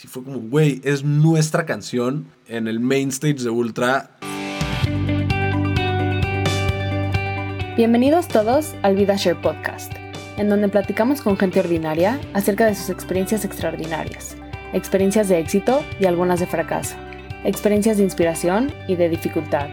Y 0.00 0.06
fue 0.06 0.22
como, 0.22 0.38
güey, 0.38 0.80
es 0.84 1.02
nuestra 1.02 1.66
canción 1.66 2.26
en 2.46 2.68
el 2.68 2.78
main 2.78 3.08
stage 3.08 3.42
de 3.42 3.50
Ultra. 3.50 4.10
Bienvenidos 7.76 8.28
todos 8.28 8.74
al 8.82 8.94
VidaShare 8.94 9.40
Podcast, 9.40 9.92
en 10.36 10.48
donde 10.48 10.68
platicamos 10.68 11.20
con 11.20 11.36
gente 11.36 11.58
ordinaria 11.58 12.20
acerca 12.32 12.66
de 12.66 12.76
sus 12.76 12.90
experiencias 12.90 13.44
extraordinarias, 13.44 14.36
experiencias 14.72 15.28
de 15.28 15.40
éxito 15.40 15.82
y 15.98 16.04
algunas 16.04 16.38
de 16.38 16.46
fracaso, 16.46 16.94
experiencias 17.42 17.96
de 17.96 18.04
inspiración 18.04 18.72
y 18.86 18.94
de 18.94 19.08
dificultad, 19.08 19.68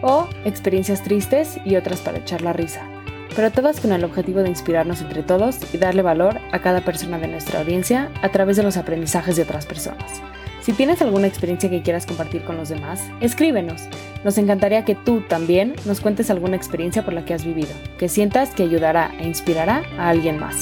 o 0.00 0.26
experiencias 0.46 1.02
tristes 1.02 1.58
y 1.66 1.76
otras 1.76 2.00
para 2.00 2.18
echar 2.18 2.40
la 2.40 2.54
risa 2.54 2.95
pero 3.36 3.52
todas 3.52 3.80
con 3.80 3.92
el 3.92 4.02
objetivo 4.02 4.42
de 4.42 4.48
inspirarnos 4.48 5.02
entre 5.02 5.22
todos 5.22 5.58
y 5.74 5.76
darle 5.76 6.00
valor 6.00 6.40
a 6.52 6.60
cada 6.60 6.80
persona 6.80 7.18
de 7.18 7.28
nuestra 7.28 7.60
audiencia 7.60 8.10
a 8.22 8.30
través 8.30 8.56
de 8.56 8.62
los 8.62 8.78
aprendizajes 8.78 9.36
de 9.36 9.42
otras 9.42 9.66
personas. 9.66 10.22
Si 10.62 10.72
tienes 10.72 11.02
alguna 11.02 11.28
experiencia 11.28 11.70
que 11.70 11.82
quieras 11.82 12.06
compartir 12.06 12.42
con 12.44 12.56
los 12.56 12.70
demás, 12.70 13.02
escríbenos. 13.20 13.82
Nos 14.24 14.38
encantaría 14.38 14.84
que 14.84 14.96
tú 14.96 15.20
también 15.20 15.76
nos 15.84 16.00
cuentes 16.00 16.30
alguna 16.30 16.56
experiencia 16.56 17.04
por 17.04 17.12
la 17.12 17.24
que 17.24 17.34
has 17.34 17.44
vivido, 17.44 17.68
que 17.98 18.08
sientas 18.08 18.54
que 18.54 18.64
ayudará 18.64 19.12
e 19.20 19.26
inspirará 19.26 19.84
a 19.98 20.08
alguien 20.08 20.40
más. 20.40 20.56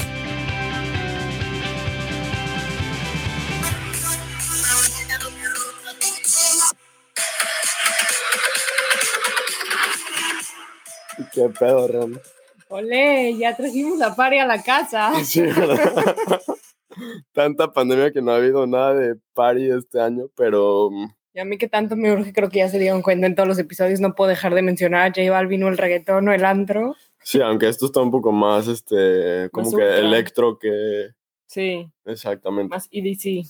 ¿Qué 11.32 11.48
pedo? 11.58 11.88
Ole, 12.74 13.36
ya 13.38 13.56
trajimos 13.56 13.98
la 13.98 14.14
pari 14.16 14.38
a 14.38 14.46
la 14.46 14.62
casa. 14.62 15.12
Sí. 15.24 15.42
Tanta 17.32 17.72
pandemia 17.72 18.12
que 18.12 18.22
no 18.22 18.32
ha 18.32 18.36
habido 18.36 18.66
nada 18.66 18.94
de 18.94 19.16
party 19.32 19.70
este 19.70 20.00
año, 20.00 20.28
pero 20.36 20.90
mm, 20.90 21.06
Y 21.34 21.40
a 21.40 21.44
mí 21.44 21.58
que 21.58 21.68
tanto 21.68 21.96
me 21.96 22.12
urge, 22.12 22.32
creo 22.32 22.48
que 22.48 22.58
ya 22.58 22.68
se 22.68 22.78
dieron 22.78 23.02
cuenta 23.02 23.26
en 23.26 23.34
todos 23.34 23.48
los 23.48 23.58
episodios, 23.58 24.00
no 24.00 24.14
puedo 24.14 24.28
dejar 24.30 24.54
de 24.54 24.62
mencionar 24.62 25.02
a 25.02 25.08
J 25.08 25.30
Balvin 25.30 25.64
o 25.64 25.68
el 25.68 25.78
reggaetón 25.78 26.28
o 26.28 26.32
el 26.32 26.44
antro. 26.44 26.94
sí, 27.22 27.40
aunque 27.40 27.68
esto 27.68 27.86
está 27.86 28.00
un 28.00 28.10
poco 28.12 28.30
más, 28.32 28.68
este, 28.68 29.48
como 29.50 29.66
Más 29.66 29.74
que 29.74 29.82
ultra. 29.82 29.98
electro 29.98 30.58
que... 30.58 31.08
Sí, 31.46 31.88
Exactamente. 32.04 32.70
más 32.74 32.88
EDC. 32.90 33.46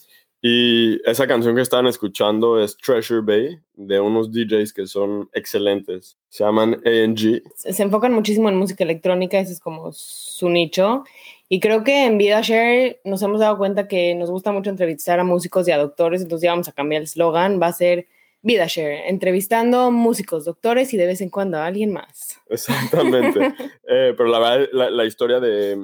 Y 0.47 1.01
esa 1.09 1.27
canción 1.27 1.57
que 1.57 1.63
estaban 1.63 1.87
escuchando 1.87 2.63
es 2.63 2.77
Treasure 2.77 3.23
Bay, 3.23 3.59
de 3.73 3.99
unos 3.99 4.31
DJs 4.31 4.75
que 4.75 4.87
son 4.87 5.31
excelentes. 5.33 6.19
Se 6.29 6.45
llaman 6.45 6.83
ANG. 6.85 7.41
Se 7.57 7.83
enfocan 7.83 8.13
muchísimo 8.13 8.51
en 8.51 8.57
música 8.57 8.85
electrónica, 8.85 9.39
ese 9.39 9.55
es 9.55 9.61
como 9.61 9.91
su 9.95 10.51
nicho. 10.51 11.05
Y 11.49 11.61
creo 11.61 11.83
que 11.83 12.05
en 12.05 12.19
VidaShare 12.19 13.01
nos 13.07 13.23
hemos 13.23 13.41
dado 13.41 13.57
cuenta 13.57 13.89
que 13.89 14.15
nos 14.17 14.31
gusta 14.31 14.53
mucho 14.53 14.69
entrevistar 14.69 15.19
a 15.19 15.25
músicos 15.25 15.67
y 15.67 15.71
a 15.71 15.79
doctores, 15.79 16.21
entonces 16.21 16.45
ya 16.45 16.51
vamos 16.51 16.69
a 16.69 16.73
cambiar 16.73 17.01
el 17.01 17.05
eslogan, 17.05 17.59
va 17.59 17.69
a 17.69 17.73
ser 17.73 18.07
VidaShare, 18.43 19.09
entrevistando 19.09 19.91
músicos, 19.91 20.45
doctores 20.45 20.93
y 20.93 20.99
de 20.99 21.07
vez 21.07 21.23
en 21.23 21.31
cuando 21.31 21.57
a 21.57 21.65
alguien 21.65 21.91
más. 21.91 22.39
Exactamente. 22.51 23.41
Eh, 23.89 24.13
pero 24.17 24.29
la 24.29 24.39
verdad, 24.39 24.69
la, 24.73 24.91
la 24.91 25.05
historia 25.07 25.41
de, 25.41 25.79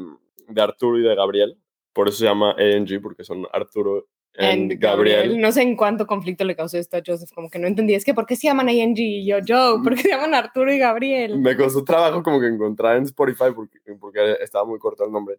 de 0.49 0.61
Arturo 0.61 0.99
y 0.99 1.03
de 1.03 1.15
Gabriel, 1.15 1.57
por 1.95 2.09
eso 2.09 2.19
se 2.19 2.25
llama 2.25 2.55
ANG, 2.59 3.01
porque 3.01 3.25
son 3.25 3.47
Arturo 3.53 4.07
And 4.39 4.79
Gabriel. 4.79 5.41
No 5.41 5.53
sé 5.53 5.63
en 5.63 5.77
cuánto 5.77 6.07
conflicto 6.07 6.45
le 6.45 6.57
causó 6.57 6.79
esto 6.79 6.97
a 6.97 7.03
Joseph, 7.05 7.31
como 7.35 7.51
que 7.51 7.59
no 7.59 7.67
entendí. 7.67 7.95
Es 7.95 8.05
que, 8.05 8.15
¿por 8.15 8.27
qué 8.27 8.37
se 8.37 8.47
llaman 8.47 8.69
ING? 8.69 8.97
Y 8.97 9.27
yo, 9.27 9.39
Joe, 9.47 9.83
¿por 9.83 9.95
qué 9.95 10.03
se 10.03 10.09
llaman 10.09 10.35
Arturo 10.35 10.73
y 10.73 10.79
Gabriel? 10.79 11.39
Me 11.39 11.57
costó 11.57 11.85
trabajo 11.85 12.23
como 12.23 12.41
que 12.41 12.47
encontrar 12.47 12.97
en 12.97 13.05
Spotify 13.05 13.53
porque, 13.55 13.79
porque 13.99 14.37
estaba 14.41 14.65
muy 14.65 14.79
corto 14.79 15.05
el 15.05 15.13
nombre. 15.13 15.37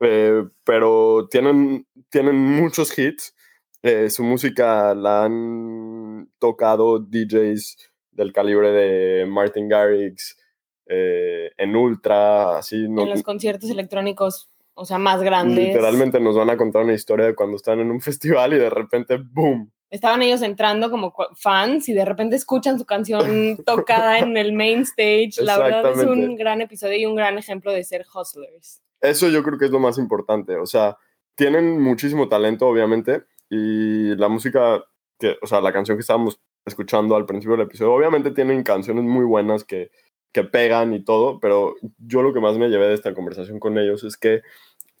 Eh, 0.00 0.44
pero 0.64 1.28
tienen, 1.30 1.86
tienen 2.08 2.36
muchos 2.36 2.96
hits. 2.96 3.34
Eh, 3.82 4.10
su 4.10 4.22
música 4.22 4.94
la 4.94 5.24
han 5.24 6.30
tocado 6.38 7.00
DJs 7.00 7.76
del 8.12 8.32
calibre 8.32 8.70
de 8.70 9.26
Martin 9.26 9.68
Garrix, 9.68 10.38
eh, 10.86 11.50
en 11.56 11.74
Ultra, 11.74 12.58
así. 12.58 12.88
No, 12.88 13.02
en 13.02 13.10
los 13.10 13.22
conciertos 13.22 13.70
electrónicos, 13.70 14.51
o 14.74 14.84
sea, 14.84 14.98
más 14.98 15.22
grandes. 15.22 15.68
literalmente 15.68 16.20
nos 16.20 16.36
van 16.36 16.50
a 16.50 16.56
contar 16.56 16.82
una 16.82 16.94
historia 16.94 17.26
de 17.26 17.34
cuando 17.34 17.56
están 17.56 17.80
en 17.80 17.90
un 17.90 18.00
festival 18.00 18.54
y 18.54 18.58
de 18.58 18.70
repente, 18.70 19.18
¡boom! 19.18 19.70
Estaban 19.90 20.22
ellos 20.22 20.40
entrando 20.40 20.90
como 20.90 21.12
fans 21.36 21.86
y 21.90 21.92
de 21.92 22.06
repente 22.06 22.34
escuchan 22.34 22.78
su 22.78 22.86
canción 22.86 23.58
tocada 23.66 24.18
en 24.20 24.38
el 24.38 24.54
main 24.54 24.80
stage. 24.80 25.32
La 25.36 25.58
verdad 25.58 25.92
es 25.92 26.06
un 26.06 26.34
gran 26.34 26.62
episodio 26.62 26.96
y 26.96 27.04
un 27.04 27.14
gran 27.14 27.36
ejemplo 27.36 27.72
de 27.72 27.84
ser 27.84 28.06
hustlers. 28.14 28.80
Eso 29.02 29.28
yo 29.28 29.42
creo 29.42 29.58
que 29.58 29.66
es 29.66 29.70
lo 29.70 29.80
más 29.80 29.98
importante. 29.98 30.56
O 30.56 30.64
sea, 30.64 30.96
tienen 31.34 31.78
muchísimo 31.78 32.28
talento, 32.30 32.66
obviamente, 32.68 33.24
y 33.50 34.14
la 34.16 34.28
música, 34.28 34.82
que, 35.18 35.36
o 35.42 35.46
sea, 35.46 35.60
la 35.60 35.74
canción 35.74 35.98
que 35.98 36.02
estábamos 36.02 36.40
escuchando 36.64 37.14
al 37.14 37.26
principio 37.26 37.56
del 37.56 37.66
episodio, 37.66 37.92
obviamente 37.92 38.30
tienen 38.30 38.62
canciones 38.62 39.04
muy 39.04 39.26
buenas 39.26 39.64
que, 39.64 39.90
que 40.32 40.44
pegan 40.44 40.94
y 40.94 41.04
todo, 41.04 41.38
pero 41.40 41.74
yo 41.98 42.22
lo 42.22 42.32
que 42.32 42.40
más 42.40 42.56
me 42.56 42.68
llevé 42.68 42.88
de 42.88 42.94
esta 42.94 43.14
conversación 43.14 43.60
con 43.60 43.78
ellos 43.78 44.02
es 44.04 44.16
que 44.16 44.42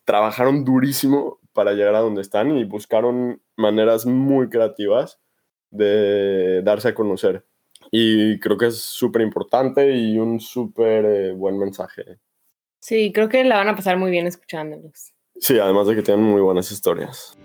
trabajaron 0.04 0.64
durísimo 0.64 1.40
para 1.52 1.72
llegar 1.72 1.94
a 1.94 2.00
donde 2.00 2.22
están 2.22 2.56
y 2.56 2.64
buscaron 2.64 3.42
maneras 3.56 4.06
muy 4.06 4.48
creativas 4.48 5.20
de 5.70 6.62
darse 6.62 6.88
a 6.88 6.94
conocer. 6.94 7.44
Y 7.90 8.38
creo 8.40 8.56
que 8.56 8.66
es 8.66 8.80
súper 8.80 9.22
importante 9.22 9.94
y 9.94 10.18
un 10.18 10.40
súper 10.40 11.04
eh, 11.04 11.32
buen 11.32 11.58
mensaje. 11.58 12.18
Sí, 12.78 13.12
creo 13.12 13.28
que 13.28 13.44
la 13.44 13.56
van 13.56 13.68
a 13.68 13.76
pasar 13.76 13.96
muy 13.96 14.10
bien 14.10 14.26
escuchándolos. 14.26 15.12
Sí, 15.36 15.58
además 15.58 15.86
de 15.86 15.96
que 15.96 16.02
tienen 16.02 16.24
muy 16.24 16.40
buenas 16.40 16.70
historias. 16.70 17.36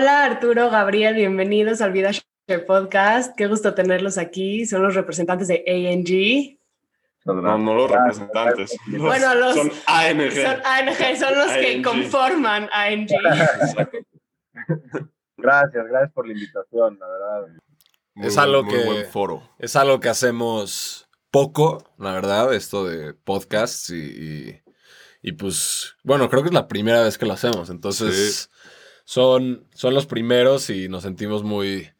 Hola 0.00 0.24
Arturo, 0.24 0.70
Gabriel, 0.70 1.14
bienvenidos 1.14 1.82
al 1.82 1.92
Vida 1.92 2.10
Share 2.10 2.64
Podcast. 2.64 3.36
Qué 3.36 3.48
gusto 3.48 3.74
tenerlos 3.74 4.16
aquí. 4.16 4.64
Son 4.64 4.82
los 4.82 4.94
representantes 4.94 5.46
de 5.46 5.62
ANG. 5.68 6.58
No, 7.26 7.58
no 7.58 7.74
los 7.74 7.90
representantes. 7.90 8.74
Los- 8.86 9.02
Bueno, 9.02 9.34
los- 9.34 9.54
son 9.56 9.70
ANG. 9.86 10.30
Son 10.32 10.56
ANG, 10.64 11.16
son 11.18 11.36
los 11.38 11.52
que 11.52 11.82
conforman 11.82 12.70
ANG. 12.72 13.08
Gracias, 15.36 15.86
gracias 15.86 16.12
por 16.14 16.26
la 16.26 16.32
invitación, 16.32 16.98
la 16.98 17.06
verdad. 17.06 17.46
Es 18.16 18.38
algo 18.38 18.62
muy 18.62 18.72
que- 18.74 18.84
buen 18.86 19.04
foro. 19.04 19.50
Es 19.58 19.76
algo 19.76 20.00
que 20.00 20.08
hacemos 20.08 21.10
poco, 21.30 21.84
la 21.98 22.14
verdad, 22.14 22.54
esto 22.54 22.86
de 22.86 23.12
podcasts 23.12 23.90
y, 23.90 23.96
y, 24.00 24.62
y, 25.20 25.32
pues, 25.32 25.94
bueno, 26.04 26.30
creo 26.30 26.40
que 26.42 26.48
es 26.48 26.54
la 26.54 26.68
primera 26.68 27.02
vez 27.02 27.18
que 27.18 27.26
lo 27.26 27.34
hacemos. 27.34 27.68
Entonces, 27.68 28.50
son, 29.10 29.66
son 29.74 29.92
los 29.92 30.06
primeros 30.06 30.70
y 30.70 30.88
nos 30.88 31.02
sentimos 31.02 31.42
muy 31.42 31.90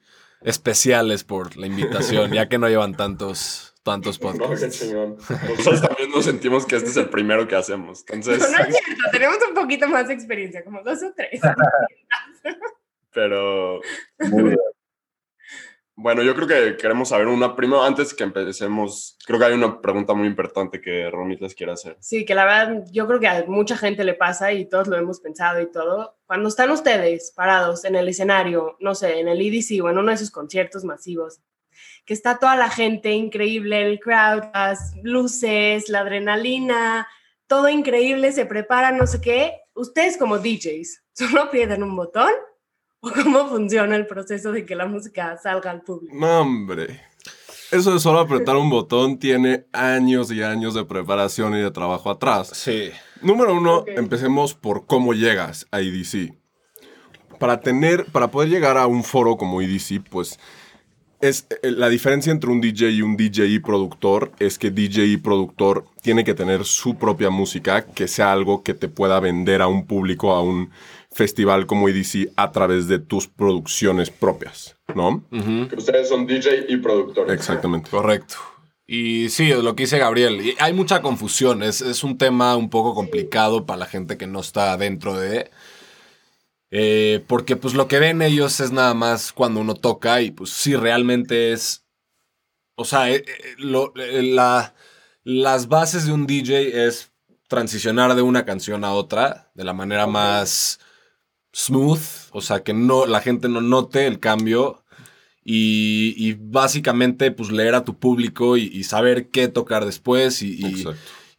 especiales 0.42 1.24
por 1.24 1.56
la 1.56 1.66
invitación, 1.66 2.30
ya 2.30 2.48
que 2.48 2.56
no 2.56 2.68
llevan 2.68 2.96
tantos, 2.96 3.74
tantos 3.82 4.20
No, 4.22 4.30
qué 4.30 4.38
podcasts. 4.38 4.78
chingón. 4.78 5.16
Nosotros 5.16 5.82
también 5.82 6.12
nos 6.12 6.24
sentimos 6.24 6.66
que 6.66 6.76
este 6.76 6.90
es 6.90 6.96
el 6.96 7.08
primero 7.08 7.48
que 7.48 7.56
hacemos. 7.56 8.04
No, 8.08 8.14
Entonces, 8.14 8.48
no 8.52 8.58
es 8.58 8.76
cierto, 8.76 9.02
tenemos 9.10 9.38
un 9.48 9.54
poquito 9.56 9.88
más 9.88 10.06
de 10.06 10.14
experiencia, 10.14 10.62
como 10.62 10.84
dos 10.84 11.02
o 11.02 11.12
tres. 11.16 11.40
pero 13.12 13.80
Muy 14.20 14.42
bien. 14.44 14.58
Bueno, 16.02 16.22
yo 16.22 16.34
creo 16.34 16.48
que 16.48 16.76
queremos 16.78 17.10
saber 17.10 17.26
una 17.26 17.54
primero 17.54 17.82
antes 17.82 18.14
que 18.14 18.24
empecemos. 18.24 19.18
Creo 19.26 19.38
que 19.38 19.44
hay 19.44 19.52
una 19.52 19.82
pregunta 19.82 20.14
muy 20.14 20.26
importante 20.26 20.80
que 20.80 21.10
Ronit 21.10 21.42
les 21.42 21.54
quiere 21.54 21.72
hacer. 21.72 21.98
Sí, 22.00 22.24
que 22.24 22.34
la 22.34 22.46
verdad 22.46 22.84
yo 22.90 23.06
creo 23.06 23.20
que 23.20 23.28
a 23.28 23.44
mucha 23.46 23.76
gente 23.76 24.02
le 24.02 24.14
pasa 24.14 24.50
y 24.52 24.66
todos 24.66 24.88
lo 24.88 24.96
hemos 24.96 25.20
pensado 25.20 25.60
y 25.60 25.70
todo. 25.70 26.16
Cuando 26.24 26.48
están 26.48 26.70
ustedes 26.70 27.32
parados 27.36 27.84
en 27.84 27.96
el 27.96 28.08
escenario, 28.08 28.78
no 28.80 28.94
sé, 28.94 29.20
en 29.20 29.28
el 29.28 29.42
EDC 29.42 29.84
o 29.84 29.90
en 29.90 29.98
uno 29.98 30.08
de 30.08 30.14
esos 30.14 30.30
conciertos 30.30 30.84
masivos, 30.84 31.40
que 32.06 32.14
está 32.14 32.38
toda 32.38 32.56
la 32.56 32.70
gente 32.70 33.10
increíble, 33.10 33.82
el 33.82 34.00
crowd, 34.00 34.44
las 34.54 34.94
luces, 35.02 35.90
la 35.90 36.00
adrenalina, 36.00 37.06
todo 37.46 37.68
increíble, 37.68 38.32
se 38.32 38.46
preparan, 38.46 38.96
no 38.96 39.06
sé 39.06 39.20
qué. 39.20 39.60
Ustedes 39.74 40.16
como 40.16 40.38
DJs, 40.38 41.02
¿solo 41.12 41.42
aprietan 41.42 41.82
un 41.82 41.94
botón? 41.94 42.32
¿O 43.02 43.10
cómo 43.10 43.48
funciona 43.48 43.96
el 43.96 44.06
proceso 44.06 44.52
de 44.52 44.66
que 44.66 44.76
la 44.76 44.86
música 44.86 45.38
salga 45.42 45.70
al 45.70 45.80
público? 45.80 46.14
No, 46.14 46.40
hombre. 46.40 47.00
Eso 47.70 47.94
de 47.94 48.00
solo 48.00 48.18
apretar 48.18 48.56
un 48.56 48.68
botón 48.68 49.18
tiene 49.18 49.64
años 49.72 50.30
y 50.32 50.42
años 50.42 50.74
de 50.74 50.84
preparación 50.84 51.54
y 51.54 51.60
de 51.60 51.70
trabajo 51.70 52.10
atrás. 52.10 52.50
Sí. 52.52 52.90
Número 53.22 53.54
uno, 53.54 53.84
empecemos 53.86 54.54
por 54.54 54.86
cómo 54.86 55.14
llegas 55.14 55.66
a 55.70 55.80
EDC. 55.80 56.34
Para 57.38 57.60
tener, 57.60 58.06
para 58.06 58.30
poder 58.30 58.50
llegar 58.50 58.76
a 58.76 58.86
un 58.86 59.02
foro 59.02 59.36
como 59.36 59.62
EDC, 59.62 60.02
pues 60.10 60.38
es 61.20 61.46
eh, 61.62 61.70
la 61.70 61.88
diferencia 61.88 62.32
entre 62.32 62.50
un 62.50 62.60
DJ 62.60 62.90
y 62.90 63.02
un 63.02 63.16
DJ 63.16 63.46
y 63.46 63.58
productor 63.60 64.32
es 64.38 64.58
que 64.58 64.70
DJ 64.70 65.06
y 65.06 65.16
productor 65.16 65.84
tiene 66.02 66.24
que 66.24 66.34
tener 66.34 66.64
su 66.64 66.96
propia 66.96 67.30
música, 67.30 67.84
que 67.84 68.08
sea 68.08 68.32
algo 68.32 68.62
que 68.62 68.74
te 68.74 68.88
pueda 68.88 69.20
vender 69.20 69.62
a 69.62 69.68
un 69.68 69.86
público, 69.86 70.32
a 70.32 70.42
un 70.42 70.70
festival 71.24 71.66
como 71.66 71.86
EDC 71.88 72.32
a 72.36 72.50
través 72.50 72.86
de 72.88 72.98
tus 72.98 73.26
producciones 73.28 74.08
propias, 74.10 74.76
¿no? 74.94 75.22
Que 75.68 75.76
ustedes 75.76 76.08
son 76.08 76.26
DJ 76.26 76.64
y 76.68 76.78
productores. 76.78 77.34
Exactamente. 77.34 77.90
Correcto. 77.90 78.36
Y 78.86 79.28
sí, 79.28 79.48
lo 79.52 79.76
que 79.76 79.82
dice 79.82 79.98
Gabriel, 79.98 80.40
y 80.40 80.54
hay 80.58 80.72
mucha 80.72 81.02
confusión, 81.02 81.62
es, 81.62 81.82
es 81.82 82.02
un 82.02 82.16
tema 82.16 82.56
un 82.56 82.70
poco 82.70 82.94
complicado 82.94 83.66
para 83.66 83.80
la 83.80 83.86
gente 83.86 84.16
que 84.16 84.26
no 84.26 84.40
está 84.40 84.76
dentro 84.78 85.16
de... 85.18 85.50
eh, 86.70 87.22
porque 87.26 87.56
pues 87.56 87.74
lo 87.74 87.86
que 87.86 87.98
ven 87.98 88.22
ellos 88.22 88.60
es 88.60 88.72
nada 88.72 88.94
más 88.94 89.32
cuando 89.32 89.60
uno 89.60 89.74
toca 89.74 90.22
y 90.22 90.30
pues 90.30 90.50
sí, 90.50 90.74
realmente 90.74 91.52
es... 91.52 91.84
O 92.76 92.84
sea, 92.84 93.10
eh, 93.10 93.16
eh, 93.26 93.54
lo- 93.58 93.92
eh, 93.96 94.22
la, 94.22 94.74
las 95.22 95.68
bases 95.68 96.06
de 96.06 96.12
un 96.12 96.26
DJ 96.26 96.86
es 96.86 97.12
transicionar 97.48 98.14
de 98.14 98.22
una 98.22 98.44
canción 98.44 98.84
a 98.84 98.92
otra 98.92 99.50
de 99.54 99.64
la 99.64 99.72
manera 99.74 100.06
más 100.06 100.78
smooth, 101.52 102.00
o 102.32 102.40
sea, 102.40 102.62
que 102.62 102.72
no, 102.72 103.06
la 103.06 103.20
gente 103.20 103.48
no 103.48 103.60
note 103.60 104.06
el 104.06 104.20
cambio 104.20 104.82
y, 105.44 106.14
y 106.16 106.34
básicamente 106.34 107.30
pues 107.30 107.50
leer 107.50 107.74
a 107.74 107.84
tu 107.84 107.98
público 107.98 108.56
y, 108.56 108.84
saber 108.84 109.28
qué 109.28 109.48
tocar 109.48 109.84
después 109.84 110.42
y. 110.42 110.84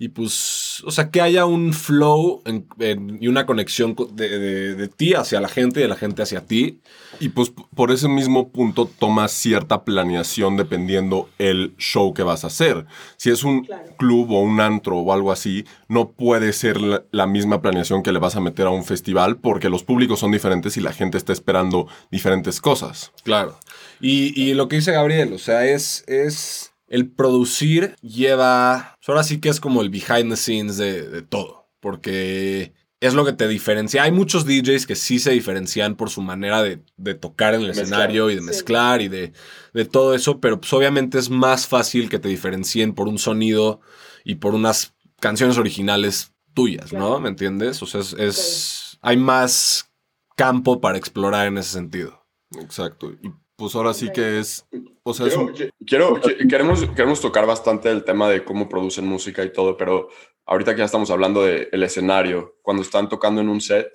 y, 0.03 0.09
pues, 0.09 0.81
o 0.83 0.89
sea, 0.89 1.11
que 1.11 1.21
haya 1.21 1.45
un 1.45 1.73
flow 1.73 2.41
en- 2.45 2.65
en- 2.79 3.19
y 3.21 3.27
una 3.27 3.45
conexión 3.45 3.93
co- 3.93 4.05
de, 4.11 4.39
de- 4.39 4.73
de 4.75 4.87
ti 4.87 5.13
hacia 5.13 5.39
la 5.39 5.47
gente 5.47 5.79
y 5.79 5.83
de 5.83 5.89
la 5.89 5.95
gente 5.95 6.23
hacia 6.23 6.41
ti. 6.43 6.79
Y 7.19 7.29
pues 7.29 7.53
por 7.75 7.91
ese 7.91 8.07
mismo 8.07 8.49
punto 8.49 8.87
tomas 8.87 9.31
cierta 9.31 9.83
planeación 9.83 10.57
dependiendo 10.57 11.29
el 11.37 11.75
show 11.77 12.15
que 12.15 12.23
vas 12.23 12.43
a 12.43 12.47
hacer. 12.47 12.87
Si 13.17 13.29
es 13.29 13.43
un 13.43 13.67
club 13.99 14.31
o 14.31 14.41
un 14.41 14.59
antro 14.59 14.97
o 14.97 15.13
algo 15.13 15.31
así, 15.31 15.65
no 15.87 16.09
puede 16.13 16.51
ser 16.53 16.81
la, 16.81 17.03
la 17.11 17.27
misma 17.27 17.61
planeación 17.61 18.01
que 18.01 18.11
le 18.11 18.17
vas 18.17 18.35
a 18.35 18.41
meter 18.41 18.65
a 18.65 18.71
un 18.71 18.83
festival 18.83 19.37
porque 19.37 19.69
los 19.69 19.83
públicos 19.83 20.19
son 20.19 20.31
diferentes 20.31 20.77
y 20.77 20.81
la 20.81 20.93
gente 20.93 21.19
está 21.19 21.31
esperando 21.31 21.87
diferentes 22.09 22.59
cosas. 22.59 23.11
Claro. 23.23 23.55
Y, 23.99 24.33
y 24.41 24.55
lo 24.55 24.67
que 24.67 24.77
dice 24.77 24.93
Gabriel, 24.93 25.31
o 25.33 25.37
sea, 25.37 25.63
es, 25.67 26.03
es 26.07 26.70
el 26.91 27.09
producir 27.09 27.95
lleva, 28.01 28.95
pues 28.99 29.09
ahora 29.09 29.23
sí 29.23 29.39
que 29.39 29.49
es 29.49 29.59
como 29.59 29.81
el 29.81 29.89
behind 29.89 30.29
the 30.29 30.35
scenes 30.37 30.77
de, 30.77 31.07
de 31.07 31.21
todo, 31.21 31.69
porque 31.79 32.73
es 32.99 33.13
lo 33.15 33.25
que 33.25 33.33
te 33.33 33.47
diferencia. 33.47 34.03
Hay 34.03 34.11
muchos 34.11 34.45
DJs 34.45 34.85
que 34.85 34.95
sí 34.95 35.17
se 35.17 35.31
diferencian 35.31 35.95
por 35.95 36.09
su 36.11 36.21
manera 36.21 36.61
de, 36.61 36.83
de 36.97 37.15
tocar 37.15 37.55
en 37.55 37.61
el 37.61 37.67
Mezclar. 37.69 37.85
escenario 37.85 38.29
y 38.29 38.35
de 38.35 38.41
Sí. 38.41 38.45
mezclar 38.45 39.01
y 39.01 39.07
de, 39.07 39.33
de 39.73 39.85
todo 39.85 40.13
eso, 40.13 40.39
pero 40.39 40.59
pues 40.61 40.71
obviamente 40.73 41.17
es 41.17 41.29
más 41.31 41.65
fácil 41.65 42.09
que 42.09 42.19
te 42.19 42.27
diferencien 42.29 42.93
por 42.93 43.07
un 43.07 43.17
sonido 43.17 43.81
y 44.23 44.35
por 44.35 44.53
unas 44.53 44.93
canciones 45.19 45.57
originales 45.57 46.33
tuyas, 46.53 46.93
¿no? 46.93 47.19
¿Me 47.19 47.29
entiendes? 47.29 47.81
O 47.81 47.85
sea, 47.87 48.01
es, 48.01 48.13
es- 48.13 48.97
hay 49.01 49.17
más 49.17 49.89
campo 50.35 50.79
para 50.81 50.97
explorar 50.97 51.47
en 51.47 51.57
ese 51.57 51.71
sentido. 51.71 52.23
Exacto. 52.59 53.11
Y 53.23 53.31
pues 53.61 53.75
ahora 53.75 53.93
sí 53.93 54.09
que 54.11 54.39
es... 54.39 54.65
O 55.03 55.13
sea, 55.13 55.27
es 55.27 55.37
Quiero, 55.85 56.15
un- 56.15 56.47
queremos, 56.47 56.83
queremos 56.95 57.21
tocar 57.21 57.45
bastante 57.45 57.91
el 57.91 58.03
tema 58.03 58.27
de 58.27 58.43
cómo 58.43 58.67
producen 58.67 59.05
música 59.05 59.43
y 59.43 59.53
todo, 59.53 59.77
pero 59.77 60.09
ahorita 60.47 60.73
que 60.73 60.79
ya 60.79 60.85
estamos 60.85 61.11
hablando 61.11 61.43
del 61.43 61.83
escenario, 61.83 62.57
cuando 62.63 62.81
están 62.81 63.07
tocando 63.07 63.39
en 63.39 63.49
un 63.49 63.61
set, 63.61 63.87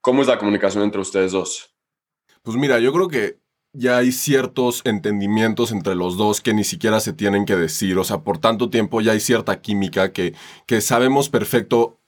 ¿cómo 0.00 0.22
es 0.22 0.28
la 0.28 0.38
comunicación 0.38 0.82
entre 0.84 1.02
ustedes 1.02 1.32
dos? 1.32 1.74
Pues 2.42 2.56
mira, 2.56 2.78
yo 2.78 2.92
creo 2.94 3.08
que 3.08 3.38
ya 3.72 3.98
hay 3.98 4.10
ciertos 4.10 4.80
entendimientos 4.84 5.70
entre 5.70 5.94
los 5.94 6.16
dos 6.16 6.40
que 6.40 6.54
ni 6.54 6.64
siquiera 6.64 6.98
se 7.00 7.12
tienen 7.12 7.44
que 7.44 7.56
decir. 7.56 7.98
O 7.98 8.04
sea, 8.04 8.22
por 8.22 8.38
tanto 8.38 8.70
tiempo 8.70 9.02
ya 9.02 9.12
hay 9.12 9.20
cierta 9.20 9.60
química 9.60 10.12
que, 10.14 10.34
que 10.66 10.80
sabemos 10.80 11.28
perfecto. 11.28 11.99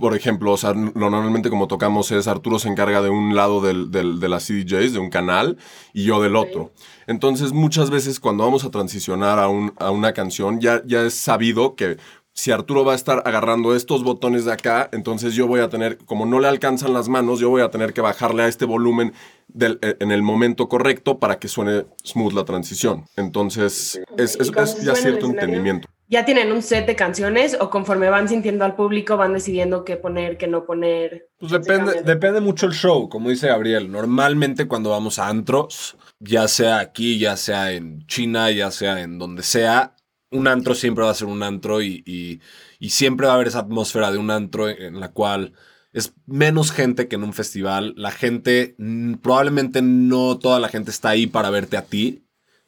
Por 0.00 0.16
ejemplo, 0.16 0.50
o 0.50 0.56
sea, 0.56 0.74
normalmente 0.74 1.50
como 1.50 1.68
tocamos 1.68 2.10
es 2.10 2.26
Arturo 2.26 2.58
se 2.58 2.68
encarga 2.68 3.00
de 3.00 3.10
un 3.10 3.36
lado 3.36 3.60
del, 3.60 3.92
del- 3.92 4.18
de 4.18 4.28
las 4.28 4.42
CDJs, 4.44 4.92
de 4.92 4.98
un 4.98 5.08
canal, 5.08 5.56
y 5.92 6.02
yo 6.04 6.20
del 6.20 6.34
otro. 6.34 6.72
Entonces, 7.06 7.52
muchas 7.52 7.90
veces 7.90 8.18
cuando 8.18 8.42
vamos 8.44 8.64
a 8.64 8.72
transicionar 8.72 9.38
a, 9.38 9.46
un- 9.48 9.72
a 9.78 9.92
una 9.92 10.12
canción, 10.12 10.60
ya, 10.60 10.82
ya 10.84 11.02
es 11.02 11.14
sabido 11.14 11.76
que 11.76 11.96
si 12.34 12.50
Arturo 12.50 12.84
va 12.84 12.92
a 12.92 12.96
estar 12.96 13.22
agarrando 13.24 13.74
estos 13.74 14.02
botones 14.02 14.44
de 14.44 14.52
acá, 14.52 14.88
entonces 14.92 15.34
yo 15.34 15.46
voy 15.46 15.60
a 15.60 15.68
tener, 15.68 15.98
como 15.98 16.26
no 16.26 16.40
le 16.40 16.48
alcanzan 16.48 16.92
las 16.92 17.08
manos, 17.08 17.38
yo 17.40 17.48
voy 17.48 17.62
a 17.62 17.70
tener 17.70 17.92
que 17.92 18.00
bajarle 18.00 18.42
a 18.42 18.48
este 18.48 18.64
volumen 18.64 19.12
del- 19.48 19.78
eh, 19.82 19.96
en 20.00 20.10
el 20.10 20.22
momento 20.22 20.68
correcto 20.68 21.18
para 21.20 21.38
que 21.38 21.46
suene 21.48 21.86
smooth 22.04 22.32
la 22.32 22.44
transición. 22.44 23.04
Entonces, 23.16 24.00
es, 24.18 24.36
es- 24.40 24.50
ya 24.82 24.94
cierto 24.96 25.26
entendimiento. 25.26 25.88
¿Ya 26.06 26.24
tienen 26.26 26.52
un 26.52 26.60
set 26.60 26.86
de 26.86 26.96
canciones 26.96 27.56
o 27.58 27.70
conforme 27.70 28.10
van 28.10 28.28
sintiendo 28.28 28.64
al 28.66 28.74
público 28.76 29.16
van 29.16 29.32
decidiendo 29.32 29.84
qué 29.84 29.96
poner, 29.96 30.36
qué 30.36 30.46
no 30.46 30.64
poner? 30.66 31.28
Pues 31.38 31.50
depende, 31.50 32.02
depende 32.02 32.40
mucho 32.40 32.66
el 32.66 32.72
show, 32.72 33.08
como 33.08 33.30
dice 33.30 33.48
Gabriel. 33.48 33.90
Normalmente 33.90 34.68
cuando 34.68 34.90
vamos 34.90 35.18
a 35.18 35.28
antros, 35.28 35.96
ya 36.20 36.46
sea 36.46 36.78
aquí, 36.80 37.18
ya 37.18 37.36
sea 37.38 37.72
en 37.72 38.06
China, 38.06 38.50
ya 38.50 38.70
sea 38.70 39.00
en 39.00 39.18
donde 39.18 39.42
sea, 39.42 39.93
un 40.34 40.48
antro 40.48 40.74
siempre 40.74 41.04
va 41.04 41.10
a 41.10 41.14
ser 41.14 41.28
un 41.28 41.42
antro 41.42 41.82
y, 41.82 42.02
y- 42.06 42.40
y 42.78 42.90
siempre 42.90 43.26
va 43.26 43.32
a 43.32 43.36
haber 43.36 43.48
esa 43.48 43.60
atmósfera 43.60 44.10
de 44.12 44.18
un 44.18 44.30
antro 44.30 44.68
en 44.68 45.00
la 45.00 45.12
cual 45.12 45.52
es 45.92 46.12
menos 46.26 46.72
gente 46.72 47.08
que 47.08 47.16
en 47.16 47.24
un 47.24 47.32
festival. 47.32 47.94
La 47.96 48.10
gente, 48.10 48.76
probablemente 49.22 49.80
no 49.82 50.38
toda 50.38 50.58
la 50.58 50.68
gente 50.68 50.90
está 50.90 51.10
ahí 51.10 51.26
para 51.26 51.50
verte 51.50 51.76
a 51.76 51.82
ti. 51.86 52.20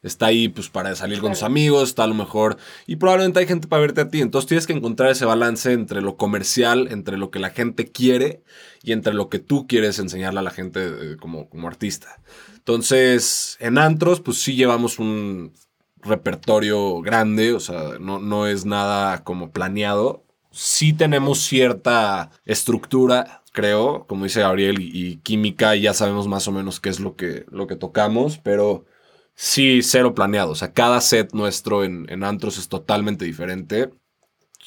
Está 0.02 0.26
ahí 0.26 0.48
pues 0.48 0.68
para 0.68 0.94
salir 0.94 1.20
con 1.20 1.32
tus 1.32 1.42
amigos, 1.42 1.88
está 1.88 2.04
a 2.04 2.06
lo 2.06 2.14
mejor. 2.14 2.58
Y 2.86 2.96
probablemente 2.96 3.40
hay 3.40 3.46
gente 3.48 3.66
para 3.66 3.80
verte 3.80 4.02
a 4.02 4.08
ti. 4.08 4.20
Entonces 4.20 4.46
tienes 4.46 4.66
que 4.68 4.72
encontrar 4.74 5.10
ese 5.10 5.24
balance 5.24 5.72
entre 5.72 6.00
lo 6.00 6.16
comercial, 6.16 6.86
entre 6.92 7.18
lo 7.18 7.30
que 7.32 7.40
la 7.40 7.50
gente 7.50 7.90
quiere 7.90 8.44
y 8.84 8.92
entre 8.92 9.14
lo 9.14 9.28
que 9.28 9.40
tú 9.40 9.66
quieres 9.66 9.98
enseñarle 9.98 10.38
a 10.38 10.42
la 10.44 10.52
gente 10.52 10.80
eh, 10.86 11.16
como, 11.18 11.48
como 11.48 11.66
artista. 11.66 12.20
Entonces, 12.54 13.56
en 13.58 13.78
antros, 13.78 14.20
pues 14.20 14.38
sí 14.38 14.54
llevamos 14.54 14.98
un 15.00 15.52
repertorio 16.02 17.00
grande, 17.00 17.52
o 17.52 17.60
sea, 17.60 17.98
no, 18.00 18.18
no 18.18 18.46
es 18.46 18.64
nada 18.64 19.24
como 19.24 19.50
planeado. 19.50 20.24
Sí 20.50 20.92
tenemos 20.92 21.40
cierta 21.40 22.30
estructura, 22.44 23.42
creo, 23.52 24.06
como 24.06 24.24
dice 24.24 24.40
Gabriel, 24.40 24.80
y, 24.80 24.90
y 24.94 25.16
química, 25.18 25.76
y 25.76 25.82
ya 25.82 25.94
sabemos 25.94 26.28
más 26.28 26.48
o 26.48 26.52
menos 26.52 26.80
qué 26.80 26.88
es 26.88 27.00
lo 27.00 27.16
que, 27.16 27.44
lo 27.50 27.66
que 27.66 27.76
tocamos, 27.76 28.38
pero 28.38 28.86
sí, 29.34 29.82
cero 29.82 30.14
planeado. 30.14 30.52
O 30.52 30.54
sea, 30.54 30.72
cada 30.72 31.00
set 31.00 31.32
nuestro 31.34 31.84
en, 31.84 32.06
en 32.10 32.24
antros 32.24 32.58
es 32.58 32.68
totalmente 32.68 33.24
diferente. 33.24 33.90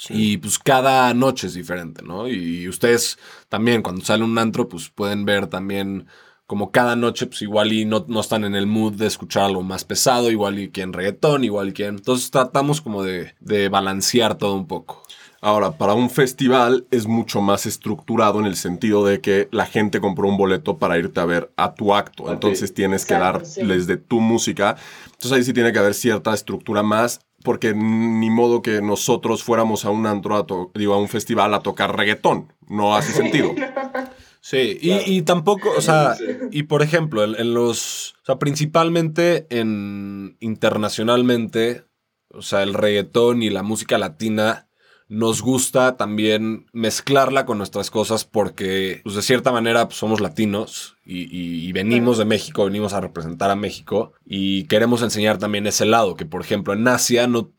Y 0.09 0.37
pues 0.37 0.57
cada 0.57 1.13
noche 1.13 1.47
es 1.47 1.53
diferente, 1.53 2.03
¿no? 2.03 2.29
Y 2.29 2.69
ustedes 2.69 3.19
también, 3.49 3.81
cuando 3.81 4.05
salen 4.05 4.29
un 4.29 4.37
antro, 4.37 4.69
pues 4.69 4.89
pueden 4.89 5.25
ver 5.25 5.47
también 5.47 6.07
como 6.49 6.71
cada 6.71 6.95
noche, 6.95 7.27
pues 7.27 7.43
igual 7.43 7.71
y 7.71 7.85
no, 7.85 8.05
no 8.07 8.21
están 8.21 8.43
en 8.43 8.55
el 8.55 8.65
mood 8.65 8.93
de 8.93 9.05
escuchar 9.05 9.43
algo 9.43 9.61
más 9.61 9.83
pesado, 9.85 10.31
igual 10.31 10.57
y 10.57 10.69
quieren 10.71 10.93
reggaetón, 10.93 11.43
igual 11.43 11.69
y 11.69 11.73
quieren. 11.73 11.97
Entonces 11.97 12.31
tratamos 12.31 12.81
como 12.81 13.03
de, 13.03 13.35
de 13.39 13.69
balancear 13.69 14.33
todo 14.35 14.55
un 14.55 14.65
poco. 14.65 15.03
Ahora, 15.41 15.77
para 15.77 15.93
un 15.93 16.09
festival 16.09 16.87
es 16.89 17.05
mucho 17.05 17.39
más 17.39 17.67
estructurado 17.67 18.39
en 18.39 18.47
el 18.47 18.55
sentido 18.55 19.05
de 19.05 19.21
que 19.21 19.47
la 19.51 19.67
gente 19.67 20.01
compró 20.01 20.27
un 20.27 20.37
boleto 20.37 20.79
para 20.79 20.97
irte 20.97 21.19
a 21.19 21.25
ver 21.25 21.51
a 21.55 21.75
tu 21.75 21.93
acto. 21.93 22.33
Entonces 22.33 22.73
tienes 22.73 23.05
que 23.05 23.13
sí. 23.13 23.19
darles 23.19 23.85
de 23.85 23.97
tu 23.97 24.19
música. 24.19 24.75
Entonces 25.05 25.31
ahí 25.33 25.43
sí 25.43 25.53
tiene 25.53 25.71
que 25.71 25.77
haber 25.77 25.93
cierta 25.93 26.33
estructura 26.33 26.81
más, 26.81 27.21
porque 27.43 27.75
ni 27.75 28.29
modo 28.31 28.63
que 28.63 28.81
nosotros 28.81 29.43
fuéramos 29.43 29.85
a 29.85 29.91
un 29.91 30.07
antro, 30.07 30.35
a 30.35 30.47
to- 30.47 30.71
digo, 30.73 30.95
a 30.95 30.97
un 30.99 31.07
festival 31.07 31.53
a 31.53 31.59
tocar 31.59 31.95
reggaetón. 31.95 32.51
No 32.67 32.95
hace 32.95 33.13
sentido. 33.13 33.51
Sí, 34.41 34.77
y, 34.81 34.91
y 35.05 35.21
tampoco, 35.23 35.69
o 35.77 35.81
sea, 35.81 36.15
y 36.51 36.63
por 36.63 36.81
ejemplo, 36.81 37.23
en, 37.23 37.35
en 37.35 37.53
los, 37.53 38.13
o 38.21 38.25
sea, 38.25 38.39
principalmente 38.39 39.45
en 39.49 40.37
internacionalmente, 40.39 41.83
o 42.29 42.41
sea, 42.41 42.63
el 42.63 42.73
reggaetón 42.73 43.43
y 43.43 43.49
la 43.49 43.63
música 43.63 43.97
latina 43.97 44.67
nos 45.07 45.41
gusta 45.41 45.97
también 45.97 46.67
mezclarla 46.71 47.45
con 47.45 47.57
nuestras 47.57 47.89
cosas 47.89 48.25
porque, 48.25 49.01
pues 49.03 49.15
de 49.15 49.23
cierta 49.23 49.51
manera, 49.51 49.87
pues, 49.87 49.97
somos 49.97 50.21
latinos 50.21 50.97
y, 51.03 51.21
y- 51.35 51.67
y 51.67 51.71
venimos 51.71 52.17
de 52.19 52.25
México, 52.25 52.65
venimos 52.65 52.93
a 52.93 53.01
representar 53.01 53.49
a 53.49 53.55
México 53.55 54.13
y 54.23 54.65
queremos 54.65 55.01
enseñar 55.01 55.39
también 55.39 55.65
ese 55.65 55.85
lado, 55.85 56.15
que 56.15 56.25
por 56.25 56.41
ejemplo 56.41 56.73
en 56.73 56.87
Asia 56.87 57.27
no... 57.27 57.51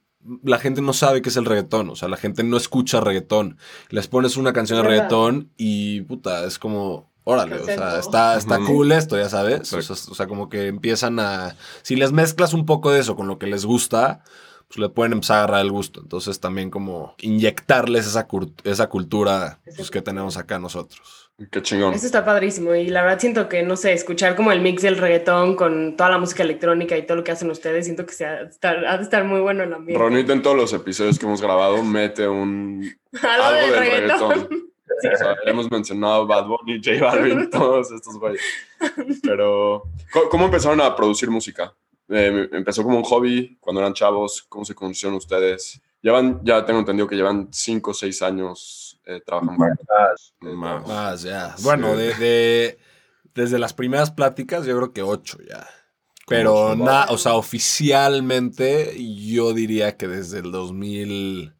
La 0.45 0.59
gente 0.59 0.83
no 0.83 0.93
sabe 0.93 1.23
qué 1.23 1.31
es 1.31 1.37
el 1.37 1.47
reggaetón, 1.47 1.89
o 1.91 1.97
sea, 1.97 2.09
la 2.09 2.17
gente 2.19 2.43
no 2.45 2.57
escucha 2.57 3.01
reggaetón. 3.01 3.57
Les 3.89 4.07
pones 4.09 4.37
una 4.37 4.53
canción 4.53 4.79
de 4.83 4.83
reggaetón 4.89 5.51
y 5.57 6.03
puta, 6.03 6.45
es 6.45 6.59
como, 6.59 7.11
órale, 7.25 7.57
o 7.57 7.65
sea, 7.65 7.99
está, 7.99 8.37
está 8.37 8.57
cool 8.67 8.93
esto, 8.93 9.17
ya 9.17 9.29
sabes. 9.31 9.73
O 9.73 9.83
sea, 9.83 9.97
o 10.11 10.15
sea, 10.15 10.27
como 10.27 10.49
que 10.51 10.67
empiezan 10.69 11.19
a. 11.21 11.57
Si 11.83 11.97
les 11.97 12.13
mezclas 12.13 12.53
un 12.53 12.67
poco 12.67 12.91
de 12.91 13.01
eso 13.01 13.17
con 13.17 13.29
lo 13.29 13.39
que 13.39 13.47
les 13.47 13.65
gusta, 13.65 14.23
pues 14.69 14.79
le 14.79 14.89
pueden 14.91 15.13
empezar 15.15 15.37
a 15.37 15.39
agarrar 15.45 15.63
el 15.63 15.73
gusto. 15.73 16.01
Entonces 16.01 16.39
también 16.39 16.71
como 16.71 17.15
inyectarles 17.21 18.07
esa, 18.07 18.29
cur- 18.29 18.53
esa 18.65 18.89
cultura 18.89 19.61
pues, 19.77 19.91
que 19.91 20.03
tenemos 20.03 20.37
acá 20.37 20.59
nosotros. 20.59 21.30
Qué 21.51 21.63
chingón. 21.63 21.95
Eso 21.95 22.07
está 22.07 22.25
padrísimo 22.25 22.75
y 22.75 22.89
la 22.89 23.03
verdad 23.03 23.19
siento 23.19 23.49
que, 23.49 23.63
no 23.63 23.77
sé, 23.77 23.93
escuchar 23.95 24.37
como 24.37 24.53
el 24.53 24.61
mix 24.61 24.83
del 24.83 24.99
reggaetón 24.99 25.57
con 25.57 25.97
toda 25.97 26.11
la 26.11 26.19
música 26.19 26.43
electrónica 26.43 26.99
y 26.99 27.07
todo 27.07 27.17
lo 27.17 27.25
que 27.25 27.33
hacen 27.33 27.51
ustedes, 27.51 27.87
siento 27.87 28.05
que 28.05 28.13
sea, 28.13 28.43
estar, 28.43 28.85
ha 28.85 28.99
de 28.99 29.05
estar 29.05 29.25
muy 29.25 29.41
bueno 29.41 29.63
el 29.63 29.73
ambiente. 29.73 30.03
Ronito 30.03 30.33
en 30.33 30.43
todos 30.43 30.57
los 30.57 30.73
episodios 30.75 31.19
que 31.19 31.25
hemos 31.25 31.41
grabado 31.41 31.83
mete 31.83 32.29
un 32.29 32.93
Algo, 33.23 33.45
algo 33.45 33.61
del 33.61 33.71
del 33.71 33.79
reggaetón. 33.81 34.31
reggaetón. 34.31 34.71
O 35.13 35.17
sea, 35.17 35.35
hemos 35.47 35.71
mencionado 35.71 36.27
Bad 36.27 36.47
Bunny, 36.47 36.81
J 36.85 37.03
Balvin, 37.03 37.49
todos 37.51 37.91
estos 37.91 38.19
güeyes. 38.19 38.43
Pero, 39.23 39.85
¿cómo, 40.31 40.45
empezaron 40.45 40.81
a 40.83 40.95
producir 40.95 41.31
música? 41.31 41.75
eh, 42.11 42.49
empezó 42.53 42.83
como 42.83 42.99
un 42.99 43.05
hobby 43.05 43.57
cuando 43.61 43.81
eran 43.81 43.95
chavos, 43.95 44.43
¿cómo 44.49 44.65
se 44.65 44.75
conocieron 44.75 45.17
ustedes? 45.17 45.81
Llevan, 46.03 46.41
ya 46.43 46.65
tengo 46.65 46.81
entendido 46.81 47.07
que 47.07 47.17
llevan 47.17 47.49
cinco 47.53 47.93
o 47.93 47.95
seis 47.95 48.21
años 48.21 48.80
eh, 49.17 49.21
trabajando. 49.25 49.59
Más. 49.59 50.35
Más. 50.41 50.87
Más, 50.87 51.23
ya. 51.23 51.55
Bueno, 51.63 51.97
de, 51.97 52.15
de- 52.15 52.79
desde 53.35 53.59
las 53.59 53.75
primeras 53.75 54.11
pláticas, 54.11 54.65
yo 54.67 54.77
creo 54.77 54.93
que 54.93 55.03
ocho 55.03 55.39
ya. 55.49 55.67
Pero, 56.27 56.77
nada, 56.77 57.07
o 57.11 57.19
sea, 57.19 57.35
oficialmente, 57.35 58.95
yo 59.17 59.53
diría 59.53 59.97
que 59.97 60.07
desde 60.07 60.39
el 60.39 60.53
2000. 60.53 61.55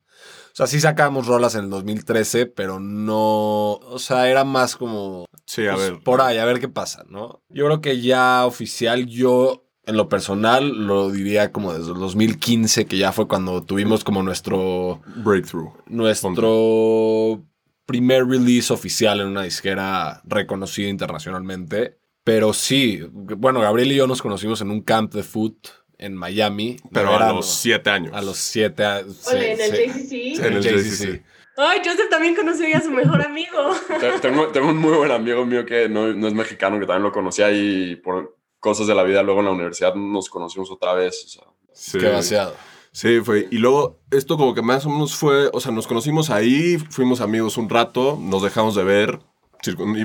O 0.53 0.53
sea, 0.53 0.67
sí 0.67 0.81
sacábamos 0.81 1.27
rolas 1.27 1.55
en 1.57 1.65
el 1.65 1.71
2013, 1.71 2.47
pero 2.47 2.79
no. 2.79 3.73
O 3.73 3.99
sea, 3.99 4.29
era 4.29 4.45
más 4.45 4.77
como. 4.77 5.27
Sí, 5.45 5.67
a 5.67 5.75
pues, 5.75 5.91
ver. 5.91 6.03
Por 6.05 6.21
ahí, 6.21 6.39
a 6.39 6.45
ver 6.45 6.61
qué 6.61 6.69
pasa, 6.69 7.05
¿no? 7.09 7.43
Yo 7.49 7.67
creo 7.67 7.81
que 7.81 8.01
ya 8.01 8.47
oficial, 8.47 9.07
yo. 9.07 9.67
En 9.91 9.97
lo 9.97 10.09
personal, 10.09 10.87
lo 10.87 11.11
diría 11.11 11.53
como 11.53 11.73
desde 11.75 11.93
el 11.93 11.99
2015, 11.99 12.87
que 12.87 12.97
ya 12.97 13.13
fue 13.13 13.29
cuando 13.29 13.63
tuvimos 13.63 14.05
como 14.05 14.23
nuestro 14.23 15.01
Breakthrough. 15.17 15.71
nuestro 15.87 17.43
primer 17.87 18.27
release 18.27 18.73
oficial 18.73 19.21
en 19.21 19.27
una 19.27 19.43
disquera 19.43 20.23
reconocida 20.25 20.89
internacionalmente. 20.89 21.99
Pero 22.23 22.53
sí, 22.53 23.01
bueno, 23.13 23.61
Gabriel 23.61 23.93
y 23.93 23.97
yo 23.97 24.07
nos 24.07 24.23
conocimos 24.23 24.61
en 24.61 24.71
un 24.71 24.83
camp 24.83 25.13
de 25.15 25.23
foot 25.23 25.69
en 25.99 26.15
Miami. 26.15 26.77
Pero 26.93 27.17
a 27.17 27.33
los 27.33 27.47
siete 27.47 27.91
años. 27.91 28.13
A 28.15 28.23
los 28.23 28.37
siete 28.39 28.85
años. 28.85 29.27
Oye, 29.27 29.53
en 29.55 29.61
el 29.61 29.73
JCC. 29.93 30.45
En 30.45 30.53
el 30.53 30.63
JCC. 30.63 31.25
Ay, 31.57 31.81
Joseph 31.85 32.09
también 32.09 32.35
conoció 32.37 32.67
ya 32.69 32.79
a 32.79 32.81
su 32.81 32.91
mejor 32.91 33.21
amigo. 33.21 33.75
Te- 34.01 34.19
Tengo, 34.21 34.47
tengo 34.49 34.69
un 34.69 34.77
muy 34.79 34.97
buen 34.97 35.11
amigo 35.11 35.45
mío 35.45 35.67
que 35.67 35.89
no, 35.89 36.13
no 36.13 36.29
es 36.29 36.33
mexicano, 36.35 36.79
que 36.79 36.87
también 36.87 37.03
lo 37.03 37.13
conocí 37.13 37.43
ahí 37.43 37.97
por 37.97 38.39
cosas 38.61 38.87
de 38.87 38.95
la 38.95 39.03
vida. 39.03 39.23
Luego 39.23 39.41
en 39.41 39.47
la 39.47 39.53
universidad 39.53 39.95
nos 39.95 40.29
conocimos 40.29 40.71
otra 40.71 40.95
vez. 40.95 41.25
o 41.25 41.29
sea, 41.29 41.45
Sí. 41.73 41.99
Qué 41.99 42.09
vaciado. 42.09 42.55
Sí, 42.93 43.21
fue. 43.21 43.49
Y 43.51 43.59
luego, 43.59 44.01
esto 44.11 44.37
como 44.37 44.55
que 44.55 44.63
más 44.63 44.85
o 44.85 44.91
menos 44.91 45.15
fue, 45.15 45.49
o 45.53 45.61
sea, 45.61 45.73
nos 45.73 45.87
conocimos 45.87 46.31
ahí, 46.31 46.77
fuimos 46.91 47.21
amigos 47.21 47.57
un 47.57 47.69
rato, 47.69 48.19
nos 48.21 48.43
dejamos 48.43 48.75
de 48.75 48.83
ver, 48.83 49.21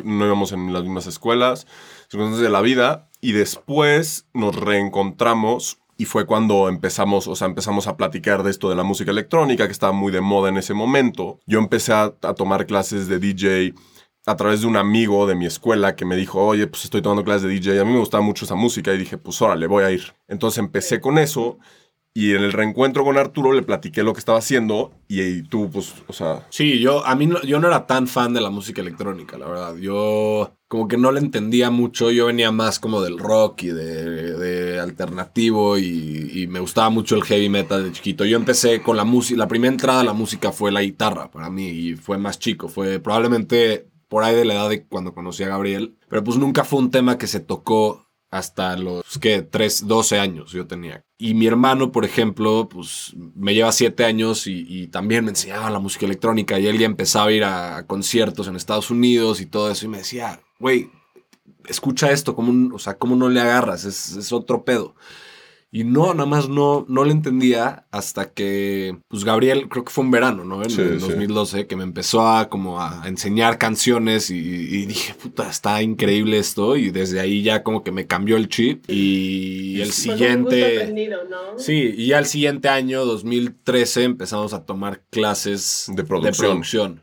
no 0.03 0.25
íbamos 0.25 0.51
en 0.51 0.71
las 0.71 0.83
mismas 0.83 1.07
escuelas, 1.07 1.65
circunstancias 2.09 2.43
de 2.43 2.49
la 2.49 2.61
vida, 2.61 3.09
y 3.21 3.31
después 3.31 4.27
nos 4.33 4.55
reencontramos 4.55 5.79
y 5.97 6.05
fue 6.05 6.25
cuando 6.25 6.69
empezamos, 6.69 7.27
o 7.27 7.35
sea, 7.35 7.47
empezamos 7.47 7.87
a 7.87 7.97
platicar 7.97 8.43
de 8.43 8.51
esto 8.51 8.69
de 8.69 8.75
la 8.75 8.83
música 8.83 9.11
electrónica, 9.11 9.65
que 9.65 9.71
estaba 9.71 9.93
muy 9.93 10.11
de 10.11 10.21
moda 10.21 10.49
en 10.49 10.57
ese 10.57 10.73
momento. 10.73 11.39
Yo 11.47 11.57
empecé 11.59 11.93
a, 11.93 12.13
a 12.21 12.33
tomar 12.35 12.67
clases 12.67 13.07
de 13.07 13.17
DJ 13.17 13.73
a 14.25 14.35
través 14.35 14.61
de 14.61 14.67
un 14.67 14.77
amigo 14.77 15.27
de 15.27 15.35
mi 15.35 15.45
escuela 15.45 15.95
que 15.95 16.05
me 16.05 16.15
dijo, 16.15 16.43
oye, 16.43 16.67
pues 16.67 16.85
estoy 16.85 17.01
tomando 17.01 17.23
clases 17.23 17.43
de 17.43 17.49
DJ, 17.49 17.79
a 17.79 17.85
mí 17.85 17.91
me 17.93 17.99
gustaba 17.99 18.23
mucho 18.23 18.45
esa 18.45 18.55
música 18.55 18.93
y 18.93 18.97
dije, 18.97 19.17
pues 19.17 19.41
órale, 19.41 19.67
voy 19.67 19.83
a 19.83 19.91
ir. 19.91 20.13
Entonces 20.27 20.59
empecé 20.59 20.99
con 20.99 21.17
eso 21.17 21.59
y 22.17 22.31
en 22.33 22.43
el 22.43 22.53
reencuentro 22.53 23.03
con 23.03 23.17
Arturo 23.17 23.51
le 23.51 23.61
platiqué 23.61 24.01
lo 24.01 24.13
que 24.13 24.19
estaba 24.19 24.37
haciendo 24.37 24.93
y, 25.07 25.21
y 25.21 25.43
tú, 25.43 25.69
pues, 25.69 25.93
o 26.07 26.13
sea, 26.13 26.47
Sí, 26.49 26.79
yo, 26.79 27.05
a 27.05 27.13
mí 27.13 27.27
no, 27.27 27.41
yo 27.43 27.59
no 27.59 27.67
era 27.67 27.85
tan 27.85 28.07
fan 28.07 28.33
de 28.33 28.39
la 28.39 28.49
música 28.49 28.81
electrónica, 28.81 29.37
la 29.37 29.47
verdad. 29.47 29.75
Yo 29.75 30.55
como 30.69 30.87
que 30.87 30.97
no 30.97 31.11
le 31.11 31.19
entendía 31.19 31.69
mucho. 31.71 32.11
Yo 32.11 32.27
venía 32.27 32.51
más 32.53 32.79
como 32.79 33.01
del 33.01 33.19
rock 33.19 33.63
y 33.63 33.67
de, 33.67 34.33
de 34.33 34.79
alternativo 34.79 35.77
y, 35.77 36.31
y 36.33 36.47
me 36.47 36.61
gustaba 36.61 36.89
mucho 36.89 37.15
el 37.15 37.23
heavy 37.23 37.49
metal 37.49 37.83
de 37.83 37.91
chiquito. 37.91 38.23
Yo 38.23 38.37
empecé 38.37 38.81
con 38.81 38.95
la 38.95 39.03
música, 39.03 39.37
la 39.37 39.49
primera 39.49 39.73
entrada 39.73 39.99
a 39.99 40.05
la 40.05 40.13
música 40.13 40.53
fue 40.53 40.71
la 40.71 40.81
guitarra 40.81 41.29
para 41.29 41.49
mí 41.49 41.67
y 41.67 41.95
fue 41.95 42.17
más 42.17 42.39
chico. 42.39 42.69
Fue 42.69 42.99
probablemente 42.99 43.89
por 44.15 44.23
ahí 44.23 44.33
de 44.33 44.45
la 44.45 44.53
edad 44.53 44.69
de 44.69 44.85
cuando 44.85 45.13
conocí 45.13 45.43
a 45.43 45.49
Gabriel. 45.49 45.97
Pero 46.07 46.23
pues 46.23 46.37
nunca 46.37 46.63
fue 46.63 46.79
un 46.79 46.89
tema 46.89 47.17
que 47.17 47.27
se 47.27 47.41
tocó 47.41 48.07
hasta 48.31 48.77
los, 48.77 49.03
¿qué? 49.19 49.41
3, 49.41 49.87
12 49.87 50.19
años 50.19 50.53
yo 50.53 50.65
tenía. 50.67 51.03
Y 51.17 51.33
mi 51.33 51.47
hermano, 51.47 51.91
por 51.91 52.05
ejemplo, 52.05 52.69
pues 52.69 53.13
me 53.35 53.53
lleva 53.53 53.73
7 53.73 54.05
años 54.05 54.47
y, 54.47 54.65
y 54.69 54.87
también 54.87 55.25
me 55.25 55.31
enseñaba 55.31 55.69
la 55.69 55.79
música 55.79 56.05
electrónica 56.05 56.57
y 56.57 56.67
él 56.67 56.77
ya 56.79 56.85
empezaba 56.85 57.25
a 57.27 57.31
ir 57.33 57.43
a 57.43 57.85
conciertos 57.87 58.47
en 58.47 58.55
Estados 58.55 58.89
Unidos 58.89 59.41
y 59.41 59.47
todo 59.47 59.69
eso 59.69 59.85
y 59.85 59.89
me 59.89 59.97
decía, 59.97 60.39
güey, 60.59 60.89
escucha 61.67 62.09
esto, 62.11 62.35
¿cómo, 62.37 62.51
un- 62.51 62.71
o 62.73 62.79
sea, 62.79 62.97
¿cómo 62.97 63.17
no 63.17 63.27
le 63.27 63.41
agarras? 63.41 63.83
Es, 63.83 64.15
es 64.15 64.31
otro 64.31 64.63
pedo. 64.63 64.95
Y 65.71 65.83
no, 65.83 66.13
nada 66.13 66.25
más 66.25 66.47
no, 66.47 66.85
no 66.87 67.03
le 67.03 67.11
entendía 67.11 67.85
hasta 67.91 68.31
que, 68.31 68.97
pues 69.09 69.25
Gabriel, 69.25 69.67
creo 69.67 69.83
que 69.83 69.91
fue 69.91 70.05
un 70.05 70.11
verano, 70.11 70.45
¿no? 70.45 70.63
En 70.63 70.69
Sí, 70.69 70.79
el 70.79 71.01
sí. 71.01 71.07
2012, 71.07 71.67
que 71.67 71.75
me 71.75 71.83
empezó 71.83 72.25
a 72.25 72.47
como 72.49 72.79
a 72.81 73.03
enseñar 73.07 73.57
canciones 73.57 74.29
y, 74.31 74.37
y 74.37 74.85
dije, 74.85 75.13
puta, 75.15 75.49
está 75.49 75.81
increíble 75.81 76.37
esto. 76.37 76.77
Y 76.77 76.91
desde 76.91 77.19
ahí 77.19 77.43
ya 77.43 77.61
como 77.63 77.83
que 77.83 77.91
me 77.91 78.07
cambió 78.07 78.37
el 78.37 78.47
chip. 78.47 78.89
Y 78.89 79.75
el 79.75 79.81
un 79.81 79.87
gusto 79.87 80.01
siguiente... 80.01 81.09
¿no? 81.29 81.59
Sí, 81.59 81.93
y 81.97 82.07
ya 82.07 82.19
el 82.19 82.25
siguiente 82.25 82.69
año, 82.69 83.03
2013, 83.03 84.03
empezamos 84.03 84.53
a 84.53 84.65
tomar 84.65 85.03
clases 85.09 85.87
De 85.93 86.05
producción. 86.05 86.47
producción. 86.51 87.01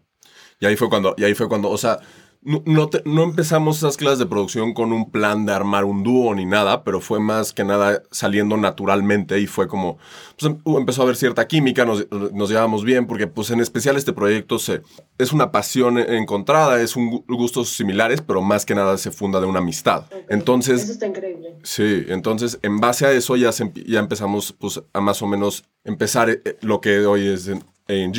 y 0.60 0.64
ahí 0.66 0.76
fue 0.76 0.88
cuando, 0.88 1.14
y 1.18 1.24
ahí 1.24 1.34
fue 1.34 1.46
cuando, 1.48 1.68
o 1.68 1.76
sea, 1.76 1.98
no, 2.44 2.62
no, 2.66 2.88
te- 2.88 3.02
no 3.04 3.22
empezamos 3.22 3.78
esas 3.78 3.96
clases 3.96 4.18
de 4.18 4.26
producción 4.26 4.74
con 4.74 4.92
un 4.92 5.10
plan 5.10 5.46
de 5.46 5.52
armar 5.52 5.84
un 5.84 6.02
dúo 6.02 6.34
ni 6.34 6.44
nada, 6.44 6.82
pero 6.82 7.00
fue 7.00 7.20
más 7.20 7.52
que 7.52 7.62
nada 7.64 8.02
saliendo 8.10 8.56
naturalmente 8.56 9.38
y 9.40 9.46
fue 9.46 9.68
como, 9.68 9.98
pues 10.38 10.52
em- 10.52 10.76
empezó 10.76 11.02
a 11.02 11.04
haber 11.04 11.16
cierta 11.16 11.46
química, 11.46 11.84
nos, 11.84 12.06
nos 12.32 12.48
llevábamos 12.48 12.84
bien, 12.84 13.06
porque 13.06 13.26
pues 13.28 13.50
en 13.50 13.60
especial 13.60 13.96
este 13.96 14.12
proyecto 14.12 14.58
se, 14.58 14.82
es 15.18 15.32
una 15.32 15.52
pasión 15.52 15.98
encontrada, 15.98 16.80
es 16.82 16.96
un 16.96 17.24
gustos 17.28 17.68
similares, 17.70 18.20
pero 18.22 18.42
más 18.42 18.66
que 18.66 18.74
nada 18.74 18.98
se 18.98 19.10
funda 19.12 19.40
de 19.40 19.46
una 19.46 19.60
amistad. 19.60 20.04
Entonces, 20.28 20.82
Eso 20.82 20.92
está 20.92 21.06
increíble. 21.06 21.56
Sí, 21.62 22.04
entonces 22.08 22.58
en 22.62 22.78
base 22.80 23.06
a 23.06 23.12
eso 23.12 23.36
ya, 23.36 23.52
se 23.52 23.72
ya 23.86 24.00
empezamos 24.00 24.52
pues, 24.52 24.82
a 24.92 25.00
más 25.00 25.22
o 25.22 25.26
menos 25.26 25.64
empezar 25.84 26.28
eh, 26.30 26.58
lo 26.62 26.80
que 26.80 27.06
hoy 27.06 27.26
es 27.28 27.48
en 27.88 28.12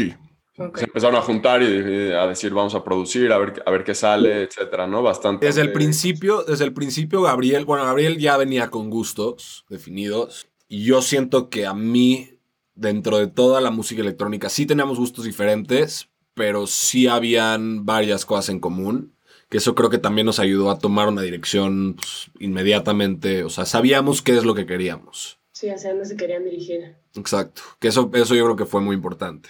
A&G. 0.58 0.70
Ok. 0.70 0.78
Se 0.78 0.86
empezaron 0.86 1.16
a 1.16 1.22
juntar 1.22 1.62
y 1.62 2.12
a 2.12 2.28
decir, 2.28 2.54
vamos 2.54 2.76
a 2.76 2.84
producir, 2.84 3.32
a 3.32 3.38
ver, 3.38 3.64
a 3.66 3.72
ver 3.72 3.84
qué 3.84 3.96
sale, 3.96 4.44
etcétera, 4.44 4.88
¿no? 4.88 5.02
Bastante. 5.02 5.46
Desde 5.46 5.62
el 5.62 5.72
principio, 5.72 6.44
desde 6.44 6.66
el 6.66 6.74
principio, 6.74 7.22
Gabriel, 7.22 7.66
bueno, 7.66 7.86
Gabriel 7.86 8.18
ya 8.18 8.38
venía 8.38 8.70
con 8.70 8.90
gustos 8.90 9.66
definidos. 9.70 10.48
Y 10.68 10.86
yo 10.86 11.02
siento 11.02 11.50
que 11.50 11.66
a 11.66 11.74
mí, 11.74 12.40
dentro 12.76 13.18
de 13.18 13.28
toda 13.28 13.62
la 13.62 13.72
música 13.72 14.02
electrónica, 14.02 14.50
sí 14.50 14.66
teníamos 14.66 14.98
gustos 14.98 15.26
diferentes, 15.26 16.10
pero 16.34 16.68
sí 16.68 17.08
habían 17.08 17.86
varias 17.86 18.26
cosas 18.26 18.50
en 18.50 18.60
común. 18.60 19.14
Que 19.50 19.58
eso 19.58 19.76
creo 19.76 19.92
que 19.92 20.00
también 20.00 20.26
nos 20.26 20.40
ayudó 20.40 20.72
a 20.72 20.80
tomar 20.80 21.08
una 21.08 21.22
dirección 21.22 21.96
pues, 21.96 22.32
inmediatamente. 22.40 23.44
O 23.44 23.50
sea, 23.50 23.66
sabíamos 23.66 24.24
qué 24.24 24.36
es 24.36 24.46
lo 24.46 24.56
que 24.56 24.66
queríamos. 24.66 25.38
Sí, 25.52 25.70
hacia 25.70 25.92
dónde 25.92 26.06
se 26.06 26.16
querían 26.16 26.44
dirigir. 26.44 26.96
Exacto. 27.16 27.62
Que 27.80 27.90
eso, 27.90 28.10
eso 28.16 28.34
yo 28.34 28.44
creo 28.46 28.56
que 28.56 28.66
fue 28.66 28.82
muy 28.82 28.96
importante. 28.96 29.50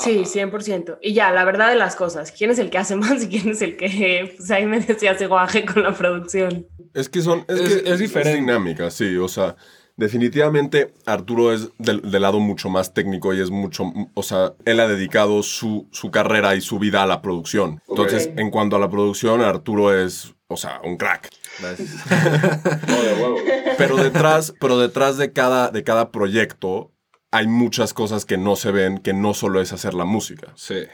Sí, 0.00 0.22
100%. 0.24 0.98
Y 1.02 1.12
ya, 1.12 1.30
la 1.30 1.44
verdad 1.44 1.68
de 1.68 1.76
las 1.76 1.94
cosas, 1.94 2.32
¿quién 2.32 2.50
es 2.50 2.58
el 2.58 2.70
que 2.70 2.78
hace 2.78 2.96
más 2.96 3.22
y 3.22 3.28
quién 3.28 3.50
es 3.50 3.62
el 3.62 3.76
que, 3.76 4.34
pues 4.36 4.50
ahí 4.50 4.66
me 4.66 4.80
decía, 4.80 5.12
hace 5.12 5.26
guaje 5.26 5.64
con 5.64 5.82
la 5.82 5.92
producción? 5.94 6.66
Es 6.94 7.08
que 7.08 7.20
son... 7.20 7.44
Es, 7.48 7.60
Es- 7.60 7.82
que 7.82 7.90
es 7.92 7.98
diferente. 7.98 8.40
dinámica, 8.40 8.90
sí. 8.90 9.16
O 9.16 9.28
sea, 9.28 9.56
definitivamente 9.96 10.92
Arturo 11.06 11.52
es 11.52 11.68
del, 11.78 12.00
del 12.10 12.22
lado 12.22 12.40
mucho 12.40 12.68
más 12.68 12.94
técnico 12.94 13.34
y 13.34 13.40
es 13.40 13.50
mucho... 13.50 13.84
O 14.14 14.22
sea, 14.22 14.54
él 14.64 14.80
ha 14.80 14.88
dedicado 14.88 15.42
su, 15.42 15.88
su 15.92 16.10
carrera 16.10 16.56
y 16.56 16.60
su 16.60 16.78
vida 16.78 17.02
a 17.02 17.06
la 17.06 17.20
producción. 17.22 17.80
Entonces, 17.88 18.30
Ok. 18.32 18.38
en 18.40 18.50
cuanto 18.50 18.76
a 18.76 18.78
la 18.80 18.88
producción, 18.90 19.42
Arturo 19.42 19.94
es, 19.96 20.34
o 20.48 20.56
sea, 20.56 20.80
un 20.82 20.96
crack. 20.96 21.28
no, 21.60 23.02
de 23.02 23.12
huevo. 23.22 23.36
Pero 23.76 23.96
detrás, 23.96 24.54
pero 24.60 24.78
detrás 24.78 25.16
de 25.16 25.32
cada, 25.32 25.70
de 25.70 25.84
cada 25.84 26.10
proyecto 26.10 26.92
hay 27.30 27.46
muchas 27.46 27.94
cosas 27.94 28.24
que 28.24 28.36
no 28.38 28.56
se 28.56 28.72
ven, 28.72 28.98
que 28.98 29.12
no 29.12 29.34
solo 29.34 29.60
es 29.60 29.72
hacer 29.72 29.94
la 29.94 30.04
música. 30.04 30.52
Sí. 30.56 30.84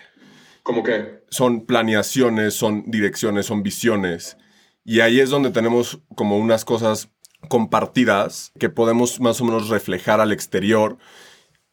¿Cómo 0.62 0.83
qué? 0.83 1.25
son 1.31 1.64
planeaciones, 1.64 2.55
son 2.55 2.85
direcciones, 2.90 3.47
son 3.47 3.62
visiones. 3.62 4.37
Y 4.85 5.00
ahí 5.00 5.21
es 5.21 5.31
donde 5.31 5.50
tenemos 5.50 6.00
como 6.16 6.38
unas 6.38 6.64
cosas 6.64 7.09
compartidas 7.49 8.52
que 8.59 8.69
podemos 8.69 9.21
más 9.21 9.40
o 9.40 9.45
menos 9.45 9.69
reflejar 9.69 10.21
al 10.21 10.33
exterior 10.33 10.99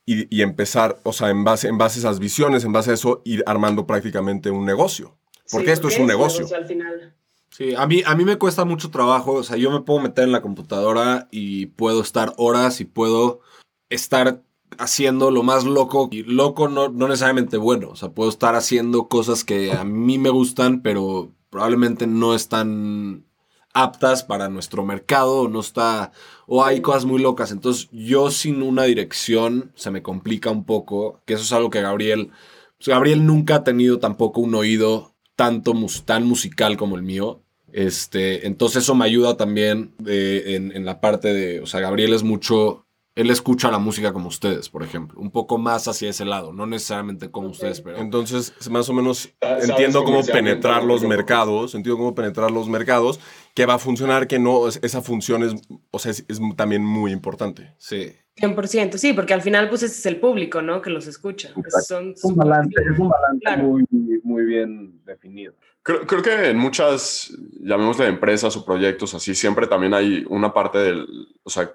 y, 0.05 0.35
y 0.35 0.41
empezar, 0.41 0.99
o 1.03 1.13
sea, 1.13 1.29
en 1.29 1.43
base, 1.43 1.67
en 1.67 1.77
base 1.77 1.97
a 1.97 2.01
esas 2.01 2.19
visiones, 2.19 2.63
en 2.65 2.73
base 2.73 2.91
a 2.91 2.93
eso, 2.93 3.21
ir 3.25 3.43
armando 3.47 3.87
prácticamente 3.87 4.51
un 4.51 4.65
negocio. 4.65 5.17
Porque 5.51 5.67
Sí, 5.67 5.73
esto 5.73 5.87
es 5.87 5.97
un 5.99 6.07
negocio. 6.07 6.47
al 6.55 6.65
final. 6.65 7.15
Sí, 7.49 7.73
a 7.75 7.85
mí, 7.85 8.01
a 8.05 8.15
mí 8.15 8.25
me 8.25 8.37
cuesta 8.37 8.65
mucho 8.65 8.89
trabajo. 8.91 9.33
O 9.33 9.43
sea, 9.43 9.57
yo 9.57 9.69
me 9.71 9.81
puedo 9.81 9.99
meter 9.99 10.23
en 10.23 10.31
la 10.31 10.41
computadora 10.41 11.27
y 11.31 11.67
puedo 11.67 12.01
estar 12.01 12.33
horas 12.37 12.81
y 12.81 12.85
puedo 12.85 13.41
estar 13.89 14.41
haciendo 14.79 15.31
lo 15.31 15.43
más 15.43 15.65
loco. 15.65 16.09
Y 16.11 16.23
loco 16.23 16.67
no, 16.67 16.89
no 16.89 17.07
necesariamente 17.07 17.57
bueno. 17.57 17.89
O 17.89 17.95
sea, 17.95 18.09
puedo 18.09 18.29
estar 18.29 18.55
haciendo 18.55 19.07
cosas 19.07 19.43
que 19.43 19.71
a 19.71 19.83
mí 19.83 20.17
me 20.17 20.29
gustan, 20.29 20.81
pero 20.81 21.31
probablemente 21.49 22.07
no 22.07 22.35
están 22.35 23.25
aptas 23.73 24.23
para 24.23 24.49
nuestro 24.49 24.83
mercado. 24.85 25.41
O 25.41 25.47
no 25.47 25.59
está. 25.59 26.11
O 26.47 26.63
hay 26.63 26.81
cosas 26.81 27.05
muy 27.05 27.21
locas. 27.21 27.51
Entonces, 27.51 27.89
yo 27.91 28.31
sin 28.31 28.61
una 28.61 28.83
dirección 28.83 29.71
se 29.75 29.91
me 29.91 30.01
complica 30.01 30.49
un 30.51 30.63
poco. 30.65 31.21
Que 31.25 31.33
eso 31.35 31.43
es 31.43 31.51
algo 31.53 31.69
que 31.69 31.81
Gabriel. 31.81 32.31
pues, 32.77 32.87
Gabriel 32.87 33.25
nunca 33.25 33.55
ha 33.55 33.63
tenido 33.63 33.99
tampoco 33.99 34.41
un 34.41 34.55
oído 34.55 35.13
tanto 35.35 35.73
tan 36.05 36.25
musical 36.25 36.77
como 36.77 36.95
el 36.95 37.01
mío. 37.01 37.39
Este, 37.71 38.45
entonces 38.45 38.83
eso 38.83 38.93
me 38.93 39.05
ayuda 39.05 39.35
también 39.35 39.95
de- 39.97 40.55
en, 40.55 40.71
en 40.75 40.85
la 40.85 41.01
parte 41.01 41.33
de, 41.33 41.59
o 41.59 41.65
sea, 41.65 41.79
Gabriel 41.79 42.13
es 42.13 42.21
mucho, 42.21 42.82
él 43.15 43.29
escucha 43.29 43.69
la 43.69 43.77
música 43.77 44.11
como 44.11 44.27
ustedes, 44.27 44.69
por 44.69 44.81
ejemplo, 44.83 45.19
un 45.19 45.29
poco 45.31 45.57
más 45.59 45.87
hacia 45.87 46.09
ese 46.09 46.25
lado, 46.25 46.51
no 46.51 46.65
necesariamente 46.65 47.29
como 47.29 47.49
ustedes, 47.49 47.79
pero... 47.81 47.97
Entonces, 47.97 48.53
más 48.71 48.89
o 48.89 48.93
menos 48.93 49.29
Sabes 49.39 49.69
entiendo 49.69 50.03
cómo 50.03 50.23
penetrar 50.25 50.83
los 50.83 51.03
yo- 51.03 51.07
mercados, 51.09 51.75
entiendo 51.75 51.97
cómo 51.97 52.15
penetrar 52.15 52.49
los 52.49 52.67
mercados, 52.69 53.19
que 53.53 53.65
va 53.67 53.75
a 53.75 53.79
funcionar, 53.79 54.27
que 54.27 54.39
no, 54.39 54.67
es- 54.67 54.79
esa 54.81 55.01
función 55.01 55.43
es, 55.43 55.53
o 55.91 55.99
sea, 55.99 56.11
es, 56.11 56.25
es 56.27 56.39
también 56.55 56.83
muy 56.83 57.11
importante. 57.11 57.73
Sí. 57.77 58.11
100%, 58.37 58.97
sí, 58.97 59.13
porque 59.13 59.35
al 59.35 59.43
final 59.43 59.69
pues 59.69 59.83
ese 59.83 59.93
es 59.93 60.05
el 60.07 60.19
público, 60.19 60.63
¿no? 60.63 60.81
Que 60.81 60.89
los 60.89 61.05
escucha. 61.05 61.51
Son 61.87 62.13
Es 62.13 62.23
un 62.23 62.35
balance, 62.35 62.73
es 62.91 62.97
un 62.97 63.09
balance 63.09 63.39
Claro. 63.41 63.63
muy, 63.63 63.85
muy 64.23 64.43
bien 64.45 65.03
definido. 65.05 65.53
Creo, 65.83 66.07
creo 66.07 66.23
que 66.23 66.49
en 66.49 66.57
muchas, 66.57 67.31
llamémosle 67.61 68.07
empresas 68.07 68.57
o 68.57 68.65
proyectos 68.65 69.13
así, 69.13 69.35
siempre 69.35 69.67
también 69.67 69.93
hay 69.93 70.25
una 70.29 70.51
parte 70.51 70.79
del, 70.79 71.05
o 71.43 71.49
sea, 71.51 71.71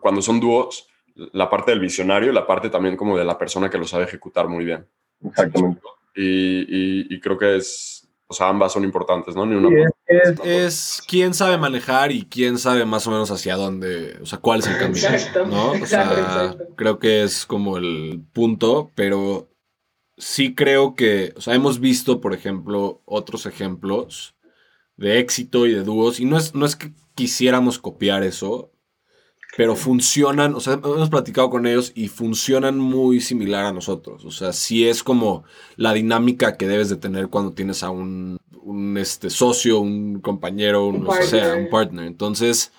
cuando 0.00 0.22
son 0.22 0.40
dúos, 0.40 0.86
la 1.14 1.50
parte 1.50 1.72
del 1.72 1.80
visionario 1.80 2.30
y 2.30 2.34
la 2.34 2.46
parte 2.46 2.70
también 2.70 2.96
como 2.96 3.16
de 3.18 3.24
la 3.24 3.36
persona 3.38 3.68
que 3.68 3.78
lo 3.78 3.86
sabe 3.86 4.04
ejecutar 4.04 4.48
muy 4.48 4.64
bien. 4.64 4.86
Exactamente. 5.24 5.80
Y, 6.14 6.22
y- 6.22 7.06
y 7.14 7.20
creo 7.20 7.36
que 7.38 7.56
es, 7.56 8.08
o 8.26 8.34
sea, 8.34 8.48
ambas 8.48 8.72
son 8.72 8.84
importantes, 8.84 9.34
¿no? 9.34 9.44
Ni 9.46 9.56
una 9.56 9.68
Sí, 9.68 9.74
es, 10.06 10.28
es- 10.28 10.40
Es 10.44 11.02
quién 11.06 11.34
sabe 11.34 11.58
manejar 11.58 12.12
y 12.12 12.24
quién 12.26 12.58
sabe 12.58 12.84
más 12.84 13.06
o 13.06 13.10
menos 13.10 13.30
hacia 13.30 13.56
dónde, 13.56 14.18
o 14.22 14.26
sea, 14.26 14.38
cuál 14.38 14.60
es 14.60 14.66
el 14.68 14.78
camino, 14.78 14.96
Exacto, 15.08 15.46
¿no? 15.46 15.70
O 15.70 15.74
exacto, 15.74 16.14
sea, 16.14 16.24
exacto. 16.24 16.64
creo 16.76 16.98
que 16.98 17.22
es 17.22 17.46
como 17.46 17.78
el 17.78 18.22
punto, 18.32 18.90
pero 18.94 19.48
sí 20.16 20.54
creo 20.54 20.94
que, 20.94 21.32
o 21.36 21.40
sea, 21.40 21.54
hemos 21.54 21.80
visto, 21.80 22.20
por 22.20 22.32
ejemplo, 22.34 23.00
otros 23.04 23.46
ejemplos 23.46 24.34
de 24.96 25.18
éxito 25.20 25.66
y 25.66 25.72
de 25.74 25.82
dúos, 25.84 26.18
y 26.20 26.24
no 26.24 26.36
es, 26.38 26.54
no 26.54 26.66
es 26.66 26.74
que 26.76 26.92
quisiéramos 27.14 27.78
copiar 27.78 28.22
eso, 28.24 28.72
pero 29.56 29.74
funcionan, 29.76 30.54
o 30.54 30.60
sea, 30.60 30.74
hemos 30.74 31.10
platicado 31.10 31.50
con 31.50 31.66
ellos 31.66 31.92
y 31.94 32.08
funcionan 32.08 32.78
muy 32.78 33.20
similar 33.20 33.64
a 33.64 33.72
nosotros, 33.72 34.24
o 34.24 34.30
sea, 34.30 34.52
sí 34.52 34.86
es 34.88 35.02
como 35.02 35.44
la 35.76 35.92
dinámica 35.94 36.56
que 36.56 36.68
debes 36.68 36.88
de 36.88 36.96
tener 36.96 37.28
cuando 37.28 37.52
tienes 37.54 37.82
a 37.82 37.90
un, 37.90 38.38
un, 38.62 38.96
este, 38.98 39.30
socio, 39.30 39.80
un 39.80 40.20
compañero, 40.20 40.86
un, 40.86 40.96
Un 40.96 41.04
lo 41.04 41.10
que 41.12 41.22
sea, 41.24 41.40
partner. 41.44 41.64
un 41.64 41.70
partner. 41.70 42.04
Entonces, 42.06 42.72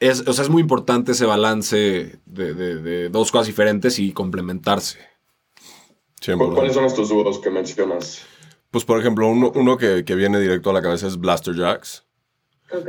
es, 0.00 0.26
o 0.26 0.32
sea, 0.32 0.44
es 0.44 0.50
muy 0.50 0.62
importante 0.62 1.12
ese 1.12 1.26
balance 1.26 1.76
de, 2.24 2.54
de- 2.54 2.76
de 2.76 3.08
dos 3.08 3.30
cosas 3.32 3.46
diferentes 3.46 3.98
y 3.98 4.12
complementarse. 4.12 4.98
100%. 6.20 6.54
¿Cuáles 6.54 6.74
son 6.74 6.84
estos 6.84 7.08
dúos 7.10 7.38
que 7.40 7.50
mencionas? 7.50 8.22
Pues, 8.70 8.84
por 8.84 8.98
ejemplo, 8.98 9.28
uno, 9.28 9.52
uno 9.54 9.76
que, 9.76 10.04
que 10.04 10.14
viene 10.14 10.40
directo 10.40 10.70
a 10.70 10.72
la 10.72 10.82
cabeza 10.82 11.06
es 11.06 11.18
Blaster 11.18 11.54
Jacks. 11.54 12.04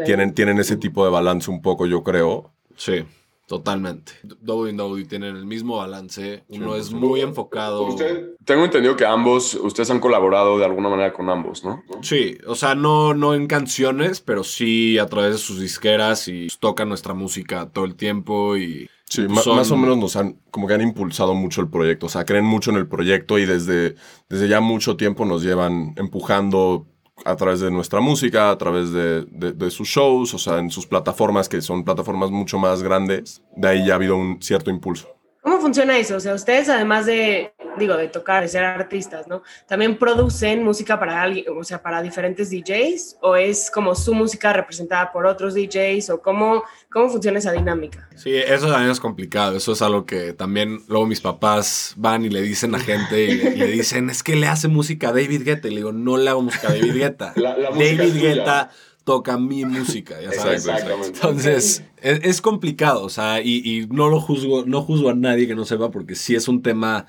Tienen, 0.05 0.33
tienen 0.33 0.57
ese 0.57 0.77
tipo 0.77 1.03
de 1.05 1.11
balance 1.11 1.51
un 1.51 1.61
poco, 1.61 1.85
yo 1.85 2.03
creo. 2.03 2.53
Sí, 2.77 3.03
totalmente. 3.47 4.11
W 4.41 5.05
tienen 5.05 5.35
el 5.35 5.45
mismo 5.45 5.77
balance. 5.77 6.43
Uno 6.49 6.73
Sí, 6.73 6.79
es 6.79 6.87
sí. 6.87 6.95
muy 6.95 7.21
enfocado. 7.21 7.83
Usted- 7.83 8.31
tengo 8.43 8.65
entendido 8.65 8.95
que 8.95 9.05
ambos, 9.05 9.53
ustedes 9.55 9.89
han 9.91 9.99
colaborado 9.99 10.57
de 10.57 10.65
alguna 10.65 10.89
manera 10.89 11.13
con 11.13 11.29
ambos, 11.29 11.63
¿no? 11.63 11.83
Sí, 12.01 12.37
o 12.47 12.55
sea, 12.55 12.75
no, 12.75 13.13
no 13.13 13.33
en 13.33 13.47
canciones, 13.47 14.19
pero 14.21 14.43
sí 14.43 14.97
a 14.97 15.05
través 15.07 15.31
de 15.33 15.37
sus 15.37 15.59
disqueras 15.59 16.27
y 16.27 16.47
tocan 16.59 16.89
nuestra 16.89 17.13
música 17.13 17.69
todo 17.71 17.85
el 17.85 17.95
tiempo 17.95 18.57
y... 18.57 18.89
Sí, 19.07 19.21
son- 19.43 19.55
más 19.55 19.69
o 19.71 19.77
menos 19.77 19.97
nos 19.99 20.15
han, 20.15 20.39
como 20.49 20.65
que 20.67 20.73
han 20.73 20.81
impulsado 20.81 21.35
mucho 21.35 21.61
el 21.61 21.69
proyecto, 21.69 22.07
o 22.07 22.09
sea, 22.09 22.25
creen 22.25 22.43
mucho 22.45 22.71
en 22.71 22.77
el 22.77 22.87
proyecto 22.87 23.37
y 23.37 23.45
desde, 23.45 23.95
desde 24.29 24.47
ya 24.47 24.61
mucho 24.61 24.97
tiempo 24.97 25.25
nos 25.25 25.43
llevan 25.43 25.93
empujando 25.97 26.87
a 27.23 27.35
través 27.35 27.61
de 27.61 27.71
nuestra 27.71 28.01
música, 28.01 28.49
a 28.51 28.57
través 28.57 28.91
de, 28.91 29.25
de- 29.31 29.71
sus 29.71 29.87
shows, 29.87 30.33
o 30.33 30.37
sea, 30.37 30.59
en 30.59 30.69
sus 30.69 30.85
plataformas, 30.85 31.47
que 31.47 31.61
son 31.61 31.83
plataformas 31.85 32.29
mucho 32.31 32.59
más 32.59 32.83
grandes, 32.83 33.41
de 33.55 33.67
ahí 33.67 33.85
ya 33.87 33.93
ha 33.93 33.95
habido 33.95 34.17
un 34.17 34.41
cierto 34.41 34.69
impulso. 34.69 35.07
¿Cómo 35.41 35.59
funciona 35.59 35.97
eso? 35.97 36.17
O 36.17 36.19
sea, 36.19 36.33
ustedes 36.33 36.69
además 36.69 37.05
de, 37.05 37.53
digo, 37.77 37.95
de 37.97 38.07
tocar, 38.07 38.43
de 38.43 38.49
ser 38.49 38.63
artistas, 38.63 39.27
¿no? 39.27 39.43
¿También 39.67 39.97
producen 39.97 40.63
música 40.63 40.99
para 40.99 41.21
alguien, 41.21 41.45
o 41.57 41.63
sea, 41.63 41.81
para 41.81 42.01
diferentes 42.01 42.49
DJs? 42.49 43.17
¿O 43.21 43.35
es 43.35 43.69
como 43.71 43.95
su 43.95 44.13
música 44.13 44.53
representada 44.53 45.11
por 45.11 45.25
otros 45.25 45.53
DJs? 45.53 46.09
¿O 46.11 46.21
cómo, 46.21 46.63
cómo 46.91 47.09
funciona 47.09 47.39
esa 47.39 47.51
dinámica? 47.51 48.07
Sí, 48.15 48.35
eso 48.35 48.67
también 48.69 48.91
es 48.91 48.99
complicado. 48.99 49.57
Eso 49.57 49.73
es 49.73 49.81
algo 49.81 50.05
que 50.05 50.33
también 50.33 50.81
luego 50.87 51.05
mis 51.05 51.21
papás 51.21 51.93
van 51.97 52.25
y 52.25 52.29
le 52.29 52.41
dicen 52.41 52.73
a 52.75 52.79
gente 52.79 53.23
y 53.25 53.35
le, 53.35 53.49
y 53.51 53.55
le 53.57 53.67
dicen, 53.67 54.09
es 54.09 54.23
que 54.23 54.35
le 54.35 54.47
hace 54.47 54.67
música 54.67 55.09
a 55.09 55.11
David 55.13 55.43
Guetta. 55.43 55.67
Y 55.67 55.71
le 55.71 55.77
digo, 55.77 55.91
no 55.91 56.17
le 56.17 56.29
hago 56.29 56.41
música 56.41 56.69
a 56.69 56.71
David 56.73 56.93
Guetta. 56.95 57.33
La- 57.35 57.57
la 57.57 57.71
música 57.71 57.97
David. 58.03 58.21
Guetta 58.21 58.71
toca 59.03 59.37
mi 59.37 59.65
música, 59.65 60.19
ya 60.19 60.31
sabes. 60.31 60.65
Exactamente. 60.65 61.07
Entonces, 61.09 61.83
es, 62.01 62.19
es 62.23 62.41
complicado, 62.41 63.03
o 63.03 63.09
sea, 63.09 63.39
y, 63.39 63.61
y 63.63 63.85
no 63.85 64.09
lo 64.09 64.19
juzgo, 64.19 64.65
no 64.65 64.81
juzgo 64.81 65.09
a 65.09 65.13
nadie 65.13 65.45
que 65.47 65.53
no 65.53 65.63
sepa, 65.63 65.91
porque 65.91 66.15
sí 66.15 66.33
es 66.33 66.47
un 66.47 66.63
tema 66.63 67.05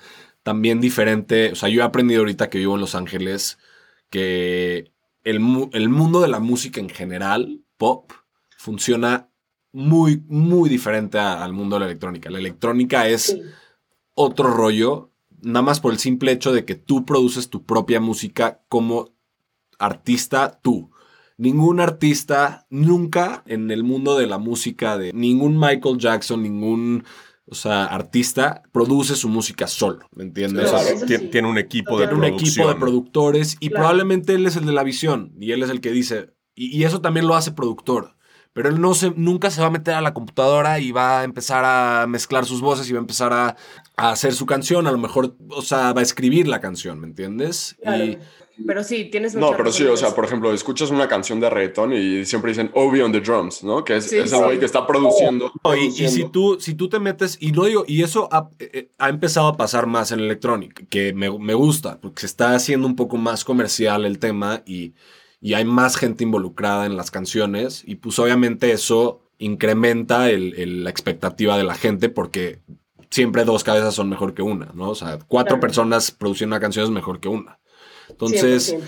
también 0.46 0.80
diferente. 0.80 1.50
O 1.50 1.56
sea, 1.56 1.68
yo 1.68 1.80
he 1.80 1.84
aprendido 1.84 2.20
ahorita 2.20 2.48
que 2.48 2.58
vivo 2.58 2.76
en 2.76 2.80
Los 2.80 2.94
Ángeles 2.94 3.58
que 4.10 4.92
el, 5.24 5.40
mu- 5.40 5.70
el 5.72 5.88
mundo 5.88 6.20
de 6.20 6.28
la 6.28 6.38
música 6.38 6.78
en 6.78 6.88
general, 6.88 7.62
pop, 7.76 8.12
funciona 8.56 9.28
muy, 9.72 10.22
muy 10.28 10.68
diferente 10.70 11.18
a- 11.18 11.42
al 11.42 11.52
mundo 11.52 11.74
de 11.74 11.80
la 11.80 11.86
electrónica. 11.86 12.30
La 12.30 12.38
electrónica 12.38 13.08
es 13.08 13.36
otro 14.14 14.48
rollo, 14.52 15.10
nada 15.42 15.62
más 15.62 15.80
por 15.80 15.92
el 15.92 15.98
simple 15.98 16.30
hecho 16.30 16.52
de 16.52 16.64
que 16.64 16.76
tú 16.76 17.04
produces 17.04 17.50
tu 17.50 17.66
propia 17.66 18.00
música 18.00 18.62
como 18.68 19.16
artista 19.80 20.60
tú. 20.62 20.92
Ningún 21.38 21.80
artista 21.80 22.66
nunca 22.70 23.42
en 23.48 23.72
el 23.72 23.82
mundo 23.82 24.16
de 24.16 24.28
la 24.28 24.38
música 24.38 24.96
de 24.96 25.12
ningún 25.12 25.58
Michael 25.58 25.98
Jackson, 25.98 26.40
ningún, 26.44 27.02
o 27.48 27.54
sea, 27.54 27.84
artista 27.84 28.62
produce 28.72 29.14
su 29.16 29.28
música 29.28 29.66
solo, 29.66 30.08
¿me 30.14 30.24
entiendes? 30.24 30.68
Claro, 30.70 30.78
O 30.78 30.86
sea, 30.86 30.94
eso 30.96 31.06
Tien- 31.06 31.20
sí. 31.20 31.28
Tiene 31.28 31.48
un 31.48 31.58
equipo 31.58 31.98
de 31.98 32.06
tiene 32.06 32.14
un 32.14 32.20
producción. 32.20 32.48
equipo 32.50 32.68
de 32.68 32.74
productores 32.80 33.56
y 33.60 33.68
Claro. 33.68 33.82
probablemente 33.82 34.34
él 34.34 34.46
es 34.46 34.56
el 34.56 34.66
de 34.66 34.72
la 34.72 34.82
visión 34.82 35.32
y 35.40 35.52
él 35.52 35.62
es 35.62 35.70
el 35.70 35.80
que 35.80 35.90
dice, 35.92 36.30
y, 36.54 36.76
y 36.76 36.84
eso 36.84 37.00
también 37.00 37.26
lo 37.26 37.34
hace 37.36 37.52
productor. 37.52 38.16
Pero 38.52 38.70
él 38.70 38.80
no 38.80 38.94
se, 38.94 39.10
nunca 39.16 39.50
se 39.50 39.60
va 39.60 39.66
a 39.66 39.70
meter 39.70 39.92
a 39.92 40.00
la 40.00 40.14
computadora 40.14 40.80
y 40.80 40.90
va 40.90 41.20
a 41.20 41.24
empezar 41.24 41.62
a 41.66 42.06
mezclar 42.08 42.46
sus 42.46 42.62
voces 42.62 42.88
y 42.88 42.92
va 42.94 42.98
a 42.98 43.02
empezar 43.02 43.30
a, 43.34 43.54
a 43.98 44.10
hacer 44.12 44.32
su 44.32 44.46
canción. 44.46 44.86
A 44.86 44.92
lo 44.92 44.96
mejor, 44.96 45.36
o 45.50 45.60
sea, 45.60 45.92
va 45.92 46.00
a 46.00 46.02
escribir 46.02 46.48
la 46.48 46.58
canción, 46.58 46.98
¿me 46.98 47.06
entiendes? 47.06 47.76
Claro. 47.82 48.02
Y 48.04 48.18
Pero 48.64 48.82
sí, 48.84 49.04
tienes 49.06 49.34
No, 49.34 49.50
pero 49.56 49.70
sí, 49.70 49.84
o 49.84 49.96
sea, 49.96 50.14
por 50.14 50.24
ejemplo, 50.24 50.52
escuchas 50.52 50.90
una 50.90 51.08
canción 51.08 51.40
de 51.40 51.50
reggaetón 51.50 51.92
y 51.92 52.24
siempre 52.24 52.52
dicen 52.52 52.70
Obi 52.74 53.00
on 53.00 53.12
the 53.12 53.20
drums, 53.20 53.62
¿no? 53.64 53.84
Que 53.84 53.96
es, 53.96 54.06
Sí, 54.08 54.16
es 54.16 54.32
el 54.32 54.38
sí. 54.38 54.44
güey 54.44 54.58
que 54.58 54.64
está 54.64 54.86
produciendo. 54.86 55.52
No, 55.62 55.76
y, 55.76 55.86
y 55.88 56.08
si 56.08 56.24
tú, 56.30 56.56
si 56.58 56.74
tú 56.74 56.88
te 56.88 56.98
metes, 56.98 57.36
y 57.40 57.52
no 57.52 57.64
digo, 57.64 57.84
y 57.86 58.02
eso 58.02 58.28
ha, 58.32 58.48
eh, 58.58 58.88
ha 58.98 59.08
empezado 59.10 59.48
a 59.48 59.56
pasar 59.56 59.86
más 59.86 60.12
en 60.12 60.20
electrónica, 60.20 60.84
que 60.88 61.12
me, 61.12 61.30
me 61.38 61.52
gusta, 61.54 62.00
porque 62.00 62.20
se 62.20 62.26
está 62.26 62.54
haciendo 62.54 62.86
un 62.86 62.96
poco 62.96 63.16
más 63.18 63.44
comercial 63.44 64.04
el 64.06 64.18
tema 64.18 64.62
y, 64.64 64.94
y 65.40 65.52
hay 65.54 65.64
más 65.66 65.96
gente 65.96 66.24
involucrada 66.24 66.86
en 66.86 66.96
las 66.96 67.10
canciones, 67.10 67.82
y 67.86 67.96
pues 67.96 68.18
obviamente 68.18 68.72
eso 68.72 69.20
incrementa 69.38 70.30
el- 70.30 70.54
el- 70.58 70.84
la 70.84 70.90
expectativa 70.90 71.58
de 71.58 71.64
la 71.64 71.74
gente, 71.74 72.08
porque 72.08 72.60
siempre 73.10 73.44
dos 73.44 73.64
cabezas 73.64 73.94
son 73.94 74.08
mejor 74.08 74.32
que 74.34 74.42
una, 74.42 74.70
¿no? 74.74 74.90
O 74.90 74.94
sea, 74.94 75.18
cuatro 75.28 75.56
Claro. 75.56 75.60
personas 75.60 76.10
produciendo 76.10 76.56
una 76.56 76.60
canción 76.60 76.84
es 76.84 76.90
mejor 76.90 77.20
que 77.20 77.28
una. 77.28 77.58
Entonces, 78.08 78.74
100%. 78.74 78.82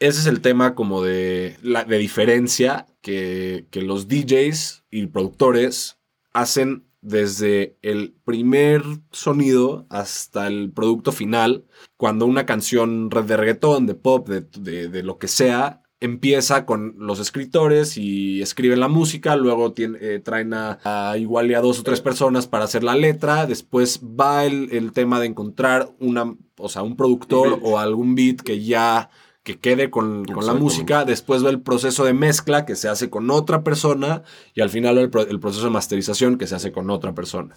ese 0.00 0.20
es 0.20 0.26
el 0.26 0.40
tema 0.40 0.74
como 0.74 1.02
de, 1.02 1.56
la, 1.62 1.84
de 1.84 1.98
diferencia 1.98 2.86
que, 3.00 3.66
que 3.70 3.82
los 3.82 4.08
DJs 4.08 4.84
y 4.90 5.06
productores 5.06 5.98
hacen 6.32 6.86
desde 7.00 7.76
el 7.82 8.14
primer 8.24 8.82
sonido 9.12 9.86
hasta 9.90 10.46
el 10.46 10.72
producto 10.72 11.12
final. 11.12 11.66
Cuando 11.98 12.24
una 12.26 12.46
canción 12.46 13.08
de 13.10 13.36
reggaetón, 13.36 13.86
de 13.86 13.94
pop, 13.94 14.26
de, 14.28 14.40
de- 14.58 14.88
de 14.88 15.02
lo 15.02 15.18
que 15.18 15.28
sea, 15.28 15.82
empieza 16.00 16.66
con 16.66 16.94
los 16.98 17.18
escritores 17.20 17.96
y 17.96 18.42
escriben 18.42 18.80
la 18.80 18.88
música, 18.88 19.36
luego 19.36 19.74
tien- 19.74 19.96
eh, 20.00 20.20
traen 20.22 20.52
a, 20.52 20.78
a 20.84 21.16
igual 21.16 21.50
y 21.50 21.54
a 21.54 21.60
dos 21.60 21.78
o 21.80 21.82
tres 21.82 22.00
personas 22.00 22.46
para 22.46 22.64
hacer 22.64 22.84
la 22.84 22.94
letra, 22.94 23.46
después 23.46 24.00
va 24.02 24.44
el, 24.44 24.68
el 24.72 24.92
tema 24.92 25.18
de 25.20 25.26
encontrar 25.26 25.90
una, 26.00 26.34
o 26.58 26.68
sea, 26.68 26.82
un 26.82 26.96
productor 26.96 27.58
o 27.62 27.78
algún 27.78 28.14
beat 28.14 28.40
que 28.42 28.62
ya 28.62 29.08
que 29.44 29.58
quede 29.58 29.90
con, 29.90 30.24
con 30.24 30.46
la 30.46 30.52
música, 30.62 31.04
después 31.04 31.44
va 31.44 31.50
el 31.50 31.60
proceso 31.60 32.04
de 32.04 32.14
mezcla 32.14 32.64
que 32.64 32.76
se 32.76 32.88
hace 32.88 33.10
con 33.10 33.30
otra 33.30 33.62
persona 33.62 34.22
y 34.54 34.62
al 34.62 34.70
final 34.70 34.96
el, 34.96 35.10
el 35.28 35.38
proceso 35.40 35.64
de 35.66 35.70
masterización 35.70 36.38
que 36.38 36.46
se 36.46 36.54
hace 36.54 36.72
con 36.72 36.88
otra 36.88 37.14
persona. 37.14 37.56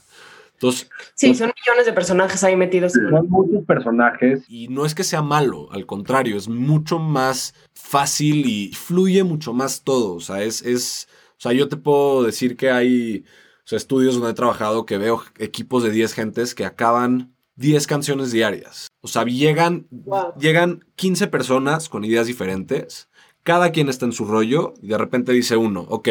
Entonces, 0.59 0.89
Sí, 1.13 1.35
son 1.35 1.51
millones 1.65 1.85
de 1.85 1.93
personajes 1.93 2.43
ahí 2.43 2.55
metidos. 2.55 2.95
en- 2.95 3.09
Son 3.09 3.29
muchos 3.29 3.63
personajes. 3.65 4.43
y 4.49 4.67
no 4.69 4.85
es 4.85 4.95
que 4.95 5.03
sea 5.03 5.21
malo, 5.21 5.71
al 5.71 5.85
contrario, 5.85 6.35
es 6.37 6.47
mucho 6.47 6.97
más 6.99 7.53
fácil 7.75 8.45
y 8.47 8.73
fluye 8.73 9.23
mucho 9.23 9.53
más 9.53 9.83
todo. 9.83 10.15
O 10.15 10.19
sea, 10.19 10.41
es, 10.43 10.61
es, 10.63 11.07
o 11.31 11.39
sea, 11.41 11.53
yo 11.53 11.67
te 11.69 11.77
puedo 11.77 12.23
decir 12.23 12.57
que 12.57 12.71
hay 12.71 13.23
o 13.63 13.67
sea, 13.69 13.77
estudios 13.77 14.15
donde 14.15 14.31
he 14.31 14.33
trabajado 14.33 14.85
que 14.85 14.97
veo 14.97 15.23
equipos 15.39 15.83
de 15.83 15.91
10 15.91 16.13
gentes 16.13 16.55
que 16.55 16.65
acaban 16.65 17.35
10 17.55 17.85
canciones 17.85 18.31
diarias. 18.31 18.87
O 19.01 19.07
sea, 19.07 19.23
llegan, 19.25 19.87
Wow. 19.91 20.33
llegan 20.39 20.85
15 20.95 21.27
personas 21.27 21.89
con 21.89 22.03
ideas 22.05 22.27
diferentes. 22.27 23.09
cada 23.43 23.71
quien 23.71 23.87
está 23.87 24.03
en 24.05 24.11
su 24.11 24.25
rollo 24.25 24.73
y 24.81 24.87
de 24.87 24.97
repente 24.97 25.31
dice 25.31 25.55
uno, 25.55 25.85
ok, 25.87 26.09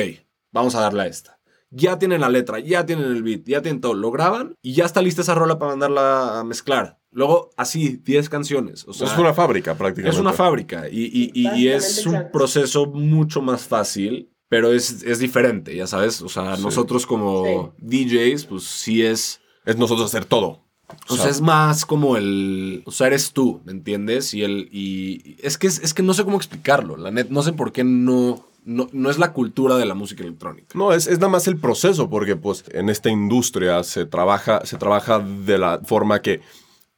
vamos 0.53 0.75
a 0.75 0.81
darle 0.81 1.03
a 1.03 1.07
esta. 1.07 1.36
Ya 1.77 1.99
tienen 1.99 2.21
la 2.23 2.29
letra, 2.31 2.59
ya 2.59 2.87
tienen 2.87 3.07
el 3.07 3.23
beat, 3.23 3.45
ya 3.45 3.61
tienen 3.61 3.81
todo, 3.81 3.95
lo 3.95 4.11
graban 4.11 4.55
y 4.63 4.73
ya 4.73 4.85
está 4.87 5.03
lista 5.03 5.21
esa 5.23 5.35
rola 5.35 5.59
para 5.59 5.73
mandarla 5.73 6.41
a 6.41 6.45
mezclar. 6.45 6.99
Luego, 7.11 7.51
así, 7.57 8.01
10 8.05 8.29
canciones. 8.29 8.85
O 8.89 8.93
sea, 8.93 9.07
es 9.09 9.19
una 9.19 9.35
fábrica 9.35 9.75
prácticamente. 9.77 10.17
es 10.17 10.21
una 10.21 10.33
fábrica 10.33 10.89
y, 10.89 11.05
y- 11.05 11.31
y- 11.35 11.49
y 11.55 11.69
es 11.69 12.07
un 12.07 12.31
proceso 12.33 12.87
mucho 12.87 13.43
más 13.43 13.63
fácil, 13.67 14.31
pero 14.49 14.73
es, 14.73 15.03
es 15.03 15.19
diferente, 15.19 15.75
ya 15.75 15.87
sabes. 15.87 16.23
O 16.23 16.29
sea, 16.29 16.57
Sí. 16.57 16.63
nosotros 16.63 17.07
como 17.07 17.75
DJs, 17.79 18.45
pues 18.47 18.65
sí 18.65 19.03
es... 19.03 19.41
Es 19.65 19.77
nosotros 19.77 20.07
hacer 20.07 20.25
todo. 20.25 20.63
O 21.09 21.17
sea, 21.17 21.29
es 21.29 21.41
más 21.41 21.85
como 21.85 22.17
el. 22.17 22.83
O 22.87 22.93
sea, 22.93 23.09
eres 23.09 23.33
tú, 23.33 23.61
¿me 23.65 23.73
entiendes? 23.73 24.33
Y 24.35 24.43
el. 24.45 24.69
Y 24.71 25.35
es 25.43 25.59
que, 25.59 25.67
es, 25.67 25.81
es 25.81 25.93
que 25.93 26.05
no 26.05 26.15
sé 26.15 26.23
cómo 26.23 26.37
explicarlo. 26.37 26.97
La 26.97 27.11
net, 27.11 27.27
no 27.29 27.43
sé 27.43 27.53
por 27.53 27.73
qué 27.73 27.83
no, 27.83 28.47
no. 28.67 28.89
No 28.93 29.09
es 29.09 29.19
la 29.19 29.33
cultura 29.33 29.77
de 29.79 29.87
la 29.87 29.95
música 29.95 30.23
electrónica. 30.23 30.69
No, 30.79 30.93
es, 30.93 31.07
es 31.07 31.19
nada 31.19 31.31
más 31.31 31.47
el 31.49 31.57
proceso, 31.59 32.11
porque 32.11 32.37
pues 32.37 32.65
en 32.73 32.91
esta 32.91 33.09
industria 33.09 33.83
se 33.85 34.05
trabaja, 34.05 34.67
se 34.67 34.77
trabaja 34.77 35.19
de 35.21 35.57
la 35.57 35.81
forma 35.85 36.21
que 36.21 36.41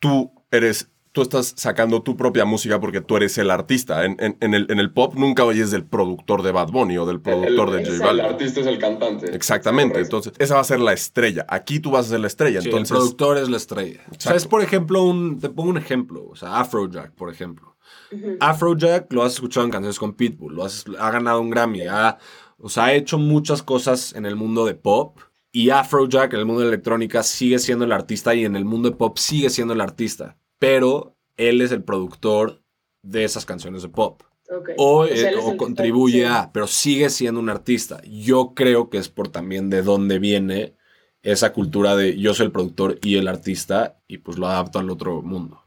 tú 0.01 0.33
eres, 0.51 0.91
tú 1.13 1.23
estás 1.23 1.53
sacando 1.57 2.03
tu 2.03 2.17
propia 2.17 2.45
música 2.45 2.79
porque 2.81 3.01
tú 3.01 3.17
eres 3.17 3.37
el 3.39 3.51
artista. 3.51 4.05
En, 4.05 4.17
en- 4.21 4.37
en 4.41 4.55
el, 4.55 4.67
en 4.71 4.79
el 4.79 4.93
pop 4.93 5.15
nunca 5.17 5.45
oyes 5.45 5.71
del 5.71 5.85
productor 5.85 6.43
de 6.43 6.53
Bad 6.53 6.69
Bunny 6.71 6.97
o 6.99 7.07
del 7.07 7.21
productor 7.21 7.71
de 7.71 7.79
J 7.79 7.91
exacto. 7.91 8.05
Balvin. 8.07 8.25
artista 8.25 8.61
es 8.61 8.67
el 8.67 8.79
cantante. 8.79 9.35
Exactamente, 9.35 9.99
entonces 10.01 10.33
esa 10.39 10.55
va 10.55 10.61
a 10.61 10.65
ser 10.65 10.81
la 10.81 10.93
estrella. 10.93 11.45
Aquí 11.49 11.81
tú 11.81 11.91
vas 11.91 12.07
a 12.07 12.11
ser 12.11 12.21
la 12.21 12.27
estrella, 12.29 12.61
Sí, 12.61 12.69
entonces... 12.69 12.93
el 12.93 12.97
productor 12.99 13.39
es 13.39 13.49
la 13.49 13.57
estrella. 13.57 14.01
O 14.01 14.05
sea, 14.11 14.15
Exacto. 14.15 14.37
es 14.37 14.47
por 14.47 14.63
ejemplo 14.63 15.03
un. 15.03 15.39
Te 15.41 15.49
pongo 15.49 15.71
un 15.71 15.79
ejemplo. 15.79 16.27
O 16.31 16.37
sea, 16.37 16.61
Afrojack, 16.61 17.13
por 17.15 17.31
ejemplo. 17.33 17.77
Afrojack 18.41 19.13
lo 19.13 19.23
has 19.23 19.35
escuchado 19.35 19.67
en 19.67 19.73
canciones 19.73 19.99
con 19.99 20.15
Pitbull. 20.15 20.55
Lo 20.55 20.65
has, 20.65 20.85
ha 20.99 21.11
ganado 21.11 21.41
un 21.41 21.51
Grammy. 21.51 21.83
Ha, 21.83 22.19
o 22.59 22.69
sea, 22.69 22.87
ha 22.87 22.93
hecho 22.95 23.19
muchas 23.19 23.63
cosas 23.63 24.15
en 24.15 24.27
el 24.27 24.37
mundo 24.37 24.65
de 24.65 24.75
pop. 24.75 25.19
Y 25.53 25.71
Afrojack 25.71 26.33
en 26.35 26.41
el 26.41 26.47
mundo 26.47 26.63
de 26.63 26.69
electrónica 26.69 27.23
sigue 27.23 27.59
siendo 27.59 27.85
el 27.85 27.93
artista 27.93 28.35
y 28.35 28.45
en 28.45 28.57
el 28.57 28.65
mundo 28.65 28.91
de 28.91 28.97
pop 28.97 29.19
sigue 29.19 29.51
siendo 29.51 29.75
el 29.75 29.81
artista. 29.81 30.37
Pero 30.59 31.17
él 31.37 31.61
es 31.63 31.73
el 31.73 31.83
productor 31.83 32.63
de 33.03 33.25
esas 33.25 33.47
canciones 33.47 33.83
de 33.83 33.89
pop. 33.89 34.23
O, 34.79 35.07
sea, 35.07 35.31
eh, 35.31 35.37
o 35.37 35.57
contribuye 35.57 36.21
sí. 36.21 36.25
a, 36.25 36.51
pero 36.53 36.67
sigue 36.67 37.11
siendo 37.11 37.41
un 37.41 37.51
artista. 37.51 38.01
Yo 38.05 38.55
creo 38.55 38.89
que 38.89 38.99
es 38.99 39.09
por 39.09 39.29
también 39.29 39.69
de 39.69 39.83
dónde 39.83 40.19
viene 40.19 40.75
esa 41.23 41.53
cultura 41.53 41.97
de 41.97 42.19
yo 42.19 42.33
soy 42.33 42.47
el 42.47 42.53
productor 42.53 42.99
y 43.03 43.17
el 43.17 43.29
artista 43.29 43.99
y 44.07 44.19
pues 44.19 44.39
lo 44.39 44.47
adapto 44.47 44.79
al 44.79 44.91
otro 44.91 45.21
mundo. 45.23 45.58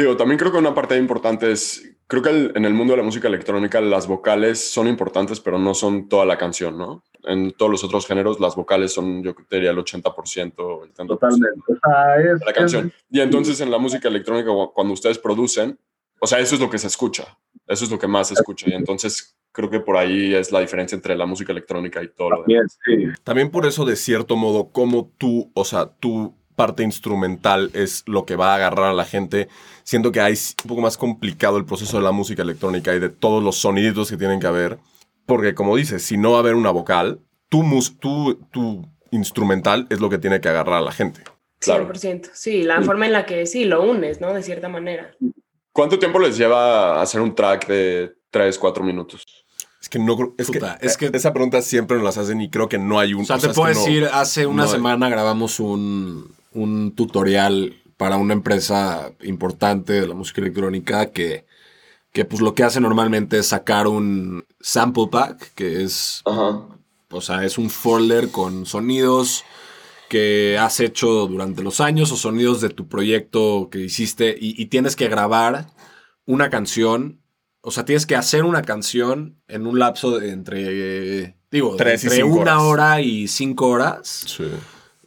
Digo, 0.00 0.16
también 0.16 0.38
creo 0.38 0.52
que 0.52 0.58
una 0.58 0.74
parte 0.74 0.96
importante 0.98 1.50
es, 1.50 1.96
creo 2.06 2.22
que 2.22 2.28
el- 2.28 2.52
en 2.54 2.64
el 2.66 2.74
mundo 2.74 2.92
de 2.92 2.98
la 2.98 3.02
música 3.02 3.28
electrónica 3.28 3.80
las 3.80 4.06
vocales 4.06 4.60
son 4.70 4.88
importantes, 4.88 5.40
pero 5.40 5.58
no 5.58 5.72
son 5.72 6.08
toda 6.08 6.26
la 6.26 6.36
canción, 6.36 6.76
¿no? 6.76 7.02
En 7.24 7.52
todos 7.52 7.72
los 7.72 7.82
otros 7.82 8.06
géneros 8.06 8.38
las 8.38 8.54
vocales 8.56 8.92
son, 8.92 9.22
yo 9.22 9.34
diría, 9.50 9.70
el 9.70 9.78
80%, 9.78 10.84
el 10.84 10.92
70% 10.92 11.06
Totalmente. 11.08 11.60
O 11.72 11.76
sea, 11.82 12.16
es, 12.20 12.40
de 12.40 12.44
la 12.46 12.52
canción. 12.52 12.92
Y 13.10 13.20
entonces 13.20 13.58
en 13.62 13.70
la 13.70 13.78
música 13.78 14.08
electrónica, 14.08 14.50
cu- 14.50 14.70
cuando 14.74 14.92
ustedes 14.92 15.18
producen, 15.18 15.78
o 16.20 16.26
sea, 16.26 16.40
eso 16.40 16.54
es 16.56 16.60
lo 16.60 16.68
que 16.68 16.78
se 16.78 16.86
escucha, 16.88 17.38
eso 17.66 17.84
es 17.86 17.90
lo 17.90 17.98
que 17.98 18.06
más 18.06 18.28
se 18.28 18.34
escucha. 18.34 18.68
Y 18.68 18.74
entonces 18.74 19.34
creo 19.50 19.70
que 19.70 19.80
por 19.80 19.96
ahí 19.96 20.34
es 20.34 20.52
la 20.52 20.60
diferencia 20.60 20.94
entre 20.94 21.16
la 21.16 21.24
música 21.24 21.52
electrónica 21.52 22.02
y 22.02 22.08
todo 22.08 22.30
lo 22.30 22.44
demás. 22.46 22.76
También, 22.84 23.12
sí. 23.14 23.20
También 23.24 23.50
por 23.50 23.64
eso, 23.64 23.86
de 23.86 23.96
cierto 23.96 24.36
modo, 24.36 24.70
como 24.70 25.10
tú, 25.16 25.50
o 25.54 25.64
sea, 25.64 25.86
tu 25.86 26.34
parte 26.56 26.82
instrumental 26.82 27.70
es 27.74 28.02
lo 28.06 28.24
que 28.26 28.34
va 28.36 28.52
a 28.52 28.56
agarrar 28.56 28.86
a 28.86 28.92
la 28.94 29.04
gente. 29.04 29.48
Siento 29.84 30.10
que 30.10 30.20
hay 30.20 30.32
un 30.64 30.68
poco 30.68 30.80
más 30.80 30.96
complicado 30.96 31.58
el 31.58 31.64
proceso 31.64 31.98
de 31.98 32.02
la 32.02 32.12
música 32.12 32.42
electrónica 32.42 32.94
y 32.94 32.98
de 32.98 33.10
todos 33.10 33.42
los 33.42 33.56
soniditos 33.58 34.10
que 34.10 34.16
tienen 34.16 34.40
que 34.40 34.46
haber. 34.48 34.78
Porque, 35.26 35.54
como 35.54 35.76
dices, 35.76 36.02
si 36.02 36.16
no 36.16 36.30
va 36.32 36.38
a 36.38 36.40
haber 36.40 36.54
una 36.54 36.70
vocal, 36.70 37.20
tu, 37.48 37.62
mus- 37.62 37.98
tu, 38.00 38.34
tu 38.50 38.84
instrumental 39.10 39.86
es 39.90 40.00
lo 40.00 40.08
que 40.10 40.18
tiene 40.18 40.40
que 40.40 40.48
agarrar 40.48 40.76
a 40.76 40.80
la 40.80 40.92
gente. 40.92 41.22
Claro. 41.58 41.88
100%. 41.92 42.30
Sí, 42.34 42.62
la 42.62 42.82
forma 42.82 43.06
en 43.06 43.12
la 43.12 43.26
que 43.26 43.46
sí 43.46 43.64
lo 43.64 43.82
unes, 43.82 44.20
¿no? 44.20 44.32
De 44.34 44.42
cierta 44.42 44.68
manera. 44.68 45.10
¿Cuánto 45.72 45.98
tiempo 45.98 46.18
les 46.18 46.36
lleva 46.38 47.00
hacer 47.02 47.20
un 47.20 47.34
track 47.34 47.66
de 47.66 48.14
3, 48.30 48.58
4 48.58 48.82
minutos? 48.84 49.22
Es 49.80 49.88
que 49.88 49.98
no 49.98 50.16
es, 50.38 50.46
Puta, 50.48 50.78
que, 50.80 50.86
es 50.86 50.96
que- 50.96 51.10
esa 51.12 51.32
pregunta 51.32 51.60
siempre 51.62 51.96
nos 51.96 52.04
las 52.04 52.18
hacen 52.18 52.40
y 52.40 52.50
creo 52.50 52.68
que 52.68 52.78
no 52.78 52.98
hay 52.98 53.14
un. 53.14 53.22
O 53.22 53.24
sea, 53.24 53.38
te 53.38 53.48
es 53.48 53.52
puedo 53.54 53.68
que 53.68 53.74
no- 53.74 53.84
decir, 53.84 54.08
hace 54.12 54.46
una 54.46 54.62
no 54.64 54.68
hay. 54.68 54.74
semana 54.74 55.08
grabamos 55.08 55.60
un, 55.60 56.34
un 56.56 56.94
tutorial 56.94 57.74
para 57.96 58.16
una 58.16 58.34
empresa 58.34 59.12
importante 59.22 59.92
de 59.94 60.06
la 60.08 60.14
música 60.14 60.40
electrónica 60.40 61.12
que, 61.12 61.46
que 62.12 62.24
pues 62.24 62.40
lo 62.42 62.54
que 62.54 62.62
hace 62.64 62.80
normalmente 62.80 63.38
es 63.38 63.46
sacar 63.46 63.86
un 63.86 64.44
sample 64.60 65.08
pack, 65.10 65.54
que 65.54 65.82
es 65.84 66.22
Ajá. 66.24 66.66
O 67.10 67.20
sea, 67.20 67.44
es 67.44 67.56
un 67.56 67.70
folder 67.70 68.30
con 68.30 68.66
sonidos 68.66 69.44
que 70.08 70.58
has 70.58 70.80
hecho 70.80 71.26
durante 71.26 71.62
los 71.62 71.80
años 71.80 72.10
o 72.12 72.16
sonidos 72.16 72.60
de 72.60 72.68
tu 72.68 72.88
proyecto 72.88 73.68
que 73.70 73.78
hiciste 73.80 74.36
y, 74.38 74.60
y 74.60 74.66
tienes 74.66 74.96
que 74.96 75.08
grabar 75.08 75.68
una 76.26 76.50
canción. 76.50 77.20
O 77.60 77.70
sea, 77.70 77.84
tienes 77.84 78.06
que 78.06 78.16
hacer 78.16 78.44
una 78.44 78.62
canción 78.62 79.40
en 79.48 79.66
un 79.66 79.78
lapso 79.78 80.18
de 80.18 80.30
entre, 80.30 81.36
digo, 81.50 81.76
Tres 81.76 82.04
entre 82.04 82.24
una 82.24 82.58
horas. 82.60 82.62
hora 82.62 83.00
y 83.00 83.26
cinco 83.28 83.68
horas 83.68 84.24
Sí. 84.26 84.44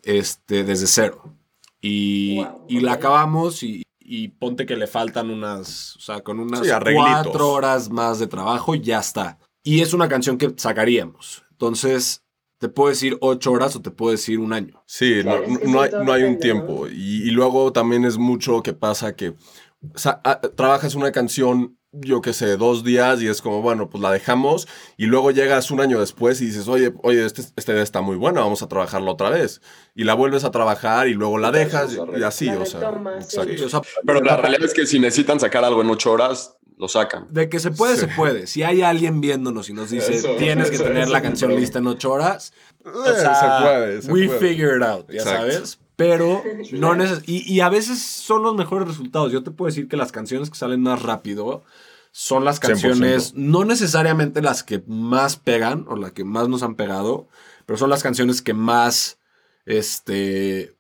este, 0.04 0.64
desde 0.64 0.88
cero. 0.88 1.34
Y, 1.82 2.38
Wow, 2.38 2.66
y 2.68 2.80
la 2.82 2.94
acabamos 2.94 3.64
y, 3.64 3.84
y 4.00 4.30
ponte 4.30 4.66
que 4.66 4.76
le 4.76 4.88
faltan 4.88 5.30
unas, 5.30 5.96
o 5.96 6.00
sea, 6.00 6.22
con 6.22 6.40
unas 6.40 6.62
Sí, 6.62 6.70
cuatro 6.94 7.52
horas 7.52 7.90
más 7.90 8.20
de 8.20 8.28
trabajo 8.28 8.76
y 8.76 8.82
ya 8.82 9.00
está. 9.00 9.40
Y 9.64 9.82
es 9.82 9.94
una 9.94 10.10
canción 10.10 10.38
que 10.38 10.54
sacaríamos. 10.58 11.44
Entonces, 11.52 12.24
te 12.58 12.70
puedo 12.70 12.90
decir 12.90 13.18
ocho 13.22 13.52
horas 13.52 13.76
o 13.76 13.82
te 13.82 13.92
puedo 13.92 14.12
decir 14.12 14.40
un 14.40 14.54
año. 14.54 14.84
Sí, 14.86 15.22
Claro, 15.22 15.46
no, 15.48 15.54
es 15.54 15.60
que 15.60 15.68
no 15.68 15.82
hay, 15.82 15.92
no 16.04 16.12
hay 16.12 16.24
un 16.24 16.38
tiempo. 16.40 16.88
Y, 16.88 17.24
y 17.28 17.32
luego 17.32 17.72
también 17.72 18.04
es 18.06 18.18
mucho 18.18 18.62
que 18.62 18.74
pasa 18.74 19.16
que 19.16 19.36
o 19.94 19.98
sea, 19.98 20.22
trabajas 20.56 20.96
una 20.96 21.12
canción, 21.12 21.79
yo 21.92 22.22
qué 22.22 22.34
sé, 22.34 22.56
dos 22.58 22.84
días 22.84 23.22
y 23.22 23.28
es 23.28 23.42
como, 23.42 23.62
bueno, 23.62 23.90
pues 23.90 24.02
la 24.02 24.12
dejamos 24.12 24.68
y 24.96 25.08
luego 25.08 25.32
llegas 25.32 25.72
un 25.72 25.82
año 25.82 26.00
después 26.00 26.40
y 26.42 26.46
dices, 26.46 26.68
oye, 26.68 26.94
oye, 27.04 27.26
este, 27.26 27.42
esta 27.56 27.72
idea 27.72 27.82
está 27.84 28.02
muy 28.02 28.16
buena, 28.16 28.42
vamos 28.42 28.62
a 28.62 28.68
trabajarla 28.68 29.12
otra 29.12 29.30
vez. 29.32 29.62
Y 29.96 30.04
la 30.04 30.14
vuelves 30.14 30.44
a 30.44 30.52
trabajar 30.52 31.08
y 31.08 31.14
luego 31.16 31.38
la 31.40 31.50
Y 31.50 31.54
dejas 31.54 31.94
y 31.94 32.00
arreglos. 32.00 32.24
así, 32.24 32.46
La 32.46 32.58
o 32.60 32.66
sea. 32.66 32.80
retomas, 32.82 33.28
sí. 33.28 33.38
exacto. 33.38 33.58
Sí, 33.58 33.64
o 33.64 33.70
sea, 33.70 33.82
Pero 34.06 34.22
la 34.22 34.38
realidad 34.38 34.66
es 34.66 34.74
que 34.74 34.86
si 34.86 35.00
necesitan 35.00 35.40
sacar 35.40 35.64
algo 35.64 35.82
en 35.82 35.90
8 35.90 36.12
horas, 36.12 36.56
lo 36.78 36.88
sacan. 36.88 37.28
de 37.32 37.50
que 37.50 37.60
se 37.60 37.72
puede, 37.72 37.96
Sí. 37.96 38.02
se 38.02 38.08
puede. 38.10 38.48
Si 38.48 38.64
hay 38.64 38.82
alguien 38.84 39.20
viéndonos 39.20 39.70
y 39.70 39.74
nos 39.74 39.90
dice, 39.90 40.14
Eso, 40.16 40.36
tienes 40.38 40.70
que 40.70 40.76
eso, 40.76 40.86
tener 40.86 41.04
eso 41.04 41.12
la 41.12 41.22
canción 41.22 41.54
lista 41.56 41.80
en 41.80 41.88
ocho 41.88 42.12
horas, 42.12 42.54
Eh, 42.86 42.90
O 42.90 43.04
sea, 43.04 43.36
se 43.36 43.64
puede, 43.66 44.02
se 44.04 44.12
we 44.14 44.28
puede. 44.28 44.40
figure 44.40 44.78
it 44.78 44.84
out, 44.84 45.08
ya 45.10 45.16
Exacto. 45.22 45.40
sabes. 45.52 45.80
Pero 46.00 46.42
no 46.72 46.96
neces 46.96 47.22
y, 47.28 47.44
y 47.54 47.60
a 47.60 47.70
veces 47.70 48.02
son 48.02 48.42
los 48.42 48.56
mejores 48.56 48.88
resultados. 48.88 49.32
Yo 49.32 49.44
te 49.44 49.52
puedo 49.52 49.68
decir 49.68 49.88
que 49.88 49.98
las 49.98 50.12
canciones 50.12 50.50
que 50.50 50.58
salen 50.58 50.82
más 50.82 51.04
rápido 51.04 51.64
son 52.12 52.44
las 52.44 52.60
100%. 52.60 52.68
canciones, 52.68 53.34
no 53.36 53.66
necesariamente 53.66 54.42
las 54.42 54.64
que 54.64 54.84
más 54.88 55.36
pegan 55.38 55.86
o 55.88 55.96
las 55.96 56.14
que 56.14 56.24
más 56.24 56.50
nos 56.50 56.64
han 56.64 56.74
pegado, 56.76 57.28
pero 57.68 57.78
son 57.78 57.92
las 57.92 58.02
canciones 58.02 58.42
que 58.42 58.56
más, 58.56 59.20
este, 59.66 60.76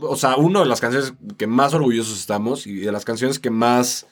o 0.00 0.16
sea, 0.16 0.36
una 0.36 0.60
de 0.60 0.66
las 0.66 0.80
canciones 0.80 1.14
que 1.36 1.46
más 1.46 1.74
orgullosos 1.74 2.18
estamos 2.18 2.66
y 2.66 2.74
de 2.74 2.90
las 2.90 3.04
canciones 3.04 3.38
que 3.38 3.50
más 3.50 4.06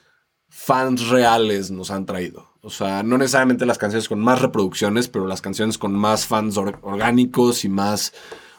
fans 0.48 1.08
reales 1.08 1.70
nos 1.72 1.90
han 1.90 2.06
traído. 2.06 2.52
O 2.60 2.70
sea, 2.70 3.02
no 3.02 3.18
necesariamente 3.18 3.66
las 3.66 3.78
canciones 3.78 4.08
con 4.08 4.20
más 4.20 4.40
reproducciones, 4.40 5.08
pero 5.08 5.26
las 5.26 5.40
canciones 5.40 5.78
con 5.78 5.94
más 5.94 6.26
fans 6.26 6.56
or- 6.56 6.78
orgánicos 6.82 7.64
y 7.64 7.68
más, 7.68 8.12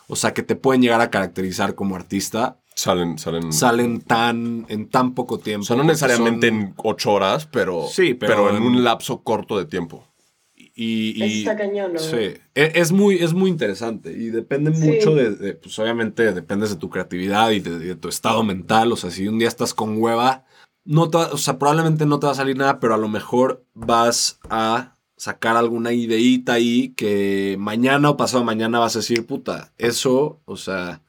o 0.07 0.15
sea, 0.15 0.33
que 0.33 0.43
te 0.43 0.55
pueden 0.55 0.81
llegar 0.81 1.01
a 1.01 1.09
caracterizar 1.09 1.75
como 1.75 1.95
artista, 1.95 2.59
Salen, 2.75 3.17
salen. 3.19 3.53
salen 3.53 4.01
tan 4.01 4.65
en 4.69 4.89
tan 4.89 5.13
poco 5.13 5.37
tiempo. 5.39 5.61
O 5.63 5.65
sea, 5.65 5.75
no 5.75 5.83
necesariamente 5.83 6.49
son- 6.49 6.57
en 6.57 6.73
ocho 6.77 7.11
horas, 7.13 7.45
pero, 7.51 7.87
Sí, 7.87 8.13
pero 8.15 8.33
pero 8.35 8.49
en 8.49 8.57
en- 8.57 8.63
un 8.63 8.83
lapso 8.83 9.21
corto 9.23 9.57
de 9.57 9.65
tiempo. 9.65 10.07
y, 10.75 11.23
y- 11.23 11.39
está 11.41 11.55
cañón, 11.55 11.93
¿no? 11.93 11.99
Sí, 11.99 12.15
e- 12.15 12.41
es 12.55 12.91
muy, 12.91 13.15
es 13.17 13.33
muy 13.33 13.49
interesante 13.51 14.11
y 14.11 14.29
depende 14.31 14.73
Sí. 14.73 14.83
mucho 14.89 15.13
de, 15.13 15.35
de, 15.35 15.53
pues 15.53 15.77
obviamente 15.77 16.33
dependes 16.33 16.71
de 16.71 16.77
tu 16.77 16.89
creatividad 16.89 17.51
y 17.51 17.59
de, 17.59 17.77
de 17.77 17.95
tu 17.95 18.07
estado 18.09 18.43
mental, 18.43 18.91
o 18.91 18.95
sea, 18.95 19.11
si 19.11 19.27
un 19.27 19.37
día 19.37 19.47
estás 19.49 19.75
con 19.75 20.01
hueva, 20.01 20.45
no 20.83 21.09
te 21.11 21.17
va- 21.19 21.29
o 21.31 21.37
sea, 21.37 21.59
probablemente 21.59 22.07
no 22.07 22.19
te 22.19 22.25
va 22.25 22.31
a 22.31 22.35
salir 22.35 22.57
nada, 22.57 22.79
pero 22.79 22.95
a 22.95 22.97
lo 22.97 23.07
mejor 23.07 23.63
vas 23.75 24.39
a 24.49 24.92
sacar 25.23 25.55
alguna 25.55 25.93
ideita 25.93 26.53
ahí 26.53 26.89
que 26.97 27.55
mañana 27.57 28.09
o 28.09 28.17
pasado 28.17 28.43
mañana 28.43 28.79
vas 28.79 28.95
a 28.97 28.99
decir, 28.99 29.25
puta, 29.25 29.71
eso, 29.77 30.41
o 30.43 30.57
sea, 30.57 31.01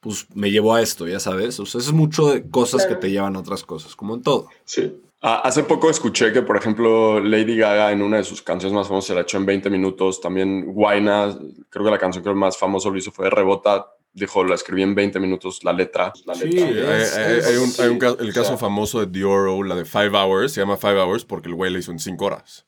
pues 0.00 0.26
me 0.34 0.50
llevó 0.50 0.74
a 0.74 0.82
esto, 0.82 1.08
ya 1.08 1.18
sabes, 1.18 1.58
o 1.58 1.64
sea, 1.64 1.80
es 1.80 1.90
mucho 1.92 2.26
de 2.28 2.48
cosas 2.50 2.84
que 2.86 2.94
te 2.94 3.10
llevan 3.10 3.36
a 3.36 3.40
otras 3.40 3.64
cosas, 3.64 3.96
como 3.96 4.14
en 4.14 4.22
todo. 4.22 4.48
Sí. 4.66 4.94
Ah, 5.22 5.40
hace 5.44 5.64
poco 5.64 5.88
escuché 5.88 6.30
que, 6.32 6.42
por 6.42 6.56
ejemplo, 6.58 7.20
Lady 7.20 7.56
Gaga 7.56 7.90
en 7.90 8.02
una 8.02 8.18
de 8.18 8.24
sus 8.24 8.42
canciones 8.42 8.74
más 8.76 8.86
famosas 8.86 9.06
se 9.08 9.14
la 9.14 9.22
echó 9.22 9.38
en 9.38 9.46
20 9.46 9.68
minutos. 9.70 10.20
También 10.20 10.66
Guayna, 10.66 11.36
creo 11.70 11.84
que 11.86 11.90
la 11.90 11.98
canción 11.98 12.22
que 12.22 12.32
más 12.34 12.56
famoso 12.56 12.90
lo 12.90 12.98
hizo 12.98 13.10
fue 13.10 13.28
Rebota. 13.30 13.86
Dijo, 14.12 14.44
la 14.44 14.54
escribí 14.54 14.82
en 14.82 14.94
20 14.94 15.18
minutos, 15.18 15.64
la 15.64 15.72
letra. 15.72 16.12
La 16.24 16.34
Sí, 16.34 16.44
letra. 16.50 16.94
Hay, 16.94 17.02
Es- 17.02 17.16
hay- 17.16 17.38
es- 17.38 17.46
hay 17.46 17.56
un, 17.56 17.72
hay 17.80 17.88
un 17.88 18.20
el 18.24 18.30
o 18.30 18.32
caso 18.34 18.50
sea. 18.50 18.56
famoso 18.58 19.00
de 19.00 19.06
Dioro, 19.06 19.62
la 19.64 19.74
de 19.74 19.84
Five 19.86 20.12
Hours, 20.16 20.52
se 20.52 20.60
llama 20.60 20.76
Five 20.76 21.00
Hours 21.02 21.24
porque 21.24 21.48
el 21.48 21.54
güey 21.56 21.72
la 21.72 21.78
hizo 21.80 21.90
en 21.90 21.98
cinco 21.98 22.26
horas. 22.26 22.66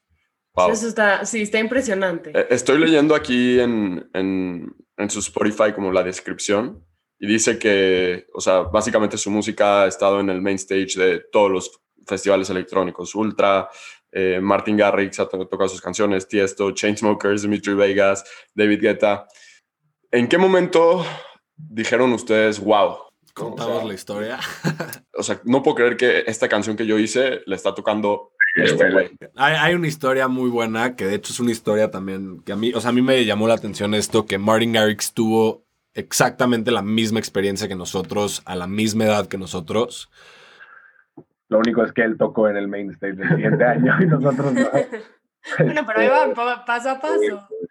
Wow. 0.55 0.71
Eso 0.73 0.89
está, 0.89 1.25
sí, 1.25 1.43
está 1.43 1.59
impresionante. 1.59 2.33
Eh, 2.35 2.47
Estoy 2.51 2.79
leyendo 2.79 3.15
aquí 3.15 3.61
en, 3.61 4.09
en, 4.15 4.75
en 4.97 5.11
su 5.11 5.21
Spotify 5.21 5.73
como 5.75 5.93
la 5.93 6.03
descripción 6.03 6.85
y 7.19 7.27
dice 7.27 7.59
que, 7.59 8.27
o 8.35 8.41
sea, 8.41 8.61
básicamente 8.63 9.17
su 9.17 9.31
música 9.31 9.83
ha 9.83 9.87
estado 9.87 10.21
en 10.21 10.29
el 10.31 10.41
main 10.43 10.57
stage 10.57 10.97
de 10.99 11.21
todos 11.31 11.51
los 11.51 11.81
festivales 12.07 12.51
electrónicos. 12.51 13.15
Ultra, 13.15 13.69
eh, 14.11 14.41
Martin 14.43 14.77
Garrix 14.77 15.21
ha 15.21 15.29
to- 15.29 15.47
tocado 15.47 15.69
sus 15.69 15.81
canciones, 15.81 16.27
Tiesto, 16.27 16.73
Chainsmokers, 16.73 17.43
Dimitri 17.43 17.75
Vegas, 17.75 18.25
David 18.55 18.81
Guetta. 18.83 19.29
¿En 20.11 20.27
qué 20.29 20.37
momento 20.39 21.05
dijeron 21.57 22.13
ustedes, 22.13 22.59
wow? 22.59 22.97
Contamos 23.35 23.75
O 23.77 23.79
sea, 23.79 23.87
la 23.89 23.95
historia. 23.95 24.41
O 25.15 25.23
sea, 25.23 25.41
no 25.45 25.63
puedo 25.63 25.77
creer 25.77 25.97
que 25.97 26.25
esta 26.27 26.49
canción 26.49 26.77
que 26.77 26.87
yo 26.87 26.99
hice 26.99 27.43
le 27.47 27.55
está 27.55 27.73
tocando. 27.75 28.33
Hay, 29.37 29.55
hay 29.57 29.75
una 29.75 29.87
historia 29.87 30.29
muy 30.29 30.51
buena, 30.51 30.97
que 30.97 31.07
de 31.07 31.15
hecho 31.15 31.33
es 31.33 31.41
una 31.41 31.53
historia 31.53 31.91
también 31.91 32.41
que 32.43 32.53
a 32.53 32.57
mí, 32.57 32.73
o 32.75 32.81
sea, 32.81 32.91
a 32.91 32.93
mí 32.93 33.03
me 33.03 33.25
llamó 33.25 33.47
la 33.49 33.55
atención 33.55 33.95
esto, 33.95 34.27
que 34.27 34.39
Martin 34.39 34.73
Garrix 34.73 35.13
tuvo 35.13 35.65
exactamente 35.95 36.71
la 36.71 36.83
misma 36.83 37.19
experiencia 37.19 37.69
que 37.69 37.77
nosotros, 37.77 38.43
a 38.45 38.57
la 38.57 38.67
misma 38.67 39.05
edad 39.05 39.27
que 39.29 39.39
nosotros. 39.39 40.11
Lo 41.49 41.59
único 41.59 41.83
es 41.85 41.93
que 41.93 42.03
él 42.03 42.17
tocó 42.17 42.49
en 42.49 42.57
el 42.57 42.69
main 42.69 42.91
stage 42.93 43.15
del 43.15 43.29
siguiente 43.29 43.65
año 43.65 43.93
y 44.01 44.07
nosotros 44.07 44.53
no. 44.53 44.71
bueno, 45.59 45.83
pero 45.87 46.01
ahí 46.01 46.09
van 46.09 46.35
pa- 46.35 46.65
paso 46.65 46.91
a 46.91 47.01
paso. 47.01 47.19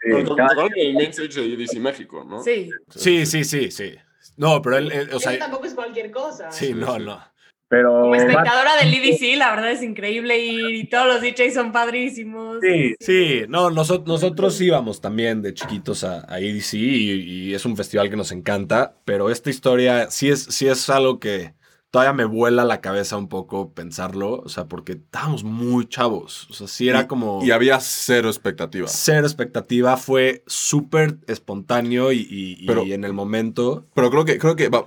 Sí, 0.01 0.09
en 0.11 0.87
el 0.87 0.95
main 0.95 1.09
stage 1.11 1.41
de 1.41 1.79
México, 1.79 2.25
¿no? 2.27 2.43
Sí. 2.43 2.71
Sí, 2.89 3.25
sí, 3.25 3.43
sí, 3.43 3.71
sí. 3.71 3.95
No, 4.35 4.61
pero 4.61 4.77
él, 4.77 4.91
él, 4.91 5.09
o 5.13 5.19
sea, 5.19 5.31
Eso 5.31 5.39
tampoco 5.39 5.65
es 5.65 5.73
cualquier 5.73 6.11
cosa. 6.11 6.51
sí, 6.51 6.73
no, 6.73 6.99
no. 6.99 7.21
Pero 7.69 8.01
Como 8.01 8.15
espectadora 8.15 8.75
del 8.77 8.93
EDC, 8.93 9.37
la 9.37 9.51
verdad 9.51 9.71
es 9.71 9.81
increíble 9.83 10.37
y, 10.43 10.83
todos 10.87 11.05
los 11.07 11.21
DJs 11.21 11.53
son 11.53 11.71
padrísimos. 11.71 12.57
sí, 12.61 12.95
Sí, 12.99 13.41
no, 13.47 13.69
noso- 13.69 14.03
nosotros 14.05 14.59
íbamos 14.59 14.99
también 15.01 15.41
de 15.41 15.53
chiquitos 15.53 16.03
a, 16.03 16.25
a 16.27 16.39
EDC 16.39 16.73
y, 16.73 17.11
y 17.21 17.53
es 17.53 17.65
un 17.65 17.77
festival 17.77 18.09
que 18.09 18.17
nos 18.17 18.31
encanta, 18.31 18.95
pero 19.05 19.29
esta 19.29 19.49
historia 19.49 20.09
sí 20.09 20.29
es, 20.29 20.43
sí 20.43 20.67
es 20.67 20.89
algo 20.89 21.19
que 21.19 21.53
todavía 21.91 22.13
me 22.13 22.25
vuela 22.25 22.63
la 22.65 22.81
cabeza 22.81 23.17
un 23.17 23.29
poco 23.29 23.73
pensarlo, 23.73 24.41
o 24.41 24.49
sea, 24.49 24.65
porque 24.67 24.91
estábamos 24.91 25.43
muy 25.43 25.87
chavos, 25.87 26.47
o 26.51 26.53
sea, 26.53 26.67
sí 26.67 26.87
era 26.87 27.07
como... 27.07 27.43
Y 27.43 27.49
había 27.49 27.79
cero 27.79 28.29
expectativa. 28.29 28.87
Cero 28.87 29.25
expectativa, 29.25 29.97
fue 29.97 30.43
súper 30.45 31.17
espontáneo 31.27 32.11
y, 32.11 32.19
y- 32.29 32.57
y 32.63 32.67
Pero- 32.67 32.83
en 32.83 33.03
el 33.05 33.13
momento... 33.13 33.85
Pero 33.95 34.11
creo 34.11 34.23
que, 34.25 34.37
creo 34.37 34.55
que 34.55 34.69
va- 34.69 34.85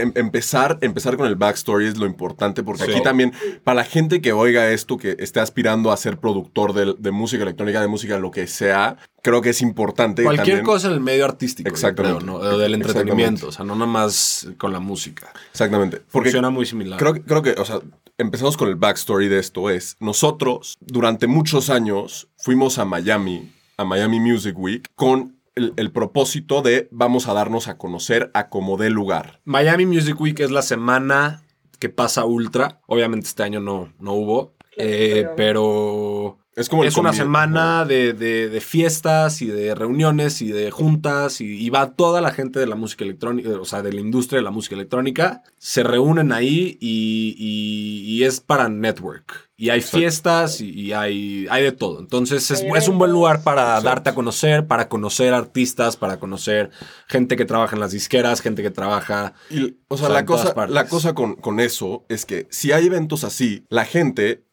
em- 0.00 0.12
empezar, 0.16 0.78
empezar 0.80 1.16
con 1.16 1.26
el 1.26 1.36
backstory 1.36 1.86
es 1.86 1.96
lo 1.98 2.06
importante, 2.06 2.62
porque 2.62 2.84
Sí. 2.84 2.90
aquí 2.92 3.02
también, 3.02 3.32
para 3.64 3.76
la 3.76 3.84
gente 3.84 4.20
que 4.20 4.32
oiga 4.32 4.70
esto, 4.70 4.96
que 4.96 5.16
esté 5.18 5.40
aspirando 5.40 5.92
a 5.92 5.96
ser 5.96 6.18
productor 6.18 6.72
de, 6.72 6.94
de 6.98 7.10
música 7.10 7.42
electrónica, 7.42 7.80
de 7.80 7.88
música, 7.88 8.18
lo 8.18 8.30
que 8.30 8.46
sea, 8.46 8.96
creo 9.22 9.40
que 9.42 9.50
es 9.50 9.60
importante. 9.62 10.22
Cualquier 10.24 10.58
también- 10.58 10.64
cosa 10.64 10.88
en 10.88 10.94
el 10.94 11.00
medio 11.00 11.24
artístico, 11.24 11.68
Exactamente. 11.68 12.24
creo, 12.24 12.38
¿no? 12.40 12.44
O 12.44 12.58
del 12.58 12.74
entretenimiento, 12.74 13.48
o 13.48 13.52
sea, 13.52 13.64
no 13.64 13.74
nada 13.74 13.86
más 13.90 14.48
con 14.58 14.72
la 14.72 14.80
música. 14.80 15.32
Exactamente. 15.50 15.98
Porque 16.10 16.28
Funciona 16.30 16.50
muy 16.50 16.66
similar. 16.66 16.98
creo, 16.98 17.14
que- 17.14 17.22
creo 17.22 17.42
que, 17.42 17.52
o 17.52 17.64
sea, 17.64 17.80
empezamos 18.18 18.56
con 18.56 18.68
el 18.68 18.74
backstory 18.76 19.28
de 19.28 19.38
esto. 19.38 19.70
Es, 19.70 19.96
nosotros, 20.00 20.76
durante 20.80 21.26
muchos 21.26 21.70
años, 21.70 22.28
fuimos 22.36 22.78
a 22.78 22.84
Miami, 22.84 23.50
a 23.76 23.84
Miami 23.84 24.20
Music 24.20 24.54
Week, 24.58 24.86
con 24.94 25.39
el, 25.60 25.74
el 25.76 25.92
propósito 25.92 26.62
de 26.62 26.88
vamos 26.90 27.28
a 27.28 27.34
darnos 27.34 27.68
a 27.68 27.76
conocer 27.76 28.30
a 28.34 28.48
como 28.48 28.76
dé 28.76 28.90
lugar. 28.90 29.40
Miami 29.44 29.86
Music 29.86 30.20
Week 30.20 30.40
es 30.40 30.50
la 30.50 30.62
semana 30.62 31.42
que 31.78 31.88
pasa 31.88 32.24
Ultra. 32.24 32.80
Obviamente 32.86 33.26
este 33.26 33.42
año 33.42 33.60
no, 33.60 33.92
no 33.98 34.12
hubo. 34.12 34.54
Eh, 34.76 35.26
pero 35.36 36.38
Es 36.60 36.68
como 36.68 36.82
el 36.82 36.88
es 36.88 36.96
una 36.96 37.12
semana 37.12 37.84
de, 37.84 38.12
de- 38.12 38.48
de 38.48 38.60
fiestas 38.60 39.40
y 39.42 39.46
de 39.46 39.74
reuniones 39.74 40.42
y 40.42 40.48
de 40.52 40.70
juntas 40.70 41.40
y, 41.40 41.46
y 41.46 41.70
va 41.70 41.92
toda 41.92 42.20
la 42.20 42.32
gente 42.32 42.60
de 42.60 42.66
la 42.66 42.76
música 42.76 43.04
electrónica, 43.04 43.48
o 43.60 43.64
sea, 43.64 43.82
de 43.82 43.92
la 43.92 44.00
industria 44.00 44.38
de 44.38 44.44
la 44.44 44.50
música 44.50 44.74
electrónica. 44.74 45.42
Se 45.58 45.82
reúnen 45.82 46.32
ahí 46.32 46.76
y, 46.80 47.34
y- 47.38 48.16
y 48.16 48.24
es 48.24 48.40
para 48.40 48.68
network. 48.68 49.48
Y 49.56 49.68
hay 49.68 49.80
Exacto. 49.80 49.98
fiestas 49.98 50.60
y, 50.62 50.70
y 50.70 50.92
hay, 50.94 51.46
hay 51.50 51.62
de 51.64 51.72
todo. 51.72 52.00
Entonces 52.00 52.50
es, 52.50 52.62
es 52.74 52.88
un 52.88 52.96
buen 52.98 53.10
lugar 53.12 53.42
para 53.42 53.62
Exacto. 53.64 53.88
darte 53.88 54.10
a 54.10 54.14
conocer, 54.14 54.66
para 54.66 54.88
conocer 54.88 55.34
artistas, 55.34 55.96
para 55.98 56.18
conocer 56.18 56.70
gente 57.08 57.36
que 57.36 57.44
trabaja 57.44 57.76
en 57.76 57.80
las 57.80 57.92
disqueras, 57.92 58.40
gente 58.40 58.62
que 58.62 58.70
trabaja 58.70 59.34
Y, 59.50 59.76
o 59.88 59.96
sea, 59.98 60.06
O 60.06 60.08
sea, 60.08 60.08
la 60.08 60.24
cosa, 60.24 60.66
la 60.66 60.88
cosa 60.88 61.14
con, 61.14 61.34
con 61.36 61.60
eso 61.60 62.06
es 62.08 62.24
que 62.24 62.46
si 62.50 62.72
hay 62.72 62.86
eventos 62.86 63.22
así, 63.22 63.64
la 63.68 63.84
gente, 63.84 64.44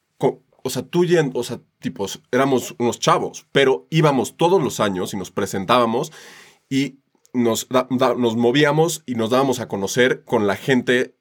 o 0.67 0.69
sea, 0.69 0.83
tú 0.83 1.03
y 1.03 1.17
en- 1.17 1.31
o 1.33 1.43
sea, 1.43 1.59
tipos, 1.79 2.21
éramos 2.31 2.75
unos 2.79 2.99
chavos, 2.99 3.45
pero 3.51 3.87
íbamos 3.89 4.37
todos 4.37 4.61
los 4.63 4.79
años 4.79 5.13
y 5.13 5.17
nos 5.17 5.31
presentábamos 5.31 6.11
y 6.69 6.99
nos, 7.33 7.67
da- 7.69 7.87
da- 7.89 8.15
nos 8.15 8.35
movíamos 8.35 9.03
y 9.05 9.15
nos 9.15 9.29
dábamos 9.31 9.59
a 9.59 9.67
conocer 9.67 10.23
con 10.23 10.47
la 10.47 10.55
gente. 10.55 11.15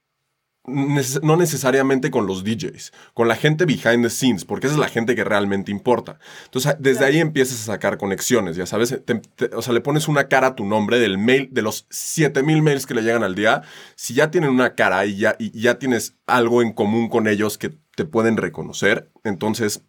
neces- 0.69 1.23
No 1.23 1.37
necesariamente 1.37 2.11
con 2.11 2.27
los 2.27 2.43
DJs, 2.43 2.93
con 3.15 3.29
la 3.29 3.37
gente 3.37 3.67
behind 3.67 4.03
the 4.03 4.11
scenes, 4.11 4.45
porque 4.45 4.67
esa 4.67 4.75
es 4.75 4.81
la 4.81 4.89
gente 4.89 5.15
que 5.15 5.23
realmente 5.23 5.71
importa. 5.71 6.19
Entonces, 6.47 6.75
desde 6.81 7.05
ahí 7.05 7.21
empiezas 7.21 7.61
a 7.61 7.73
sacar 7.75 7.99
conexiones, 7.99 8.57
ya 8.57 8.67
sabes. 8.67 8.89
Te- 9.05 9.15
te- 9.21 9.55
o 9.55 9.63
sea, 9.63 9.73
le 9.73 9.81
pones 9.81 10.09
una 10.09 10.27
cara 10.27 10.49
a 10.49 10.55
tu 10.57 10.65
nombre 10.65 10.99
del 10.99 11.19
mail, 11.19 11.51
de 11.53 11.63
los 11.63 11.87
7000 11.91 12.63
mails 12.63 12.85
que 12.85 12.95
le 12.95 13.03
llegan 13.03 13.23
al 13.23 13.37
día. 13.37 13.63
Si 13.95 14.15
ya 14.15 14.33
tienen 14.33 14.51
una 14.51 14.75
cara 14.75 15.07
y 15.07 15.17
ya, 15.19 15.37
y 15.39 15.57
ya 15.61 15.79
tienes 15.79 16.17
algo 16.27 16.63
en 16.63 16.73
común 16.73 17.09
con 17.09 17.29
ellos 17.29 17.59
que 17.59 17.79
te 17.97 18.05
pueden 18.05 18.37
reconocer, 18.37 19.11
entonces 19.25 19.83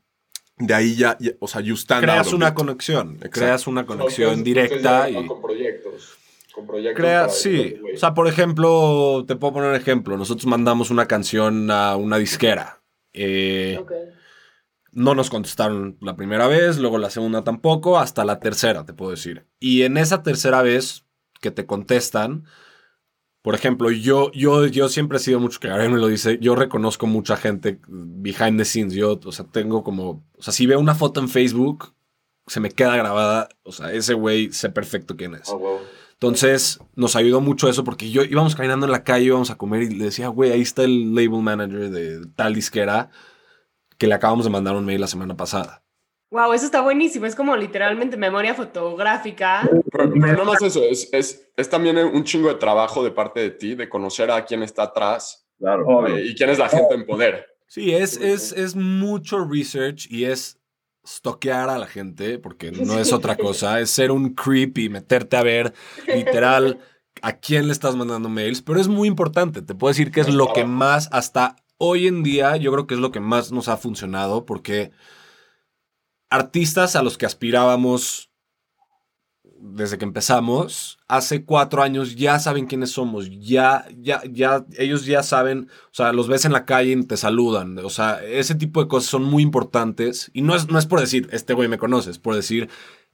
de 0.58 0.74
ahí 0.74 0.96
ya, 0.96 1.16
ya- 1.20 1.34
o 1.40 1.48
sea, 1.48 1.62
you 1.62 1.76
stand 1.76 2.04
creas 2.04 2.26
out 2.28 2.34
una 2.36 2.56
conexión, 2.56 3.12
Exacto. 3.18 3.30
creas 3.40 3.68
una 3.68 3.86
conexión 3.86 4.44
directa 4.44 5.08
y 5.10 5.28
Con 5.28 5.40
proyectos. 5.42 6.18
Con 6.52 6.66
proyectos 6.66 7.40
sí. 7.40 7.76
O 7.94 7.98
sea, 7.98 8.16
por 8.16 8.28
ejemplo, 8.28 9.24
te 9.28 9.36
puedo 9.36 9.54
poner 9.54 9.70
un 9.70 9.76
ejemplo. 9.76 10.18
Nosotros 10.18 10.48
mandamos 10.48 10.90
una 10.90 11.06
canción 11.06 11.70
a 11.70 11.96
una 11.98 12.18
disquera. 12.18 12.82
Eh, 13.14 13.78
Ok. 13.80 13.92
No 14.94 15.14
nos 15.14 15.30
contestaron 15.30 15.98
la 16.02 16.16
primera 16.16 16.48
vez, 16.48 16.80
luego 16.80 16.98
la 16.98 17.12
segunda 17.12 17.44
tampoco, 17.44 18.00
hasta 18.00 18.26
la 18.26 18.40
tercera, 18.40 18.84
te 18.84 18.94
puedo 18.94 19.12
decir. 19.12 19.46
Y 19.60 19.84
en 19.84 19.98
esa 19.98 20.24
tercera 20.24 20.64
vez 20.64 21.06
que 21.40 21.52
te 21.52 21.68
contestan, 21.68 22.46
por 23.48 23.56
ejemplo, 23.56 23.90
yo, 23.92 24.30
yo, 24.34 24.66
yo 24.66 24.90
siempre 24.90 25.20
he 25.20 25.22
sido 25.22 25.40
mucho 25.40 25.62
que 25.62 25.70
Gabriel 25.70 25.94
me 25.94 26.00
lo 26.00 26.10
dice, 26.10 26.38
yo 26.42 26.54
reconozco 26.54 27.08
mucha 27.08 27.38
gente 27.38 27.80
behind 27.88 28.58
the 28.58 28.66
scenes. 28.66 28.94
Yo, 28.94 29.18
o 29.24 29.32
sea, 29.32 29.46
tengo 29.46 29.86
como, 29.86 30.22
o 30.38 30.44
sea, 30.44 30.52
si 30.52 30.66
veo 30.66 30.82
una 30.82 30.96
foto 30.96 31.22
en 31.22 31.30
Facebook, 31.30 31.94
se 32.46 32.60
me 32.60 32.72
queda 32.72 32.98
grabada, 32.98 33.48
o 33.64 33.72
sea, 33.72 33.94
ese 33.94 34.16
güey 34.16 34.52
sé 34.52 34.70
perfecto 34.70 35.16
quién 35.16 35.34
es. 35.34 35.48
ah. 35.48 35.56
Entonces 36.16 36.82
nos 36.94 37.16
ayudó 37.16 37.40
mucho 37.40 37.70
eso 37.70 37.86
porque 37.86 38.12
yo 38.12 38.26
íbamos 38.26 38.54
caminando 38.54 38.86
en 38.86 38.92
la 38.92 39.06
calle, 39.06 39.28
íbamos 39.28 39.50
a 39.50 39.56
comer 39.56 39.84
y 39.84 39.96
le 39.96 40.04
decía, 40.04 40.28
güey, 40.28 40.52
ahí 40.52 40.60
está 40.60 40.84
el 40.84 41.16
label 41.16 41.42
manager 41.42 41.90
de 41.90 42.28
tal 42.36 42.54
disquera 42.54 43.12
que 43.98 44.08
le 44.08 44.14
acabamos 44.14 44.44
de 44.44 44.52
mandar 44.52 44.76
un 44.76 44.84
mail 44.84 45.00
la 45.00 45.08
semana 45.08 45.38
pasada. 45.38 45.86
Wow, 46.30 46.54
eso 46.54 46.66
está 46.66 46.82
buenísimo. 46.82 47.26
Es 47.26 47.36
como 47.36 47.56
literalmente 47.56 48.18
memoria 48.18 48.54
fotográfica. 48.54 49.62
Pero, 49.92 50.14
pero 50.14 50.38
no 50.38 50.46
más 50.46 50.62
eso, 50.62 50.84
es, 50.84 51.10
es, 51.14 51.50
es 51.56 51.70
también 51.70 51.98
un 51.98 52.24
chingo 52.24 52.50
de 52.50 52.56
trabajo 52.56 53.04
de 53.04 53.12
parte 53.12 53.40
de 53.40 53.52
ti, 53.52 53.76
de 53.76 53.88
conocer 53.88 54.30
a 54.32 54.44
quién 54.44 54.62
está 54.62 54.84
atrás 54.84 55.48
claro. 55.58 56.08
eh, 56.08 56.26
y 56.26 56.36
quién 56.36 56.50
es 56.50 56.60
la 56.60 56.70
gente 56.70 56.96
en 56.96 57.06
poder. 57.06 57.46
Sí, 57.68 57.94
es, 57.94 58.18
es, 58.18 58.52
es 58.52 58.76
mucho 58.76 59.46
research 59.46 60.08
y 60.10 60.26
es 60.26 60.60
stoquear 61.06 61.70
a 61.70 61.78
la 61.78 61.88
gente, 61.88 62.40
porque 62.40 62.72
no 62.72 63.00
es 63.00 63.14
otra 63.14 63.36
cosa, 63.38 63.80
es 63.80 63.90
ser 63.90 64.12
un 64.12 64.34
creep 64.34 64.78
y 64.78 64.90
meterte 64.90 65.38
a 65.38 65.44
ver 65.44 65.74
literal 66.08 66.80
a 67.22 67.34
quién 67.34 67.68
le 67.68 67.74
estás 67.74 67.96
mandando 67.96 68.30
mails, 68.30 68.62
pero 68.62 68.80
es 68.80 68.88
muy 68.88 69.08
importante, 69.08 69.62
te 69.62 69.74
puedo 69.74 69.92
decir 69.92 70.12
que 70.12 70.22
es 70.22 70.30
lo 70.30 70.54
que 70.54 70.66
más 70.66 71.10
hasta 71.12 71.56
hoy 71.78 72.08
en 72.08 72.24
día 72.24 72.58
yo 72.58 72.72
creo 72.72 72.88
que 72.88 72.96
es 72.96 73.00
lo 73.00 73.12
que 73.12 73.20
más 73.20 73.52
nos 73.52 73.70
ha 73.70 73.78
funcionado 73.78 74.46
porque 74.46 74.92
artistas 76.30 76.96
a 76.96 77.04
los 77.04 77.18
que 77.18 77.26
aspirábamos 77.26 78.32
desde 79.60 79.98
que 79.98 80.06
empezamos, 80.06 81.00
hace 81.08 81.44
cuatro 81.44 81.82
años 81.82 82.16
ya 82.16 82.40
saben 82.40 82.68
quiénes 82.68 82.92
somos, 82.92 83.30
ya, 83.40 83.86
ya, 83.98 84.22
ya, 84.30 84.66
ellos 84.78 85.06
ya 85.06 85.24
saben, 85.24 85.70
o 85.86 85.94
sea, 85.94 86.14
los 86.14 86.28
ves 86.28 86.46
en 86.46 86.54
la 86.54 86.66
calle 86.66 86.92
y 86.92 87.04
te 87.04 87.18
saludan, 87.18 87.78
o 87.80 87.90
sea, 87.90 88.24
ese 88.24 88.56
tipo 88.56 88.82
de 88.82 88.88
cosas 88.88 89.10
son 89.10 89.24
muy 89.24 89.44
importantes 89.44 90.30
y 90.34 90.42
no 90.42 90.56
es, 90.56 90.70
no 90.70 90.78
es 90.78 90.86
por 90.86 91.00
decir, 91.00 91.28
este 91.32 91.54
güey 91.54 91.68
me 91.68 91.78
conoce, 91.78 92.12
es 92.12 92.20
por 92.20 92.36
decir, 92.36 92.70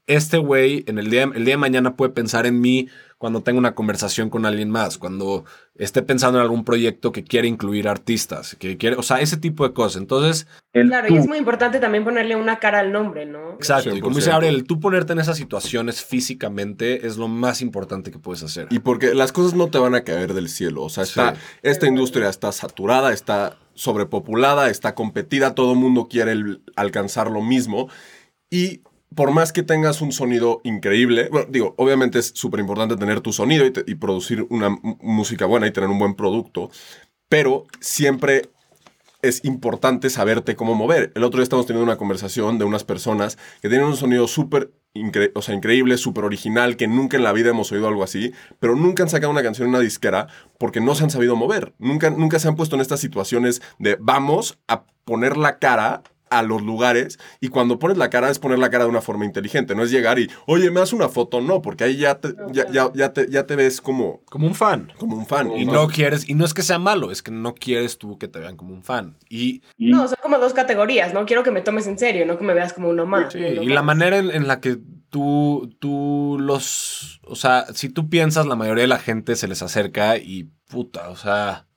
este 0.06 0.38
güey 0.38 0.84
en 0.88 0.98
el 0.98 1.10
día, 1.10 1.24
el 1.24 1.46
día 1.46 1.54
de 1.54 1.58
mañana 1.58 1.96
puede 1.96 2.12
pensar 2.12 2.46
en 2.46 2.60
mí 2.60 2.90
cuando 3.24 3.40
tenga 3.42 3.58
una 3.58 3.74
conversación 3.74 4.30
con 4.30 4.46
alguien 4.46 4.70
más, 4.70 4.98
cuando 4.98 5.46
esté 5.76 6.02
pensando 6.02 6.40
en 6.40 6.42
algún 6.42 6.66
proyecto 6.66 7.14
que 7.14 7.24
quiere 7.24 7.48
incluir 7.48 7.88
artistas, 7.88 8.58
que 8.60 8.76
quiere, 8.78 8.98
o 8.98 9.02
sea, 9.02 9.22
ese 9.22 9.38
tipo 9.38 9.66
de 9.66 9.72
cosas. 9.74 10.02
Entonces, 10.02 10.46
El 10.74 10.90
Claro, 10.90 11.08
tú. 11.08 11.14
y 11.14 11.18
es 11.20 11.26
muy 11.28 11.38
importante 11.38 11.80
también 11.80 12.04
ponerle 12.04 12.36
una 12.36 12.60
cara 12.60 12.80
al 12.80 12.92
nombre, 12.92 13.26
¿no? 13.26 13.54
exacto, 13.54 13.96
y 13.96 14.02
como 14.02 14.18
dice 14.18 14.30
100%. 14.30 14.34
Gabriel, 14.34 14.66
tú 14.66 14.82
ponerte 14.82 15.14
en 15.14 15.20
esas 15.20 15.38
situaciones 15.38 16.04
físicamente 16.04 17.08
es 17.08 17.16
lo 17.16 17.30
más 17.30 17.62
importante 17.62 18.12
que 18.12 18.20
puedes 18.20 18.44
hacer. 18.44 18.68
Y 18.72 18.80
porque 18.80 19.14
las 19.14 19.32
cosas 19.32 19.54
no 19.54 19.70
te 19.70 19.78
van 19.78 19.96
a 19.96 20.04
caer 20.04 20.34
del 20.34 20.50
cielo. 20.50 20.84
O 20.84 20.90
sea, 20.90 21.04
está, 21.06 21.34
Sí. 21.36 21.42
esta 21.62 21.88
industria 21.88 22.28
está 22.28 22.52
saturada, 22.52 23.14
está 23.14 23.58
sobrepopulada, 23.74 24.70
está 24.70 24.96
competida, 24.96 25.56
todo 25.56 25.72
el 25.72 25.80
mundo 25.80 26.10
quiere 26.10 26.34
el- 26.34 26.62
alcanzar 26.76 27.32
lo 27.32 27.42
mismo. 27.42 27.88
Y 28.50 28.82
por 29.16 29.32
más 29.32 29.54
que 29.54 29.64
tengas 29.64 30.02
un 30.02 30.12
sonido 30.12 30.62
increíble, 30.64 31.30
bueno, 31.32 31.48
digo, 31.50 31.76
obviamente 31.78 32.20
es 32.20 32.32
súper 32.36 32.60
importante 32.60 32.96
tener 32.96 33.22
tu 33.22 33.34
sonido 33.34 33.66
y, 33.66 33.96
producir 33.96 34.46
una 34.50 34.70
música 35.02 35.46
buena 35.46 35.68
y 35.68 35.72
tener 35.72 35.90
un 35.90 36.00
buen 36.00 36.16
producto, 36.16 36.70
pero 37.30 37.66
siempre 37.80 38.50
es 39.22 39.46
importante 39.46 40.10
saberte 40.10 40.56
cómo 40.56 40.76
mover. 40.76 41.12
El 41.16 41.24
otro 41.24 41.38
día 41.38 41.44
estamos 41.44 41.66
teniendo 41.66 41.86
una 41.86 41.98
conversación 41.98 42.58
de 42.58 42.66
unas 42.66 42.84
personas 42.84 43.38
que 43.62 43.70
tienen 43.70 43.88
un 43.88 43.96
sonido 43.96 44.28
súper 44.28 44.74
increíble, 44.94 45.98
súper 45.98 46.26
original, 46.26 46.76
que 46.76 46.88
nunca 46.88 47.18
en 47.18 47.24
la 47.24 47.32
vida 47.32 47.50
hemos 47.50 47.72
oído 47.72 47.88
algo 47.88 48.04
así, 48.04 48.34
pero 48.60 48.76
nunca 48.76 49.04
han 49.04 49.10
sacado 49.10 49.32
una 49.32 49.42
canción 49.42 49.68
en 49.68 49.76
una 49.76 49.80
disquera 49.80 50.28
porque 50.60 50.82
no 50.82 50.94
se 50.94 51.06
han 51.06 51.10
sabido 51.10 51.36
mover. 51.36 51.74
Nunca, 51.80 52.10
nunca 52.10 52.38
se 52.38 52.48
han 52.48 52.56
puesto 52.56 52.76
en 52.76 52.82
estas 52.82 53.00
situaciones 53.00 53.62
de 53.80 53.98
vamos 54.00 54.60
a 54.68 54.86
poner 55.06 55.38
la 55.38 55.58
cara 55.58 56.04
a 56.38 56.44
los 56.44 56.62
lugares 56.62 57.20
y 57.40 57.50
cuando 57.50 57.80
pones 57.80 57.98
la 57.98 58.10
cara 58.10 58.30
es 58.30 58.40
poner 58.40 58.60
la 58.60 58.70
cara 58.70 58.86
de 58.86 58.90
una 58.90 59.02
forma 59.02 59.26
inteligente, 59.26 59.76
no 59.76 59.84
es 59.84 59.92
llegar 59.92 60.20
y, 60.20 60.30
oye, 60.46 60.72
me 60.72 60.80
das 60.80 60.94
una 60.94 61.10
foto, 61.10 61.42
no, 61.42 61.62
porque 61.62 61.84
ahí 61.84 61.98
ya 61.98 62.16
te, 62.20 62.34
ya, 62.52 62.70
ya, 62.72 62.92
ya 62.94 63.14
te, 63.14 63.30
ya 63.30 63.46
te 63.46 63.56
ves 63.56 63.82
como, 63.82 64.22
Como 64.30 64.48
un 64.48 64.56
fan. 64.56 64.92
como 64.98 65.16
un 65.16 65.26
fan. 65.26 65.52
Y 65.56 65.66
no 65.66 65.88
quieres, 65.88 66.28
y 66.30 66.34
no 66.34 66.46
es 66.46 66.54
que 66.54 66.62
sea 66.64 66.80
malo, 66.80 67.12
es 67.12 67.22
que 67.22 67.32
no 67.32 67.54
quieres 67.56 67.98
tú 67.98 68.18
que 68.18 68.28
te 68.28 68.40
vean 68.40 68.58
como 68.58 68.74
un 68.74 68.84
fan. 68.84 69.18
Y, 69.30 69.62
Y 69.78 69.92
No, 69.92 70.08
son 70.08 70.18
como 70.22 70.38
dos 70.38 70.54
categorías, 70.54 71.14
¿no? 71.14 71.26
Quiero 71.26 71.44
que 71.44 71.52
me 71.52 71.62
tomes 71.62 71.88
en 71.88 71.98
serio, 72.00 72.26
no 72.26 72.38
que 72.38 72.44
me 72.44 72.54
veas 72.54 72.74
como 72.74 72.90
uno 72.90 73.06
más. 73.06 73.34
sí, 73.34 73.40
uno 73.40 73.64
y 73.64 73.68
la 73.68 73.82
manera 73.82 74.18
en, 74.18 74.32
en 74.32 74.48
la 74.48 74.60
que 74.60 74.78
tú, 75.10 75.74
tú 75.80 76.38
los. 76.40 77.22
O 77.26 77.36
sea, 77.36 77.66
si 77.74 77.90
tú 77.90 78.10
piensas, 78.10 78.46
la 78.46 78.56
mayoría 78.56 78.84
de 78.84 78.88
la 78.88 79.00
gente 79.00 79.36
se 79.36 79.48
les 79.48 79.62
acerca 79.62 80.18
y 80.18 80.50
puta, 80.68 81.10
o 81.10 81.16
sea, 81.16 81.68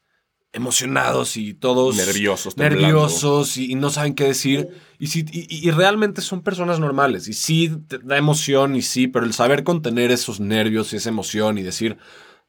emocionados 0.56 1.36
y 1.36 1.54
todos. 1.54 1.96
Nerviosos, 1.96 2.54
temblando. 2.54 2.86
nerviosos 2.86 3.56
y, 3.56 3.72
y 3.72 3.74
no 3.74 3.90
saben 3.90 4.14
qué 4.14 4.24
decir. 4.24 4.68
Y, 4.98 5.08
sí, 5.08 5.24
y, 5.30 5.68
y 5.68 5.70
realmente 5.70 6.22
son 6.22 6.42
personas 6.42 6.80
normales. 6.80 7.28
Y 7.28 7.34
sí 7.34 7.70
te 7.86 7.98
da 7.98 8.16
emoción 8.16 8.74
y 8.74 8.82
sí, 8.82 9.06
pero 9.06 9.26
el 9.26 9.32
saber 9.32 9.62
contener 9.62 10.10
esos 10.10 10.40
nervios 10.40 10.92
y 10.92 10.96
esa 10.96 11.10
emoción 11.10 11.58
y 11.58 11.62
decir, 11.62 11.98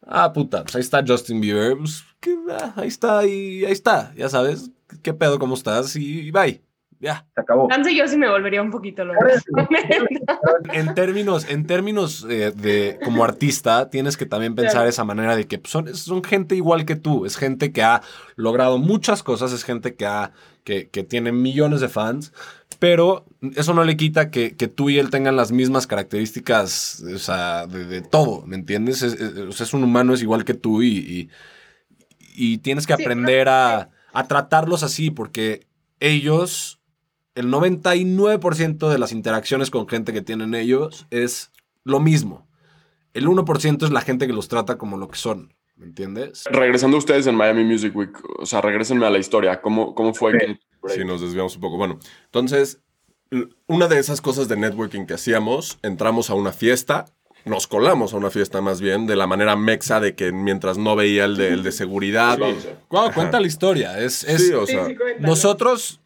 ah, 0.06 0.34
puta, 0.34 0.64
pues 0.64 0.76
ahí 0.76 0.82
está 0.82 1.04
Justin 1.06 1.42
Bieber, 1.42 1.78
pues 1.78 2.04
que, 2.20 2.36
ah, 2.52 2.74
ahí 2.78 2.88
está 2.88 3.26
y 3.26 3.66
ahí 3.66 3.74
está, 3.74 4.14
ya 4.16 4.30
sabes, 4.30 4.72
qué 5.04 5.14
pedo, 5.14 5.38
cómo 5.38 5.56
estás 5.56 5.96
y, 5.96 6.22
y 6.22 6.32
bye. 6.32 6.67
Ya. 7.00 7.26
se 7.36 7.42
acabó. 7.42 7.68
Lance 7.70 7.94
yo 7.96 8.08
sí 8.08 8.18
me 8.18 8.28
volvería 8.30 8.62
un 8.62 8.72
poquito 8.72 9.06
loco. 9.06 9.20
En 10.74 10.94
términos, 10.96 11.46
en 11.50 11.66
términos 11.68 12.26
eh, 12.30 12.52
de 12.56 13.00
como 13.04 13.24
artista, 13.24 13.90
tienes 13.90 14.18
que 14.18 14.26
también 14.26 14.56
pensar 14.56 14.74
Claro. 14.78 14.90
esa 14.90 15.04
manera 15.04 15.36
de 15.36 15.48
que 15.48 15.60
pues, 15.60 15.72
son, 15.72 15.94
son 15.96 16.24
gente 16.24 16.56
igual 16.56 16.86
que 16.86 16.96
tú. 16.96 17.26
Es 17.26 17.38
gente 17.38 17.72
que 17.72 17.84
ha 17.84 18.02
logrado 18.36 18.78
muchas 18.78 19.24
cosas, 19.24 19.52
es 19.54 19.64
gente 19.64 19.96
que 19.96 20.06
ha, 20.06 20.32
que, 20.64 20.90
que 20.90 21.04
tiene 21.04 21.32
millones 21.32 21.82
de 21.82 21.90
fans. 21.90 22.34
Pero 22.80 23.26
eso 23.56 23.74
no 23.74 23.84
le 23.84 23.98
quita 23.98 24.30
que, 24.30 24.56
que 24.56 24.68
tú 24.68 24.90
y 24.90 25.00
él 25.00 25.10
tengan 25.10 25.36
las 25.36 25.52
mismas 25.52 25.88
características, 25.88 27.04
o 27.14 27.18
sea, 27.18 27.66
de, 27.66 27.86
de 27.86 28.02
todo, 28.02 28.44
¿me 28.46 28.56
entiendes? 28.56 29.02
Es, 29.02 29.14
es- 29.14 29.38
o 29.38 29.52
sea, 29.52 29.66
es 29.66 29.74
un 29.74 29.84
humano, 29.84 30.14
es 30.14 30.22
igual 30.22 30.46
que 30.46 30.54
tú 30.54 30.84
y, 30.84 30.98
y, 30.98 31.30
y 32.36 32.58
tienes 32.60 32.86
que 32.86 32.96
Sí, 32.96 33.02
aprender 33.02 33.50
a, 33.50 33.90
a 34.14 34.28
tratarlos 34.28 34.84
así, 34.84 35.10
porque 35.10 35.66
ellos, 36.00 36.77
el 37.38 37.48
99% 37.48 38.90
de 38.90 38.98
las 38.98 39.12
interacciones 39.12 39.70
con 39.72 39.88
gente 39.88 40.14
que 40.14 40.22
tienen 40.22 40.56
ellos 40.56 41.08
es 41.12 41.52
lo 41.84 42.00
mismo. 42.00 42.48
El 43.14 43.28
1% 43.28 43.84
es 43.86 43.92
la 43.92 44.02
gente 44.02 44.28
que 44.28 44.34
los 44.34 44.48
trata 44.48 44.78
como 44.78 44.98
lo 44.98 45.08
que 45.08 45.18
son, 45.18 45.54
¿me 45.76 45.86
entiendes? 45.86 46.44
Regresando 46.52 46.98
a 46.98 47.00
ustedes 47.00 47.26
en 47.28 47.36
Miami 47.36 47.64
Music 47.64 47.96
Week, 47.96 48.12
o 48.40 48.46
sea, 48.46 48.62
regrésenme 48.62 49.06
a 49.06 49.10
la 49.10 49.18
historia. 49.18 49.62
¿Cómo, 49.62 49.96
cómo 49.96 50.14
fue 50.14 50.34
Sí. 50.34 50.38
que... 50.40 50.60
Sí, 50.94 51.04
nos 51.06 51.20
desviamos 51.22 51.56
un 51.56 51.62
poco. 51.62 51.78
Bueno, 51.78 52.00
entonces, 52.26 52.80
una 53.68 53.88
de 53.88 54.00
esas 54.00 54.22
cosas 54.22 54.48
de 54.48 54.56
networking 54.56 55.06
que 55.06 55.16
hacíamos, 55.16 55.80
entramos 55.84 56.30
a 56.30 56.34
una 56.36 56.52
fiesta, 56.54 57.06
nos 57.44 57.68
colamos 57.68 58.14
a 58.14 58.18
una 58.18 58.30
fiesta 58.30 58.62
más 58.62 58.80
bien, 58.80 59.06
de 59.08 59.16
la 59.16 59.28
manera 59.28 59.56
mexa 59.56 60.00
de 60.00 60.16
que 60.16 60.32
mientras 60.32 60.78
no 60.78 60.96
veía 60.96 61.26
el 61.26 61.36
de, 61.36 61.50
el 61.50 61.64
de 61.64 61.72
seguridad. 61.72 62.38
Wow, 62.90 63.12
cuenta 63.14 63.40
la 63.40 63.48
historia. 63.48 64.00
Es, 64.00 64.24
es- 64.24 64.48
Sí, 64.48 64.54
o 64.54 64.66
sea, 64.66 64.88
nosotros, 65.20 66.00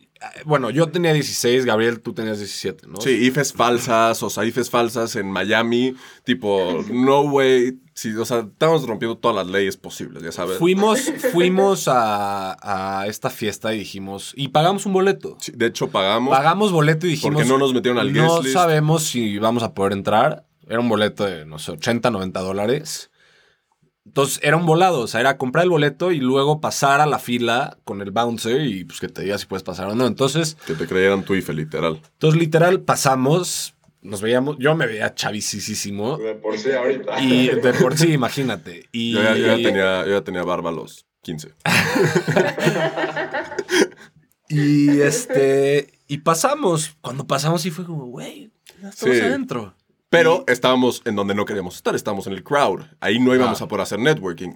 bueno, 0.45 0.69
yo 0.69 0.89
tenía 0.89 1.13
16, 1.13 1.65
Gabriel, 1.65 1.99
tú 2.01 2.13
tenías 2.13 2.37
17, 2.37 2.87
¿no? 2.87 3.01
sí, 3.01 3.09
IFES 3.09 3.53
falsas, 3.53 4.21
o 4.23 4.29
sea, 4.29 4.45
IFES 4.45 4.69
falsas 4.69 5.15
en 5.15 5.29
Miami, 5.29 5.95
tipo, 6.23 6.83
no 6.91 7.21
way. 7.21 7.79
Sí, 7.93 8.15
o 8.15 8.25
sea, 8.25 8.39
estamos 8.39 8.87
rompiendo 8.87 9.17
todas 9.17 9.35
las 9.35 9.47
leyes 9.47 9.77
posibles, 9.77 10.23
ya 10.23 10.31
sabes. 10.31 10.57
Fuimos, 10.57 11.01
fuimos 11.31 11.87
a, 11.87 13.01
a 13.01 13.07
esta 13.07 13.29
fiesta 13.29 13.73
y 13.73 13.79
dijimos, 13.79 14.33
y 14.35 14.47
pagamos 14.47 14.85
un 14.85 14.93
boleto. 14.93 15.37
Sí, 15.39 15.51
de 15.55 15.67
hecho, 15.67 15.89
pagamos. 15.89 16.35
Pagamos 16.35 16.71
boleto 16.71 17.05
y 17.05 17.11
dijimos. 17.11 17.35
Porque 17.35 17.49
no 17.49 17.57
nos 17.57 17.73
metieron 17.73 17.99
al 17.99 18.11
No 18.11 18.33
guest 18.35 18.43
list". 18.45 18.53
sabemos 18.55 19.03
si 19.03 19.37
vamos 19.37 19.61
a 19.63 19.73
poder 19.73 19.93
entrar. 19.93 20.45
Era 20.67 20.79
un 20.79 20.89
boleto 20.89 21.25
de, 21.25 21.45
no 21.45 21.59
sé, 21.59 21.71
80, 21.73 22.09
90 22.11 22.39
dólares. 22.39 23.10
Entonces 24.05 24.39
era 24.41 24.57
un 24.57 24.65
volado, 24.65 25.01
o 25.01 25.07
sea, 25.07 25.19
era 25.21 25.37
comprar 25.37 25.63
el 25.63 25.69
boleto 25.69 26.11
y 26.11 26.19
luego 26.19 26.59
pasar 26.59 27.01
a 27.01 27.05
la 27.05 27.19
fila 27.19 27.77
con 27.83 28.01
el 28.01 28.09
bouncer 28.11 28.61
y 28.61 28.83
pues 28.83 28.99
que 28.99 29.07
te 29.07 29.21
diga 29.21 29.37
si 29.37 29.45
puedes 29.45 29.63
pasar 29.63 29.87
o 29.87 29.95
no. 29.95 30.07
Entonces, 30.07 30.57
Que 30.65 30.73
te 30.73 30.87
creyeran 30.87 31.23
tu 31.23 31.35
IFE, 31.35 31.53
literal. 31.53 32.01
entonces 32.13 32.39
literal 32.39 32.81
pasamos, 32.81 33.75
nos 34.01 34.21
veíamos, 34.21 34.57
yo 34.59 34.73
me 34.75 34.87
veía 34.87 35.13
chavisísimo 35.13 36.17
De 36.17 36.33
por 36.33 36.57
sí 36.57 36.71
ahorita. 36.71 37.21
y 37.21 37.49
de 37.49 37.73
por 37.75 37.95
sí, 37.97 38.11
imagínate. 38.13 38.89
Y 38.91 39.11
Yo 39.13 39.21
ya, 39.21 39.35
yo 39.35 39.45
ya 39.47 39.55
tenía, 39.63 40.05
yo 40.05 40.11
ya 40.13 40.21
tenía 40.23 40.43
barba 40.43 40.71
a 40.71 40.73
los 40.73 41.05
15. 41.21 41.53
Y 44.49 44.99
este. 45.01 45.93
Y 46.07 46.17
pasamos. 46.19 46.95
Cuando 47.01 47.25
pasamos, 47.25 47.61
sí 47.61 47.71
fue 47.71 47.85
como, 47.85 48.05
güey, 48.07 48.51
ya 48.81 48.89
estamos 48.89 49.15
Sí. 49.15 49.21
adentro. 49.21 49.73
Pero 50.11 50.43
estábamos 50.47 51.01
en 51.05 51.15
donde 51.15 51.33
no 51.33 51.45
queríamos 51.45 51.75
estar, 51.77 51.95
estábamos 51.95 52.27
en 52.27 52.33
el 52.33 52.43
crowd. 52.43 52.81
Ahí 52.99 53.17
no 53.17 53.33
íbamos 53.33 53.61
Ah. 53.61 53.63
a 53.63 53.67
poder 53.69 53.81
hacer 53.83 53.97
networking. 53.97 54.51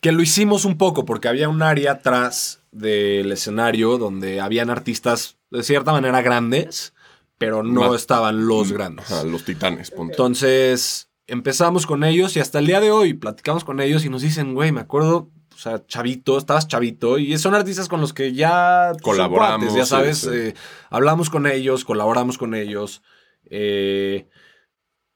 Que 0.00 0.12
lo 0.12 0.22
hicimos 0.22 0.64
un 0.64 0.78
poco, 0.78 1.04
porque 1.04 1.28
había 1.28 1.48
un 1.50 1.60
área 1.60 1.92
atrás 1.92 2.62
del 2.72 3.30
escenario 3.30 3.98
donde 3.98 4.40
habían 4.40 4.70
artistas 4.70 5.36
de 5.50 5.62
cierta 5.62 5.92
manera 5.92 6.22
grandes, 6.22 6.94
pero 7.36 7.62
no 7.62 7.82
Más- 7.90 8.00
estaban 8.00 8.46
los 8.48 8.72
grandes. 8.72 9.10
Ajá, 9.12 9.24
los 9.24 9.44
titanes, 9.44 9.90
punto. 9.90 10.12
Entonces 10.14 11.10
empezamos 11.26 11.86
con 11.86 12.02
ellos 12.02 12.34
y 12.36 12.40
hasta 12.40 12.58
el 12.58 12.66
día 12.66 12.80
de 12.80 12.90
hoy 12.90 13.12
platicamos 13.12 13.64
con 13.64 13.80
ellos 13.80 14.06
y 14.06 14.08
nos 14.08 14.22
dicen, 14.22 14.54
güey, 14.54 14.72
me 14.72 14.80
acuerdo, 14.80 15.28
o 15.54 15.58
sea, 15.58 15.84
chavito, 15.86 16.38
estabas 16.38 16.66
chavito 16.66 17.18
y 17.18 17.36
son 17.36 17.54
artistas 17.54 17.88
con 17.88 18.00
los 18.00 18.14
que 18.14 18.32
ya 18.32 18.92
Colaboramos, 19.02 19.66
cuates, 19.66 19.74
ya 19.76 19.84
sí, 19.84 19.90
sabes, 19.90 20.18
sí. 20.18 20.28
eh, 20.32 20.54
hablamos 20.88 21.28
con 21.28 21.46
ellos, 21.46 21.84
colaboramos 21.84 22.38
con 22.38 22.54
ellos. 22.54 23.02
eh, 23.50 24.26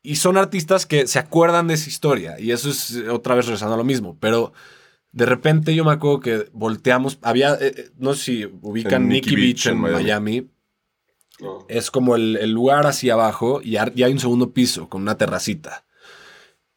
y 0.02 0.16
son 0.16 0.36
artistas 0.36 0.86
que 0.86 1.06
se 1.06 1.18
acuerdan 1.18 1.68
de 1.68 1.74
esa 1.74 1.88
historia. 1.88 2.38
Y 2.40 2.50
eso 2.52 2.70
es 2.70 2.92
eh, 2.96 3.08
otra 3.08 3.34
vez 3.34 3.46
regresando 3.46 3.74
a 3.74 3.78
lo 3.78 3.84
mismo. 3.84 4.16
Pero 4.20 4.52
de 5.12 5.26
repente 5.26 5.74
yo 5.74 5.84
me 5.84 5.92
acuerdo 5.92 6.20
que 6.20 6.48
volteamos. 6.52 7.18
Había, 7.22 7.54
eh, 7.54 7.72
eh, 7.76 7.90
no 7.98 8.14
sé 8.14 8.22
si 8.24 8.44
ubican 8.62 9.08
Nicky, 9.08 9.30
Nikki 9.30 9.36
Beach, 9.36 9.64
Beach, 9.64 9.66
en 9.66 9.78
Miami. 9.80 10.48
No. 11.40 11.66
Es 11.68 11.90
como 11.90 12.14
el, 12.16 12.36
el 12.36 12.50
lugar 12.52 12.86
hacia 12.86 13.14
abajo 13.14 13.60
y, 13.62 13.76
ar- 13.76 13.92
y 13.96 14.02
hay 14.02 14.12
un 14.12 14.18
segundo 14.20 14.52
piso 14.52 14.88
con 14.88 15.02
una 15.02 15.16
terracita. 15.16 15.84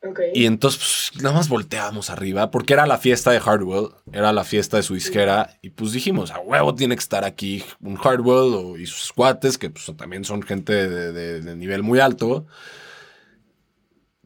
Ok. 0.07 0.19
Y 0.35 0.45
entonces 0.45 1.09
pues, 1.11 1.23
nada 1.23 1.35
más 1.35 1.49
volteábamos 1.49 2.09
arriba 2.11 2.51
porque 2.51 2.73
era 2.73 2.85
la 2.85 2.97
fiesta 2.99 3.31
de 3.31 3.39
Hardwell, 3.39 3.89
era 4.11 4.31
la 4.33 4.43
fiesta 4.43 4.77
de 4.77 4.83
su 4.83 4.93
disquera 4.93 5.57
y 5.63 5.71
pues 5.71 5.91
dijimos, 5.93 6.29
a 6.31 6.39
huevo 6.39 6.75
tiene 6.75 6.95
que 6.95 6.99
estar 6.99 7.25
aquí 7.25 7.63
un 7.81 7.95
Hardwell 7.95 8.53
o- 8.53 8.77
y 8.77 8.85
sus 8.85 9.11
cuates 9.11 9.57
que 9.57 9.71
pues, 9.71 9.91
también 9.97 10.23
son 10.23 10.41
gente 10.43 10.73
de, 10.88 11.11
de- 11.11 11.41
de 11.41 11.55
nivel 11.55 11.81
muy 11.83 11.99
alto. 11.99 12.45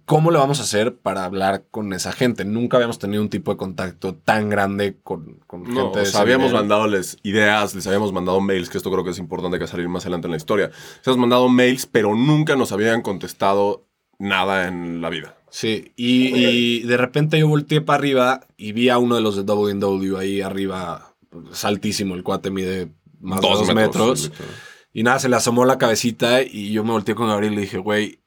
¿Cómo 0.09 0.31
le 0.31 0.39
vamos 0.39 0.59
a 0.59 0.63
hacer 0.63 0.95
para 0.95 1.23
hablar 1.23 1.65
con 1.69 1.93
esa 1.93 2.11
gente? 2.11 2.43
Nunca 2.43 2.77
habíamos 2.77 2.97
tenido 2.97 3.21
un 3.21 3.29
tipo 3.29 3.51
de 3.51 3.57
contacto 3.57 4.15
tan 4.15 4.49
grande 4.49 4.97
con, 5.03 5.35
con 5.45 5.61
No, 5.61 5.67
gente 5.67 5.99
o 5.99 6.03
de 6.03 6.05
sea, 6.07 6.21
habíamos 6.21 6.51
mandado 6.51 6.87
ideas, 7.21 7.75
les 7.75 7.85
habíamos 7.85 8.11
mandado 8.11 8.41
mails, 8.41 8.71
que 8.71 8.79
esto 8.79 8.89
creo 8.89 9.03
que 9.03 9.11
es 9.11 9.19
importante 9.19 9.59
que 9.59 9.67
salir 9.67 9.87
más 9.87 10.05
adelante 10.05 10.25
en 10.25 10.31
la 10.31 10.37
historia. 10.37 10.69
Les 10.69 11.07
habíamos 11.07 11.19
mandado 11.19 11.47
mails, 11.47 11.85
pero 11.85 12.15
nunca 12.15 12.55
nos 12.55 12.71
habían 12.71 13.03
contestado 13.03 13.85
nada 14.17 14.67
en 14.67 14.99
la 14.99 15.11
vida. 15.11 15.37
Sí, 15.51 15.93
y, 15.95 16.35
y 16.35 16.79
de 16.87 16.97
repente 16.97 17.37
yo 17.37 17.47
volteé 17.47 17.81
para 17.81 17.99
arriba 17.99 18.41
y 18.57 18.71
vi 18.71 18.89
a 18.89 18.97
uno 18.97 19.13
de 19.15 19.21
los 19.21 19.35
de 19.35 19.43
WW 19.43 20.17
ahí 20.17 20.41
arriba, 20.41 21.13
es 21.51 21.63
altísimo, 21.65 22.15
el 22.15 22.23
cuate 22.23 22.49
mide 22.49 22.89
más 23.19 23.41
de 23.41 23.47
dos 23.47 23.75
metros. 23.75 24.23
literal. 24.23 24.47
Y 24.91 25.03
nada, 25.03 25.19
se 25.19 25.29
le 25.29 25.35
asomó 25.35 25.65
la 25.65 25.77
cabecita 25.77 26.41
y 26.41 26.71
yo 26.71 26.83
me 26.83 26.93
volteé 26.93 27.13
con 27.13 27.27
Gabriel 27.27 27.53
y 27.53 27.57
le 27.57 27.61
dije, 27.61 27.77
güey, 27.77 28.21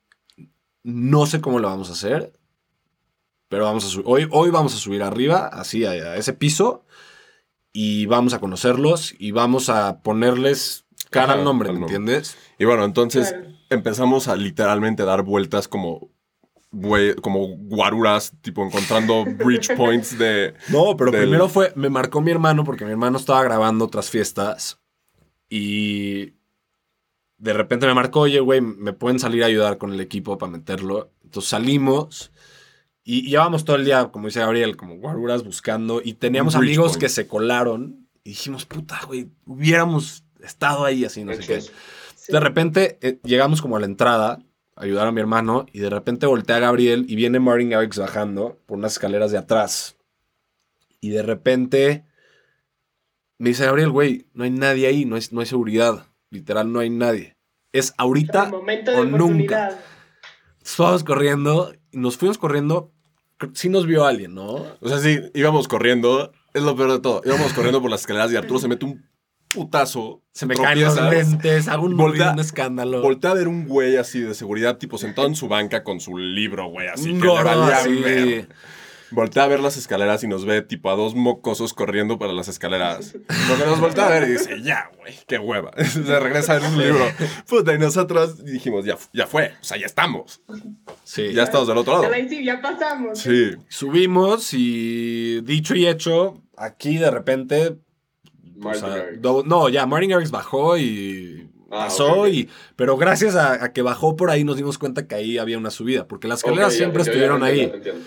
no 0.84 1.26
sé 1.26 1.40
cómo 1.40 1.58
lo 1.58 1.68
vamos 1.68 1.88
a 1.90 1.92
hacer, 1.92 2.32
pero 3.48 3.64
vamos 3.64 3.84
a 3.84 3.88
subir. 3.88 4.04
Hoy, 4.08 4.28
hoy 4.30 4.50
vamos 4.50 4.74
a 4.74 4.78
subir 4.78 5.02
arriba, 5.02 5.46
así, 5.46 5.84
a, 5.84 5.90
a 5.90 6.16
ese 6.16 6.32
piso, 6.32 6.84
y 7.72 8.06
vamos 8.06 8.34
a 8.34 8.38
conocerlos 8.40 9.14
y 9.18 9.30
vamos 9.30 9.68
a 9.68 10.02
ponerles 10.02 10.84
cara 11.10 11.32
Ajá, 11.32 11.38
al 11.40 11.44
nombre, 11.44 11.72
¿me 11.72 11.80
entiendes? 11.80 12.36
Y 12.58 12.64
bueno, 12.64 12.84
entonces 12.84 13.32
Claro. 13.32 13.48
empezamos 13.70 14.28
a 14.28 14.36
literalmente 14.36 15.04
dar 15.04 15.22
vueltas 15.22 15.68
como, 15.68 16.10
como 17.22 17.48
guaruras, 17.48 18.32
tipo 18.42 18.64
encontrando 18.64 19.24
bridge 19.38 19.74
points 19.76 20.18
de... 20.18 20.54
No, 20.70 20.96
pero 20.96 21.10
del- 21.10 21.22
primero 21.22 21.48
fue, 21.48 21.72
me 21.76 21.90
marcó 21.90 22.20
mi 22.20 22.30
hermano 22.30 22.64
porque 22.64 22.84
mi 22.84 22.90
hermano 22.92 23.18
estaba 23.18 23.42
grabando 23.42 23.84
otras 23.86 24.10
fiestas 24.10 24.78
y 25.48 26.34
de 27.42 27.52
repente 27.52 27.88
me 27.88 27.94
marcó, 27.94 28.20
oye, 28.20 28.38
güey, 28.38 28.60
me 28.60 28.92
pueden 28.92 29.18
salir 29.18 29.42
a 29.42 29.46
ayudar 29.46 29.76
con 29.76 29.92
el 29.92 30.00
equipo 30.00 30.38
para 30.38 30.52
meterlo. 30.52 31.10
Entonces 31.24 31.50
salimos 31.50 32.30
y, 33.02 33.26
y 33.26 33.30
llevábamos 33.30 33.64
todo 33.64 33.74
el 33.74 33.84
día, 33.84 34.12
como 34.12 34.28
dice 34.28 34.38
Gabriel, 34.38 34.76
como 34.76 34.94
guaruras 34.98 35.42
buscando 35.42 36.00
y 36.04 36.14
teníamos 36.14 36.54
amigos 36.54 36.96
que 36.96 37.08
se 37.08 37.26
colaron 37.26 38.06
y 38.22 38.30
dijimos, 38.30 38.64
puta, 38.64 39.00
güey, 39.08 39.28
hubiéramos 39.44 40.22
estado 40.40 40.84
ahí 40.84 41.04
así, 41.04 41.24
no 41.24 41.34
sé 41.34 41.40
qué. 41.40 42.32
De 42.32 42.38
repente 42.38 42.98
eh, 43.02 43.18
llegamos 43.24 43.60
como 43.60 43.76
a 43.76 43.80
la 43.80 43.86
entrada 43.86 44.38
a 44.76 44.84
ayudar 44.84 45.08
a 45.08 45.12
mi 45.12 45.20
hermano 45.20 45.66
y 45.72 45.80
de 45.80 45.90
repente 45.90 46.26
voltea 46.26 46.58
a 46.58 46.60
Gabriel 46.60 47.06
y 47.08 47.16
viene 47.16 47.40
Martin 47.40 47.70
Garrix 47.70 47.98
bajando 47.98 48.60
por 48.66 48.78
unas 48.78 48.92
escaleras 48.92 49.32
de 49.32 49.38
atrás. 49.38 49.96
Y 51.00 51.10
de 51.10 51.24
repente 51.24 52.04
me 53.38 53.48
dice 53.48 53.66
Gabriel, 53.66 53.90
güey, 53.90 54.28
no 54.32 54.44
hay 54.44 54.50
nadie 54.50 54.86
ahí, 54.86 55.04
no 55.04 55.16
hay, 55.16 55.22
no 55.32 55.40
hay 55.40 55.46
seguridad. 55.46 56.06
Literal, 56.32 56.72
no 56.72 56.80
hay 56.80 56.90
nadie. 56.90 57.36
Es 57.72 57.94
ahorita 57.98 58.50
o 58.96 59.04
nunca. 59.04 59.78
Fuimos 60.64 61.04
corriendo 61.04 61.72
y 61.92 61.98
nos 61.98 62.16
fuimos 62.16 62.38
corriendo. 62.38 62.90
Sí 63.54 63.68
nos 63.68 63.86
vio 63.86 64.04
alguien, 64.04 64.34
¿no? 64.34 64.46
O 64.80 64.88
sea, 64.88 64.98
sí, 64.98 65.20
íbamos 65.34 65.68
corriendo. 65.68 66.32
Es 66.54 66.62
lo 66.62 66.74
peor 66.76 66.92
de 66.92 67.00
todo. 67.00 67.22
Íbamos 67.24 67.52
corriendo 67.52 67.80
por 67.82 67.90
las 67.90 68.00
escaleras 68.02 68.32
y 68.32 68.36
Arturo 68.36 68.60
se 68.60 68.68
mete 68.68 68.84
un 68.86 69.04
putazo. 69.52 70.22
Se 70.32 70.46
me 70.46 70.54
caen 70.54 70.80
los 70.82 70.96
lentes, 70.98 71.68
hago 71.68 71.84
un, 71.86 71.96
Voltea- 71.96 72.32
un 72.32 72.40
escándalo. 72.40 73.02
Voltea 73.02 73.32
a 73.32 73.34
ver 73.34 73.48
un 73.48 73.66
güey 73.66 73.96
así 73.96 74.20
de 74.20 74.34
seguridad, 74.34 74.78
tipo 74.78 74.96
sentado 74.98 75.26
en 75.26 75.34
su 75.34 75.48
banca 75.48 75.82
con 75.84 76.00
su 76.00 76.16
libro, 76.16 76.66
güey, 76.68 76.88
así 76.88 77.10
Un 77.10 77.20
que 77.20 77.26
le 77.26 77.42
valía 77.42 77.76
así. 77.76 77.94
ver. 78.00 78.48
Voltea 79.12 79.44
a 79.44 79.46
ver 79.46 79.60
las 79.60 79.76
escaleras 79.76 80.24
y 80.24 80.28
nos 80.28 80.44
ve 80.44 80.62
tipo 80.62 80.90
a 80.90 80.96
dos 80.96 81.14
mocosos 81.14 81.74
corriendo 81.74 82.18
para 82.18 82.32
las 82.32 82.48
escaleras. 82.48 83.14
Porque 83.48 83.64
nos 83.66 83.78
voltea 83.80 84.06
a 84.06 84.10
ver 84.10 84.28
y 84.28 84.32
dice, 84.32 84.62
ya, 84.62 84.90
güey, 84.98 85.14
qué 85.26 85.38
hueva. 85.38 85.70
Se 85.84 86.18
regresa 86.20 86.52
a 86.54 86.58
ver 86.58 86.68
un 86.70 86.78
libro. 86.78 87.04
Puta, 87.48 87.74
y 87.74 87.78
nosotros 87.78 88.44
dijimos, 88.44 88.84
ya, 88.84 88.96
ya 89.12 89.26
fue, 89.26 89.52
o 89.60 89.64
sea, 89.64 89.76
ya 89.78 89.86
estamos. 89.86 90.40
Sí. 91.04 91.32
Ya 91.32 91.42
estamos 91.44 91.68
del 91.68 91.78
otro 91.78 92.00
lado. 92.00 92.12
Ahí 92.14 92.28
sí, 92.28 92.44
ya 92.44 92.60
pasamos. 92.60 93.18
Sí. 93.18 93.52
Subimos 93.68 94.50
y 94.54 95.40
dicho 95.42 95.74
y 95.74 95.86
hecho, 95.86 96.42
aquí 96.56 96.98
de 96.98 97.10
repente. 97.10 97.76
o 98.62 98.74
sea, 98.74 99.04
no, 99.44 99.68
ya, 99.68 99.86
Martin 99.86 100.10
Garrix 100.10 100.30
bajó 100.30 100.76
y 100.78 101.48
Ah, 101.74 101.84
pasó. 101.86 102.12
ok, 102.12 102.18
ok. 102.20 102.28
y 102.28 102.48
Pero 102.76 102.98
gracias 102.98 103.34
a, 103.34 103.64
a 103.64 103.72
que 103.72 103.80
bajó 103.80 104.14
por 104.14 104.28
ahí 104.30 104.44
nos 104.44 104.56
dimos 104.58 104.76
cuenta 104.76 105.06
que 105.08 105.14
ahí 105.14 105.38
había 105.38 105.56
una 105.56 105.70
subida, 105.70 106.06
porque 106.06 106.28
las 106.28 106.40
escaleras 106.40 106.66
Ok, 106.66 106.72
ya, 106.72 106.76
siempre 106.76 107.02
ya, 107.02 107.06
ya, 107.06 107.10
estuvieron 107.12 107.40
ya, 107.40 107.46
ahí. 107.46 107.60
entiendo. 107.62 108.04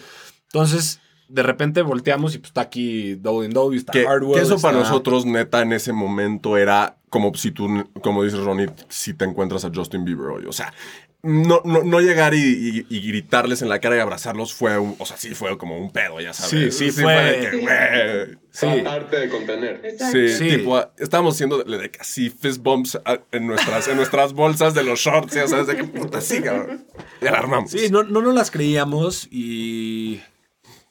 Entonces, 0.56 1.02
de 1.28 1.44
repente 1.44 1.82
volteamos 1.82 2.34
y 2.34 2.38
pues 2.38 2.52
está 2.52 2.62
aquí 2.62 3.16
Double 3.16 3.50
W, 3.50 3.78
está 3.78 3.92
Que, 3.92 4.06
Hardwell. 4.06 4.36
que 4.40 4.46
eso 4.46 4.58
para 4.62 4.78
nosotros, 4.80 5.26
neta, 5.26 5.62
en 5.62 5.74
ese 5.74 5.92
momento 5.92 6.56
era 6.56 6.96
como 7.10 7.34
si 7.34 7.52
tú, 7.52 7.90
como 8.02 8.24
dices 8.24 8.40
Ronnie, 8.40 8.70
si 8.88 9.14
te 9.14 9.26
encuentras 9.26 9.66
a 9.66 9.72
Justin 9.74 10.06
Bieber 10.06 10.28
hoy. 10.28 10.46
O 10.46 10.54
sea, 10.54 10.74
no, 11.24 11.62
no, 11.66 11.84
no 11.84 12.00
llegar 12.00 12.36
y, 12.36 12.38
y- 12.40 12.86
y 12.88 13.02
gritarles 13.08 13.62
en 13.64 13.68
la 13.70 13.80
cara 13.80 13.98
y 13.98 14.00
abrazarlos 14.00 14.54
fue 14.54 14.78
un, 14.78 14.96
o 15.00 15.06
sea, 15.06 15.18
sí 15.18 15.34
fue 15.36 15.58
como 15.58 15.78
un 15.78 15.92
pedo, 15.92 16.22
ya 16.22 16.32
sabes. 16.34 16.74
Sí, 16.78 16.92
sí 16.92 17.02
fue. 17.02 17.14
de 17.14 17.40
que. 17.50 18.38
Sí. 18.52 18.68
Tratarte 18.82 19.20
de 19.20 19.30
contener. 19.30 19.82
Exacto. 19.84 20.18
Sí, 20.18 20.30
Sí. 20.30 20.50
tipo, 20.58 20.80
estábamos 21.00 21.34
haciendo 21.34 21.62
de, 21.64 21.78
de 21.80 21.92
casi 21.92 22.30
fist 22.30 22.62
bumps 22.62 22.98
ah, 23.04 23.20
en 23.34 23.48
nuestras, 23.48 23.88
en 23.90 23.98
nuestras 23.98 24.32
bolsas 24.32 24.74
de 24.74 24.84
los 24.84 25.00
shorts, 25.00 25.34
ya 25.34 25.48
sabes, 25.50 25.68
de 25.68 25.76
qué 25.76 25.84
puta 25.84 26.22
sí, 26.22 26.40
cabrón. 26.42 26.86
Y 27.22 27.28
alarmamos. 27.28 27.72
Sí, 27.72 27.88
no, 27.90 28.04
no 28.04 28.22
nos 28.22 28.34
las 28.36 28.52
creíamos 28.52 29.28
y, 29.32 30.22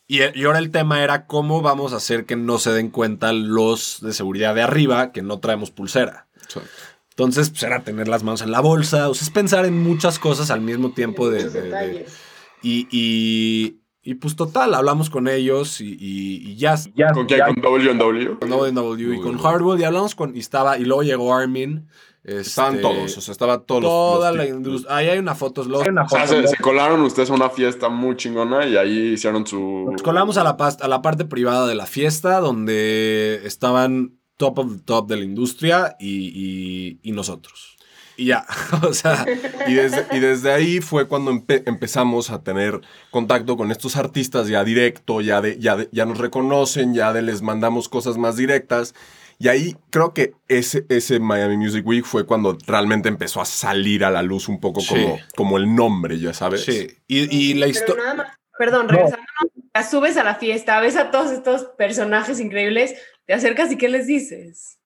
y. 0.06 0.20
y 0.38 0.44
ahora 0.44 0.58
el 0.58 0.70
tema 0.70 1.02
era 1.02 1.26
cómo 1.26 1.62
vamos 1.62 1.92
a 1.92 1.96
hacer 1.96 2.26
que 2.26 2.36
no 2.36 2.58
se 2.58 2.72
den 2.72 2.90
cuenta 2.90 3.32
los 3.32 3.98
de 4.00 4.12
seguridad 4.12 4.54
de 4.54 4.62
arriba 4.62 5.12
que 5.12 5.22
no 5.22 5.38
traemos 5.40 5.70
pulsera. 5.70 6.26
Exacto. 6.42 6.70
Entonces, 7.10 7.50
pues 7.50 7.62
era 7.62 7.84
tener 7.84 8.08
las 8.08 8.24
manos 8.24 8.42
en 8.42 8.50
la 8.50 8.58
bolsa, 8.58 9.08
o 9.08 9.14
sea, 9.14 9.22
es 9.22 9.30
pensar 9.30 9.64
en 9.66 9.80
muchas 9.80 10.18
cosas 10.18 10.50
al 10.50 10.60
mismo 10.60 10.90
tiempo 10.90 11.30
de... 11.30 12.06
Y, 12.60 12.88
y, 12.90 13.76
y, 14.02 14.14
pues 14.14 14.34
total, 14.34 14.74
hablamos 14.74 15.10
con 15.10 15.28
ellos 15.28 15.80
y, 15.80 15.92
y, 15.92 16.50
y 16.50 16.56
ya 16.56 16.74
Ya, 16.96 17.12
¿Con 17.12 17.26
quién? 17.26 17.40
¿Con 17.44 17.60
W&W? 17.62 18.38
con 18.38 19.14
y 19.14 19.20
con 19.20 19.38
Hardwood 19.38 19.78
y 19.78 19.84
hablamos 19.84 20.16
con... 20.16 20.34
Y 20.34 20.40
estaba, 20.40 20.76
y 20.76 20.84
luego 20.84 21.04
llegó 21.04 21.32
Armin. 21.32 21.86
Estaban 22.24 22.76
este, 22.76 22.82
todos, 22.82 23.18
o 23.18 23.20
sea, 23.20 23.32
estaba 23.32 23.58
todos 23.60 23.82
los- 23.82 23.90
Toda 23.90 24.30
los 24.30 24.38
la 24.38 24.44
tipos. 24.44 24.56
industria. 24.56 24.96
Ahí 24.96 25.08
hay 25.08 25.18
una 25.18 25.34
foto. 25.34 25.62
Los, 25.64 25.82
hay 25.82 25.90
una 25.90 26.04
O 26.04 26.08
sea, 26.08 26.26
foto 26.26 26.40
se, 26.42 26.48
se 26.48 26.56
colaron 26.56 27.02
ustedes 27.02 27.28
a 27.30 27.34
una 27.34 27.50
fiesta 27.50 27.90
muy 27.90 28.16
chingona 28.16 28.66
y 28.66 28.76
ahí 28.78 29.12
hicieron 29.12 29.46
su... 29.46 29.88
Nos 29.92 30.02
colamos 30.02 30.38
a 30.38 30.44
la, 30.44 30.56
a 30.80 30.88
la 30.88 31.02
parte 31.02 31.26
privada 31.26 31.66
de 31.66 31.74
la 31.74 31.84
fiesta 31.86 32.40
donde 32.40 33.42
estaban 33.44 34.14
top 34.36 34.58
of 34.58 34.72
the 34.72 34.82
top 34.84 35.06
de 35.08 35.16
la 35.18 35.24
industria 35.24 35.96
y, 36.00 36.08
y- 36.34 36.98
y 37.02 37.12
nosotros. 37.12 37.76
Y 38.16 38.26
ya, 38.26 38.46
o 38.88 38.94
sea, 38.94 39.26
Y 39.66 39.74
desde, 39.74 40.06
y 40.12 40.20
desde 40.20 40.52
ahí 40.52 40.80
fue 40.80 41.08
cuando 41.08 41.32
empe- 41.32 41.64
empezamos 41.66 42.30
a 42.30 42.42
tener 42.42 42.80
contacto 43.10 43.56
con 43.56 43.70
estos 43.72 43.96
artistas 43.96 44.46
ya 44.48 44.62
directo, 44.64 45.20
ya, 45.20 45.40
de, 45.40 45.58
ya, 45.58 45.76
de- 45.76 45.88
ya 45.92 46.06
nos 46.06 46.18
reconocen, 46.18 46.94
ya 46.94 47.12
de, 47.12 47.22
les 47.22 47.42
mandamos 47.42 47.88
cosas 47.88 48.16
más 48.16 48.36
directas. 48.36 48.94
Y 49.38 49.48
ahí 49.48 49.76
creo 49.90 50.14
que 50.14 50.32
ese, 50.48 50.86
ese 50.88 51.18
Miami 51.20 51.56
Music 51.56 51.86
Week 51.86 52.04
fue 52.04 52.24
cuando 52.26 52.56
realmente 52.66 53.08
empezó 53.08 53.40
a 53.40 53.44
salir 53.44 54.04
a 54.04 54.10
la 54.10 54.22
luz 54.22 54.48
un 54.48 54.60
poco 54.60 54.80
Sí. 54.80 54.88
como, 54.94 55.18
como 55.36 55.58
el 55.58 55.74
nombre, 55.74 56.18
ya 56.18 56.32
sabes. 56.32 56.64
sí. 56.64 56.88
Y, 57.08 57.34
y 57.36 57.54
la 57.54 57.66
historia... 57.66 58.38
perdón, 58.58 58.88
regresando, 58.88 59.24
la 59.74 59.82
subes 59.82 60.16
a 60.16 60.24
la 60.24 60.36
fiesta, 60.36 60.78
ves 60.80 60.96
a 60.96 61.10
todos 61.10 61.32
estos 61.32 61.64
personajes 61.76 62.38
increíbles, 62.40 62.94
te 63.26 63.34
acercas 63.34 63.72
y 63.72 63.76
¿qué 63.76 63.88
les 63.88 64.06
dices? 64.06 64.78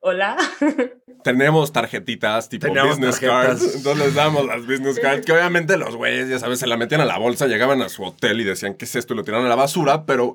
Hola. 0.00 0.36
Tenemos 1.24 1.72
tarjetitas 1.72 2.48
tipo 2.50 2.66
Teníamos 2.66 2.96
business 2.98 3.20
tarjetas. 3.20 3.60
cards. 3.62 3.76
Entonces 3.76 4.04
les 4.06 4.14
damos 4.14 4.44
las 4.44 4.66
business 4.66 4.98
cards. 5.00 5.24
Que 5.24 5.32
obviamente 5.32 5.76
los 5.78 5.96
güeyes, 5.96 6.28
ya 6.28 6.38
sabes, 6.38 6.58
se 6.58 6.66
la 6.66 6.76
metían 6.76 7.00
a 7.00 7.06
la 7.06 7.16
bolsa, 7.16 7.46
llegaban 7.46 7.80
a 7.80 7.88
su 7.88 8.02
hotel 8.04 8.40
y 8.40 8.44
decían, 8.44 8.74
¿qué 8.74 8.84
es 8.84 8.94
esto? 8.96 9.14
Y 9.14 9.16
lo 9.16 9.24
tiraron 9.24 9.46
a 9.46 9.48
la 9.48 9.54
basura, 9.54 10.04
pero, 10.04 10.34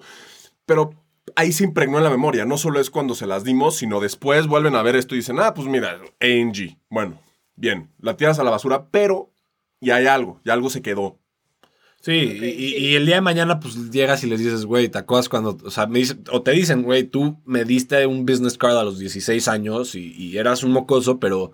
pero 0.66 0.96
ahí 1.36 1.52
se 1.52 1.64
impregnó 1.64 1.98
en 1.98 2.04
la 2.04 2.10
memoria. 2.10 2.46
No 2.46 2.58
solo 2.58 2.80
es 2.80 2.90
cuando 2.90 3.16
se 3.16 3.28
las 3.28 3.44
dimos, 3.44 3.78
sino 3.78 4.00
después 4.00 4.48
vuelven 4.48 4.76
a 4.76 4.82
ver 4.82 4.96
esto 4.96 5.16
y 5.16 5.20
dicen, 5.20 5.40
ah, 5.40 5.54
pues 5.54 5.68
mira, 5.68 6.00
ANG. 6.20 6.78
Bueno, 6.90 7.22
bien, 7.56 7.92
la 8.00 8.18
tiras 8.18 8.40
a 8.40 8.44
la 8.44 8.52
basura, 8.52 8.88
pero 8.92 9.32
ya 9.82 9.96
hay 9.96 10.08
algo, 10.08 10.42
ya 10.44 10.54
algo 10.54 10.70
se 10.70 10.82
quedó. 10.82 11.20
Sí, 12.02 12.14
y, 12.14 12.96
el 12.96 13.06
día 13.06 13.16
de 13.16 13.22
mañana 13.22 13.60
pues 13.60 13.92
llegas 13.92 14.24
y 14.24 14.28
les 14.28 14.40
dices, 14.40 14.66
güey, 14.66 14.88
¿te 14.88 14.98
acuerdas 14.98 15.28
cuando, 15.28 15.58
o 15.62 15.70
sea, 15.70 15.86
me 15.86 16.00
dicen, 16.00 16.24
o 16.32 16.42
te 16.42 16.52
dicen, 16.52 16.82
güey, 16.82 17.04
tú 17.04 17.42
me 17.46 17.66
diste 17.66 18.06
un 18.06 18.26
business 18.26 18.58
card 18.58 18.78
a 18.78 18.86
los 18.86 19.00
16 19.00 19.50
años 19.50 19.96
y, 19.96 20.14
y 20.14 20.38
eras 20.38 20.64
un 20.64 20.72
mocoso, 20.72 21.20
pero 21.20 21.52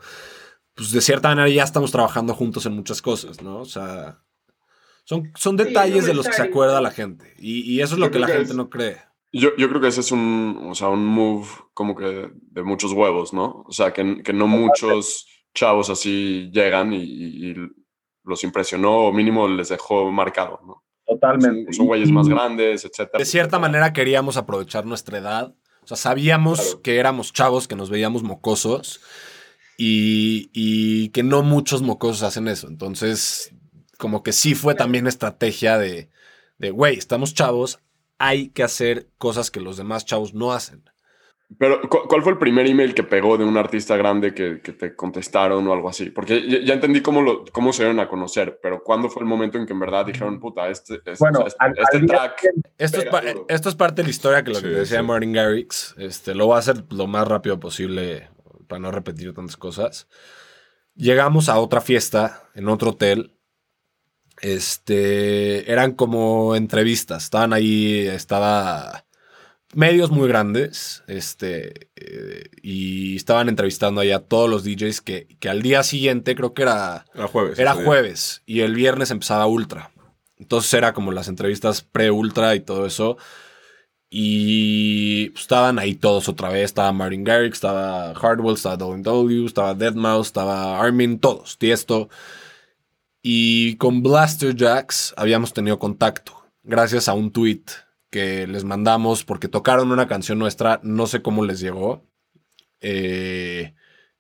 pues 0.76 0.92
de 0.92 1.02
cierta 1.02 1.30
manera 1.30 1.50
ya 1.50 1.64
estamos 1.64 1.92
trabajando 1.92 2.36
juntos 2.36 2.66
en 2.68 2.74
muchas 2.74 3.02
cosas, 3.02 3.42
¿no? 3.42 3.62
O 3.62 3.66
sea, 3.66 4.20
son, 5.06 5.32
son 5.36 5.58
Sí, 5.58 5.64
detalles 5.64 6.04
no 6.04 6.08
de 6.08 6.14
los 6.14 6.28
que 6.28 6.34
se 6.34 6.44
acuerda 6.44 6.80
la 6.82 6.92
gente. 6.92 7.34
Y, 7.40 7.62
y 7.62 7.82
eso 7.82 7.96
es 7.96 8.00
lo 8.00 8.12
que 8.12 8.20
la 8.20 8.28
gente 8.28 8.54
no 8.54 8.70
cree. 8.70 9.02
Yo, 9.38 9.50
yo 9.58 9.68
creo 9.70 9.82
que 9.82 9.88
ese 9.90 10.00
es 10.02 10.12
un, 10.12 10.68
o 10.70 10.76
sea, 10.76 10.88
un 10.90 11.06
move 11.06 11.48
como 11.74 11.96
que 11.96 12.30
de 12.34 12.64
muchos 12.64 12.94
huevos, 12.94 13.34
¿no? 13.34 13.64
O 13.68 13.72
sea, 13.72 13.92
que, 13.92 14.22
que 14.24 14.32
no 14.34 14.48
muchos 14.48 15.28
chavos 15.54 15.90
así 15.90 16.50
llegan 16.54 16.94
y, 16.94 17.04
y- 17.04 17.52
y 17.52 17.56
los 18.24 18.44
impresionó 18.44 19.08
o 19.08 19.14
mínimo 19.14 19.48
les 19.48 19.70
dejó 19.70 20.12
marcado, 20.12 20.60
¿no? 20.66 20.84
Totalmente. 21.06 21.66
Son, 21.66 21.74
son 21.74 21.86
güeyes 21.88 22.12
más 22.12 22.28
grandes, 22.28 22.86
etcétera. 22.86 23.20
De 23.20 23.26
cierta 23.26 23.60
manera 23.60 23.94
queríamos 23.94 24.38
aprovechar 24.38 24.86
nuestra 24.86 25.18
edad. 25.18 25.54
O 25.84 25.88
sea, 25.88 25.98
sabíamos 25.98 26.60
Claro. 26.62 26.82
que 26.82 26.98
éramos 26.98 27.32
chavos, 27.34 27.68
que 27.68 27.76
nos 27.76 27.90
veíamos 27.90 28.24
mocosos 28.24 29.02
y, 29.78 30.50
y 30.54 31.10
que 31.10 31.24
no 31.24 31.44
muchos 31.44 31.82
mocosos 31.82 32.24
hacen 32.24 32.48
eso. 32.48 32.68
Entonces, 32.68 33.54
como 33.98 34.24
que 34.24 34.32
sí 34.32 34.56
fue 34.56 34.76
también 34.76 35.08
estrategia 35.08 35.78
de, 35.78 36.10
de, 36.58 36.72
güey, 36.72 36.98
estamos 36.98 37.34
chavos, 37.34 37.80
hay 38.18 38.50
que 38.50 38.64
hacer 38.64 39.08
cosas 39.18 39.52
que 39.52 39.60
los 39.60 39.78
demás 39.78 40.06
chavos 40.06 40.34
no 40.34 40.52
hacen. 40.54 40.84
Pero, 41.60 41.80
¿cu- 41.88 42.08
¿cuál 42.08 42.24
fue 42.24 42.32
el 42.32 42.40
primer 42.40 42.66
email 42.66 42.96
que 42.96 43.04
pegó 43.04 43.38
de 43.38 43.46
un 43.46 43.56
artista 43.56 43.96
grande 43.96 44.34
que, 44.34 44.62
que 44.62 44.74
te 44.74 44.96
contestaron 44.96 45.68
o 45.68 45.74
algo 45.74 45.88
así? 45.90 46.10
Porque 46.10 46.42
ya, 46.50 46.60
ya 46.62 46.74
entendí 46.74 47.02
cómo, 47.02 47.22
lo, 47.22 47.46
cómo 47.52 47.72
se 47.72 47.84
dieron 47.84 48.00
a 48.00 48.08
conocer, 48.08 48.60
pero 48.64 48.82
¿cuándo 48.84 49.10
fue 49.10 49.22
el 49.22 49.28
momento 49.30 49.60
en 49.60 49.68
que 49.68 49.74
en 49.74 49.80
verdad 49.80 50.08
dijeron, 50.08 50.40
puta, 50.40 50.68
este, 50.70 50.96
este, 50.96 51.14
Bueno, 51.20 51.46
este- 51.46 51.58
al- 51.60 51.78
este 51.78 51.98
al 51.98 52.06
día 52.06 52.16
track... 52.18 52.42
Esto 52.80 52.98
es, 53.02 53.36
esto 53.48 53.78
parte 53.78 54.02
de 54.02 54.04
la 54.06 54.10
historia 54.10 54.44
que 54.44 54.50
lo 54.50 54.56
que 54.56 54.68
Sí, 54.68 54.74
te 54.74 54.80
decía 54.80 55.00
sí. 55.02 55.06
Martin 55.06 55.34
Garrix. 55.34 55.94
Este, 56.00 56.34
lo 56.34 56.48
voy 56.48 56.56
a 56.56 56.60
hacer 56.60 56.84
lo 56.90 57.06
más 57.06 57.28
rápido 57.28 57.60
posible 57.60 58.30
para 58.68 58.80
no 58.80 58.90
repetir 58.92 59.32
tantas 59.34 59.56
cosas. 59.56 60.08
Llegamos 60.96 61.48
a 61.48 61.60
otra 61.60 61.80
fiesta 61.80 62.50
en 62.56 62.70
otro 62.70 62.92
hotel. 62.92 63.35
Este, 64.46 65.72
eran 65.72 65.94
como 65.94 66.56
entrevistas. 66.56 67.24
Estaban 67.24 67.52
ahí, 67.52 68.06
estaba 68.06 69.06
medios 69.74 70.12
muy 70.12 70.28
grandes. 70.28 71.04
Este, 71.08 71.90
eh, 71.96 72.44
y 72.62 73.16
estaban 73.16 73.50
entrevistando 73.50 74.02
ahí 74.02 74.12
a 74.12 74.20
todos 74.20 74.48
los 74.48 74.64
DJs 74.64 75.02
que, 75.02 75.36
que 75.40 75.50
al 75.50 75.64
día 75.64 75.82
siguiente, 75.82 76.36
creo 76.36 76.54
que 76.54 76.62
era 76.62 77.06
Era 77.16 77.28
jueves. 77.28 77.58
era 77.58 77.74
día. 77.74 77.86
jueves 77.86 78.44
y 78.46 78.60
el 78.60 78.76
viernes 78.76 79.10
empezaba 79.10 79.48
Ultra. 79.48 79.90
Entonces 80.38 80.72
era 80.76 80.94
como 80.94 81.12
las 81.12 81.28
entrevistas 81.28 81.82
pre-Ultra 81.82 82.54
y 82.54 82.60
todo 82.60 82.86
eso. 82.86 83.18
Y 84.12 85.30
pues, 85.32 85.42
estaban 85.42 85.80
ahí 85.80 85.96
todos 85.96 86.30
otra 86.30 86.50
vez. 86.50 86.66
Estaba 86.66 86.92
Martin 86.92 87.24
Garrix, 87.24 87.56
estaba 87.56 88.14
Hardwell, 88.14 88.54
estaba 88.54 88.78
W, 88.78 89.44
estaba 89.48 89.76
Deadmau5, 89.76 90.22
estaba 90.22 90.80
Armin, 90.80 91.18
todos, 91.18 91.58
Tiesto. 91.58 92.10
Y 93.28 93.78
con 93.78 94.04
Blaster 94.04 94.56
Jacks 94.56 95.12
habíamos 95.18 95.52
tenido 95.52 95.80
contacto 95.80 96.46
gracias 96.62 97.10
a 97.10 97.14
un 97.14 97.32
tweet 97.32 97.64
que 98.12 98.46
les 98.46 98.64
mandamos 98.64 99.24
porque 99.26 99.48
tocaron 99.48 99.92
una 99.92 100.08
canción 100.08 100.38
nuestra, 100.38 100.80
no 100.84 101.08
sé 101.08 101.24
cómo 101.24 101.44
les 101.44 101.60
llegó. 101.60 102.06
Eh, 102.82 103.74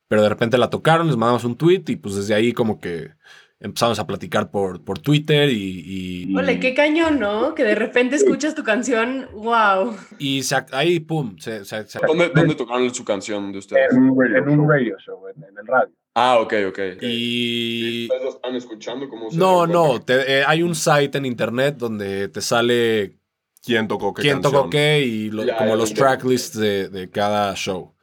pero 0.07 0.23
de 0.23 0.29
repente 0.29 0.57
la 0.57 0.71
tocaron, 0.71 1.05
les 1.05 1.17
mandamos 1.17 1.43
un 1.43 1.55
tweet 1.55 1.83
y 1.89 1.97
pues 1.97 2.15
desde 2.15 2.33
ahí 2.33 2.51
como 2.51 2.79
que 2.79 3.11
empezamos 3.59 3.99
a 3.99 4.07
platicar 4.07 4.49
por, 4.49 4.83
por 4.83 4.97
Twitter 4.97 5.51
y... 5.51 6.25
y 6.31 6.35
Ole, 6.35 6.59
qué 6.59 6.73
cañón, 6.73 7.19
¿no? 7.19 7.53
Que 7.53 7.63
de 7.63 7.75
repente 7.75 8.15
escuchas 8.15 8.55
tu 8.55 8.63
canción, 8.63 9.27
wow. 9.33 9.95
Y 10.17 10.41
se- 10.41 10.65
ahí, 10.71 10.99
pum, 10.99 11.37
se, 11.37 11.63
se- 11.63 11.85
se- 11.85 11.99
¿Dónde, 12.07 12.31
dónde 12.33 12.55
tocaron 12.55 12.91
su 12.91 13.05
canción 13.05 13.51
de 13.51 13.59
ustedes? 13.59 13.93
En 13.93 13.99
un, 14.09 14.35
en 14.35 14.49
un 14.49 14.67
radio 14.67 14.97
show, 14.97 15.27
en, 15.27 15.43
en 15.43 15.55
el 15.59 15.67
radio. 15.67 15.93
Ah, 16.15 16.39
ok, 16.39 16.53
ok. 16.69 16.79
Y... 17.01 18.03
¿Ustedes 18.05 18.23
lo 18.23 18.29
están 18.29 18.55
escuchando? 18.55 19.09
¿Cómo 19.09 19.29
se 19.29 19.37
No, 19.37 19.67
no, 19.67 20.01
te- 20.01 20.39
eh, 20.39 20.43
hay 20.47 20.63
un 20.63 20.73
site 20.73 21.17
en 21.17 21.25
internet 21.25 21.75
donde 21.77 22.29
te 22.29 22.39
sale 22.41 23.17
¿Quién 23.61 23.87
tocó 23.87 24.13
qué 24.13 24.21
quién 24.21 24.35
canción? 24.41 24.53
tocó 24.53 24.69
qué 24.69 25.01
y 25.01 25.29
lo- 25.29 25.43
Ya, 25.43 25.57
como 25.57 25.71
ya 25.71 25.75
los 25.75 25.93
tracklists 25.93 26.57
de, 26.57 26.87
de 26.89 27.09
cada 27.09 27.53
show. 27.55 27.93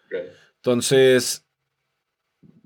Entonces, 0.56 1.44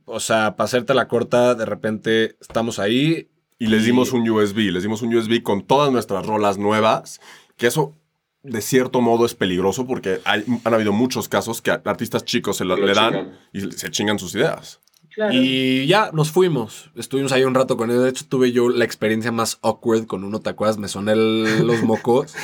o 0.05 0.20
sea, 0.20 0.57
para 0.57 0.64
hacerte 0.66 0.94
la 0.94 1.09
corta, 1.09 1.55
de 1.55 1.64
repente 1.64 2.36
estamos 2.40 2.78
ahí. 2.78 3.30
Y 3.59 3.68
les 3.68 3.84
dimos 3.86 4.12
un 4.12 4.28
USB, 4.28 4.70
les 4.72 4.82
dimos 4.82 5.01
un 5.01 5.14
USB 5.14 5.42
con 5.42 5.64
todas 5.66 5.90
nuestras 5.92 6.26
rolas 6.26 6.59
nuevas, 6.59 7.20
que 7.57 7.68
eso 7.68 7.97
de 8.42 8.61
cierto 8.61 9.01
modo 9.01 9.24
es 9.26 9.34
peligroso 9.34 9.86
porque 9.86 10.20
hay- 10.24 10.44
han 10.64 10.74
habido 10.74 10.92
muchos 10.92 11.28
casos 11.28 11.62
que 11.62 11.70
artistas 11.70 12.24
chicos 12.24 12.57
se 12.59 12.64
lo- 12.64 12.76
Lo 12.76 12.86
le 12.86 12.94
dan 12.94 13.12
chingan. 13.14 13.38
y 13.53 13.61
se 13.72 13.90
chingan 13.90 14.18
sus 14.18 14.34
ideas. 14.34 14.80
Claro. 15.16 15.32
Y 15.34 15.86
ya 15.86 16.10
nos 16.12 16.30
fuimos. 16.30 16.90
Estuvimos 16.94 17.32
ahí 17.32 17.42
un 17.42 17.54
rato 17.54 17.76
con 17.78 17.90
ellos. 17.90 18.04
De 18.04 18.10
hecho, 18.10 18.26
tuve 18.28 18.52
yo 18.52 18.68
la 18.68 18.84
experiencia 18.84 19.32
más 19.32 19.58
awkward 19.62 20.06
con 20.06 20.22
uno, 20.24 20.40
¿te 20.40 20.50
acuerdas? 20.50 20.76
Me 20.76 20.88
soné 20.88 21.12
el- 21.12 21.66
los 21.66 21.82
mocos 21.82 22.34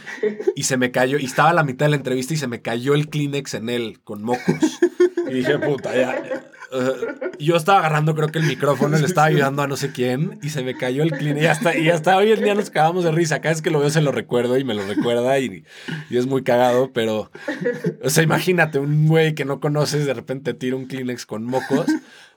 y 0.56 0.62
se 0.62 0.76
me 0.78 0.90
cayó. 0.90 1.18
Y 1.18 1.26
estaba 1.26 1.50
a 1.50 1.54
la 1.54 1.62
mitad 1.62 1.86
de 1.86 1.90
la 1.90 1.96
entrevista 1.96 2.32
y 2.32 2.38
se 2.38 2.46
me 2.48 2.62
cayó 2.62 2.94
el 2.94 3.08
Kleenex 3.10 3.52
en 3.54 3.68
él 3.68 4.00
con 4.02 4.22
mocos. 4.22 4.80
Y 5.30 5.34
dije, 5.34 5.58
puta, 5.58 5.94
ya. 5.94 6.42
Uh, 6.72 7.36
y 7.38 7.46
yo 7.46 7.56
estaba 7.56 7.80
agarrando, 7.80 8.14
creo 8.14 8.28
que 8.28 8.38
el 8.38 8.46
micrófono, 8.46 8.96
le 8.96 9.04
estaba 9.04 9.26
ayudando 9.26 9.60
a 9.60 9.66
no 9.66 9.76
sé 9.76 9.92
quién 9.92 10.38
y 10.42 10.48
se 10.48 10.62
me 10.62 10.74
cayó 10.74 11.02
el 11.02 11.12
Kleenex. 11.12 11.42
Y 11.42 11.46
hasta, 11.46 11.76
y 11.76 11.90
hasta 11.90 12.16
hoy 12.16 12.32
en 12.32 12.42
día 12.42 12.54
nos 12.54 12.70
cagamos 12.70 13.04
de 13.04 13.12
risa. 13.12 13.40
Cada 13.40 13.52
vez 13.54 13.60
que 13.60 13.70
lo 13.70 13.80
veo 13.80 13.90
se 13.90 14.00
lo 14.00 14.10
recuerdo 14.10 14.56
y 14.56 14.64
me 14.64 14.72
lo 14.72 14.86
recuerda 14.86 15.38
y, 15.38 15.64
y 16.08 16.16
es 16.16 16.26
muy 16.26 16.42
cagado, 16.42 16.90
pero. 16.92 17.30
O 18.02 18.10
sea, 18.10 18.22
imagínate, 18.22 18.78
un 18.78 19.06
güey 19.06 19.34
que 19.34 19.44
no 19.44 19.60
conoces 19.60 20.06
de 20.06 20.14
repente 20.14 20.54
tira 20.54 20.76
un 20.76 20.86
Kleenex 20.86 21.26
con 21.26 21.44
mocos. 21.44 21.86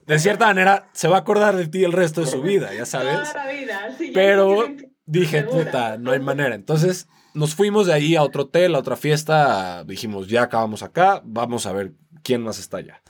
De 0.06 0.20
cierta 0.20 0.46
manera, 0.48 0.90
se 0.94 1.08
va 1.08 1.18
a 1.18 1.20
acordar 1.22 1.56
de 1.56 1.68
ti 1.68 1.84
el 1.84 1.92
resto 1.92 2.22
de 2.22 2.28
su 2.28 2.42
vida, 2.42 2.74
ya 2.74 2.86
sabes. 2.86 3.32
Toda 3.32 3.46
la 3.46 3.52
vida, 3.52 3.96
sí, 3.98 4.08
ya 4.08 4.14
Pero 4.14 4.68
dije, 5.06 5.42
segura. 5.42 5.66
puta, 5.66 5.98
no 5.98 6.12
hay 6.12 6.20
manera. 6.20 6.54
Entonces 6.56 7.08
nos 7.34 7.56
fuimos 7.56 7.88
de 7.88 7.94
ahí 7.94 8.16
a 8.16 8.22
otro 8.22 8.44
hotel, 8.44 8.76
a 8.76 8.80
otra 8.80 8.98
fiesta. 8.98 9.84
Dijimos, 9.84 10.28
ya 10.28 10.44
acabamos 10.44 10.84
acá, 10.84 11.22
vamos 11.26 11.66
a 11.66 11.74
ver 11.74 11.94
quién 12.22 12.44
más 12.44 12.60
está 12.60 12.78
allá. 12.78 13.02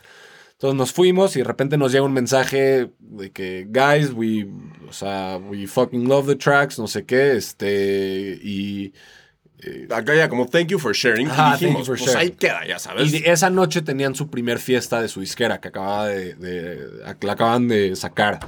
Entonces 0.57 0.77
nos 0.77 0.93
fuimos 0.93 1.35
y 1.35 1.39
de 1.39 1.45
repente 1.45 1.77
nos 1.77 1.91
llega 1.91 2.05
un 2.05 2.13
mensaje 2.13 2.89
de 2.99 3.31
que, 3.31 3.67
guys, 3.69 4.11
we, 4.13 4.47
o 4.87 4.93
sea, 4.93 5.37
we 5.37 5.67
fucking 5.67 6.07
love 6.07 6.27
the 6.27 6.35
tracks, 6.35 6.79
no 6.79 6.87
sé 6.87 7.05
qué, 7.05 7.33
este, 7.35 8.39
y, 8.41 8.93
Acá 9.89 10.13
ya 10.13 10.29
como 10.29 10.45
thank 10.45 10.67
you 10.67 10.77
for 10.77 10.93
sharing. 10.93 11.27
Ajá, 11.27 11.47
y 11.47 11.51
thank 11.51 11.59
dijimos, 11.61 11.79
you 11.87 11.95
for 11.95 11.97
pues 11.97 12.11
sharing. 12.11 12.29
ahí 12.31 12.37
queda, 12.37 12.67
ya 12.67 12.77
sabes. 12.77 13.11
y 13.13 13.23
esa 13.25 13.49
noche 13.49 13.81
tenían 13.81 14.13
su 14.13 14.29
primer 14.29 14.59
fiesta 14.59 15.01
de 15.01 15.07
su 15.07 15.21
disquera 15.21 15.59
que 15.59 15.69
acababa 15.69 16.07
de, 16.07 16.35
de- 16.35 16.87
la 17.21 17.31
acaban 17.33 17.67
de 17.67 17.95
sacar. 17.95 18.39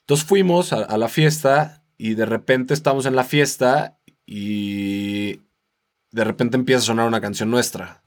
Entonces 0.00 0.24
fuimos 0.26 0.72
a, 0.72 0.84
a 0.84 0.98
la 0.98 1.08
fiesta 1.08 1.84
y 1.98 2.14
de 2.14 2.26
repente 2.26 2.74
estamos 2.74 3.06
en 3.06 3.16
la 3.16 3.24
fiesta 3.24 3.98
y 4.24 5.40
de 6.12 6.24
repente 6.24 6.56
empieza 6.56 6.78
a 6.82 6.86
sonar 6.86 7.08
una 7.08 7.20
canción 7.20 7.50
nuestra. 7.50 8.04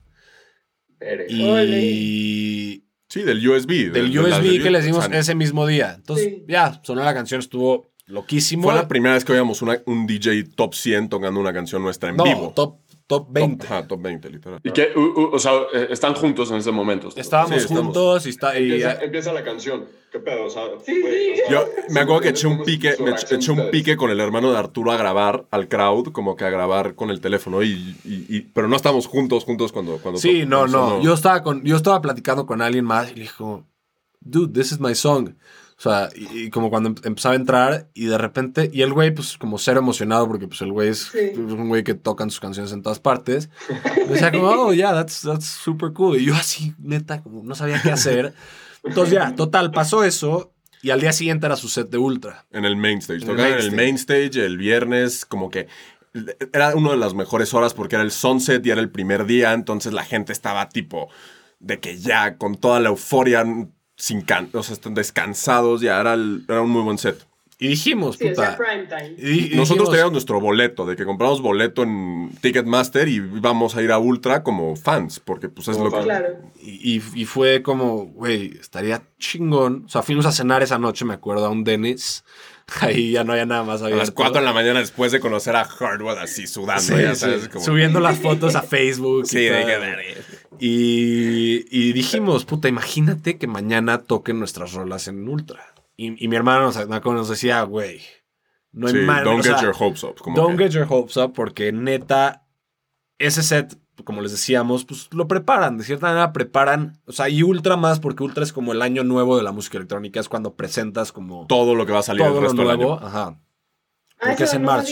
Eres. 1.00 1.30
Y 1.30 2.83
sí, 3.14 3.22
del 3.22 3.48
USB. 3.48 3.90
del 3.90 4.18
USB 4.18 4.42
de- 4.58 4.60
que 4.62 4.70
les 4.70 4.84
dimos 4.84 5.08
ese 5.10 5.34
mismo 5.34 5.66
día. 5.66 5.94
Entonces 5.96 6.26
Sí. 6.26 6.44
ya, 6.48 6.80
sonó 6.84 7.02
la 7.04 7.14
canción, 7.14 7.40
estuvo 7.40 7.90
loquísimo. 8.06 8.64
Fue 8.64 8.74
la 8.74 8.86
primera 8.86 9.14
vez 9.14 9.24
que 9.24 9.32
oíamos 9.32 9.62
una- 9.62 9.80
un 9.86 10.06
DJ 10.06 10.44
top 10.54 10.74
100 10.74 11.08
tocando 11.08 11.40
una 11.40 11.52
canción 11.54 11.80
nuestra 11.82 12.10
en 12.10 12.16
no, 12.16 12.24
vivo. 12.24 12.52
top, 12.54 12.80
top 13.06 13.28
20. 13.30 13.66
Top, 13.66 13.72
ajá, 13.72 13.86
top 13.86 14.00
20, 14.02 14.30
literal. 14.30 14.60
¿Y? 14.62 14.70
U- 14.98 15.00
u- 15.20 15.30
o 15.34 15.38
sea, 15.38 15.52
eh, 15.74 15.88
están 15.90 16.14
juntos 16.14 16.50
en 16.50 16.56
ese 16.56 16.70
momento. 16.70 17.08
Estábamos 17.14 17.50
Sí, 17.52 17.56
estamos. 17.62 17.82
juntos 17.84 18.26
y, 18.26 18.30
está, 18.30 18.58
y 18.58 18.64
Empieza, 18.72 19.02
empieza 19.04 19.32
la 19.32 19.44
canción. 19.44 19.84
¿Qué 20.10 20.20
pedo? 20.20 20.46
O 20.46 20.50
sea, 20.50 20.62
Sí, 20.84 21.00
güey, 21.00 21.34
sí. 21.36 21.42
o 21.42 21.48
sea, 21.48 21.50
Yo 21.50 21.68
me 21.90 22.00
acuerdo 22.00 22.20
que 22.22 22.28
¿entiendes 22.28 22.44
eché 22.44 22.46
un 22.46 22.64
pique, 22.64 22.94
me 23.02 23.10
eché 23.10 23.50
un 23.52 23.70
pique 23.70 23.96
con 23.96 24.10
el 24.10 24.20
hermano 24.20 24.52
de 24.52 24.58
Arturo 24.58 24.92
a 24.92 24.96
grabar 24.96 25.46
al 25.50 25.68
crowd, 25.68 26.12
como 26.12 26.36
que 26.36 26.44
a 26.44 26.50
grabar 26.50 26.94
con 26.94 27.10
el 27.10 27.20
teléfono 27.20 27.62
y, 27.62 27.96
y- 28.04 28.26
y- 28.28 28.40
pero 28.40 28.68
no 28.68 28.76
estábamos 28.76 29.06
juntos, 29.06 29.44
juntos 29.44 29.72
cuando, 29.72 29.98
cuando 29.98 30.20
Sí, 30.20 30.44
no, 30.46 30.66
no. 30.66 30.88
sonó. 30.90 31.02
Yo 31.02 31.14
estaba 31.14 31.42
con, 31.42 31.62
yo 31.64 31.76
estaba 31.76 32.00
platicando 32.00 32.46
con 32.46 32.62
alguien 32.62 32.84
más 32.84 33.10
y 33.10 33.16
le 33.16 33.22
dijo, 33.22 33.66
dude, 34.20 34.52
this 34.58 34.72
is 34.72 34.80
my 34.80 34.94
song. 34.94 35.30
O 35.84 35.90
sea, 35.90 36.08
y, 36.16 36.44
y 36.44 36.50
como 36.50 36.70
cuando 36.70 36.88
em- 36.88 36.94
empezaba 37.04 37.34
a 37.34 37.36
entrar 37.36 37.88
y 37.92 38.06
de 38.06 38.16
repente, 38.16 38.70
y 38.72 38.80
el 38.80 38.92
güey, 38.94 39.10
pues 39.14 39.36
como 39.36 39.58
cero 39.58 39.80
emocionado, 39.80 40.26
porque 40.26 40.48
pues 40.48 40.62
el 40.62 40.72
güey 40.72 40.88
es, 40.88 41.10
Sí. 41.12 41.18
es 41.18 41.36
un 41.38 41.68
güey 41.68 41.84
que 41.84 41.92
tocan 41.94 42.30
sus 42.30 42.40
canciones 42.40 42.72
en 42.72 42.82
todas 42.82 43.00
partes. 43.00 43.50
Me 43.68 44.04
decía 44.14 44.32
como, 44.32 44.46
oh, 44.48 44.72
yeah, 44.72 44.94
that's, 44.94 45.20
that's 45.22 45.44
super 45.46 45.92
cool. 45.92 46.18
Y 46.18 46.24
yo 46.24 46.34
así, 46.34 46.72
neta, 46.78 47.22
como 47.22 47.42
no 47.42 47.54
sabía 47.54 47.80
qué 47.82 47.90
hacer. 47.92 48.32
Entonces 48.82 49.14
ya, 49.14 49.34
total, 49.34 49.70
pasó 49.72 50.04
eso 50.04 50.52
y 50.80 50.90
al 50.90 51.00
día 51.00 51.12
siguiente 51.12 51.44
era 51.46 51.56
su 51.56 51.68
set 51.68 51.90
de 51.90 51.98
Ultra. 51.98 52.46
En 52.50 52.64
el 52.64 52.76
main 52.76 52.98
stage. 52.98 53.22
En 53.22 53.30
el 53.30 53.36
Tocaban 53.36 53.50
main 53.50 53.52
en 53.52 53.58
el 53.58 53.66
stage. 53.66 53.76
main 53.76 53.94
stage 53.96 54.44
el 54.46 54.56
viernes, 54.56 55.24
como 55.26 55.50
que 55.50 55.68
era 56.52 56.74
una 56.76 56.92
de 56.92 56.96
las 56.96 57.12
mejores 57.14 57.52
horas 57.54 57.74
porque 57.74 57.96
era 57.96 58.04
el 58.04 58.10
sunset 58.12 58.64
y 58.64 58.70
era 58.70 58.80
el 58.80 58.90
primer 58.90 59.26
día, 59.26 59.52
entonces 59.52 59.92
la 59.92 60.04
gente 60.04 60.32
estaba 60.32 60.68
tipo 60.68 61.08
de 61.58 61.80
que 61.80 61.98
ya 61.98 62.36
con 62.38 62.54
toda 62.56 62.78
la 62.80 62.90
euforia, 62.90 63.44
sin 64.04 64.20
can 64.20 64.50
o 64.52 64.62
sea, 64.62 64.74
están 64.74 64.92
descansados, 64.94 65.80
ya 65.80 65.98
era, 66.00 66.12
el- 66.14 66.44
era 66.48 66.60
un 66.60 66.70
muy 66.70 66.82
buen 66.82 66.98
set. 66.98 67.24
Y 67.58 67.68
dijimos, 67.68 68.16
Sí, 68.16 68.24
o 68.26 68.28
puta. 68.30 68.46
sea, 68.48 68.56
prime 68.58 68.86
time. 68.86 69.14
y- 69.16 69.30
y 69.54 69.56
Nosotros 69.56 69.68
dijimos, 69.68 69.90
teníamos 69.90 70.12
nuestro 70.12 70.40
boleto, 70.40 70.84
de 70.84 70.96
que 70.96 71.04
compramos 71.04 71.40
boleto 71.40 71.82
en 71.84 72.30
Ticketmaster 72.42 73.08
y 73.08 73.14
íbamos 73.14 73.76
a 73.76 73.82
ir 73.82 73.92
a 73.92 73.98
Ultra 73.98 74.42
como 74.42 74.74
fans, 74.76 75.20
porque 75.20 75.48
pues 75.48 75.68
es 75.68 75.78
lo 75.78 75.90
que... 75.90 76.00
Claro. 76.02 76.26
Y, 76.60 77.00
y- 77.14 77.24
fue 77.24 77.62
como, 77.62 78.06
güey, 78.06 78.58
estaría 78.60 79.04
chingón. 79.18 79.84
O 79.86 79.88
sea, 79.88 80.02
fuimos 80.02 80.26
a 80.26 80.32
cenar 80.32 80.62
esa 80.62 80.78
noche, 80.78 81.04
me 81.04 81.14
acuerdo, 81.14 81.46
a 81.46 81.50
un 81.50 81.62
Dennis. 81.64 82.24
Ahí 82.80 83.12
ya 83.12 83.24
no 83.24 83.32
había 83.32 83.46
nada 83.46 83.62
más 83.62 83.80
A 83.80 83.84
abierto. 83.86 84.02
las 84.02 84.10
4 84.10 84.40
de 84.40 84.44
la 84.46 84.52
mañana 84.52 84.80
después 84.80 85.12
de 85.12 85.20
conocer 85.20 85.54
a 85.54 85.64
Hardwood 85.64 86.18
así 86.18 86.46
sudando, 86.46 86.82
Sí, 86.82 86.94
ya 87.00 87.14
sí, 87.14 87.20
sabes, 87.20 87.48
como... 87.48 87.64
Subiendo 87.64 88.00
las 88.00 88.18
fotos 88.18 88.56
a 88.56 88.62
Facebook. 88.62 89.26
Sí, 89.26 89.38
y, 89.38 89.42
de 89.44 89.50
todo. 89.62 89.66
que. 89.66 90.33
Y, 90.60 91.64
y 91.70 91.92
dijimos, 91.92 92.44
puta, 92.44 92.68
imagínate 92.68 93.38
que 93.38 93.46
mañana 93.46 93.98
toquen 94.02 94.38
nuestras 94.38 94.72
rolas 94.72 95.08
en 95.08 95.28
Ultra. 95.28 95.60
Y, 95.96 96.22
y 96.24 96.28
mi 96.28 96.36
hermano 96.36 96.62
nos, 96.72 96.88
nos 96.88 97.28
decía, 97.28 97.62
güey, 97.62 98.00
no 98.72 98.88
hay 98.88 98.94
Sí, 98.94 98.98
don't 99.06 99.26
o 99.40 99.42
get 99.42 99.52
sea, 99.52 99.62
your 99.62 99.74
hopes 99.78 100.02
up. 100.04 100.16
como 100.20 100.36
Don't 100.36 100.56
que- 100.58 100.64
get 100.64 100.72
your 100.72 100.86
hopes 100.88 101.16
up 101.16 101.32
porque 101.32 101.70
neta, 101.72 102.46
ese 103.18 103.42
set, 103.42 103.78
como 104.02 104.20
les 104.20 104.32
decíamos, 104.32 104.84
pues 104.84 105.08
lo 105.12 105.28
preparan, 105.28 105.78
de 105.78 105.84
cierta 105.84 106.08
manera 106.08 106.32
preparan, 106.32 107.00
o 107.06 107.12
sea, 107.12 107.28
y 107.28 107.42
Ultra 107.44 107.76
más 107.76 108.00
porque 108.00 108.24
Ultra 108.24 108.42
es 108.42 108.52
como 108.52 108.72
el 108.72 108.82
año 108.82 109.04
nuevo 109.04 109.36
de 109.36 109.44
la 109.44 109.52
música 109.52 109.78
electrónica, 109.78 110.18
es 110.18 110.28
cuando 110.28 110.54
presentas 110.56 111.12
como 111.12 111.46
todo 111.46 111.74
lo 111.76 111.86
que 111.86 111.92
va 111.92 112.00
a 112.00 112.02
salir 112.02 112.22
todo 112.22 112.30
el 112.30 112.34
lo 112.34 112.40
resto 112.40 112.62
del 112.62 112.70
año. 112.70 112.94
ajá. 112.94 113.38
Ah, 114.24 114.28
Porque 114.30 114.44
eso 114.44 114.52
es 114.52 114.54
en 114.56 114.62
no 114.62 114.66
marzo. 114.68 114.88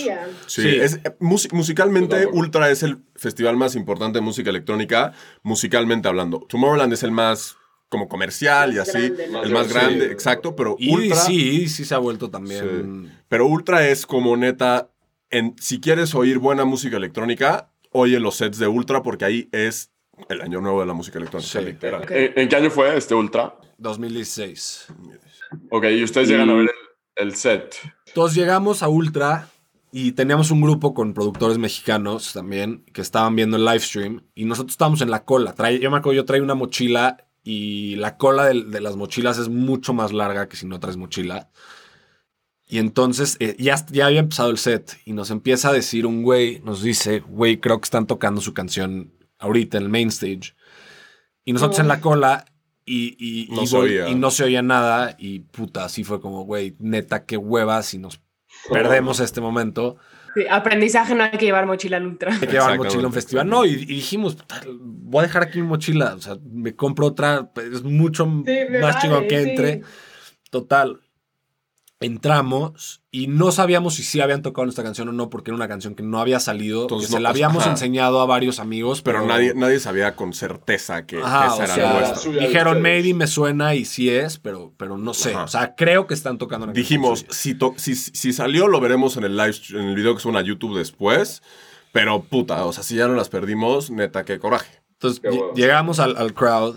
Sí, 0.47 0.63
Sí. 0.63 0.69
es, 0.69 0.95
eh, 1.05 1.17
mus- 1.21 1.53
musicalmente. 1.53 2.27
Ultra 2.27 2.71
es 2.71 2.83
el 2.83 2.99
festival 3.17 3.57
más 3.57 3.75
importante 3.77 4.19
de 4.19 4.23
música 4.23 4.51
electrónica, 4.51 5.13
musicalmente 5.43 6.09
hablando. 6.09 6.41
Tomorrowland 6.49 6.93
es 6.93 7.03
el 7.03 7.13
más 7.13 7.57
como 7.89 8.09
comercial 8.09 8.73
y 8.75 8.79
así, 8.79 8.93
grande, 9.11 9.29
¿no? 9.29 9.43
el 9.43 9.51
más 9.53 9.67
Sí. 9.67 9.73
grande, 9.75 10.07
exacto, 10.13 10.57
pero 10.57 10.77
Y 10.79 10.95
Ultra, 10.95 11.17
sí, 11.17 11.69
sí 11.69 11.85
se 11.85 11.95
ha 11.95 11.99
vuelto 11.99 12.31
también. 12.31 13.13
pero 13.29 13.47
Ultra 13.47 13.87
es 13.89 14.07
como 14.07 14.35
neta, 14.37 14.89
en, 15.31 15.55
si 15.61 15.79
quieres 15.81 16.15
oír 16.15 16.39
buena 16.39 16.65
música 16.65 16.97
electrónica, 16.97 17.71
oye 17.91 18.19
los 18.19 18.37
sets 18.37 18.59
de 18.59 18.67
Ultra 18.67 19.03
porque 19.03 19.25
ahí 19.27 19.49
es 19.53 19.91
el 20.31 20.41
año 20.41 20.61
nuevo 20.63 20.81
de 20.81 20.87
la 20.87 20.95
música 20.95 21.19
electrónica, 21.19 21.51
Sí. 21.61 21.65
literal. 21.65 22.03
Ok. 22.03 22.11
¿En, 22.13 22.33
en 22.37 22.49
qué 22.49 22.57
año 22.57 22.71
fue 22.71 22.97
este 22.97 23.15
Ultra? 23.15 23.55
2016. 23.77 24.87
Ok, 25.71 25.85
y 25.91 26.03
ustedes 26.03 26.29
llegan 26.29 26.49
a 26.49 26.55
ver 26.55 26.63
el, 26.63 26.71
el 27.17 27.35
set. 27.37 27.75
Entonces 28.07 28.37
llegamos 28.37 28.83
a 28.83 28.89
Ultra 28.89 29.49
y 29.91 30.13
teníamos 30.13 30.51
un 30.51 30.61
grupo 30.61 30.95
con 30.95 31.13
productores 31.15 31.59
mexicanos 31.59 32.33
también 32.33 32.85
que 32.93 33.03
estaban 33.03 33.37
viendo 33.37 33.57
el 33.57 33.65
live 33.65 33.81
stream 33.81 34.23
y 34.35 34.45
nosotros 34.45 34.73
estábamos 34.73 35.01
en 35.03 35.11
la 35.11 35.25
cola. 35.25 35.55
Trae- 35.55 35.79
yo 35.81 35.91
me 35.91 35.99
acuerdo, 35.99 36.17
yo 36.17 36.25
traía 36.25 36.43
una 36.43 36.55
mochila 36.55 37.27
y 37.45 37.97
la 37.97 38.17
cola 38.17 38.45
de, 38.47 38.81
las 38.81 38.97
mochilas 38.97 39.39
es 39.39 39.49
mucho 39.49 39.93
más 39.93 40.13
larga 40.13 40.49
que 40.49 40.57
si 40.57 40.67
no 40.67 40.81
traes 40.81 40.97
mochila. 40.97 41.51
Y 42.69 42.79
entonces 42.79 43.37
eh, 43.41 43.55
ya, 43.59 43.85
ya 43.91 44.07
había 44.07 44.21
empezado 44.21 44.51
el 44.51 44.57
set 44.59 44.99
y 45.05 45.13
nos 45.13 45.31
empieza 45.31 45.69
a 45.69 45.73
decir 45.73 46.07
un 46.07 46.23
güey, 46.23 46.61
nos 46.61 46.83
dice, 46.83 47.21
güey, 47.21 47.61
creo 47.61 47.79
que 47.81 47.85
están 47.85 48.07
tocando 48.07 48.41
su 48.41 48.55
canción 48.55 49.13
ahorita 49.39 49.77
en 49.77 49.83
el 49.83 49.89
main 49.91 50.09
stage. 50.09 50.55
Y 51.45 51.53
nosotros 51.53 51.81
en 51.81 51.89
la 51.89 52.01
cola 52.01 52.47
y, 52.85 53.17
y, 53.19 53.49
No 53.55 53.63
y 53.63 53.67
se 53.67 53.77
vol- 53.77 53.81
oía. 53.83 54.09
y 54.09 54.15
no 54.15 54.31
se 54.31 54.45
oía 54.45 54.63
nada 54.63 55.15
y 55.19 55.41
puta, 55.41 55.85
así 55.85 56.05
fue 56.05 56.21
como, 56.21 56.45
güey, 56.45 56.77
neta, 56.79 57.25
qué 57.25 57.37
huevas 57.37 57.95
y 57.95 57.99
nos 57.99 58.21
perdemos 58.71 59.21
este 59.21 59.41
momento. 59.41 59.97
Sí, 60.35 60.45
aprendizaje 60.51 61.15
no 61.15 61.25
hay 61.25 61.31
que 61.33 61.45
llevar 61.45 61.67
mochila 61.67 61.99
al 61.99 62.07
ultra. 62.07 62.33
Hay 62.33 62.41
que 62.41 62.47
llevar 62.47 62.79
mochila 62.79 63.03
a 63.03 63.07
un 63.07 63.13
festival. 63.13 63.49
No, 63.49 63.67
y, 63.67 63.71
y 63.73 63.85
dijimos, 63.85 64.35
puta, 64.35 64.63
voy 64.81 65.21
a 65.21 65.27
dejar 65.27 65.43
aquí 65.43 65.61
mi 65.61 65.67
mochila. 65.69 66.15
O 66.15 66.21
sea, 66.21 66.37
me 66.51 66.75
compro 66.75 67.07
otra, 67.09 67.51
es 67.71 67.83
mucho 67.83 68.25
más 68.27 68.99
chingón 69.01 69.19
vale, 69.25 69.29
que 69.29 69.43
sí. 69.45 69.51
entre. 69.51 69.83
Total. 70.51 71.01
Entramos 72.05 73.03
y 73.11 73.27
no 73.27 73.53
sabíamos 73.53 73.95
si 73.95 74.03
sí 74.03 74.21
habían 74.21 74.43
tocado 74.43 74.65
nuestra 74.65 74.83
canción 74.85 75.09
o 75.09 75.13
no, 75.13 75.31
porque 75.31 75.51
era 75.51 75.57
una 75.57 75.69
canción 75.69 75.95
que 75.95 76.03
no 76.03 76.19
había 76.21 76.41
salido. 76.41 76.83
Entonces, 76.83 77.09
que 77.11 77.17
se 77.17 77.21
la 77.21 77.31
pues, 77.31 77.37
habíamos 77.37 77.63
ajá. 77.65 77.73
enseñado 77.73 78.21
a 78.21 78.27
varios 78.27 78.59
amigos, 78.61 79.03
Pero 79.03 79.19
pero, 79.21 79.29
nadie, 79.33 79.53
nadie 79.55 79.79
sabía 79.81 80.17
con 80.17 80.33
certeza 80.33 81.07
que, 81.07 81.19
Ajá, 81.19 81.47
esa 81.47 81.55
o 81.57 81.63
era 81.63 81.75
sea, 81.75 81.93
nuestra. 82.11 82.33
dijeron, 82.47 82.83
maybe 82.83 83.15
me 83.15 83.27
suena 83.27 83.75
y 83.75 83.85
sí 83.85 84.09
es, 84.11 84.39
pero, 84.39 84.73
pero 84.77 84.97
no 84.99 85.15
sé. 85.15 85.35
Ajá. 85.35 85.45
O 85.45 85.49
sea, 85.49 85.75
creo 85.75 86.07
que 86.07 86.15
están 86.15 86.39
tocando 86.39 86.65
una 86.65 86.73
canción 86.73 86.83
Dijimos, 86.83 87.27
si, 87.31 87.55
to- 87.55 87.75
si, 87.77 87.95
si 87.95 88.33
salió, 88.33 88.69
lo 88.69 88.81
veremos 88.81 89.17
en 89.17 89.25
el 89.25 89.37
live, 89.37 89.55
en 89.71 89.81
el 89.89 89.95
video 89.95 90.15
que 90.15 90.21
suena 90.21 90.39
a 90.41 90.43
YouTube 90.43 90.77
después. 90.79 91.43
Pero 91.93 92.23
puta, 92.23 92.65
o 92.65 92.73
sea, 92.73 92.83
si 92.83 92.97
ya 92.97 93.07
no 93.07 93.15
las 93.15 93.29
perdimos, 93.29 93.91
neta, 93.91 94.25
qué 94.25 94.39
coraje. 94.39 94.81
Entonces 94.93 95.21
Qué 95.21 95.31
llegamos 95.55 95.99
al, 96.01 96.17
al 96.17 96.33
crowd 96.33 96.77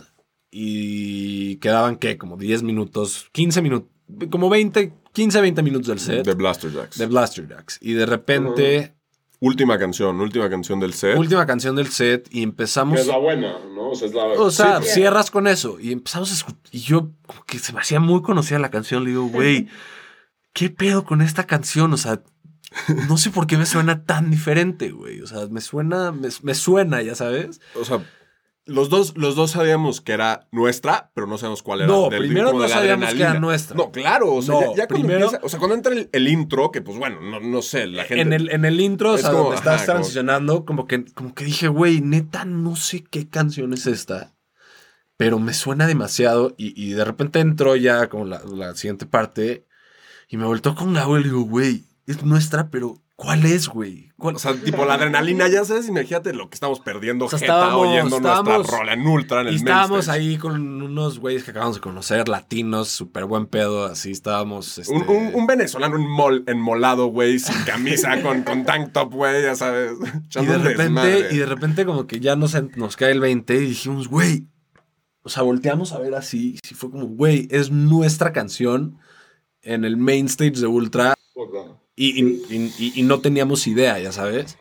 y 0.51 1.57
quedaban, 1.57 1.97
¿qué? 1.97 2.17
Como 2.17 2.37
10 2.37 2.63
minutos, 2.63 3.29
15 3.31 3.61
minutos, 3.61 3.89
como 4.29 4.49
20, 4.49 4.93
15, 5.15 5.41
20 5.41 5.63
minutos 5.63 5.87
del 5.87 5.99
set 5.99 6.25
De 6.25 6.33
Blaster 6.33 6.71
Jacks. 6.71 6.97
de 6.97 7.05
Blaster 7.07 7.47
Jacks. 7.47 7.77
Y 7.81 7.93
de 7.93 8.05
repente, 8.05 8.93
Última 9.39 9.77
canción, 9.77 10.19
última 10.21 10.49
canción 10.49 10.79
del 10.79 10.93
set. 10.93 11.17
última 11.17 11.45
canción 11.45 11.75
del 11.75 11.87
set 11.87 12.27
y 12.29 12.39
Que 12.39 12.43
empezamos... 12.43 12.99
es 12.99 13.07
la 13.07 13.17
buena, 13.17 13.57
¿no? 13.73 13.89
O 13.89 13.95
sea, 13.95 14.07
es 14.07 14.13
la... 14.13 14.23
O 14.23 14.49
sea, 14.51 14.81
Sí, 14.81 14.89
cierras 14.93 15.29
con 15.31 15.47
eso 15.47 15.77
y 15.79 15.91
empezamos 15.91 16.31
a 16.31 16.33
escuchar. 16.35 16.59
Y 16.71 16.79
yo, 16.79 17.11
como 17.27 17.43
que 17.45 17.59
se 17.59 17.73
me 17.73 17.79
hacía 17.79 17.99
muy 17.99 18.21
conocida 18.21 18.59
la 18.59 18.71
canción. 18.71 19.03
Le 19.03 19.09
digo, 19.11 19.25
güey, 19.27 19.67
¿qué 20.53 20.69
pedo 20.69 21.03
con 21.05 21.21
esta 21.21 21.45
canción? 21.45 21.93
O 21.93 21.97
sea, 21.97 22.21
no 23.09 23.17
sé 23.17 23.29
por 23.29 23.45
qué 23.45 23.57
me 23.57 23.65
suena 23.65 24.03
tan 24.03 24.31
diferente, 24.31 24.91
güey. 24.91 25.21
O 25.21 25.27
sea, 25.27 25.47
me 25.47 25.61
suena, 25.61 26.11
me, 26.11 26.29
me 26.41 26.55
suena, 26.55 27.01
ya 27.01 27.15
sabes. 27.15 27.61
O 27.75 27.83
sea, 27.85 28.03
los 28.67 28.89
dos, 28.89 29.15
los 29.15 29.35
dos 29.35 29.51
sabíamos 29.51 30.01
que 30.01 30.13
era 30.13 30.47
nuestra, 30.51 31.11
pero 31.13 31.27
no 31.27 31.37
sabíamos 31.37 31.61
cuál 31.61 31.81
era. 31.81 31.87
No, 31.87 32.09
Del- 32.09 32.19
primero 32.19 32.51
no 32.53 32.67
sabíamos 32.67 33.13
que 33.13 33.21
era 33.21 33.39
nuestra. 33.39 33.77
No, 33.77 33.91
claro. 33.91 34.33
O 34.33 34.41
sea, 34.41 34.55
No, 34.55 34.61
ya, 34.61 34.67
ya 34.67 34.87
cuando 34.87 35.07
primero- 35.07 35.25
empieza- 35.25 35.45
o 35.45 35.49
sea, 35.49 35.59
cuando 35.59 35.75
entra 35.75 35.93
el, 35.93 36.09
el 36.11 36.27
intro, 36.27 36.71
que 36.71 36.81
pues 36.81 36.97
bueno, 36.97 37.21
no, 37.21 37.39
no 37.39 37.61
sé, 37.61 37.85
la 37.87 38.05
gente. 38.05 38.21
En 38.21 38.33
el, 38.33 38.49
en 38.49 38.65
el 38.65 38.79
intro, 38.81 39.11
o 39.11 39.15
Es 39.15 39.21
sea, 39.21 39.31
como, 39.31 39.43
donde 39.43 39.57
estás 39.57 39.75
ajá, 39.83 39.85
transicionando, 39.93 40.65
como 40.65 40.87
que, 40.87 41.05
como 41.13 41.33
que 41.35 41.45
dije, 41.45 41.67
güey, 41.67 42.01
neta, 42.01 42.45
no 42.45 42.75
sé 42.75 43.03
qué 43.03 43.29
canción 43.29 43.71
es 43.73 43.85
esta, 43.85 44.33
pero 45.17 45.37
me 45.39 45.53
suena 45.53 45.85
demasiado. 45.87 46.53
Y, 46.57 46.73
y 46.81 46.93
de 46.93 47.05
repente 47.05 47.39
entró 47.39 47.75
ya 47.75 48.09
como 48.09 48.25
la, 48.25 48.41
la 48.45 48.73
siguiente 48.75 49.05
parte 49.05 49.65
y 50.27 50.37
me 50.37 50.45
voltó 50.45 50.73
con 50.73 50.93
la 50.93 51.05
y 51.07 51.13
le 51.19 51.23
digo, 51.25 51.41
güey, 51.41 51.83
es 52.07 52.23
nuestra, 52.23 52.69
pero 52.69 53.01
¿cuál 53.15 53.45
es, 53.45 53.67
güey? 53.67 54.04
¿Cuál? 54.17 54.35
O 54.37 54.39
sea, 54.39 54.53
tipo 54.55 54.85
la 54.85 54.93
adrenalina, 54.93 55.49
ya 55.49 55.65
sabes, 55.65 55.89
imagínate 55.89 56.31
lo 56.33 56.49
que 56.49 56.53
estamos 56.55 56.79
perdiendo 56.79 57.25
O 57.25 57.29
sea, 57.29 57.37
jeta 57.37 57.53
estábamos- 57.53 57.87
oyendo 57.87 58.15
estábamos- 58.15 58.53
nuestra 58.59 58.77
rola 58.77 58.93
en 58.93 59.05
ultra 59.07 59.41
en 59.41 59.47
Y 59.47 59.49
el 59.49 59.55
main 59.55 59.67
estábamos 59.67 59.99
stage. 60.05 60.17
ahí 60.19 60.37
con 60.37 60.81
unos 60.83 61.19
güeyes 61.19 61.43
que 61.43 61.51
acabamos 61.51 61.75
de 61.75 61.81
conocer, 61.81 62.29
latinos, 62.29 62.87
súper 62.87 63.25
buen 63.25 63.45
pedo, 63.45 63.85
así 63.87 64.11
estábamos. 64.11 64.77
este, 64.77 64.93
Un, 64.93 65.01
un- 65.09 65.35
un 65.35 65.45
venezolano 65.47 65.97
enmol- 65.97 66.43
enmolado, 66.47 67.07
güey, 67.07 67.39
sin 67.39 67.61
camisa, 67.65 68.21
con, 68.23 68.43
con 68.43 68.63
tank 68.65 68.93
top, 68.93 69.11
güey, 69.13 69.43
ya 69.43 69.55
sabes. 69.55 69.91
y 70.41 70.45
de 70.45 70.57
repente, 70.59 71.27
y 71.31 71.37
de 71.37 71.45
repente 71.45 71.85
como 71.85 72.07
que 72.07 72.21
ya 72.21 72.37
nos, 72.37 72.55
nos 72.77 72.95
cae 72.95 73.11
el 73.11 73.19
20 73.19 73.55
y 73.55 73.67
dijimos, 73.67 74.07
güey, 74.07 74.47
o 75.23 75.29
sea, 75.29 75.43
volteamos 75.43 75.91
a 75.91 75.99
ver 75.99 76.15
así, 76.15 76.57
y 76.71 76.73
fue 76.73 76.89
como, 76.89 77.05
güey, 77.07 77.49
es 77.51 77.69
nuestra 77.69 78.31
canción 78.31 78.97
en 79.61 79.83
el 79.83 79.97
main 79.97 80.27
stage 80.27 80.51
de 80.61 80.67
Ultra 80.67 81.15
y, 81.35 81.39
y- 81.95 82.21
y- 82.23 82.73
y- 82.77 82.93
y 82.95 83.03
no 83.03 83.19
teníamos 83.19 83.67
idea, 83.67 83.99
ya 83.99 84.11
sabes. 84.11 84.57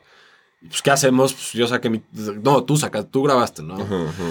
Y, 0.62 0.68
Pues, 0.68 0.82
¿qué 0.82 0.91
hacemos? 0.91 1.32
Pues 1.35 1.53
yo 1.53 1.66
saqué 1.66 1.91
mi... 1.91 2.03
No, 2.43 2.64
tú 2.64 2.76
sacas, 2.76 3.11
tú 3.11 3.22
grabaste, 3.22 3.62
¿no? 3.62 3.74
Ajá, 3.74 4.03
ajá. 4.09 4.22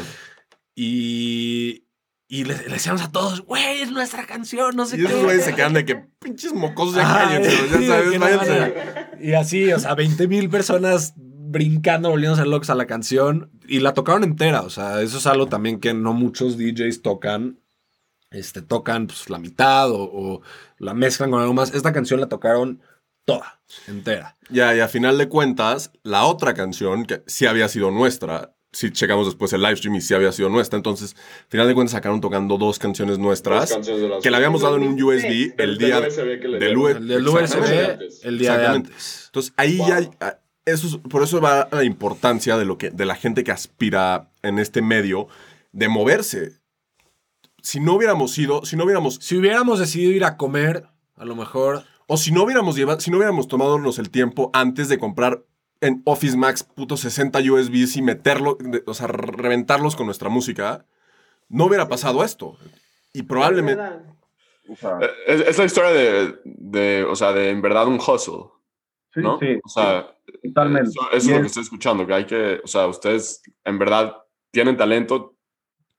Y... 0.76 1.84
Y 2.30 2.45
le, 2.45 2.56
le 2.58 2.64
decíamos 2.74 3.04
a 3.04 3.12
todos, 3.12 3.41
güey, 3.41 3.82
es 3.82 3.91
nuestra 3.91 4.26
canción, 4.26 4.76
no 4.76 4.88
sé 4.88 4.95
Y 4.95 5.01
qué. 5.01 5.06
esos 5.06 5.24
güeyes 5.24 5.45
se 5.45 5.54
quedan 5.54 5.74
de 5.74 5.86
que 5.86 5.95
pinches 6.20 6.51
mocosos 6.54 6.95
ya 6.95 7.04
cállense, 7.04 7.51
ya 7.70 7.88
sabes, 7.88 8.20
váyanse. 8.20 8.74
Y 9.22 9.34
así, 9.34 9.72
o 9.72 9.78
sea, 9.80 9.93
20 9.93 10.28
mil 10.28 10.49
personas 10.49 11.14
brincando, 11.16 12.10
volviéndose 12.10 12.45
locos 12.47 12.72
a 12.72 12.76
la 12.76 12.88
canción. 12.88 13.51
Y 13.68 13.82
la 13.82 13.93
tocaron 13.93 14.24
entera. 14.24 14.62
O 14.62 14.72
sea, 14.72 15.04
eso 15.04 15.20
es 15.20 15.28
algo 15.28 15.45
también 15.45 15.80
que 15.80 15.93
no 15.93 16.14
muchos 16.14 16.58
DJs 16.58 17.04
tocan. 17.04 17.60
Este, 18.32 18.64
tocan 18.64 19.06
pues, 19.06 19.30
la 19.30 19.38
mitad 19.38 19.91
o, 19.91 20.01
o 20.01 20.41
la 20.80 20.95
mezclan 20.95 21.30
con 21.30 21.39
algo 21.39 21.54
más. 21.54 21.76
Esta 21.76 21.93
canción 21.93 22.20
la 22.20 22.30
tocaron 22.30 22.82
toda, 23.26 23.59
entera. 23.88 24.38
Ya, 24.49 24.76
y 24.76 24.80
a 24.80 24.88
final 24.88 25.17
de 25.17 25.30
cuentas, 25.30 25.91
la 26.03 26.26
otra 26.26 26.53
canción, 26.53 27.05
que 27.05 27.24
sí 27.28 27.45
había 27.45 27.67
sido 27.69 27.91
nuestra, 27.91 28.53
si 28.71 28.91
checamos 28.91 29.26
después 29.28 29.53
el 29.53 29.61
live 29.61 29.76
stream 29.78 29.95
y 29.95 30.01
sí 30.01 30.13
había 30.13 30.32
sido 30.32 30.49
nuestra, 30.49 30.78
entonces, 30.78 31.15
a 31.15 31.49
final 31.51 31.67
de 31.67 31.74
cuentas 31.76 31.91
sacaron 31.91 32.21
tocando 32.21 32.57
dos 32.57 32.80
canciones 32.80 33.19
nuestras, 33.19 33.69
Dos 33.69 33.78
canciones 33.78 34.01
de 34.01 34.09
las- 34.09 34.24
que 34.24 34.32
le 34.32 34.38
habíamos 34.38 34.61
dado 34.61 34.78
en 34.78 34.84
un 34.84 35.01
USB 35.01 35.53
el 35.57 35.78
día 35.78 36.01
del 36.01 36.78
USB. 36.78 37.59
UE 37.59 37.99
El 38.24 38.38
día 38.39 38.57
de 38.57 38.67
antes. 38.67 39.24
Entonces, 39.28 39.53
ahí 39.57 39.78
Wow. 39.78 39.88
ya, 39.88 40.39
eso 40.65 40.88
es- 40.88 40.97
por 41.09 41.24
eso 41.24 41.39
va 41.41 41.67
la 41.71 41.84
importancia 41.84 42.57
de, 42.57 42.65
lo 42.65 42.78
que, 42.78 42.89
de 42.89 43.05
la 43.05 43.15
gente 43.15 43.43
que 43.43 43.51
aspira 43.51 44.32
en 44.41 44.59
este 44.59 44.82
medio 44.82 45.28
de 45.71 45.88
moverse. 45.88 46.53
Si 47.61 47.80
no 47.80 47.93
hubiéramos 47.93 48.38
ido, 48.38 48.65
si 48.65 48.76
no 48.76 48.84
hubiéramos 48.84 49.15
Si 49.21 49.38
hubiéramos 49.38 49.80
decidido 49.80 50.11
ir 50.11 50.26
a 50.26 50.36
comer, 50.38 50.86
a 51.15 51.26
lo 51.26 51.36
mejor. 51.36 51.86
O 52.14 52.18
si 52.18 52.32
no 52.32 52.43
hubiéramos 52.43 52.76
llevado, 52.76 52.99
si 52.99 53.09
no 53.09 53.18
hubiéramos 53.18 53.47
tomado 53.47 53.76
el 53.76 54.09
tiempo 54.11 54.51
antes 54.53 54.88
de 54.88 54.99
comprar 54.99 55.43
en 55.82 56.03
Office 56.05 56.38
Max 56.38 56.61
puto 56.64 56.95
60 56.95 57.39
USBs 57.39 57.97
y 57.97 58.01
meterlo, 58.03 58.55
de- 58.59 58.84
o 58.86 58.93
sea, 58.93 59.07
re- 59.07 59.32
reventarlos 59.32 59.95
con 59.95 60.05
nuestra 60.05 60.30
música, 60.30 60.86
no 61.49 61.66
hubiera 61.66 61.88
pasado 61.88 62.24
esto. 62.24 62.55
Y 63.14 63.24
probablemente... 63.24 63.82
O 64.70 64.76
sea, 64.76 64.99
Eh, 65.01 65.09
Es, 65.26 65.41
es 65.47 65.57
la 65.57 65.66
historia 65.66 65.89
de, 65.91 66.39
de, 66.45 67.03
o 67.03 67.16
sea, 67.16 67.34
de 67.34 67.49
en 67.49 67.64
verdad 67.64 67.88
un 67.88 67.95
hustle, 67.95 68.43
sí, 69.11 69.20
¿no? 69.22 69.39
sí, 69.39 69.59
o 69.64 69.70
sea, 69.70 70.16
totalmente. 70.43 70.89
Eso, 70.89 71.01
eso 71.11 71.18
es 71.18 71.26
lo 71.28 71.32
que 71.34 71.39
es- 71.39 71.45
estoy 71.47 71.64
escuchando, 71.64 72.05
que 72.05 72.14
hay 72.14 72.26
que, 72.26 72.61
o 72.64 72.68
sea, 72.68 72.86
ustedes 72.86 73.41
en 73.66 73.80
verdad 73.80 74.16
tienen 74.51 74.78
talento, 74.78 75.36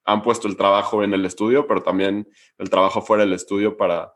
han 0.04 0.22
puesto 0.22 0.46
el 0.46 0.56
trabajo 0.56 1.02
en 1.02 1.12
el 1.12 1.24
estudio, 1.24 1.66
pero 1.66 1.82
también 1.82 2.28
el 2.58 2.70
trabajo 2.70 3.02
fuera 3.02 3.24
del 3.24 3.32
estudio 3.32 3.76
para... 3.76 4.12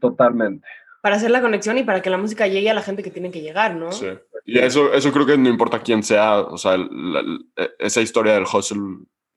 Totalmente. 0.00 0.66
Para 1.04 1.16
hacer 1.16 1.30
la 1.30 1.42
conexión 1.42 1.76
y 1.76 1.82
para 1.82 2.00
que 2.00 2.08
la 2.08 2.16
música 2.16 2.46
llegue 2.46 2.70
a 2.70 2.74
la 2.74 2.80
gente 2.80 3.02
que 3.02 3.10
tiene 3.10 3.30
que 3.30 3.42
llegar, 3.42 3.76
¿no? 3.76 3.92
Sí. 3.92 4.06
Y 4.46 4.58
eso, 4.58 4.90
eso 4.94 5.12
creo 5.12 5.26
que 5.26 5.36
no 5.36 5.50
importa 5.50 5.82
quién 5.82 6.02
sea, 6.02 6.40
o 6.40 6.56
sea, 6.56 6.78
la- 6.78 7.20
la- 7.22 7.68
esa 7.78 8.00
historia 8.00 8.32
del 8.32 8.44
hustle 8.50 8.80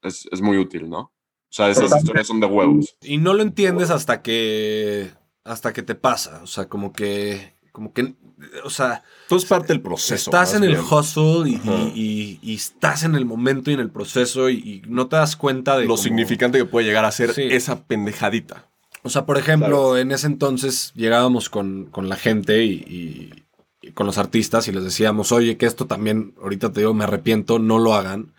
es, 0.02 0.30
es 0.32 0.40
muy 0.42 0.58
útil, 0.58 0.90
¿no? 0.90 1.00
O 1.00 1.12
sea, 1.50 1.66
esas 1.70 1.84
Totalmente. 1.84 2.06
historias 2.06 2.28
son 2.28 2.40
de 2.40 2.48
huevos. 2.48 2.96
Y 3.02 3.18
no 3.18 3.34
lo 3.34 3.42
entiendes 3.44 3.90
hasta 3.90 4.22
que. 4.22 5.10
hasta 5.44 5.74
que 5.74 5.82
te 5.84 5.96
pasa. 5.96 6.40
O 6.42 6.48
sea, 6.48 6.70
como 6.70 6.94
que. 6.94 7.54
como 7.74 7.92
que. 7.92 8.16
O 8.64 8.70
sea. 8.70 9.04
Todo 9.28 9.38
es 9.40 9.44
parte 9.46 9.68
del 9.74 9.82
proceso. 9.82 10.30
Estás 10.30 10.54
en 10.56 10.64
el 10.64 10.78
hustle 10.80 11.50
y, 11.50 11.62
y- 11.66 11.92
y- 11.96 12.40
y 12.52 12.56
estás 12.56 13.04
en 13.04 13.16
el 13.16 13.26
momento 13.26 13.72
y 13.72 13.74
en 13.74 13.82
el 13.82 13.90
proceso 13.92 14.50
y, 14.50 14.56
y 14.56 14.82
no 14.88 15.08
te 15.08 15.18
das 15.18 15.36
cuenta 15.36 15.78
de 15.78 15.86
Lo 15.86 15.98
significante 15.98 16.58
que 16.60 16.66
puede 16.66 16.86
llegar 16.86 17.04
a 17.04 17.12
ser 17.12 17.34
Sí. 17.34 17.44
esa 17.52 17.84
pendejadita. 17.86 18.70
O 19.08 19.10
sea, 19.10 19.26
por 19.26 19.38
ejemplo, 19.38 19.98
en 19.98 20.12
ese 20.12 20.28
entonces 20.28 20.92
llegábamos 20.96 21.50
con, 21.50 21.86
con 21.86 22.08
la 22.10 22.16
gente 22.16 22.64
y, 22.64 22.74
y- 22.88 23.44
y 23.80 23.92
con 23.92 24.06
los 24.06 24.18
artistas 24.18 24.68
y 24.68 24.72
les 24.74 24.84
decíamos, 24.84 25.32
oye, 25.32 25.56
que 25.56 25.66
esto 25.66 25.86
también, 25.86 26.34
ahorita 26.42 26.72
te 26.74 26.82
digo, 26.82 26.94
me 26.94 27.04
arrepiento, 27.06 27.58
no 27.60 27.80
lo 27.80 27.94
hagan. 27.94 28.34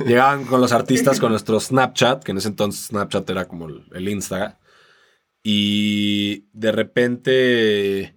Llegaban 0.06 0.44
con 0.44 0.60
los 0.60 0.72
artistas 0.72 1.20
con 1.20 1.30
nuestro 1.30 1.60
Snapchat, 1.60 2.22
que 2.24 2.30
en 2.32 2.38
ese 2.38 2.48
entonces 2.48 2.86
Snapchat 2.86 3.28
era 3.28 3.46
como 3.46 3.68
el, 3.68 3.84
el 3.92 4.08
Insta. 4.08 4.58
Y 5.42 6.46
de 6.52 6.72
repente 6.72 8.16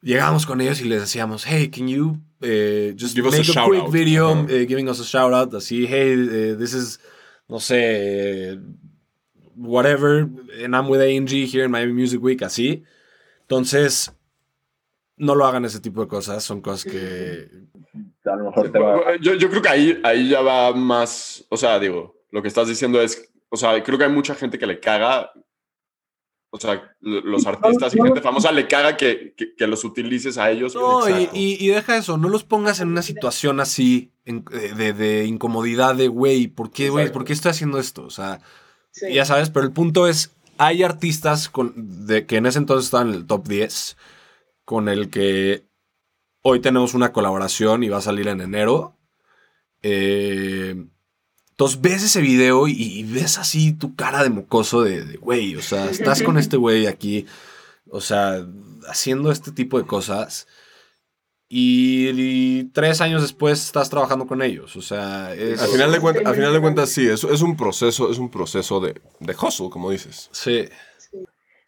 llegábamos 0.00 0.46
con 0.46 0.60
ellos 0.60 0.80
y 0.80 0.84
les 0.84 1.00
decíamos, 1.00 1.44
hey, 1.46 1.68
can 1.68 1.88
you 1.88 2.16
eh, 2.40 2.94
just 2.98 3.14
Give 3.14 3.28
us 3.28 3.34
a 3.34 3.38
make 3.38 3.50
a, 3.50 3.52
shout 3.52 3.68
quick 3.70 3.82
out." 3.82 3.92
video 3.92 4.30
Ajá. 4.30 4.46
eh, 4.48 4.66
giving 4.66 4.88
us 4.88 5.00
a 5.00 5.04
shout 5.04 5.32
out? 5.34 5.52
Así, 5.54 5.86
hey, 5.86 6.14
eh, 6.30 6.56
this 6.58 6.72
is, 6.72 7.00
no 7.48 7.60
sé, 7.60 8.58
whatever, 9.60 10.28
and 10.64 10.74
I'm 10.74 10.88
with 10.88 11.00
A&G 11.00 11.46
here 11.46 11.64
in 11.64 11.70
Miami 11.70 11.92
Music 11.92 12.22
Week, 12.22 12.40
así. 12.42 12.82
Entonces, 13.42 14.12
no 15.16 15.34
lo 15.34 15.44
hagan 15.46 15.64
ese 15.64 15.80
tipo 15.80 16.00
de 16.00 16.08
cosas, 16.08 16.42
son 16.42 16.60
cosas 16.60 16.90
que... 16.90 17.48
A 18.24 18.36
lo 18.36 18.44
mejor 18.44 18.70
te 18.70 18.78
va. 18.78 19.16
Yo, 19.20 19.34
yo 19.34 19.50
creo 19.50 19.62
que 19.62 19.68
ahí, 19.68 20.00
ahí 20.04 20.28
ya 20.28 20.40
va 20.40 20.72
más, 20.72 21.44
o 21.48 21.56
sea, 21.56 21.78
digo, 21.78 22.16
lo 22.30 22.42
que 22.42 22.48
estás 22.48 22.68
diciendo 22.68 23.00
es, 23.00 23.30
o 23.48 23.56
sea, 23.56 23.82
creo 23.82 23.98
que 23.98 24.04
hay 24.04 24.12
mucha 24.12 24.34
gente 24.34 24.58
que 24.58 24.66
le 24.66 24.80
caga 24.80 25.32
o 26.52 26.58
sea, 26.58 26.96
los 27.00 27.46
artistas 27.46 27.94
y 27.94 28.02
gente 28.02 28.20
famosa 28.20 28.50
le 28.50 28.66
caga 28.66 28.96
que, 28.96 29.34
que, 29.56 29.66
los 29.68 29.84
utilices 29.84 30.36
a 30.36 30.50
ellos. 30.50 30.74
No, 30.74 31.02
y, 31.32 31.68
deja 31.68 31.96
eso, 31.96 32.18
no 32.18 32.28
los 32.28 32.42
pongas 32.42 32.80
en 32.80 32.88
una 32.88 33.02
situación 33.02 33.60
así 33.60 34.10
de, 34.24 34.92
de, 34.92 35.26
incomodidad 35.26 35.94
de, 35.94 36.08
güey, 36.08 36.48
¿por 36.48 36.72
qué, 36.72 36.90
güey? 36.90 37.12
¿Por 37.12 37.24
qué 37.24 37.34
estoy 37.34 37.52
haciendo 37.52 37.78
esto? 37.78 38.02
O 38.02 38.10
sea, 38.10 38.40
ya 38.92 39.24
sabes, 39.24 39.50
pero 39.50 39.66
el 39.66 39.72
punto 39.72 40.06
es, 40.06 40.30
hay 40.58 40.82
artistas 40.82 41.48
con, 41.48 42.06
de, 42.06 42.26
que 42.26 42.36
en 42.36 42.46
ese 42.46 42.58
entonces 42.58 42.86
estaban 42.86 43.08
en 43.08 43.14
el 43.14 43.26
top 43.26 43.48
10, 43.48 43.96
con 44.64 44.88
el 44.88 45.10
que 45.10 45.64
hoy 46.42 46.60
tenemos 46.60 46.94
una 46.94 47.12
colaboración 47.12 47.82
y 47.82 47.88
va 47.88 47.98
a 47.98 48.02
salir 48.02 48.28
en 48.28 48.40
enero. 48.40 48.96
Eh, 49.82 50.86
entonces 51.50 51.80
ves 51.80 52.02
ese 52.02 52.20
video 52.20 52.68
y, 52.68 53.02
ves 53.04 53.38
así 53.38 53.72
tu 53.72 53.94
cara 53.94 54.22
de 54.22 54.30
mocoso 54.30 54.82
de, 54.82 55.16
güey, 55.16 55.56
o 55.56 55.62
sea, 55.62 55.90
estás 55.90 56.22
con 56.22 56.38
este 56.38 56.56
güey 56.56 56.86
aquí, 56.86 57.26
o 57.90 58.00
sea, 58.00 58.46
haciendo 58.88 59.30
este 59.30 59.52
tipo 59.52 59.78
de 59.78 59.86
cosas. 59.86 60.46
Y, 61.52 62.64
tres 62.72 63.00
años 63.00 63.22
después 63.22 63.60
estás 63.60 63.90
trabajando 63.90 64.24
con 64.24 64.40
ellos. 64.40 64.76
O 64.76 64.82
sea, 64.82 65.34
es... 65.34 65.60
Al 65.60 65.68
final 65.68 65.90
de, 65.90 65.98
cuentas, 66.00 66.24
al 66.24 66.34
final 66.36 66.52
de 66.52 66.60
cuentas, 66.60 66.90
sí, 66.90 67.08
es, 67.08 67.24
es 67.24 67.42
un 67.42 67.56
proceso, 67.56 68.08
es 68.08 68.18
un 68.18 68.30
proceso 68.30 68.78
de, 68.78 69.00
de 69.18 69.34
hustle, 69.34 69.68
como 69.68 69.90
dices. 69.90 70.28
Sí. 70.30 70.68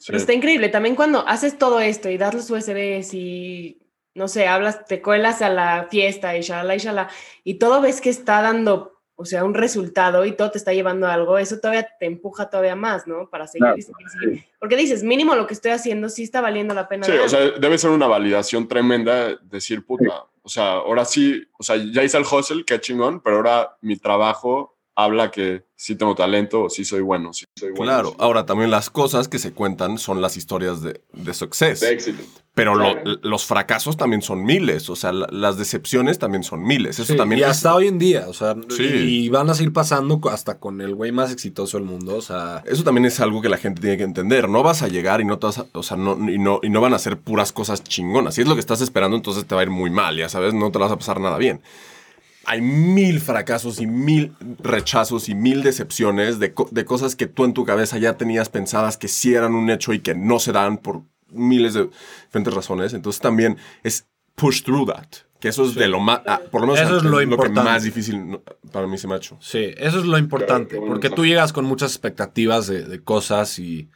Pero 0.06 0.18
está 0.18 0.32
increíble. 0.32 0.68
También 0.68 0.94
cuando 0.94 1.26
haces 1.26 1.58
todo 1.58 1.80
esto 1.80 2.08
y 2.08 2.16
das 2.16 2.32
los 2.32 2.48
USBs 2.48 3.12
y, 3.14 3.82
no 4.14 4.28
sé, 4.28 4.46
hablas, 4.46 4.84
te 4.86 5.02
cuelas 5.02 5.42
a 5.42 5.48
la 5.48 5.88
fiesta 5.90 6.36
y 6.36 6.42
shalala 6.42 6.76
y 6.76 6.78
shalala, 6.78 7.10
y 7.42 7.54
todo 7.54 7.80
ves 7.80 8.00
que 8.00 8.10
está 8.10 8.40
dando 8.40 8.91
o 9.22 9.24
sea, 9.24 9.44
un 9.44 9.54
resultado 9.54 10.24
y 10.24 10.32
todo 10.32 10.50
te 10.50 10.58
está 10.58 10.72
llevando 10.72 11.06
a 11.06 11.14
algo, 11.14 11.38
eso 11.38 11.60
todavía 11.60 11.88
te 11.98 12.06
empuja 12.06 12.50
todavía 12.50 12.74
más, 12.74 13.06
¿no? 13.06 13.30
Para 13.30 13.46
seguir, 13.46 13.68
y 13.76 13.82
seguir, 13.82 14.44
Porque 14.58 14.76
dices, 14.76 15.04
mínimo 15.04 15.36
lo 15.36 15.46
que 15.46 15.54
estoy 15.54 15.70
haciendo 15.70 16.08
sí 16.08 16.24
está 16.24 16.40
valiendo 16.40 16.74
la 16.74 16.88
pena. 16.88 17.06
Sí, 17.06 17.12
o 17.12 17.28
sea, 17.28 17.52
debe 17.52 17.78
ser 17.78 17.90
una 17.90 18.08
validación 18.08 18.66
tremenda 18.66 19.36
decir, 19.42 19.86
puta, 19.86 20.24
o 20.42 20.48
sea, 20.48 20.72
ahora 20.72 21.04
sí, 21.04 21.40
o 21.56 21.62
sea, 21.62 21.76
ya 21.76 22.02
hice 22.02 22.18
el 22.18 22.24
hustle, 22.24 22.64
qué 22.64 22.80
chingón, 22.80 23.20
pero 23.20 23.36
ahora 23.36 23.76
mi 23.80 23.96
trabajo 23.96 24.71
habla 24.94 25.30
que 25.30 25.64
sí 25.74 25.96
tengo 25.96 26.14
talento, 26.14 26.68
sí 26.68 26.84
soy 26.84 27.00
bueno, 27.00 27.32
sí 27.32 27.44
soy 27.58 27.70
bueno. 27.70 27.84
Claro, 27.84 28.14
ahora 28.18 28.46
también 28.46 28.70
las 28.70 28.90
cosas 28.90 29.28
que 29.28 29.38
se 29.38 29.52
cuentan 29.52 29.98
son 29.98 30.20
las 30.20 30.36
historias 30.36 30.82
de, 30.82 31.00
de 31.12 31.34
success. 31.34 31.80
De 31.80 31.92
éxito. 31.92 32.22
Pero 32.54 32.74
los 33.22 33.46
fracasos 33.46 33.96
también 33.96 34.20
son 34.20 34.44
miles, 34.44 34.90
o 34.90 34.96
sea, 34.96 35.10
las 35.10 35.56
decepciones 35.56 36.18
también 36.18 36.42
son 36.42 36.62
miles. 36.62 36.98
Eso 36.98 37.14
también 37.16 37.40
y 37.40 37.44
hasta 37.44 37.74
hoy 37.74 37.88
en 37.88 37.98
día, 37.98 38.26
o 38.28 38.34
sea, 38.34 38.54
y, 38.78 39.30
van 39.30 39.48
a 39.48 39.54
seguir 39.54 39.72
pasando 39.72 40.20
hasta 40.30 40.58
con 40.58 40.82
el 40.82 40.94
güey 40.94 41.12
más 41.12 41.32
exitoso 41.32 41.78
del 41.78 41.86
mundo, 41.86 42.14
o 42.14 42.20
sea. 42.20 42.62
Eso 42.66 42.84
también 42.84 43.06
es 43.06 43.20
algo 43.20 43.40
que 43.40 43.48
la 43.48 43.56
gente 43.56 43.80
tiene 43.80 43.96
que 43.96 44.02
entender. 44.02 44.50
No 44.50 44.62
vas 44.62 44.82
a 44.82 44.88
llegar 44.88 45.22
y 45.22 45.24
no 45.24 45.38
te 45.38 45.46
vas 45.46 45.58
a, 45.58 45.66
o 45.72 45.82
sea, 45.82 45.96
no, 45.96 46.12
y 46.30 46.38
no, 46.38 46.60
y 46.62 46.68
no 46.68 46.82
van 46.82 46.92
a 46.92 46.98
ser 46.98 47.18
puras 47.18 47.52
cosas 47.52 47.82
chingonas. 47.82 48.34
Si 48.34 48.42
es 48.42 48.46
lo 48.46 48.52
que 48.52 48.60
estás 48.60 48.82
esperando, 48.82 49.16
entonces 49.16 49.46
te 49.46 49.54
va 49.54 49.62
a 49.62 49.64
ir 49.64 49.70
muy 49.70 49.88
mal, 49.88 50.18
ya 50.18 50.28
sabes, 50.28 50.52
no 50.52 50.70
te 50.70 50.78
vas 50.78 50.92
a 50.92 50.98
pasar 50.98 51.20
nada 51.20 51.38
bien 51.38 51.62
hay 52.44 52.60
mil 52.60 53.20
fracasos 53.20 53.80
y 53.80 53.86
mil 53.86 54.32
rechazos 54.62 55.28
y 55.28 55.34
mil 55.34 55.62
decepciones 55.62 56.38
de, 56.38 56.54
de, 56.70 56.84
cosas 56.84 57.16
que 57.16 57.26
tú 57.26 57.44
en 57.44 57.54
tu 57.54 57.64
cabeza 57.64 57.98
ya 57.98 58.16
tenías 58.16 58.48
pensadas 58.48 58.96
que 58.96 59.08
sí 59.08 59.34
eran 59.34 59.54
un 59.54 59.70
hecho 59.70 59.92
y 59.92 60.00
que 60.00 60.14
no 60.14 60.38
se 60.38 60.52
dan 60.52 60.78
por 60.78 61.02
miles 61.30 61.74
de 61.74 61.88
diferentes 62.26 62.54
razones. 62.54 62.94
Entonces 62.94 63.20
también 63.20 63.56
es 63.82 64.06
push 64.34 64.62
through 64.62 64.88
that. 64.88 65.06
Que 65.40 65.48
eso 65.48 65.64
es 65.64 65.74
de 65.74 65.88
lo 65.88 65.98
más, 65.98 66.20
ah, 66.26 66.40
por 66.52 66.60
lo 66.60 66.68
menos 66.68 66.80
eso 66.80 66.98
es 66.98 67.02
lo, 67.02 67.20
lo, 67.20 67.36
que 67.36 67.48
más 67.48 67.82
difícil 67.82 68.38
para 68.70 68.86
mí 68.86 68.96
se 68.96 69.08
me 69.08 69.14
ha 69.14 69.16
hecho. 69.16 69.36
Sí, 69.40 69.74
eso 69.76 69.98
es 69.98 70.04
lo 70.04 70.16
importante, 70.16 70.76
porque 70.76 71.10
tú 71.10 71.26
llegas 71.26 71.52
con 71.52 71.64
muchas 71.64 71.90
expectativas 71.90 72.68
de, 72.68 72.84
de 72.84 73.02
cosas 73.02 73.58
y, 73.58 73.90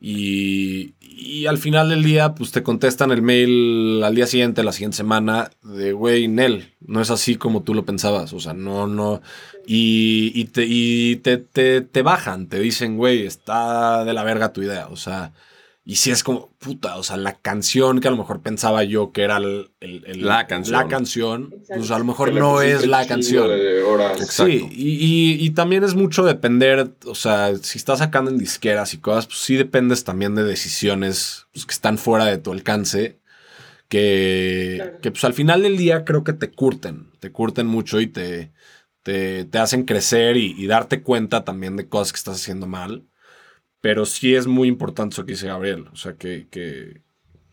y, 0.00 0.94
y, 1.00 1.46
al 1.46 1.58
final 1.58 1.88
del 1.88 2.04
día, 2.04 2.34
pues 2.34 2.52
te 2.52 2.62
contestan 2.62 3.10
el 3.10 3.22
mail 3.22 4.02
al 4.04 4.14
día 4.14 4.26
siguiente, 4.26 4.62
la 4.62 4.72
siguiente 4.72 4.96
semana, 4.96 5.50
de 5.62 5.92
güey, 5.92 6.28
Nel, 6.28 6.72
no 6.80 7.00
es 7.00 7.10
así 7.10 7.36
como 7.36 7.62
tú 7.62 7.74
lo 7.74 7.84
pensabas. 7.84 8.32
O 8.32 8.40
sea, 8.40 8.54
no, 8.54 8.86
no. 8.86 9.20
Y, 9.66 10.32
y, 10.34 10.44
te, 10.46 10.64
y 10.66 11.16
te, 11.16 11.38
te, 11.38 11.80
te 11.80 12.02
bajan, 12.02 12.48
te 12.48 12.60
dicen, 12.60 12.96
güey, 12.96 13.26
está 13.26 14.04
de 14.04 14.12
la 14.12 14.22
verga 14.22 14.52
tu 14.52 14.62
idea. 14.62 14.86
O 14.88 14.96
sea, 14.96 15.32
y 15.88 15.96
si 15.96 16.10
es 16.10 16.22
como, 16.22 16.50
puta, 16.58 16.96
o 16.96 17.02
sea, 17.02 17.16
la 17.16 17.40
canción 17.40 18.00
que 18.00 18.08
a 18.08 18.10
lo 18.10 18.18
mejor 18.18 18.42
pensaba 18.42 18.84
yo 18.84 19.10
que 19.10 19.22
era 19.22 19.38
el, 19.38 19.70
la 19.80 20.46
canción, 20.46 20.76
la 20.76 20.86
canción 20.86 21.54
pues 21.66 21.90
a 21.90 21.98
lo 21.98 22.04
mejor 22.04 22.30
no 22.34 22.60
es 22.60 22.86
la 22.86 23.06
canción. 23.06 23.50
Sí, 24.28 24.68
y, 24.70 25.42
y, 25.42 25.50
también 25.52 25.84
es 25.84 25.94
mucho 25.94 26.24
depender, 26.24 26.90
o 27.06 27.14
sea, 27.14 27.56
si 27.56 27.78
estás 27.78 28.00
sacando 28.00 28.30
en 28.30 28.36
disqueras 28.36 28.92
y 28.92 28.98
cosas, 28.98 29.28
pues 29.28 29.38
sí 29.38 29.56
dependes 29.56 30.04
también 30.04 30.34
de 30.34 30.44
decisiones 30.44 31.46
pues, 31.54 31.64
que 31.64 31.72
están 31.72 31.96
fuera 31.96 32.26
de 32.26 32.36
tu 32.36 32.52
alcance, 32.52 33.18
que, 33.88 34.92
que 35.00 35.10
pues 35.10 35.24
al 35.24 35.32
final 35.32 35.62
del 35.62 35.78
día 35.78 36.04
creo 36.04 36.22
que 36.22 36.34
te 36.34 36.50
curten, 36.50 37.12
te 37.18 37.32
curten 37.32 37.66
mucho 37.66 37.98
y 38.02 38.08
te, 38.08 38.52
te, 39.02 39.46
te 39.46 39.58
hacen 39.58 39.84
crecer 39.86 40.36
y, 40.36 40.54
y 40.58 40.66
darte 40.66 41.02
cuenta 41.02 41.44
también 41.44 41.76
de 41.76 41.88
cosas 41.88 42.12
que 42.12 42.18
estás 42.18 42.36
haciendo 42.36 42.66
mal. 42.66 43.07
Pero 43.80 44.06
sí 44.06 44.34
es 44.34 44.46
muy 44.46 44.68
importante 44.68 45.14
eso 45.14 45.24
que 45.24 45.32
dice 45.32 45.46
Gabriel. 45.46 45.86
O 45.92 45.96
sea, 45.96 46.14
que, 46.14 46.48
que, 46.50 47.02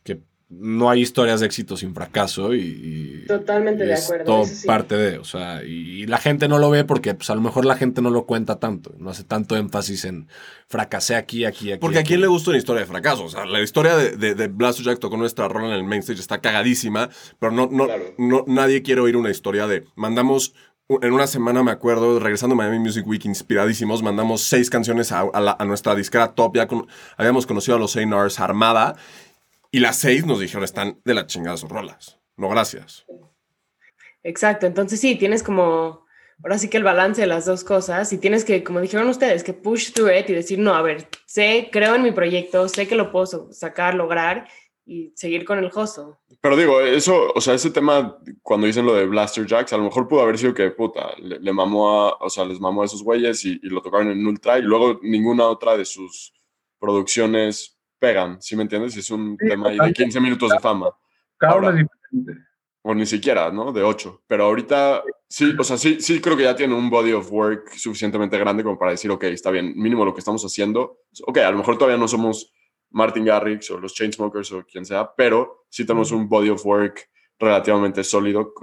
que 0.03 0.21
no 0.49 0.89
hay 0.89 1.01
historias 1.01 1.39
de 1.39 1.45
éxito 1.47 1.75
sin 1.77 1.93
fracaso 1.93 2.53
y, 2.53 3.25
totalmente 3.27 3.85
de 3.85 3.95
acuerdo. 3.95 4.25
Todo 4.25 4.45
parte 4.65 4.95
de, 4.95 5.17
o 5.17 5.23
sea, 5.23 5.63
y, 5.63 6.05
la 6.05 6.17
gente 6.19 6.47
no 6.47 6.59
lo 6.59 6.69
ve 6.69 6.83
porque 6.83 7.13
pues, 7.15 7.29
a 7.29 7.35
lo 7.35 7.41
mejor 7.41 7.65
la 7.65 7.75
gente 7.75 8.01
no 8.01 8.09
lo 8.09 8.25
cuenta 8.25 8.59
tanto, 8.59 8.93
no 8.97 9.09
hace 9.09 9.23
tanto 9.23 9.55
énfasis 9.55 10.05
en 10.05 10.27
fracasé 10.67 11.15
aquí, 11.15 11.45
aquí, 11.45 11.71
aquí. 11.71 11.79
Porque 11.79 11.99
a 11.99 12.03
quién 12.03 12.21
le 12.21 12.27
gusta 12.27 12.51
una 12.51 12.59
historia 12.59 12.81
de 12.81 12.87
fracaso, 12.87 13.25
o 13.25 13.29
sea, 13.29 13.45
la 13.45 13.61
historia 13.61 13.95
de, 13.95 14.17
de, 14.17 14.35
de 14.35 14.47
Blast 14.47 14.81
Jack 14.81 14.99
tocó 14.99 15.17
nuestra 15.17 15.47
rola 15.47 15.67
en 15.69 15.73
el 15.73 15.83
main 15.83 16.01
stage 16.01 16.19
está 16.19 16.41
cagadísima, 16.41 17.09
pero 17.39 17.51
no, 17.51 17.67
no, 17.71 17.87
no, 18.17 18.43
nadie 18.47 18.83
quiere 18.83 19.01
oír 19.01 19.17
una 19.17 19.31
historia 19.31 19.67
de 19.67 19.85
mandamos 19.95 20.53
en 20.87 21.13
una 21.13 21.27
semana 21.27 21.63
me 21.63 21.71
acuerdo, 21.71 22.19
regresando 22.19 22.53
a 22.53 22.57
Miami 22.57 22.79
Music 22.79 23.05
Week, 23.07 23.25
inspiradísimos, 23.25 24.03
mandamos 24.03 24.41
seis 24.41 24.69
canciones 24.69 25.11
a, 25.11 25.25
nuestra 25.65 25.95
disquera 25.95 26.35
top. 26.35 26.55
Ya 26.55 26.67
habíamos 27.17 27.47
conocido 27.47 27.77
a 27.77 27.79
los 27.79 27.95
A&Rs 27.95 28.39
Armada 28.39 28.95
y 29.71 29.79
las 29.79 29.97
seis 29.97 30.25
nos 30.25 30.39
dijeron 30.39 30.63
están 30.63 30.99
de 31.03 31.13
la 31.13 31.25
chingada 31.25 31.57
sus 31.57 31.69
rolas. 31.69 32.19
No, 32.37 32.49
gracias. 32.49 33.05
Exacto, 34.23 34.65
entonces 34.65 34.99
sí, 34.99 35.15
tienes 35.15 35.43
como, 35.43 36.05
ahora 36.43 36.57
sí 36.57 36.69
que 36.69 36.77
el 36.77 36.83
balance 36.83 37.21
de 37.21 37.27
las 37.27 37.45
dos 37.45 37.63
cosas 37.63 38.11
y 38.13 38.17
tienes 38.17 38.43
que, 38.45 38.63
como 38.63 38.81
dijeron 38.81 39.07
ustedes, 39.07 39.43
que 39.43 39.53
push 39.53 39.91
through 39.91 40.11
it 40.11 40.29
y 40.29 40.33
decir, 40.33 40.59
no, 40.59 40.73
a 40.73 40.81
ver, 40.81 41.07
sé, 41.25 41.69
creo 41.71 41.95
en 41.95 42.03
mi 42.03 42.11
proyecto, 42.11 42.67
sé 42.67 42.87
que 42.87 42.95
lo 42.95 43.11
puedo 43.11 43.51
sacar, 43.51 43.93
lograr 43.95 44.47
y 44.85 45.13
seguir 45.15 45.45
con 45.45 45.59
el 45.59 45.71
hustle. 45.73 46.15
Pero 46.45 46.57
digo, 46.57 46.79
eso, 46.79 47.31
o 47.33 47.41
sea, 47.41 47.55
ese 47.55 47.71
tema, 47.71 48.19
cuando 48.43 48.67
dicen 48.67 48.85
lo 48.85 48.93
de 48.93 49.07
Blaster 49.07 49.47
Jacks, 49.47 49.73
a 49.73 49.77
lo 49.77 49.85
mejor 49.85 50.07
pudo 50.07 50.21
haber 50.21 50.37
sido 50.37 50.53
que, 50.53 50.69
puta, 50.69 51.15
le, 51.17 51.51
mamó 51.51 51.89
a, 51.89 52.17
o 52.19 52.29
sea, 52.29 52.45
les 52.45 52.59
mamó 52.59 52.83
a 52.83 52.85
esos 52.85 53.01
güeyes 53.01 53.43
y, 53.45 53.57
lo 53.63 53.81
tocaron 53.81 54.11
en 54.11 54.27
Ultra 54.27 54.59
y 54.59 54.61
luego 54.61 54.99
ninguna 55.01 55.45
otra 55.45 55.75
de 55.75 55.85
sus 55.85 56.35
producciones 56.77 57.79
pegan, 57.97 58.39
¿sí 58.43 58.55
me 58.55 58.61
entiendes? 58.61 58.95
Es 58.95 59.09
un 59.09 59.35
tema 59.37 59.71
de 59.71 59.91
15 59.91 60.19
minutos 60.19 60.51
de 60.51 60.59
fama. 60.59 60.91
Cada 61.39 61.69
es 61.69 61.77
diferente. 61.77 62.45
O 62.83 62.93
ni 62.93 63.07
siquiera, 63.07 63.51
¿no? 63.51 63.71
De 63.71 63.81
8. 63.81 64.25
Pero 64.27 64.43
ahorita, 64.43 65.01
sí, 65.27 65.51
o 65.57 65.63
sea, 65.63 65.79
sí, 65.79 65.99
sí 65.99 66.21
creo 66.21 66.37
que 66.37 66.43
ya 66.43 66.55
tiene 66.55 66.75
un 66.75 66.91
body 66.91 67.13
of 67.13 67.31
work 67.31 67.71
suficientemente 67.71 68.37
grande 68.37 68.63
como 68.63 68.77
para 68.77 68.91
decir, 68.91 69.09
ok, 69.09 69.23
está 69.23 69.49
bien, 69.49 69.73
mínimo 69.75 70.05
lo 70.05 70.13
que 70.13 70.19
estamos 70.19 70.43
haciendo. 70.43 70.99
Ok, 71.25 71.39
a 71.39 71.49
lo 71.49 71.57
mejor 71.57 71.79
todavía 71.79 71.97
no 71.97 72.07
somos 72.07 72.53
Martin 72.95 73.25
Garrix 73.25 73.69
o 73.71 73.77
los 73.77 73.93
Chainsmokers 73.93 74.53
o 74.53 74.63
quien 74.65 74.85
sea, 74.85 75.13
pero 75.15 75.65
sí 75.69 75.85
tenemos 75.85 76.11
un 76.11 76.29
body 76.29 76.49
of 76.49 76.65
work 76.65 77.09
relativamente 77.37 78.05
sólido 78.05 78.53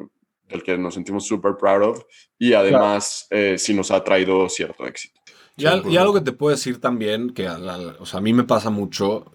del 0.48 0.62
que 0.62 0.78
nos 0.78 0.94
sentimos 0.94 1.26
súper 1.26 1.56
proud 1.58 1.82
of 1.82 2.04
y 2.38 2.54
además 2.54 3.26
eh, 3.28 3.56
sí 3.58 3.74
nos 3.74 3.90
ha 3.90 4.02
traído 4.02 4.48
cierto 4.48 4.86
éxito. 4.86 5.20
Y, 5.56 5.66
algo 5.66 6.14
que 6.14 6.22
te 6.22 6.32
puedo 6.32 6.56
decir 6.56 6.80
también, 6.80 7.34
que 7.34 7.46
o 7.46 8.06
sea, 8.06 8.18
a 8.18 8.22
mí 8.22 8.32
me 8.32 8.44
pasa 8.44 8.70
mucho 8.70 9.30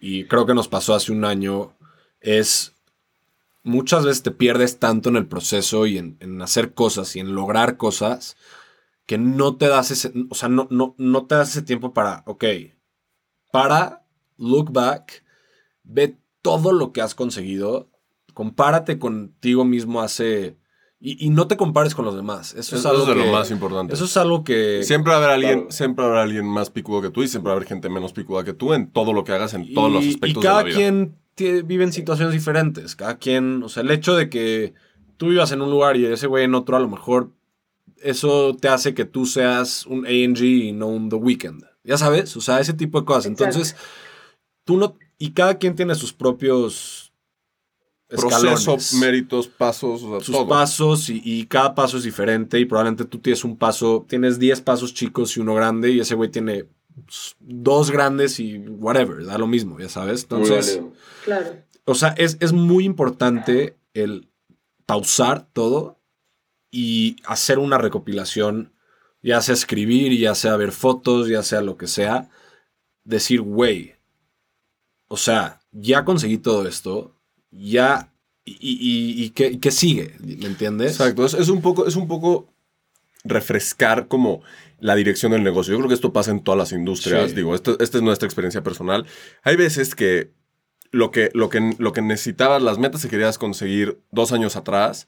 y 0.00 0.26
creo 0.26 0.46
que 0.46 0.54
nos 0.54 0.68
pasó 0.68 0.94
hace 0.94 1.10
un 1.10 1.24
año, 1.24 1.76
es 2.20 2.76
muchas 3.64 4.04
veces 4.04 4.22
te 4.22 4.30
pierdes 4.30 4.78
tanto 4.78 5.08
en 5.08 5.16
el 5.16 5.26
proceso 5.26 5.86
y 5.86 5.98
en, 5.98 6.16
en 6.20 6.40
hacer 6.40 6.72
cosas 6.72 7.16
y 7.16 7.20
en 7.20 7.34
lograr 7.34 7.76
cosas 7.76 8.36
que 9.06 9.18
no 9.18 9.56
te 9.56 9.66
das 9.66 9.90
ese, 9.90 10.12
o 10.30 10.36
sea, 10.36 10.48
no, 10.48 10.68
no, 10.70 10.94
no 10.98 11.26
te 11.26 11.34
das 11.34 11.50
ese 11.50 11.62
tiempo 11.62 11.92
para, 11.92 12.22
ok, 12.26 12.44
para 13.50 13.99
look 14.40 14.72
back, 14.72 15.22
ve 15.84 16.16
todo 16.42 16.72
lo 16.72 16.92
que 16.92 17.02
has 17.02 17.14
conseguido, 17.14 17.88
compárate 18.34 18.98
contigo 18.98 19.64
mismo 19.64 20.00
hace... 20.00 20.56
Y, 21.02 21.30
no 21.30 21.48
te 21.48 21.56
compares 21.56 21.94
con 21.94 22.04
los 22.04 22.14
demás. 22.14 22.52
Eso 22.52 22.76
es, 22.76 22.84
algo 22.84 23.06
de 23.06 23.14
lo 23.14 23.32
más 23.32 23.50
importante. 23.50 23.94
Eso 23.94 24.04
es 24.04 24.16
algo 24.18 24.44
que... 24.44 24.82
Siempre 24.82 25.12
va 25.12 25.16
a 25.16 25.18
haber 25.20 25.30
alguien, 25.30 25.72
siempre 25.72 26.04
va 26.04 26.10
a 26.10 26.12
haber 26.12 26.24
alguien 26.24 26.44
más 26.44 26.68
picudo 26.68 27.00
que 27.00 27.08
tú 27.08 27.22
y 27.22 27.28
siempre 27.28 27.48
va 27.48 27.54
a 27.54 27.56
haber 27.56 27.68
gente 27.68 27.88
menos 27.88 28.12
picuda 28.12 28.44
que 28.44 28.52
tú 28.52 28.74
en 28.74 28.90
todo 28.90 29.14
lo 29.14 29.24
que 29.24 29.32
hagas, 29.32 29.54
en 29.54 29.72
todos 29.72 29.90
los 29.90 30.06
aspectos 30.06 30.42
de 30.42 30.48
la 30.50 30.62
vida. 30.62 30.70
Y 30.70 30.74
cada 30.74 30.76
quien 30.76 31.16
vive 31.66 31.84
en 31.84 31.92
situaciones 31.94 32.34
diferentes. 32.34 32.96
Cada 32.96 33.16
quien... 33.16 33.62
O 33.62 33.70
sea, 33.70 33.82
el 33.82 33.90
hecho 33.90 34.14
de 34.14 34.28
que 34.28 34.74
tú 35.16 35.28
vivas 35.28 35.52
en 35.52 35.62
un 35.62 35.70
lugar 35.70 35.96
y 35.96 36.04
ese 36.04 36.26
güey 36.26 36.44
en 36.44 36.54
otro, 36.54 36.76
a 36.76 36.80
lo 36.80 36.88
mejor 36.88 37.30
eso 38.02 38.54
te 38.60 38.68
hace 38.68 38.92
que 38.92 39.06
tú 39.06 39.24
seas 39.24 39.86
un 39.86 40.06
ANG 40.06 40.42
y 40.42 40.72
no 40.72 40.88
un 40.88 41.08
The 41.08 41.16
Weeknd. 41.16 41.64
Ya 41.82 41.96
sabes, 41.96 42.36
o 42.36 42.42
sea, 42.42 42.60
ese 42.60 42.74
tipo 42.74 43.00
de 43.00 43.06
cosas. 43.06 43.26
Entonces, 43.26 43.74
tú 44.70 44.76
no, 44.76 44.96
y 45.18 45.32
cada 45.32 45.58
quien 45.58 45.74
tiene 45.74 45.96
sus 45.96 46.12
propios 46.12 47.12
Proceso, 48.06 48.52
escalones. 48.54 48.94
méritos, 48.94 49.48
pasos, 49.48 50.04
o 50.04 50.10
sea, 50.10 50.20
sus 50.20 50.32
todo. 50.32 50.46
pasos 50.46 51.10
y, 51.10 51.20
y 51.24 51.46
cada 51.46 51.74
paso 51.74 51.96
es 51.96 52.04
diferente 52.04 52.60
y 52.60 52.64
probablemente 52.66 53.04
tú 53.04 53.18
tienes 53.18 53.42
un 53.42 53.56
paso, 53.56 54.06
tienes 54.08 54.38
10 54.38 54.60
pasos 54.60 54.94
chicos 54.94 55.36
y 55.36 55.40
uno 55.40 55.56
grande 55.56 55.90
y 55.90 55.98
ese 55.98 56.14
güey 56.14 56.30
tiene 56.30 56.66
dos 57.40 57.90
grandes 57.90 58.38
y 58.38 58.58
whatever, 58.58 59.24
da 59.24 59.38
lo 59.38 59.48
mismo, 59.48 59.80
ya 59.80 59.88
sabes. 59.88 60.22
Entonces. 60.22 60.80
Claro. 61.24 61.64
o 61.84 61.96
sea, 61.96 62.10
es, 62.10 62.36
es 62.38 62.52
muy 62.52 62.84
importante 62.84 63.76
el 63.92 64.28
pausar 64.86 65.48
todo 65.52 66.00
y 66.70 67.16
hacer 67.24 67.58
una 67.58 67.78
recopilación, 67.78 68.72
ya 69.20 69.40
sea 69.40 69.54
escribir, 69.54 70.16
ya 70.16 70.36
sea 70.36 70.56
ver 70.56 70.70
fotos, 70.70 71.28
ya 71.28 71.42
sea 71.42 71.60
lo 71.60 71.76
que 71.76 71.88
sea, 71.88 72.30
decir, 73.02 73.40
güey, 73.40 73.99
o 75.12 75.16
sea, 75.16 75.60
ya 75.72 76.04
conseguí 76.04 76.38
todo 76.38 76.68
esto, 76.68 77.16
ya, 77.50 78.12
y, 78.44 78.52
y, 78.60 79.24
y- 79.24 79.30
qué, 79.30 79.58
qué 79.58 79.70
sigue, 79.72 80.14
¿me 80.20 80.46
entiendes? 80.46 80.92
Exacto, 80.92 81.24
es, 81.26 81.34
es 81.34 81.48
un 81.48 81.60
poco, 81.60 81.86
es 81.88 81.96
un 81.96 82.06
poco 82.06 82.48
refrescar 83.24 84.08
como 84.08 84.42
la 84.78 84.94
dirección 84.94 85.32
del 85.32 85.42
negocio. 85.42 85.72
Yo 85.72 85.78
creo 85.78 85.88
que 85.88 85.94
esto 85.94 86.12
pasa 86.12 86.30
en 86.30 86.42
todas 86.42 86.58
las 86.58 86.72
industrias. 86.72 87.30
Sí. 87.30 87.36
Digo, 87.36 87.54
esto- 87.54 87.76
esta 87.80 87.98
es 87.98 88.02
nuestra 88.04 88.26
experiencia 88.26 88.62
personal. 88.62 89.04
Hay 89.42 89.56
veces 89.56 89.94
que 89.94 90.30
lo 90.92 91.10
que, 91.10 91.30
lo 91.34 91.48
que 91.50 91.74
lo 91.78 91.92
que 91.92 92.02
necesitabas, 92.02 92.62
las 92.62 92.78
metas 92.78 93.02
que 93.02 93.08
querías 93.08 93.36
conseguir 93.38 94.00
dos 94.10 94.32
años 94.32 94.56
atrás, 94.56 95.06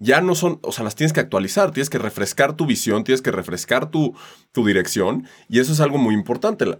ya 0.00 0.20
no 0.20 0.34
son, 0.34 0.58
o 0.62 0.72
sea, 0.72 0.84
las 0.84 0.94
tienes 0.96 1.12
que 1.12 1.20
actualizar, 1.20 1.70
tienes 1.70 1.90
que 1.90 1.98
refrescar 1.98 2.56
tu 2.56 2.66
visión, 2.66 3.04
tienes 3.04 3.22
que 3.22 3.30
refrescar 3.30 3.90
tu, 3.90 4.14
tu 4.52 4.66
dirección. 4.66 5.26
Y 5.48 5.60
eso 5.60 5.72
es 5.72 5.80
algo 5.80 5.98
muy 5.98 6.14
importante, 6.14 6.66
la, 6.66 6.78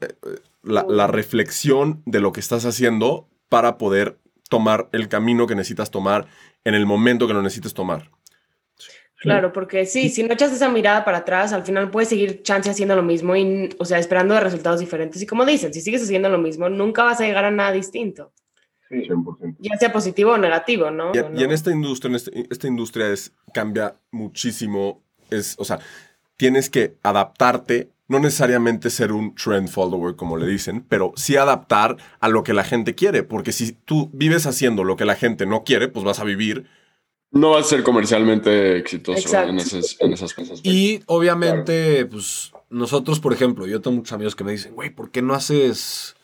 la- 0.63 0.87
la 0.89 1.07
reflexión 1.07 2.03
de 2.07 2.21
lo 2.21 2.33
que 2.33 2.41
estás 2.41 2.65
haciendo 2.67 3.29
para 3.49 3.79
poder 3.79 4.19
tomar 4.51 4.89
el 4.93 5.09
camino 5.09 5.47
que 5.47 5.55
necesitas 5.55 5.91
tomar 5.91 6.27
en 6.65 6.75
el 6.75 6.87
momento 6.87 7.27
que 7.27 7.35
lo 7.35 7.43
necesites 7.43 7.75
tomar. 7.75 8.11
Claro, 9.21 9.53
porque 9.55 9.87
sí, 9.87 10.11
si 10.11 10.23
no 10.23 10.35
echas 10.35 10.53
esa 10.53 10.69
mirada 10.69 11.03
para 11.05 11.19
atrás, 11.19 11.53
al 11.55 11.65
final 11.65 11.91
puedes 11.91 12.11
seguir 12.11 12.43
chance 12.43 12.69
haciendo 12.69 12.95
lo 12.95 13.03
mismo 13.03 13.35
y, 13.37 13.71
o 13.79 13.85
sea, 13.87 13.99
esperando 13.99 14.35
de 14.35 14.41
resultados 14.41 14.81
diferentes. 14.81 15.23
Y 15.23 15.27
como 15.27 15.47
dicen, 15.47 15.73
si 15.73 15.81
sigues 15.81 16.03
haciendo 16.03 16.29
lo 16.29 16.37
mismo, 16.39 16.69
nunca 16.69 17.05
vas 17.05 17.21
a 17.21 17.25
llegar 17.25 17.47
a 17.47 17.51
nada 17.51 17.73
distinto, 17.73 18.33
Sí, 18.89 18.97
100%. 19.09 19.57
ya 19.61 19.77
sea 19.79 19.93
positivo 19.93 20.33
o 20.33 20.39
negativo, 20.39 20.91
¿no? 20.91 21.13
Y, 21.15 21.19
¿O 21.19 21.31
no? 21.31 21.41
y 21.41 21.45
en 21.45 21.51
esta 21.53 21.71
industria, 21.71 22.11
en 22.11 22.15
este- 22.17 22.47
esta 22.51 22.67
industria 22.69 23.09
es, 23.11 23.33
cambia 23.53 23.97
muchísimo. 24.11 25.03
Es, 25.31 25.55
o 25.59 25.65
sea, 25.65 25.79
tienes 26.37 26.69
que 26.71 26.97
adaptarte, 27.03 27.91
no 28.09 28.19
necesariamente 28.19 28.91
ser 28.91 29.13
un 29.13 29.35
trend 29.35 29.69
follower, 29.69 30.17
como 30.17 30.37
le 30.37 30.47
dicen, 30.47 30.85
pero 30.89 31.13
sí 31.17 31.37
adaptar 31.37 31.97
a 32.21 32.29
lo 32.29 32.43
que 32.43 32.53
la 32.53 32.65
gente 32.65 32.95
quiere. 32.95 33.23
Porque 33.23 33.53
si 33.53 33.73
tú 33.73 34.11
vives 34.13 34.47
haciendo 34.47 34.85
lo 34.85 34.97
que 34.97 35.07
la 35.07 35.15
gente 35.15 35.47
no 35.47 35.65
quiere, 35.65 35.89
pues 35.89 36.05
vas 36.05 36.21
a 36.21 36.25
vivir. 36.25 36.67
No 37.31 37.51
va 37.51 37.61
a 37.61 37.65
ser 37.65 37.83
comercialmente 37.83 38.77
exitoso 38.77 39.43
en, 39.43 39.59
esas, 39.59 39.97
en 39.99 40.13
esas 40.13 40.35
cosas. 40.35 40.61
Y 40.63 41.01
obviamente, 41.07 42.05
pues 42.07 42.53
nosotros, 42.71 43.19
por 43.19 43.33
ejemplo, 43.33 43.67
yo 43.67 43.81
tengo 43.81 43.97
muchos 43.97 44.13
amigos 44.13 44.37
que 44.37 44.45
me 44.45 44.53
dicen, 44.53 44.75
güey, 44.75 44.91
¿por 44.91 45.11
qué 45.11 45.23
no 45.23 45.35
haces 45.35 46.15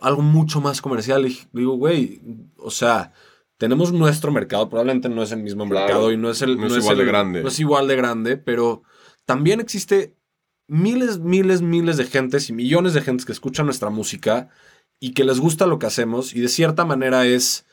algo 0.00 0.22
mucho 0.22 0.60
más 0.60 0.80
comercial? 0.80 1.26
Y 1.26 1.38
digo, 1.52 1.74
güey, 1.76 2.20
o 2.56 2.70
sea, 2.70 3.12
tenemos 3.56 3.92
nuestro 3.92 4.30
mercado, 4.32 4.68
probablemente 4.68 5.08
no 5.08 5.22
es 5.22 5.32
el 5.32 5.42
mismo 5.42 5.68
Claro. 5.68 5.86
mercado 5.86 6.12
y 6.12 6.16
no 6.16 6.30
es 6.30 6.42
el 6.42 6.56
No 6.58 6.66
es 6.66 6.76
igual 6.76 6.98
de 6.98 7.04
grande. 7.04 7.42
No 7.42 7.48
es 7.48 7.58
igual 7.60 7.88
de 7.88 7.96
grande, 7.96 8.36
pero 8.36 8.82
también 9.24 9.60
existe 9.60 10.14
miles, 10.68 11.18
miles, 11.18 11.62
miles 11.62 11.96
de 11.96 12.04
gentes 12.04 12.48
y 12.48 12.52
millones 12.52 12.94
de 12.94 13.00
gentes 13.02 13.24
que 13.26 13.32
escuchan 13.32 13.66
nuestra 13.66 13.90
música 13.90 14.48
y 15.00 15.12
que 15.12 15.24
les 15.24 15.40
gusta 15.40 15.66
lo 15.66 15.78
que 15.78 15.86
hacemos 15.86 16.34
y 16.34 16.40
de 16.40 16.48
cierta 16.48 16.84
manera 16.84 17.26
es 17.26 17.64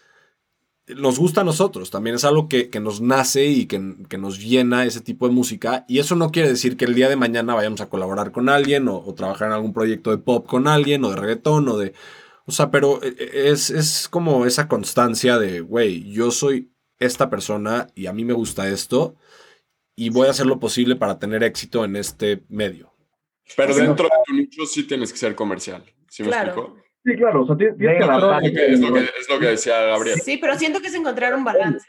nos 0.87 1.17
gusta 1.17 1.41
a 1.41 1.43
nosotros, 1.43 1.89
también 1.89 2.15
es 2.15 2.23
algo 2.25 2.47
que, 2.47 2.69
que 2.69 2.79
nos 2.79 3.01
nace 3.01 3.45
y 3.47 3.65
que, 3.65 3.95
que 4.07 4.17
nos 4.19 4.39
llena 4.39 4.85
ese 4.85 5.01
tipo 5.01 5.27
de 5.27 5.33
música. 5.33 5.83
Y 5.87 5.99
eso 5.99 6.15
no 6.15 6.29
quiere 6.31 6.49
decir 6.49 6.77
que 6.77 6.85
el 6.85 6.93
día 6.93 7.09
de 7.09 7.15
mañana 7.15 7.55
vayamos 7.55 7.81
a 7.81 7.89
colaborar 7.89 8.31
con 8.31 8.49
alguien 8.49 8.87
o, 8.87 8.97
o 8.97 9.13
trabajar 9.15 9.47
en 9.47 9.53
algún 9.55 9.73
proyecto 9.73 10.11
de 10.11 10.19
pop 10.19 10.45
con 10.45 10.67
alguien 10.67 11.03
o 11.03 11.09
de 11.09 11.15
reggaetón 11.15 11.67
o 11.69 11.77
de... 11.77 11.93
O 12.45 12.51
sea, 12.51 12.69
pero 12.69 12.99
eh, 13.01 13.15
es, 13.51 13.71
es 13.71 14.07
como 14.07 14.45
esa 14.45 14.67
constancia 14.67 15.39
de, 15.39 15.61
güey, 15.61 16.03
yo 16.11 16.29
soy 16.29 16.71
esta 16.99 17.29
persona 17.31 17.87
y 17.95 18.05
a 18.05 18.13
mí 18.13 18.23
me 18.23 18.33
gusta 18.33 18.69
esto 18.69 19.15
y 19.95 20.09
voy 20.09 20.27
a 20.27 20.31
hacer 20.31 20.45
lo 20.45 20.59
posible 20.59 20.95
para 20.95 21.17
tener 21.17 21.43
éxito 21.43 21.83
en 21.83 21.95
este 21.95 22.43
medio. 22.49 22.93
Pero 23.57 23.73
dentro 23.75 24.05
de 24.05 24.11
tu 24.25 24.33
nicho 24.33 24.65
sí 24.67 24.83
tienes 24.83 25.11
que 25.11 25.17
ser 25.17 25.33
comercial. 25.35 25.83
¿Sí 26.09 26.21
me 26.23 26.29
Claro. 26.29 26.51
explico? 26.51 26.84
Sí, 27.05 27.15
claro, 27.15 27.43
o 27.43 27.45
sea, 27.45 27.55
tienes, 27.55 27.77
que 27.77 28.03
adaptarte. 28.03 28.73
Es 28.73 28.79
lo 28.79 28.93
que, 28.93 28.99
es 29.01 29.29
lo 29.29 29.39
que 29.39 29.45
decía 29.45 29.79
Gabriel. 29.81 30.19
Sí, 30.19 30.37
pero 30.37 30.57
siento 30.57 30.81
que 30.81 30.87
es 30.87 30.95
encontrar 30.95 31.35
un 31.35 31.43
balance. 31.43 31.87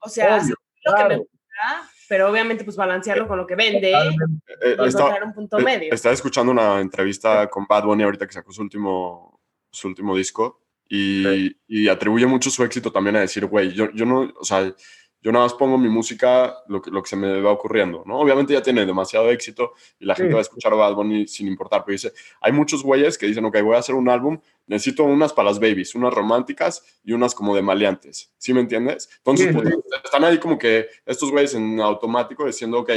O 0.00 0.08
sea, 0.08 0.36
Obvio, 0.36 0.54
lo 0.84 0.96
que 0.96 1.04
me 1.04 1.16
gusta, 1.16 1.90
pero 2.08 2.30
obviamente 2.30 2.64
pues 2.64 2.76
balancearlo 2.76 3.26
con 3.26 3.38
lo 3.38 3.46
que 3.46 3.54
vende. 3.54 3.92
Eh, 3.92 4.76
y 4.78 4.88
encontrar 4.88 5.24
un 5.24 5.32
punto 5.32 5.58
eh, 5.58 5.62
medio. 5.62 5.94
estaba 5.94 6.12
escuchando 6.12 6.52
una 6.52 6.80
entrevista 6.80 7.48
con 7.48 7.66
Bad 7.66 7.84
Bunny 7.84 8.02
ahorita 8.02 8.26
que 8.26 8.34
sacó 8.34 8.52
su 8.52 8.60
último, 8.60 9.40
su 9.70 9.88
último 9.88 10.14
disco 10.14 10.62
y, 10.86 11.56
y 11.66 11.88
atribuye 11.88 12.26
mucho 12.26 12.50
su 12.50 12.62
éxito 12.62 12.92
también 12.92 13.16
a 13.16 13.20
decir, 13.20 13.46
güey, 13.46 13.72
yo, 13.72 13.90
yo 13.92 14.04
no, 14.04 14.30
o 14.38 14.44
sea, 14.44 14.74
yo 15.22 15.32
nada 15.32 15.44
más 15.44 15.54
pongo 15.54 15.76
mi 15.76 15.88
música 15.88 16.56
lo 16.68 16.80
que, 16.80 16.90
lo 16.90 17.02
que 17.02 17.10
se 17.10 17.16
me 17.16 17.40
va 17.42 17.50
ocurriendo, 17.52 18.02
¿no? 18.06 18.18
Obviamente 18.20 18.54
ya 18.54 18.62
tiene 18.62 18.86
demasiado 18.86 19.28
éxito 19.30 19.72
y 19.98 20.06
la 20.06 20.14
gente 20.14 20.30
Sí. 20.30 20.34
va 20.34 20.38
a 20.38 20.42
escuchar 20.42 20.74
Bad 20.74 20.94
Bunny 20.94 21.26
sin 21.26 21.46
importar, 21.46 21.84
pero 21.84 21.92
dice, 21.92 22.12
hay 22.40 22.52
muchos 22.52 22.82
güeyes 22.82 23.18
que 23.18 23.26
dicen, 23.26 23.44
ok, 23.44 23.60
voy 23.62 23.76
a 23.76 23.80
hacer 23.80 23.94
un 23.94 24.08
álbum, 24.08 24.40
necesito 24.66 25.04
unas 25.04 25.32
para 25.32 25.50
las 25.50 25.58
babies, 25.60 25.94
unas 25.94 26.14
románticas 26.14 26.82
y 27.04 27.12
unas 27.12 27.34
como 27.34 27.54
de 27.54 27.62
maleantes, 27.62 28.32
¿sí 28.38 28.54
me 28.54 28.60
entiendes? 28.60 29.10
Entonces, 29.18 29.48
Sí, 29.48 29.52
pues, 29.52 29.68
están 30.04 30.24
ahí 30.24 30.38
como 30.38 30.58
que 30.58 30.88
estos 31.04 31.30
güeyes 31.30 31.54
en 31.54 31.80
automático 31.80 32.46
diciendo, 32.46 32.78
ok, 32.78 32.90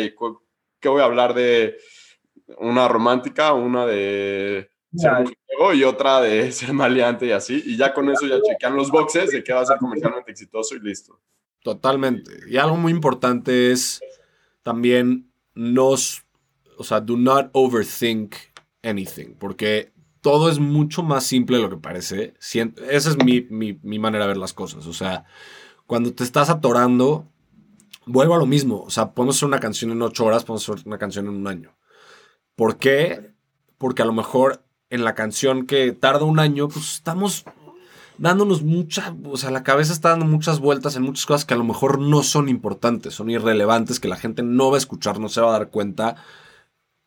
¿qué 0.80 0.90
voy 0.90 1.02
a 1.02 1.06
hablar 1.06 1.34
de 1.34 1.78
una 2.58 2.88
romántica, 2.88 3.54
una 3.54 3.86
de 3.86 4.70
ser 4.96 5.12
mujeriego 5.12 5.74
y 5.74 5.84
otra 5.84 6.22
de 6.22 6.52
ser 6.54 6.72
maleante 6.74 7.26
y 7.26 7.32
así? 7.32 7.62
Y 7.66 7.76
ya 7.78 7.94
con 7.94 8.10
eso 8.10 8.26
ya 8.28 8.40
chequean 8.44 8.76
los 8.76 8.90
boxes 8.92 9.32
de 9.32 9.44
que 9.44 9.52
va 9.52 9.62
a 9.62 9.66
ser 9.66 9.78
comercialmente 9.78 10.32
exitoso 10.32 10.76
y 10.76 10.80
listo. 10.80 11.20
Totalmente. 11.64 12.32
Y 12.50 12.58
algo 12.58 12.76
muy 12.78 12.92
importante 12.92 13.72
es 13.72 14.02
también 14.64 15.32
nos, 15.56 16.24
o 16.78 16.84
sea, 16.84 17.00
do 17.02 17.18
not 17.18 17.50
overthink 17.54 18.36
anything, 18.84 19.36
porque 19.40 19.92
todo 20.22 20.50
es 20.50 20.60
mucho 20.60 21.04
más 21.04 21.24
simple 21.26 21.58
de 21.58 21.64
lo 21.64 21.70
que 21.70 21.78
parece. 21.78 22.34
Esa 22.40 23.10
es 23.10 23.18
mi, 23.24 23.42
mi- 23.50 23.80
mi 23.82 24.00
manera 24.00 24.26
de 24.26 24.30
ver 24.30 24.38
las 24.38 24.54
cosas. 24.54 24.86
O 24.88 24.94
sea, 24.94 25.26
cuando 25.86 26.14
te 26.14 26.24
estás 26.24 26.50
atorando, 26.50 27.28
vuelvo 28.06 28.36
a 28.36 28.40
lo 28.40 28.46
mismo. 28.46 28.82
O 28.84 28.90
sea, 28.90 29.12
podemos 29.14 29.38
hacer 29.38 29.48
una 29.48 29.60
canción 29.60 29.92
en 29.92 30.02
ocho 30.02 30.26
horas, 30.26 30.44
podemos 30.44 30.68
hacer 30.70 30.86
una 30.88 30.98
canción 30.98 31.28
en 31.28 31.34
un 31.34 31.48
año. 31.48 31.76
¿Por 32.56 32.78
qué? 32.78 33.32
Porque 33.78 34.02
a 34.02 34.06
lo 34.06 34.14
mejor 34.14 34.64
en 34.90 35.04
la 35.04 35.16
canción 35.16 35.66
que 35.66 35.92
tarda 35.92 36.24
un 36.26 36.40
año, 36.40 36.68
pues 36.68 36.94
estamos 36.94 37.46
dándonos 38.18 38.62
mucha, 38.64 39.16
o 39.26 39.38
sea, 39.38 39.52
la 39.52 39.64
cabeza 39.64 39.94
está 39.94 40.10
dando 40.10 40.26
muchas 40.26 40.60
vueltas 40.60 40.96
en 40.96 41.04
muchas 41.04 41.26
cosas 41.26 41.46
que 41.46 41.54
a 41.54 41.58
lo 41.58 41.64
mejor 41.64 42.00
no 42.00 42.24
son 42.24 42.50
importantes, 42.50 43.14
son 43.16 43.30
irrelevantes, 43.30 44.00
que 44.00 44.08
la 44.08 44.18
gente 44.18 44.44
no 44.44 44.70
va 44.70 44.78
a 44.78 44.80
escuchar, 44.80 45.20
no 45.20 45.30
se 45.30 45.42
va 45.42 45.50
a 45.50 45.60
dar 45.60 45.70
cuenta. 45.70 46.16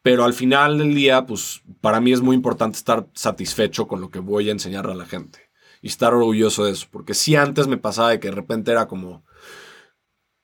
Pero 0.02 0.24
al 0.24 0.34
final 0.34 0.78
del 0.78 0.94
día, 0.94 1.26
pues 1.26 1.62
para 1.80 2.00
mí 2.00 2.12
es 2.12 2.20
muy 2.20 2.36
importante 2.36 2.78
estar 2.78 3.08
satisfecho 3.12 3.88
con 3.88 4.00
lo 4.00 4.10
que 4.10 4.20
voy 4.20 4.48
a 4.48 4.52
enseñarle 4.52 4.92
a 4.92 4.96
la 4.96 5.06
gente 5.06 5.40
y 5.82 5.88
estar 5.88 6.14
orgulloso 6.14 6.64
de 6.64 6.72
eso. 6.72 6.86
Porque 6.90 7.12
si 7.14 7.34
antes 7.36 7.66
me 7.66 7.76
pasaba 7.76 8.10
de 8.10 8.20
que 8.20 8.28
de 8.28 8.34
repente 8.36 8.70
era 8.70 8.86
como, 8.86 9.24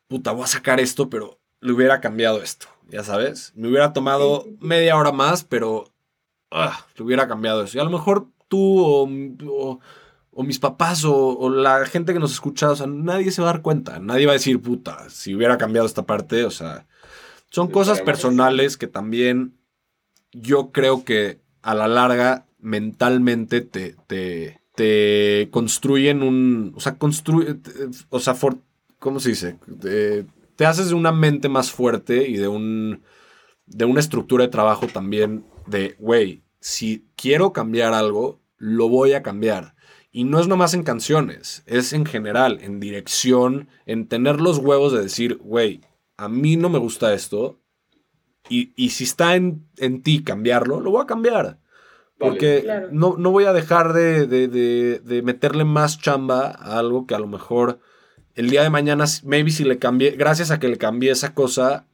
puta, 0.09 0.33
voy 0.33 0.45
a 0.45 0.49
sacar 0.49 0.81
esto, 0.81 1.09
pero 1.09 1.39
le 1.61 1.73
hubiera 1.73 2.01
cambiado 2.01 2.43
esto, 2.43 2.67
ya 2.89 3.05
sabes. 3.05 3.53
Me 3.55 3.69
hubiera 3.69 3.93
tomado 3.93 4.47
media 4.61 4.97
hora 4.97 5.13
más, 5.13 5.45
pero 5.45 5.85
ah, 6.51 6.87
le 6.97 7.05
hubiera 7.05 7.29
cambiado 7.29 7.63
eso. 7.63 7.79
Y 7.79 7.81
a 7.81 7.85
lo 7.85 7.91
mejor 7.91 8.27
tú 8.49 8.81
o, 8.81 9.09
o- 9.49 9.81
o 10.33 10.43
mis 10.45 10.59
papás 10.59 11.05
o, 11.05 11.15
o 11.39 11.51
la 11.51 11.87
gente 11.87 12.13
que 12.15 12.19
nos 12.21 12.33
escucha, 12.33 12.71
o 12.71 12.77
sea, 12.77 12.87
nadie 12.87 13.31
se 13.31 13.43
va 13.43 13.51
a 13.51 13.53
dar 13.55 13.63
cuenta. 13.63 13.99
Nadie 14.01 14.27
va 14.27 14.33
a 14.33 14.35
decir, 14.35 14.61
puta, 14.61 15.09
si 15.11 15.35
hubiera 15.35 15.59
cambiado 15.59 15.87
esta 15.87 16.07
parte, 16.07 16.45
o 16.45 16.51
sea, 16.51 16.87
son 17.51 17.69
Sí, 17.69 17.73
cosas 17.73 18.01
personales 18.01 18.77
que 18.77 18.87
también 18.89 19.55
yo 20.33 20.73
creo 20.73 21.05
que 21.05 21.41
a 21.63 21.75
la 21.75 21.89
larga 21.89 22.47
mentalmente 22.59 23.61
te, 23.61 23.97
te, 24.07 24.61
te 24.75 25.49
construyen 25.51 26.23
un, 26.23 26.73
o 26.77 26.81
sea, 26.81 26.97
construye, 26.99 27.57
o 28.11 28.21
sea, 28.21 28.35
for- 28.35 28.59
¿cómo 28.99 29.21
se 29.21 29.31
dice? 29.31 29.59
Te, 29.81 30.27
te 30.57 30.67
haces 30.67 30.89
de 30.89 30.95
una 30.95 31.13
mente 31.13 31.49
más 31.49 31.71
fuerte 31.71 32.29
y 32.29 32.37
de 32.37 32.49
un, 32.49 33.03
de 33.67 33.85
una 33.85 34.01
estructura 34.01 34.45
de 34.45 34.51
trabajo 34.51 34.87
también 34.89 35.45
de, 35.67 35.97
güey, 35.99 36.43
si 36.61 37.07
quiero 37.17 37.53
cambiar 37.53 37.95
algo, 37.95 38.41
lo 38.59 38.89
voy 38.89 39.13
a 39.15 39.23
cambiar. 39.23 39.75
Y 40.15 40.25
no 40.25 40.39
es 40.41 40.47
nomás 40.47 40.75
en 40.75 40.83
canciones, 40.83 41.63
es 41.67 41.93
en 41.95 42.05
general, 42.05 42.59
en 42.61 42.81
dirección, 42.81 43.69
en 43.87 44.07
tener 44.09 44.41
los 44.43 44.59
huevos 44.59 44.93
de 44.93 45.01
decir, 45.03 45.39
güey, 45.39 45.81
a 46.19 46.29
mí 46.29 46.57
no 46.57 46.69
me 46.69 46.79
gusta 46.79 47.15
esto. 47.15 47.59
Y, 48.51 48.73
y 48.77 48.91
si 48.91 49.05
está 49.05 49.37
en, 49.37 49.67
en 49.79 50.03
ti 50.03 50.23
cambiarlo, 50.23 50.81
lo 50.81 50.91
voy 50.91 51.03
a 51.03 51.07
cambiar. 51.07 51.59
Porque 52.19 52.61
Claro. 52.63 52.89
no, 52.93 53.17
no 53.17 53.31
voy 53.31 53.45
a 53.45 53.53
dejar 53.55 53.95
de, 53.95 54.27
de- 54.27 54.49
de- 54.49 54.99
de 55.01 55.23
meterle 55.23 55.65
más 55.65 55.99
chamba 55.99 56.51
a 56.51 56.79
algo 56.79 57.07
que 57.07 57.15
a 57.15 57.19
lo 57.19 57.27
mejor 57.27 57.81
el 58.35 58.51
día 58.51 58.63
de 58.63 58.71
mañana, 58.71 59.05
maybe 59.25 59.51
si 59.51 59.65
le 59.65 59.79
cambié, 59.79 60.11
gracias 60.13 60.51
a 60.51 60.59
que 60.61 60.69
le 60.69 60.77
cambié 60.79 61.11
esa 61.11 61.35
cosa, 61.35 61.87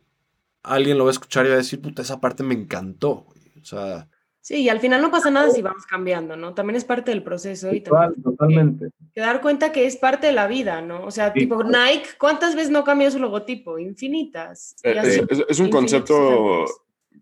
alguien 0.62 0.98
lo 0.98 1.04
va 1.04 1.10
a 1.10 1.12
escuchar 1.12 1.46
y 1.46 1.50
va 1.50 1.54
a 1.54 1.58
decir, 1.58 1.80
puta, 1.80 2.02
esa 2.02 2.20
parte 2.20 2.42
me 2.42 2.54
encantó. 2.54 3.26
güey". 3.28 3.60
O 3.62 3.64
sea, 3.64 4.08
Sí, 4.48 4.62
y 4.62 4.70
al 4.70 4.80
final 4.80 5.02
no 5.02 5.10
pasa 5.10 5.30
nada 5.30 5.50
si 5.50 5.60
vamos 5.60 5.84
cambiando, 5.84 6.34
¿no? 6.34 6.54
También 6.54 6.76
es 6.76 6.84
parte 6.86 7.10
del 7.10 7.22
proceso 7.22 7.70
y 7.70 7.82
Total- 7.82 8.14
totalmente. 8.24 8.88
que 9.14 9.20
dar 9.20 9.42
cuenta 9.42 9.72
que 9.72 9.84
es 9.84 9.98
parte 9.98 10.28
de 10.28 10.32
la 10.32 10.46
vida, 10.46 10.80
¿no? 10.80 11.04
O 11.04 11.10
sea, 11.10 11.34
Sí. 11.34 11.40
tipo 11.40 11.62
Nike, 11.62 12.08
¿cuántas 12.18 12.54
veces 12.54 12.70
no 12.70 12.82
cambió 12.82 13.10
su 13.10 13.18
logotipo? 13.18 13.78
Infinitas. 13.78 14.74
Eh, 14.82 14.98
así, 14.98 15.20
es, 15.50 15.58
un 15.60 15.68
concepto 15.68 16.64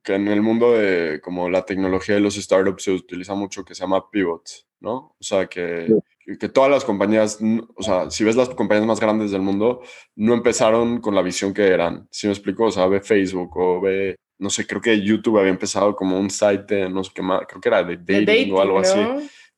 que 0.05 0.14
en 0.14 0.29
el 0.29 0.41
mundo 0.41 0.70
de 0.74 1.20
como 1.20 1.51
la 1.51 1.64
tecnología 1.64 2.16
y 2.16 2.20
los 2.20 2.37
startups 2.37 2.85
se 2.85 2.93
utiliza 2.93 3.35
mucho 3.35 3.64
que 3.64 3.74
se 3.74 3.81
llama 3.81 4.09
pivot, 4.09 4.49
¿no? 4.79 4.95
O 4.95 5.16
sea, 5.18 5.49
que, 5.49 5.93
que, 6.24 6.39
que 6.39 6.49
todas 6.49 6.70
las 6.70 6.85
compañías, 6.85 7.41
o 7.74 7.83
sea, 7.83 8.09
si 8.09 8.22
ves 8.22 8.37
las 8.37 8.51
compañías 8.51 8.87
más 8.87 9.01
grandes 9.01 9.33
del 9.33 9.43
mundo, 9.43 9.81
no 10.14 10.33
empezaron 10.33 11.01
con 11.01 11.16
la 11.16 11.22
visión 11.22 11.53
que 11.53 11.66
eran. 11.66 12.07
¿Sí 12.12 12.29
me 12.29 12.35
explico? 12.35 12.66
O 12.66 12.70
sea, 12.70 12.87
ve 12.87 13.01
Facebook 13.01 13.51
o 13.57 13.81
ve, 13.81 14.14
no 14.39 14.51
sé, 14.51 14.66
creo 14.66 14.80
que 14.80 15.01
YouTube 15.01 15.39
había 15.39 15.51
empezado 15.51 15.95
como 15.97 16.18
un 16.18 16.30
site 16.30 16.74
de, 16.74 16.89
no 16.91 17.03
sé 17.05 17.11
qué 17.14 17.22
más, 17.22 17.43
creo 17.49 17.61
que 17.61 17.68
era 17.68 17.82
de 17.82 17.97
De 17.97 18.24
dating, 18.24 18.53
o 18.53 18.61
algo 18.61 18.78
así. 18.78 18.99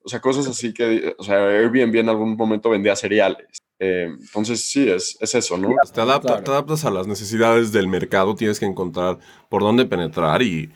O 0.03 0.09
sea, 0.09 0.21
cosas 0.21 0.47
así 0.47 0.73
que, 0.73 1.15
o 1.19 1.25
sea, 1.25 1.37
Airbnb 1.49 1.97
en 1.97 2.09
algún 2.09 2.37
momento 2.37 2.71
vendía 2.71 2.95
cereales. 2.97 3.47
Eh, 3.81 4.09
entonces, 4.19 4.63
sí, 4.65 4.89
es, 4.89 5.17
es 5.21 5.35
eso, 5.35 5.57
¿no? 5.59 5.69
Te, 5.93 6.01
adapta- 6.01 6.27
Claro. 6.29 6.43
te 6.45 6.51
adaptas 6.51 6.85
a 6.85 6.91
las 6.91 7.07
necesidades 7.07 7.73
del 7.73 7.87
mercado, 7.89 8.35
tienes 8.35 8.59
que 8.59 8.67
encontrar 8.67 9.19
por 9.49 9.63
dónde 9.63 9.85
penetrar 9.85 10.43
y... 10.43 10.71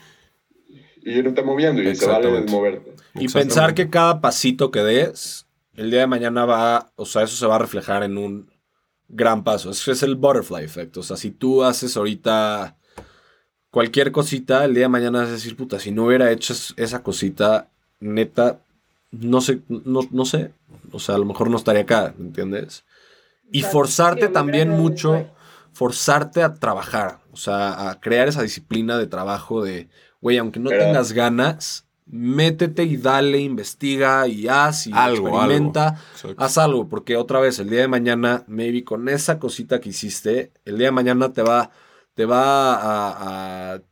Y 1.04 1.18
irte 1.18 1.42
moviendo 1.42 1.82
y 1.82 1.96
se 1.96 2.06
vale 2.06 2.28
moverte. 2.42 2.94
y 3.14 3.26
pensar 3.28 3.74
que 3.74 3.90
cada 3.90 4.20
pasito 4.20 4.70
que 4.70 4.80
des, 4.80 5.46
el 5.74 5.90
día 5.90 6.00
de 6.00 6.06
mañana 6.06 6.44
va, 6.44 6.92
o 6.94 7.06
sea, 7.06 7.22
eso 7.24 7.34
se 7.36 7.46
va 7.46 7.56
a 7.56 7.58
reflejar 7.58 8.04
en 8.04 8.16
un 8.18 8.50
gran 9.08 9.42
paso. 9.42 9.70
Eso 9.70 9.90
es 9.90 10.02
el 10.04 10.14
butterfly 10.14 10.62
effect. 10.64 10.96
O 10.98 11.02
sea, 11.02 11.16
si 11.16 11.32
tú 11.32 11.64
haces 11.64 11.96
ahorita 11.96 12.76
cualquier 13.72 14.12
cosita, 14.12 14.64
el 14.64 14.74
día 14.74 14.84
de 14.84 14.88
mañana 14.90 15.20
vas 15.22 15.28
a 15.30 15.32
decir, 15.32 15.56
puta, 15.56 15.80
si 15.80 15.90
no 15.90 16.04
hubiera 16.06 16.30
hecho 16.30 16.52
es- 16.52 16.74
esa 16.76 17.02
cosita, 17.02 17.68
neta, 17.98 18.60
no 19.10 19.40
sé, 19.40 19.60
no, 19.68 20.00
no 20.10 20.24
sé. 20.24 20.52
O 20.92 21.00
sea, 21.00 21.14
a 21.16 21.18
lo 21.18 21.24
mejor 21.24 21.50
no 21.50 21.56
estaría 21.56 21.82
acá, 21.82 22.14
¿me 22.18 22.26
entiendes? 22.26 22.84
Y 23.50 23.62
forzarte 23.62 24.28
también 24.28 24.68
mucho, 24.70 25.26
forzarte 25.72 26.42
a 26.42 26.54
trabajar, 26.54 27.18
o 27.32 27.36
sea, 27.36 27.88
a 27.90 27.98
crear 28.00 28.28
esa 28.28 28.42
disciplina 28.42 28.98
de 28.98 29.06
trabajo 29.06 29.64
de, 29.64 29.88
güey, 30.20 30.38
aunque 30.38 30.60
no 30.60 30.68
Pero- 30.70 30.84
tengas 30.84 31.12
ganas, 31.12 31.86
métete 32.06 32.82
y 32.84 32.98
dale, 32.98 33.38
investiga 33.40 34.26
y 34.28 34.48
haz 34.48 34.86
y 34.86 34.92
Algo, 34.92 35.28
experimenta, 35.28 35.98
Exacto. 36.12 36.42
haz 36.44 36.58
algo, 36.58 36.88
porque 36.88 37.16
otra 37.16 37.40
vez, 37.40 37.58
el 37.58 37.70
día 37.70 37.80
de 37.80 37.88
mañana, 37.88 38.44
maybe 38.48 38.84
con 38.84 39.08
esa 39.08 39.38
cosita 39.38 39.80
que 39.80 39.88
hiciste, 39.90 40.50
el 40.66 40.76
día 40.76 40.88
de 40.88 40.92
mañana 40.92 41.32
te 41.32 41.40
va, 41.42 41.70
te 42.14 42.24
va 42.26 42.74
a, 42.74 43.74
a 43.74 43.82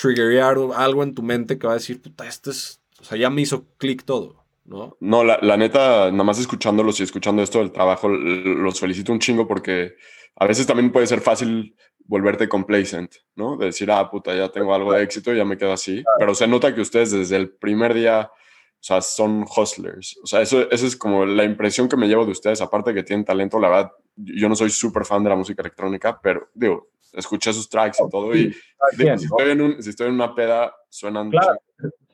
triggerear 0.00 0.56
algo 0.74 1.02
en 1.02 1.14
tu 1.14 1.22
mente 1.22 1.58
que 1.58 1.66
va 1.66 1.74
a 1.74 1.76
decir, 1.76 2.00
puta, 2.02 2.26
esto 2.26 2.50
es, 2.50 2.80
o 3.00 3.04
sea, 3.04 3.16
ya 3.16 3.30
me 3.30 3.42
hizo 3.42 3.66
clic 3.78 4.04
todo, 4.04 4.44
¿no? 4.64 4.96
No, 5.00 5.24
la, 5.24 5.38
la 5.42 5.56
neta, 5.56 6.10
nada 6.10 6.24
más 6.24 6.38
escuchándolos 6.38 7.00
y 7.00 7.02
escuchando 7.02 7.42
esto 7.42 7.60
del 7.60 7.72
trabajo, 7.72 8.08
los 8.08 8.80
felicito 8.80 9.12
un 9.12 9.20
chingo 9.20 9.46
porque 9.46 9.94
a 10.36 10.46
veces 10.46 10.66
también 10.66 10.92
puede 10.92 11.06
ser 11.06 11.20
fácil 11.20 11.74
volverte 12.08 12.48
complacent, 12.48 13.14
¿no? 13.34 13.56
De 13.56 13.66
decir, 13.66 13.90
ah, 13.90 14.08
puta, 14.10 14.34
ya 14.34 14.48
tengo 14.50 14.74
algo 14.74 14.92
de 14.92 15.02
éxito, 15.02 15.32
ya 15.32 15.44
me 15.44 15.56
quedo 15.56 15.72
así. 15.72 16.04
Pero 16.18 16.34
se 16.34 16.46
nota 16.46 16.74
que 16.74 16.80
ustedes 16.80 17.10
desde 17.10 17.36
el 17.36 17.50
primer 17.50 17.94
día, 17.94 18.30
o 18.32 18.82
sea, 18.82 19.00
son 19.00 19.44
hustlers. 19.44 20.18
O 20.22 20.26
sea, 20.26 20.40
eso, 20.40 20.70
eso 20.70 20.86
es 20.86 20.96
como 20.96 21.26
la 21.26 21.44
impresión 21.44 21.88
que 21.88 21.96
me 21.96 22.06
llevo 22.06 22.24
de 22.24 22.32
ustedes, 22.32 22.60
aparte 22.60 22.90
de 22.90 22.96
que 22.96 23.02
tienen 23.02 23.24
talento, 23.24 23.58
la 23.58 23.68
verdad, 23.68 23.92
yo 24.14 24.48
no 24.48 24.54
soy 24.54 24.70
súper 24.70 25.04
fan 25.04 25.24
de 25.24 25.30
la 25.30 25.36
música 25.36 25.62
electrónica, 25.62 26.20
pero 26.22 26.48
digo, 26.54 26.88
escuché 27.16 27.52
sus 27.52 27.68
tracks 27.68 27.98
y 28.00 28.08
todo 28.10 28.34
y 28.36 28.54
quien, 28.96 29.18
si, 29.18 29.26
¿no? 29.26 29.36
estoy 29.38 29.50
en 29.52 29.60
un- 29.62 29.82
si 29.82 29.90
estoy 29.90 30.08
en 30.08 30.14
una 30.14 30.34
peda, 30.34 30.72
suenan 30.88 31.30
Claro. 31.30 31.58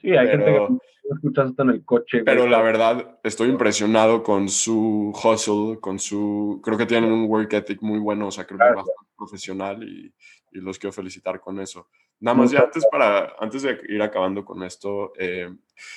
Sí, 0.01 0.11
hay 0.17 0.29
gente 0.29 0.45
Pero- 0.47 0.69
que 0.69 0.75
tú 1.09 1.15
escuchas 1.15 1.51
esto 1.51 1.63
en 1.63 1.71
el 1.71 1.85
coche. 1.85 2.23
Pero 2.25 2.41
güey. 2.43 2.51
la 2.51 2.63
verdad, 2.63 3.19
estoy 3.23 3.49
impresionado 3.51 4.23
con 4.23 4.49
su 4.49 5.13
hustle, 5.23 5.79
con 5.81 5.99
su... 5.99 6.61
Creo 6.65 6.79
que 6.79 6.87
tienen 6.87 7.13
un 7.13 7.27
work 7.29 7.53
ethic 7.53 7.83
muy 7.83 7.99
bueno, 7.99 8.29
o 8.29 8.31
sea, 8.31 8.45
creo 8.47 8.59
que 8.59 8.65
es 8.65 8.73
Claro. 8.73 8.87
bastante 8.87 9.13
profesional 9.17 9.83
y, 9.83 10.15
y 10.53 10.61
los 10.61 10.79
quiero 10.79 10.93
felicitar 10.93 11.41
con 11.41 11.61
eso. 11.61 11.89
Nada 12.21 12.37
más, 12.37 12.51
ya 12.53 12.61
antes, 12.61 12.87
para, 12.91 13.35
antes 13.41 13.63
de 13.63 13.79
ir 13.89 14.01
acabando 14.01 14.45
con 14.45 14.63
esto, 14.63 15.13
eh, 15.19 15.49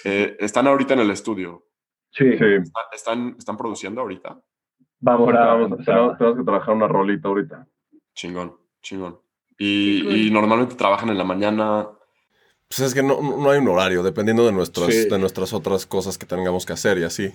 eh, 0.03 0.35
están 0.39 0.65
ahorita 0.67 0.95
en 0.95 1.01
el 1.01 1.11
estudio. 1.11 1.67
Sí, 2.11 2.25
¿Está- 2.29 2.79
¿Están, 2.93 3.35
están 3.37 3.57
produciendo 3.57 4.01
ahorita? 4.01 4.39
vamos, 4.99 5.27
Ahora 5.27 5.43
a 5.43 5.53
vamos 5.55 5.71
a 5.79 5.83
tenemos, 5.83 6.17
tenemos 6.17 6.37
que 6.39 6.43
trabajar 6.45 6.73
una 6.75 6.87
rolita 6.87 7.27
ahorita. 7.27 7.67
Chingón, 8.15 8.55
chingón. 8.85 9.19
Y, 9.57 9.99
Qué 9.99 10.03
cool. 10.05 10.17
y 10.17 10.31
normalmente 10.31 10.75
trabajan 10.75 11.09
en 11.09 11.17
la 11.17 11.23
mañana. 11.23 11.87
Pues 12.67 12.79
es 12.81 12.93
que 12.93 13.03
no, 13.03 13.21
no 13.21 13.49
hay 13.49 13.59
un 13.59 13.67
horario, 13.67 14.03
dependiendo 14.03 14.45
de 14.45 14.51
nuestras, 14.51 14.93
Sí. 14.93 15.09
de 15.09 15.17
nuestras 15.19 15.53
otras 15.53 15.85
cosas 15.85 16.17
que 16.17 16.25
tengamos 16.25 16.65
que 16.65 16.73
hacer 16.73 16.97
y 16.97 17.03
así. 17.03 17.31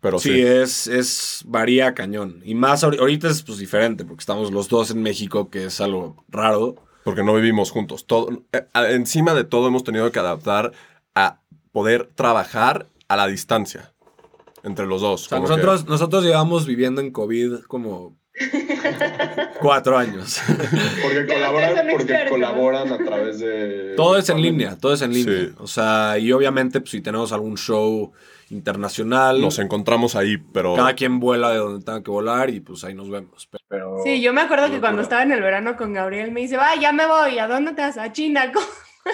Pero 0.00 0.18
Sí, 0.18 0.30
sí. 0.30 0.40
es, 0.42 0.86
es, 0.88 1.42
varía 1.46 1.94
cañón. 1.94 2.40
Y 2.44 2.54
más 2.54 2.82
ahori- 2.84 2.98
ahorita 2.98 3.28
es 3.28 3.42
pues 3.42 3.58
diferente, 3.58 4.04
porque 4.04 4.20
estamos 4.22 4.50
los 4.52 4.68
dos 4.68 4.90
en 4.90 5.02
México, 5.02 5.48
que 5.50 5.66
es 5.66 5.80
algo 5.80 6.24
raro. 6.28 6.76
porque 7.04 7.24
no 7.24 7.34
vivimos 7.34 7.72
juntos. 7.72 8.06
Todo, 8.06 8.44
eh, 8.52 8.64
encima 8.90 9.34
de 9.34 9.42
todo 9.44 9.66
hemos 9.66 9.82
tenido 9.84 10.10
que 10.12 10.20
adaptar 10.20 10.72
a 11.16 11.40
poder 11.72 12.08
trabajar 12.14 12.86
a 13.08 13.16
la 13.16 13.26
distancia 13.26 13.92
entre 14.62 14.86
los 14.86 15.00
dos. 15.00 15.26
O 15.26 15.28
sea, 15.28 15.38
que- 15.38 15.42
nosotros, 15.48 15.86
nosotros 15.86 16.22
llevamos 16.24 16.64
viviendo 16.66 17.00
en 17.00 17.10
COVID 17.10 17.62
como 17.66 18.16
cuatro 19.60 19.98
años. 19.98 20.40
Porque 21.02 21.26
colaboran, 21.26 21.86
porque 21.90 22.26
colaboran 22.28 22.92
a 22.92 22.98
través 22.98 23.38
de... 23.40 23.94
todo 23.96 24.16
es 24.16 24.28
en 24.30 24.40
línea, 24.40 24.76
todo 24.78 24.94
es 24.94 25.02
en 25.02 25.12
línea. 25.12 25.38
Sí. 25.40 25.52
O 25.58 25.66
sea, 25.66 26.18
y 26.18 26.32
obviamente 26.32 26.80
pues, 26.80 26.90
si 26.90 27.00
tenemos 27.00 27.32
algún 27.32 27.56
show 27.56 28.12
internacional, 28.50 29.40
nos 29.40 29.58
encontramos 29.58 30.14
ahí, 30.14 30.36
pero 30.52 30.74
cada 30.74 30.94
quien 30.94 31.20
vuela 31.20 31.50
de 31.50 31.56
donde 31.58 31.84
tenga 31.84 32.02
que 32.02 32.10
volar 32.10 32.50
y 32.50 32.60
pues 32.60 32.84
ahí 32.84 32.94
nos 32.94 33.08
vemos. 33.10 33.48
Pero- 33.68 33.96
Sí, 34.04 34.20
yo 34.20 34.32
me 34.32 34.42
acuerdo 34.42 34.70
que 34.70 34.80
cuando 34.80 35.02
estaba 35.02 35.22
en 35.22 35.32
el 35.32 35.40
verano 35.40 35.76
con 35.76 35.92
Gabriel 35.92 36.32
me 36.32 36.40
dice, 36.40 36.56
va, 36.56 36.74
ya 36.76 36.92
me 36.92 37.06
voy, 37.06 37.38
¿a 37.38 37.46
dónde 37.48 37.72
te 37.72 37.82
vas? 37.82 37.96
A 37.98 38.12
China. 38.12 38.50
¿Cómo? 38.54 38.66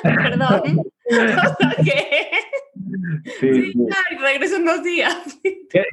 Perdón. 0.03 0.83
¿Qué? 1.85 2.31
Sí, 3.25 3.33
Sí, 3.41 3.73
sí. 3.73 3.73
claro, 3.73 4.23
regreso 4.23 4.57
en 4.57 4.65
dos 4.65 4.83
días. 4.83 5.17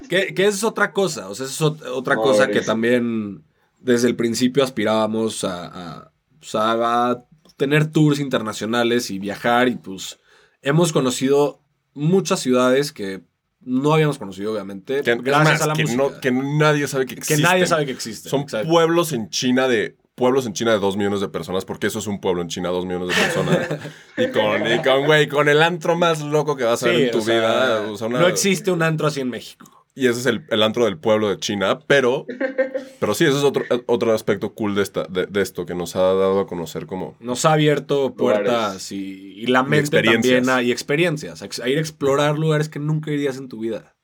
Que, 0.09 0.33
que 0.33 0.45
es 0.45 0.63
otra 0.63 0.91
cosa, 0.93 1.27
o 1.29 1.35
sea, 1.35 1.45
es 1.45 1.59
ot- 1.61 1.85
otra 1.87 2.15
cosa 2.15 2.47
que 2.47 2.61
también 2.61 3.43
desde 3.79 4.07
el 4.07 4.15
principio 4.15 4.63
aspirábamos 4.63 5.43
a, 5.43 5.65
a, 5.67 6.11
a- 6.53 7.09
a 7.11 7.23
tener 7.57 7.87
tours 7.91 8.19
internacionales 8.19 9.09
y 9.11 9.19
viajar 9.19 9.67
y 9.67 9.75
pues 9.75 10.19
hemos 10.61 10.91
conocido 10.93 11.61
muchas 11.93 12.39
ciudades 12.39 12.91
que 12.91 13.21
no 13.61 13.93
habíamos 13.93 14.17
conocido 14.17 14.51
obviamente 14.53 15.01
que, 15.01 15.15
gracias 15.15 15.59
más, 15.59 15.61
a 15.61 15.67
la 15.67 15.73
que, 15.73 15.83
música. 15.83 16.03
no- 16.03 16.19
que 16.21 16.31
nadie 16.31 16.87
sabe 16.87 17.05
que 17.05 17.15
que 17.15 17.19
existen. 17.21 17.43
nadie 17.43 17.65
sabe 17.67 17.85
que 17.85 17.91
existen. 17.91 18.29
Son 18.29 18.41
exacto. 18.41 18.69
pueblos 18.69 19.11
en 19.13 19.29
China 19.29 19.67
de 19.67 19.95
pueblos 20.15 20.45
en 20.45 20.53
China 20.53 20.71
de 20.71 20.79
dos 20.79 20.95
millones 20.97 21.19
de 21.21 21.27
personas, 21.27 21.65
porque 21.65 21.87
eso 21.87 21.99
es 21.99 22.07
un 22.07 22.19
pueblo 22.21 22.41
en 22.41 22.47
China, 22.47 22.69
dos 22.69 22.85
millones 22.85 23.09
de 23.09 23.21
personas. 23.21 23.67
y 24.17 24.27
con, 24.31 24.65
y 24.71 24.81
con, 24.81 25.05
güey, 25.05 25.27
con 25.27 25.49
el 25.49 25.61
antro 25.61 25.95
más 25.97 26.21
loco 26.21 26.55
que 26.55 26.63
vas 26.63 26.81
a 26.83 26.87
ver 26.87 26.95
Sí, 26.95 27.03
en 27.03 27.11
tu 27.11 27.21
sea, 27.21 27.35
vida. 27.39 27.81
o 27.91 27.97
sea, 27.97 28.07
una- 28.07 28.19
No 28.21 28.27
existe 28.27 28.71
un 28.71 28.81
antro 28.81 29.07
así 29.07 29.19
en 29.21 29.29
México. 29.29 29.71
Y 29.97 30.07
ese 30.07 30.19
es 30.19 30.25
el, 30.25 30.43
el 30.49 30.61
antro 30.61 30.83
del 30.85 30.97
pueblo 30.97 31.29
de 31.29 31.37
China, 31.37 31.79
pero, 31.87 32.25
pero 32.99 33.13
sí, 33.13 33.23
ese 33.23 33.37
es 33.37 33.43
otro, 33.45 33.63
otro 33.85 34.13
aspecto 34.13 34.53
cool 34.53 34.75
de, 34.75 34.81
esta, 34.81 35.03
de, 35.05 35.25
de 35.25 35.41
esto 35.41 35.65
que 35.65 35.73
nos 35.73 35.95
ha 35.95 36.01
dado 36.01 36.41
a 36.41 36.47
conocer 36.47 36.85
como... 36.85 37.15
Nos 37.21 37.45
ha 37.45 37.53
abierto 37.53 38.13
puertas 38.13 38.91
y, 38.91 38.97
y 39.37 39.45
la 39.47 39.59
Y 39.59 39.63
mente 39.63 39.79
experiencias. 39.79 40.35
también 40.45 40.49
a- 40.49 40.61
y 40.63 40.71
experiencias. 40.73 41.41
A, 41.41 41.45
ex- 41.45 41.59
a 41.61 41.69
ir 41.69 41.77
a 41.77 41.81
explorar 41.81 42.37
lugares 42.37 42.67
que 42.67 42.79
nunca 42.79 43.09
irías 43.11 43.37
en 43.37 43.47
tu 43.47 43.59
vida. 43.59 43.94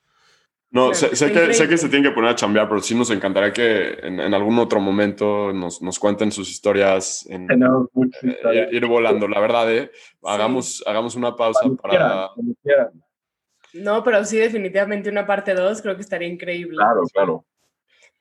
No, 0.73 0.93
sé, 0.93 1.15
sé 1.17 1.33
que, 1.33 1.53
sé 1.53 1.67
que 1.67 1.77
se 1.77 1.89
tienen 1.89 2.09
que 2.09 2.15
poner 2.15 2.29
a 2.31 2.35
chambear, 2.35 2.69
pero 2.69 2.79
sí 2.81 2.95
nos 2.95 3.09
encantaría 3.11 3.51
que 3.51 3.89
en, 4.07 4.21
en 4.21 4.33
algún 4.33 4.57
otro 4.57 4.79
momento 4.79 5.51
nos, 5.51 5.81
nos 5.81 5.99
cuenten 5.99 6.31
sus 6.31 6.49
historias, 6.49 7.25
en, 7.29 7.45
eh, 7.51 8.67
ir, 8.71 8.75
ir 8.75 8.85
volando. 8.85 9.27
La 9.27 9.41
verdad, 9.41 9.69
¿eh? 9.73 9.91
Hagamos, 10.23 10.81
hagamos 10.87 11.15
una 11.15 11.35
pausa 11.35 11.59
Cuando 11.61 11.75
para... 11.81 12.29
quieran. 12.63 13.03
No, 13.73 14.01
pero 14.03 14.23
sí, 14.23 14.37
definitivamente 14.37 15.09
una 15.09 15.25
parte 15.27 15.53
2 15.53 15.81
creo 15.81 15.95
que 15.95 16.01
estaría 16.03 16.27
increíble. 16.29 16.77
Claro, 16.77 17.01
claro. 17.13 17.45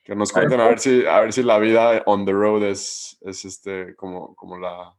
Que 0.02 0.16
nos 0.16 0.32
cuenten 0.32 0.58
a 0.60 0.66
ver 0.66 0.80
si, 0.80 1.06
a 1.06 1.20
ver 1.20 1.32
si 1.32 1.44
la 1.44 1.58
vida 1.58 2.02
on 2.06 2.24
the 2.24 2.32
road 2.32 2.64
es, 2.64 3.16
es 3.20 3.44
este, 3.44 3.94
como, 3.94 4.34
como 4.34 4.58
la, 4.58 4.92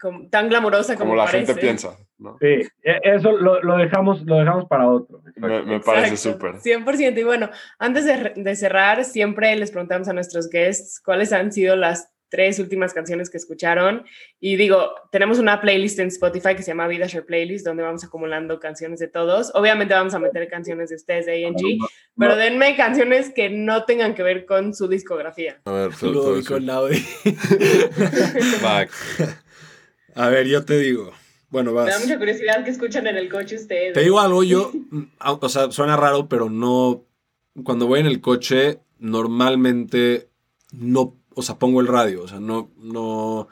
Como- 0.00 0.28
tan 0.30 0.48
glamurosa 0.48 0.94
como, 0.96 1.10
como 1.10 1.16
la 1.16 1.24
parece. 1.26 1.46
gente 1.46 1.60
piensa. 1.60 1.98
¿No? 2.24 2.36
Sí, 2.40 2.66
e- 2.82 3.00
eso 3.04 3.30
lo, 3.32 3.62
lo 3.62 3.76
dejamos, 3.76 4.22
lo 4.24 4.36
dejamos 4.38 4.64
para 4.66 4.88
otro. 4.88 5.22
Me, 5.36 5.62
me 5.62 5.78
parece 5.80 6.16
súper. 6.16 6.56
100%. 6.56 7.18
Y 7.18 7.22
bueno, 7.22 7.50
antes 7.78 8.04
de, 8.04 8.32
de 8.34 8.56
cerrar, 8.56 9.04
siempre 9.04 9.54
les 9.54 9.70
preguntamos 9.70 10.08
a 10.08 10.12
nuestros 10.12 10.48
guests 10.50 11.00
cuáles 11.04 11.32
han 11.32 11.52
sido 11.52 11.76
las 11.76 12.10
tres 12.30 12.58
últimas 12.58 12.92
canciones 12.92 13.30
que 13.30 13.36
escucharon. 13.36 14.04
Y 14.40 14.56
digo, 14.56 14.92
tenemos 15.12 15.38
una 15.38 15.60
playlist 15.60 16.00
en 16.00 16.08
Spotify 16.08 16.56
que 16.56 16.62
se 16.64 16.72
llama 16.72 16.88
Vida 16.88 17.06
Share 17.06 17.24
Playlist, 17.24 17.64
donde 17.64 17.84
vamos 17.84 18.02
acumulando 18.02 18.58
canciones 18.58 18.98
de 18.98 19.06
todos. 19.06 19.52
Obviamente 19.54 19.94
vamos 19.94 20.14
a 20.14 20.18
meter 20.18 20.48
canciones 20.48 20.88
de 20.90 20.96
ustedes 20.96 21.26
de 21.26 21.46
ANG, 21.46 21.78
pero 22.18 22.34
denme 22.34 22.74
canciones 22.74 23.30
que 23.32 23.50
no 23.50 23.84
tengan 23.84 24.16
que 24.16 24.24
ver 24.24 24.46
con 24.46 24.74
su 24.74 24.88
discografía. 24.88 25.60
A 25.64 25.70
ver, 25.70 25.90
te- 25.90 25.96
te 25.98 26.06
voy 26.06 26.10
a 26.10 26.14
Ludovico 26.14 26.54
decir. 26.54 26.66
Naudi. 26.66 27.04
Va. 28.64 28.86
A 30.16 30.28
ver, 30.28 30.46
yo 30.48 30.64
te 30.64 30.76
digo. 30.78 31.12
Bueno, 31.54 31.70
Me 31.70 31.82
da 31.82 31.84
vas. 31.84 32.00
mucha 32.00 32.18
curiosidad 32.18 32.64
que 32.64 32.70
escuchan 32.72 33.06
en 33.06 33.16
el 33.16 33.28
coche 33.28 33.54
ustedes. 33.54 33.92
Te 33.92 34.00
digo 34.00 34.18
algo, 34.18 34.42
yo, 34.42 34.72
mm, 34.90 35.02
o 35.20 35.48
sea, 35.48 35.70
suena 35.70 35.96
raro, 35.96 36.28
pero 36.28 36.50
no, 36.50 37.04
cuando 37.62 37.86
voy 37.86 38.00
en 38.00 38.06
el 38.06 38.20
coche, 38.20 38.80
normalmente 38.98 40.30
no, 40.72 41.16
o 41.32 41.42
sea, 41.42 41.56
pongo 41.56 41.80
el 41.80 41.86
radio, 41.86 42.24
o 42.24 42.26
sea, 42.26 42.40
no, 42.40 42.72
no, 42.76 43.46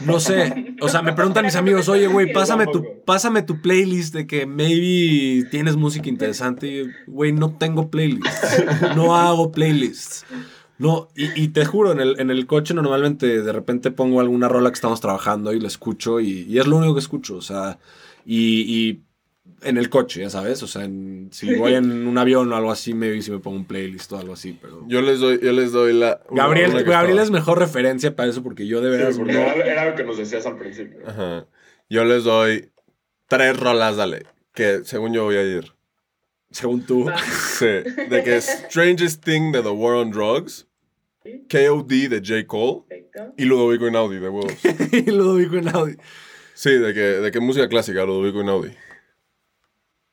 no 0.00 0.18
sé, 0.18 0.76
o 0.80 0.88
sea, 0.88 1.02
me 1.02 1.12
preguntan 1.12 1.44
mis 1.44 1.56
amigos, 1.56 1.90
oye, 1.90 2.06
güey, 2.06 2.32
pásame 2.32 2.66
tu, 2.66 2.82
pásame 3.04 3.42
tu 3.42 3.60
playlist 3.60 4.14
de 4.14 4.26
que 4.26 4.46
maybe 4.46 5.46
tienes 5.50 5.76
música 5.76 6.08
interesante, 6.08 6.68
y, 6.68 6.90
güey, 7.06 7.32
no 7.32 7.54
tengo 7.58 7.90
playlists, 7.90 8.64
no 8.96 9.14
hago 9.14 9.52
playlists. 9.52 10.24
No, 10.78 11.08
y, 11.16 11.42
y 11.42 11.48
te 11.48 11.64
juro, 11.64 11.90
en 11.92 12.00
el, 12.00 12.20
en 12.20 12.30
el 12.30 12.46
coche 12.46 12.72
normalmente 12.74 13.42
de 13.42 13.52
repente 13.52 13.90
pongo 13.90 14.20
alguna 14.20 14.48
rola 14.48 14.70
que 14.70 14.74
estamos 14.76 15.00
trabajando 15.00 15.52
y 15.52 15.60
la 15.60 15.66
escucho 15.68 16.20
y, 16.20 16.42
y 16.48 16.58
es 16.58 16.66
lo 16.66 16.76
único 16.76 16.94
que 16.94 17.00
escucho, 17.00 17.36
o 17.36 17.42
sea, 17.42 17.78
y, 18.24 18.60
y 18.62 19.00
en 19.62 19.76
el 19.76 19.90
coche, 19.90 20.20
ya 20.20 20.30
sabes, 20.30 20.62
o 20.62 20.68
sea, 20.68 20.84
en- 20.84 21.30
si 21.32 21.52
voy 21.58 21.74
en 21.74 22.06
un 22.06 22.16
avión 22.16 22.52
o 22.52 22.56
algo 22.56 22.70
así, 22.70 22.94
maybe 22.94 23.20
si 23.22 23.30
me 23.32 23.38
pongo 23.40 23.56
un 23.56 23.64
playlist 23.64 24.12
o 24.12 24.18
algo 24.18 24.34
así, 24.34 24.56
pero... 24.60 24.84
Yo 24.86 25.02
les 25.02 25.18
doy, 25.18 25.40
yo 25.42 25.50
les 25.52 25.72
doy 25.72 25.94
la. 25.94 26.20
una- 26.30 26.42
Gabriel, 26.44 26.70
una 26.70 26.84
que 26.84 26.90
Gabriel 26.90 27.18
es 27.18 27.30
mejor 27.32 27.58
referencia 27.58 28.14
para 28.14 28.28
eso 28.30 28.44
porque 28.44 28.66
yo 28.68 28.80
de 28.80 28.90
veras 28.90 29.16
Sí, 29.16 29.22
no- 29.22 29.30
era, 29.30 29.52
era 29.54 29.90
lo 29.90 29.96
que 29.96 30.04
nos 30.04 30.16
decías 30.16 30.46
al 30.46 30.58
principio. 30.58 31.00
Ajá. 31.06 31.46
Yo 31.90 32.04
les 32.04 32.22
doy 32.22 32.70
tres 33.26 33.58
rolas, 33.58 33.96
dale. 33.96 34.26
Que 34.54 34.82
según 34.84 35.12
yo 35.12 35.24
voy 35.24 35.36
a 35.36 35.42
ir. 35.42 35.72
según 36.52 36.82
tú. 36.86 37.06
Sí. 37.58 37.66
De 37.66 38.22
que 38.24 38.40
Strangest 38.40 39.24
Thing 39.24 39.50
de 39.50 39.62
The 39.62 39.70
War 39.70 39.94
on 39.96 40.10
Drugs. 40.12 40.66
KOD 41.48 42.08
de 42.08 42.20
J. 42.24 42.46
Cole. 42.46 42.82
Perfecto. 42.88 43.34
Y 43.36 43.44
Ludovico 43.44 43.86
Einaudi 43.86 44.18
de 44.18 44.28
huevos. 44.28 44.52
y 44.92 45.10
en 45.58 45.68
audio. 45.68 45.96
Sí, 46.54 46.70
de 46.70 46.92
que, 46.92 47.00
de 47.00 47.30
que 47.30 47.40
música 47.40 47.68
clásica, 47.68 48.04
Ludovico 48.04 48.40
Einaudi. 48.40 48.70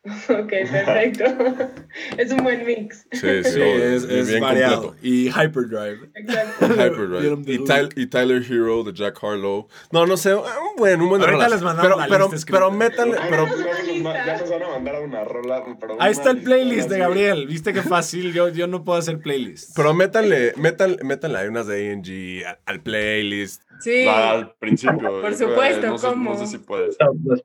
Ok, 0.29 0.49
perfecto. 0.49 1.23
es 2.17 2.31
un 2.31 2.43
buen 2.43 2.65
mix. 2.65 3.07
Sí, 3.11 3.43
sí. 3.43 3.61
Es, 3.61 4.03
es 4.03 4.27
bien 4.27 4.41
variado. 4.41 4.81
completo. 4.93 5.07
Y 5.07 5.29
Hyperdrive. 5.29 6.09
Exacto. 6.13 6.65
Hyperdrive. 6.73 7.41
Y. 7.53 7.63
Tyler, 7.65 7.89
y 7.95 8.07
Tyler 8.07 8.43
Hero 8.43 8.83
de 8.83 8.93
Jack 8.93 9.17
Harlow. 9.23 9.67
No, 9.91 10.05
no 10.05 10.15
sé. 10.17 10.35
Un 10.35 10.43
buen, 10.77 11.01
un 11.01 11.09
buen 11.09 11.21
Ahorita 11.21 11.49
les 11.49 11.61
mandamos 11.61 11.81
pero, 11.91 11.99
la 11.99 12.07
pero, 12.07 12.29
lista 12.31 12.51
pero 12.51 12.71
métanle. 12.71 13.17
Pero, 13.29 13.47
ya 13.47 14.37
nos 14.37 14.49
van 14.49 14.63
a 14.63 14.69
mandar 14.69 15.01
una 15.01 15.23
rola. 15.23 15.63
pero 15.79 15.97
Ahí 15.99 16.11
está 16.11 16.31
el 16.31 16.41
playlist 16.43 16.89
de. 16.89 16.99
Gabriel. 16.99 17.47
¿Viste 17.47 17.73
qué 17.73 17.81
fácil? 17.81 18.33
Yo, 18.33 18.49
yo 18.49 18.67
no 18.67 18.83
puedo 18.83 18.99
hacer 18.99 19.19
playlist. 19.19 19.75
pero 19.75 19.93
métanle, 19.93 20.53
métanle, 20.57 20.97
métanle 21.03 21.39
ahí 21.39 21.47
unas 21.47 21.67
de 21.67 21.91
ANG 21.91 22.45
al, 22.47 22.59
al 22.65 22.81
playlist. 22.81 23.63
Sí. 23.79 24.05
Va 24.05 24.31
al 24.31 24.55
principio. 24.55 25.21
Por 25.21 25.31
eh, 25.31 25.37
supuesto, 25.37 25.87
no 25.87 25.97
sé, 25.97 26.07
¿cómo? 26.07 26.31
No 26.31 26.37
sé 26.39 26.47
si 26.47 26.57
puedes. 26.59 26.97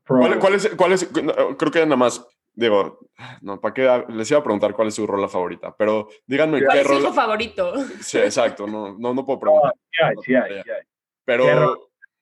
¿Cuál, 0.06 0.38
cuál 0.38 0.54
es, 0.54 0.68
cuál 0.76 0.92
es- 0.92 1.08
creo 1.58 1.72
que 1.72 1.80
nada 1.80 1.96
más, 1.96 2.24
digo, 2.55 3.01
no, 3.42 3.61
¿para 3.61 3.74
qué? 3.74 4.05
Les 4.09 4.30
iba 4.30 4.40
a 4.40 4.42
preguntar 4.42 4.72
cuál 4.74 4.88
es 4.88 4.94
su 4.94 5.07
rola 5.07 5.28
favorita, 5.28 5.74
pero 5.76 6.09
díganme 6.26 6.62
¿Cuál 6.64 6.72
qué 6.76 6.80
es 6.82 6.86
su 6.86 6.92
hijo 6.94 7.03
rola. 7.03 7.12
favorito? 7.14 7.74
Sí, 8.01 8.18
exacto, 8.18 8.66
no, 8.66 8.96
no, 8.98 9.14
no 9.14 9.24
puedo 9.26 9.38
preguntar, 9.40 9.72
Sí 9.90 10.03
hay, 10.03 10.14
sí 10.24 10.34
hay, 10.34 10.62
sí 10.62 10.70
hay. 10.70 10.80
¿Qué 10.82 10.86
pero 11.24 11.44
rola? 11.66 11.76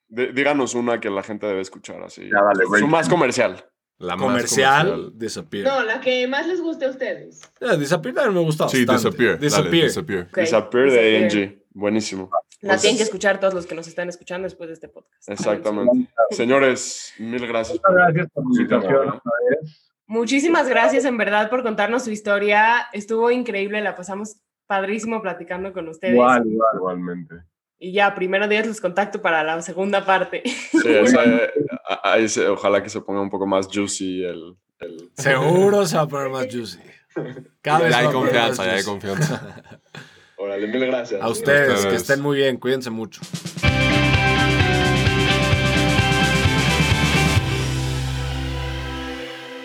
dí- 0.09 0.33
díganos 0.33 0.75
una 0.75 1.01
que 1.01 1.11
la 1.11 1.23
gente 1.23 1.47
debe 1.47 1.61
escuchar, 1.61 2.03
así. 2.03 2.29
Ya, 2.31 2.43
dale, 2.43 2.65
su 2.79 2.87
más 2.87 3.09
comercial. 3.09 3.65
La 4.01 4.15
más 4.15 4.27
Comercial, 4.27 5.11
Disappear. 5.19 5.65
No, 5.67 5.83
la 5.83 6.01
que 6.01 6.25
más 6.29 6.47
les 6.47 6.61
guste 6.61 6.85
a 6.85 6.91
ustedes. 6.91 7.41
Eh, 7.61 7.77
Disappear 7.77 8.15
también 8.15 8.35
me 8.35 8.41
gusta 8.43 8.69
Sí, 8.69 8.85
bastante. 8.85 9.09
Disappear. 9.09 9.35
Dale, 9.35 9.45
Disappear. 9.45 9.85
disappear. 9.87 10.31
Disappear 10.45 10.91
de 10.93 11.19
Disappear. 11.25 11.43
ANG. 11.49 11.63
Buenísimo. 11.73 12.31
La 12.61 12.69
Pues- 12.75 12.83
tienen 12.83 12.97
que 12.97 13.03
escuchar 13.03 13.41
todos 13.41 13.55
los 13.55 13.67
que 13.67 13.75
nos 13.75 13.89
están 13.89 14.09
escuchando 14.09 14.45
después 14.47 14.69
de 14.69 14.75
este 14.75 14.89
podcast. 14.89 15.29
Exactamente. 15.29 16.09
Señores, 16.31 17.13
mil 17.19 17.45
gracias. 17.45 17.81
Muchas 17.89 18.05
gracias 18.15 18.29
por 18.33 18.45
la 18.45 18.63
invitación. 18.63 19.21
Muchísimas 20.09 20.69
gracias 20.69 21.05
en 21.05 21.17
verdad 21.19 21.49
por 21.51 21.63
contarnos 21.63 22.03
su 22.05 22.11
historia. 22.11 22.87
Estuvo 22.93 23.31
increíble, 23.31 23.81
la 23.83 23.95
pasamos 23.95 24.39
padrísimo 24.67 25.23
platicando 25.23 25.73
con 25.73 25.87
ustedes. 25.89 26.15
Igual, 26.15 26.47
igual, 26.47 26.71
igualmente. 26.77 27.35
Y 27.79 27.93
ya, 27.93 28.15
primero 28.15 28.49
días 28.49 28.67
los 28.67 28.81
contacto 28.81 29.23
para 29.23 29.45
la 29.45 29.61
segunda 29.63 30.05
parte. 30.05 30.43
Sí, 30.45 30.81
ahí 32.03 32.29
se- 32.29 32.49
ojalá 32.49 32.83
que 32.83 32.89
se 32.89 33.01
ponga 33.03 33.21
un 33.21 33.31
poco 33.31 33.47
más 33.47 33.69
juicy 33.73 34.25
el... 34.25 34.57
el- 34.81 35.11
Seguro 35.15 35.87
se 35.87 35.97
va 35.97 36.03
a 36.03 36.09
poner 36.09 36.29
más 36.31 36.47
juicy. 36.51 36.81
Cada 37.61 37.81
vez 37.81 37.91
Ya 37.91 37.99
hay 37.99 38.07
confianza, 38.13 38.65
ya 38.65 38.73
hay 38.73 38.83
confianza. 38.85 39.63
Órale, 40.37 40.67
mil 40.69 40.87
gracias. 40.87 41.21
A 41.21 41.29
ustedes, 41.29 41.69
Ustedes. 41.75 41.87
que 41.87 41.97
estén 41.97 42.21
muy 42.21 42.37
bien, 42.39 42.57
cuídense 42.59 42.91
mucho. 42.91 43.21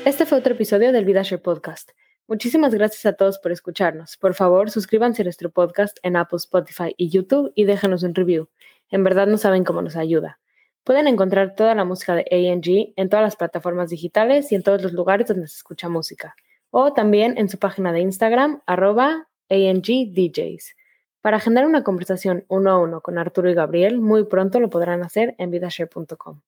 Este 0.05 0.25
fue 0.25 0.37
otro 0.37 0.53
episodio 0.53 0.91
del 0.91 1.05
VidaShare 1.05 1.41
Podcast. 1.41 1.91
Muchísimas 2.27 2.73
gracias 2.73 3.05
a 3.05 3.13
todos 3.13 3.39
por 3.39 3.53
escucharnos. 3.53 4.17
Por 4.17 4.33
favor, 4.33 4.69
suscríbanse 4.69 5.21
a 5.21 5.23
nuestro 5.23 5.49
podcast 5.49 5.97
en 6.03 6.17
Apple, 6.17 6.35
Spotify 6.37 6.93
y 6.97 7.07
YouTube 7.07 7.53
y 7.55 7.63
déjanos 7.63 8.03
un 8.03 8.13
review. 8.13 8.49
En 8.89 9.05
verdad 9.05 9.27
no 9.27 9.37
saben 9.37 9.63
cómo 9.63 9.81
nos 9.81 9.95
ayuda. 9.95 10.41
Pueden 10.83 11.07
encontrar 11.07 11.55
toda 11.55 11.73
la 11.73 11.85
música 11.85 12.15
de 12.15 12.25
ANG 12.29 12.93
en 12.97 13.07
todas 13.07 13.23
las 13.23 13.37
plataformas 13.37 13.91
digitales 13.91 14.51
y 14.51 14.55
en 14.55 14.63
todos 14.63 14.81
los 14.81 14.91
lugares 14.91 15.27
donde 15.27 15.47
se 15.47 15.55
escucha 15.55 15.87
música. 15.87 16.35
O 16.69 16.91
también 16.91 17.37
en 17.37 17.47
su 17.47 17.57
página 17.57 17.93
de 17.93 18.01
Instagram, 18.01 18.61
arroba 18.65 19.29
ANGDJs. 19.49 20.75
Para 21.21 21.37
agendar 21.37 21.65
una 21.65 21.85
conversación 21.85 22.43
uno 22.49 22.71
a 22.71 22.77
uno 22.77 22.99
con 22.99 23.17
Arturo 23.17 23.49
y 23.49 23.53
Gabriel, 23.53 24.01
muy 24.01 24.25
pronto 24.25 24.59
lo 24.59 24.69
podrán 24.69 25.01
hacer 25.01 25.33
en 25.37 25.49
vidashare.com. 25.49 26.41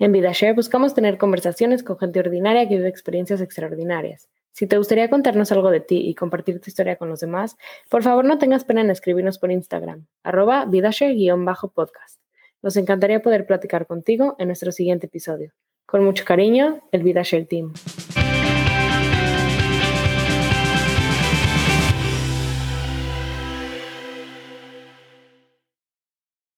En 0.00 0.12
VidaShare 0.12 0.54
buscamos 0.54 0.94
tener 0.94 1.18
conversaciones 1.18 1.82
con 1.82 1.98
gente 1.98 2.20
ordinaria 2.20 2.66
que 2.66 2.76
vive 2.76 2.88
experiencias 2.88 3.42
extraordinarias. 3.42 4.30
Si 4.50 4.66
te 4.66 4.78
gustaría 4.78 5.10
contarnos 5.10 5.52
algo 5.52 5.70
de 5.70 5.80
ti 5.80 6.08
y 6.08 6.14
compartir 6.14 6.58
tu 6.58 6.70
historia 6.70 6.96
con 6.96 7.10
los 7.10 7.20
demás, 7.20 7.58
por 7.90 8.02
favor 8.02 8.24
no 8.24 8.38
tengas 8.38 8.64
pena 8.64 8.80
en 8.80 8.88
escribirnos 8.88 9.38
por 9.38 9.52
Instagram, 9.52 10.06
arroba 10.22 10.64
vidashare-podcast. 10.64 12.18
Nos 12.62 12.78
encantaría 12.78 13.20
poder 13.20 13.44
platicar 13.44 13.86
contigo 13.86 14.36
en 14.38 14.46
nuestro 14.46 14.72
siguiente 14.72 15.04
episodio. 15.04 15.52
Con 15.84 16.02
mucho 16.02 16.24
cariño, 16.24 16.80
el 16.92 17.02
VidaShare 17.02 17.44
Team. 17.44 17.74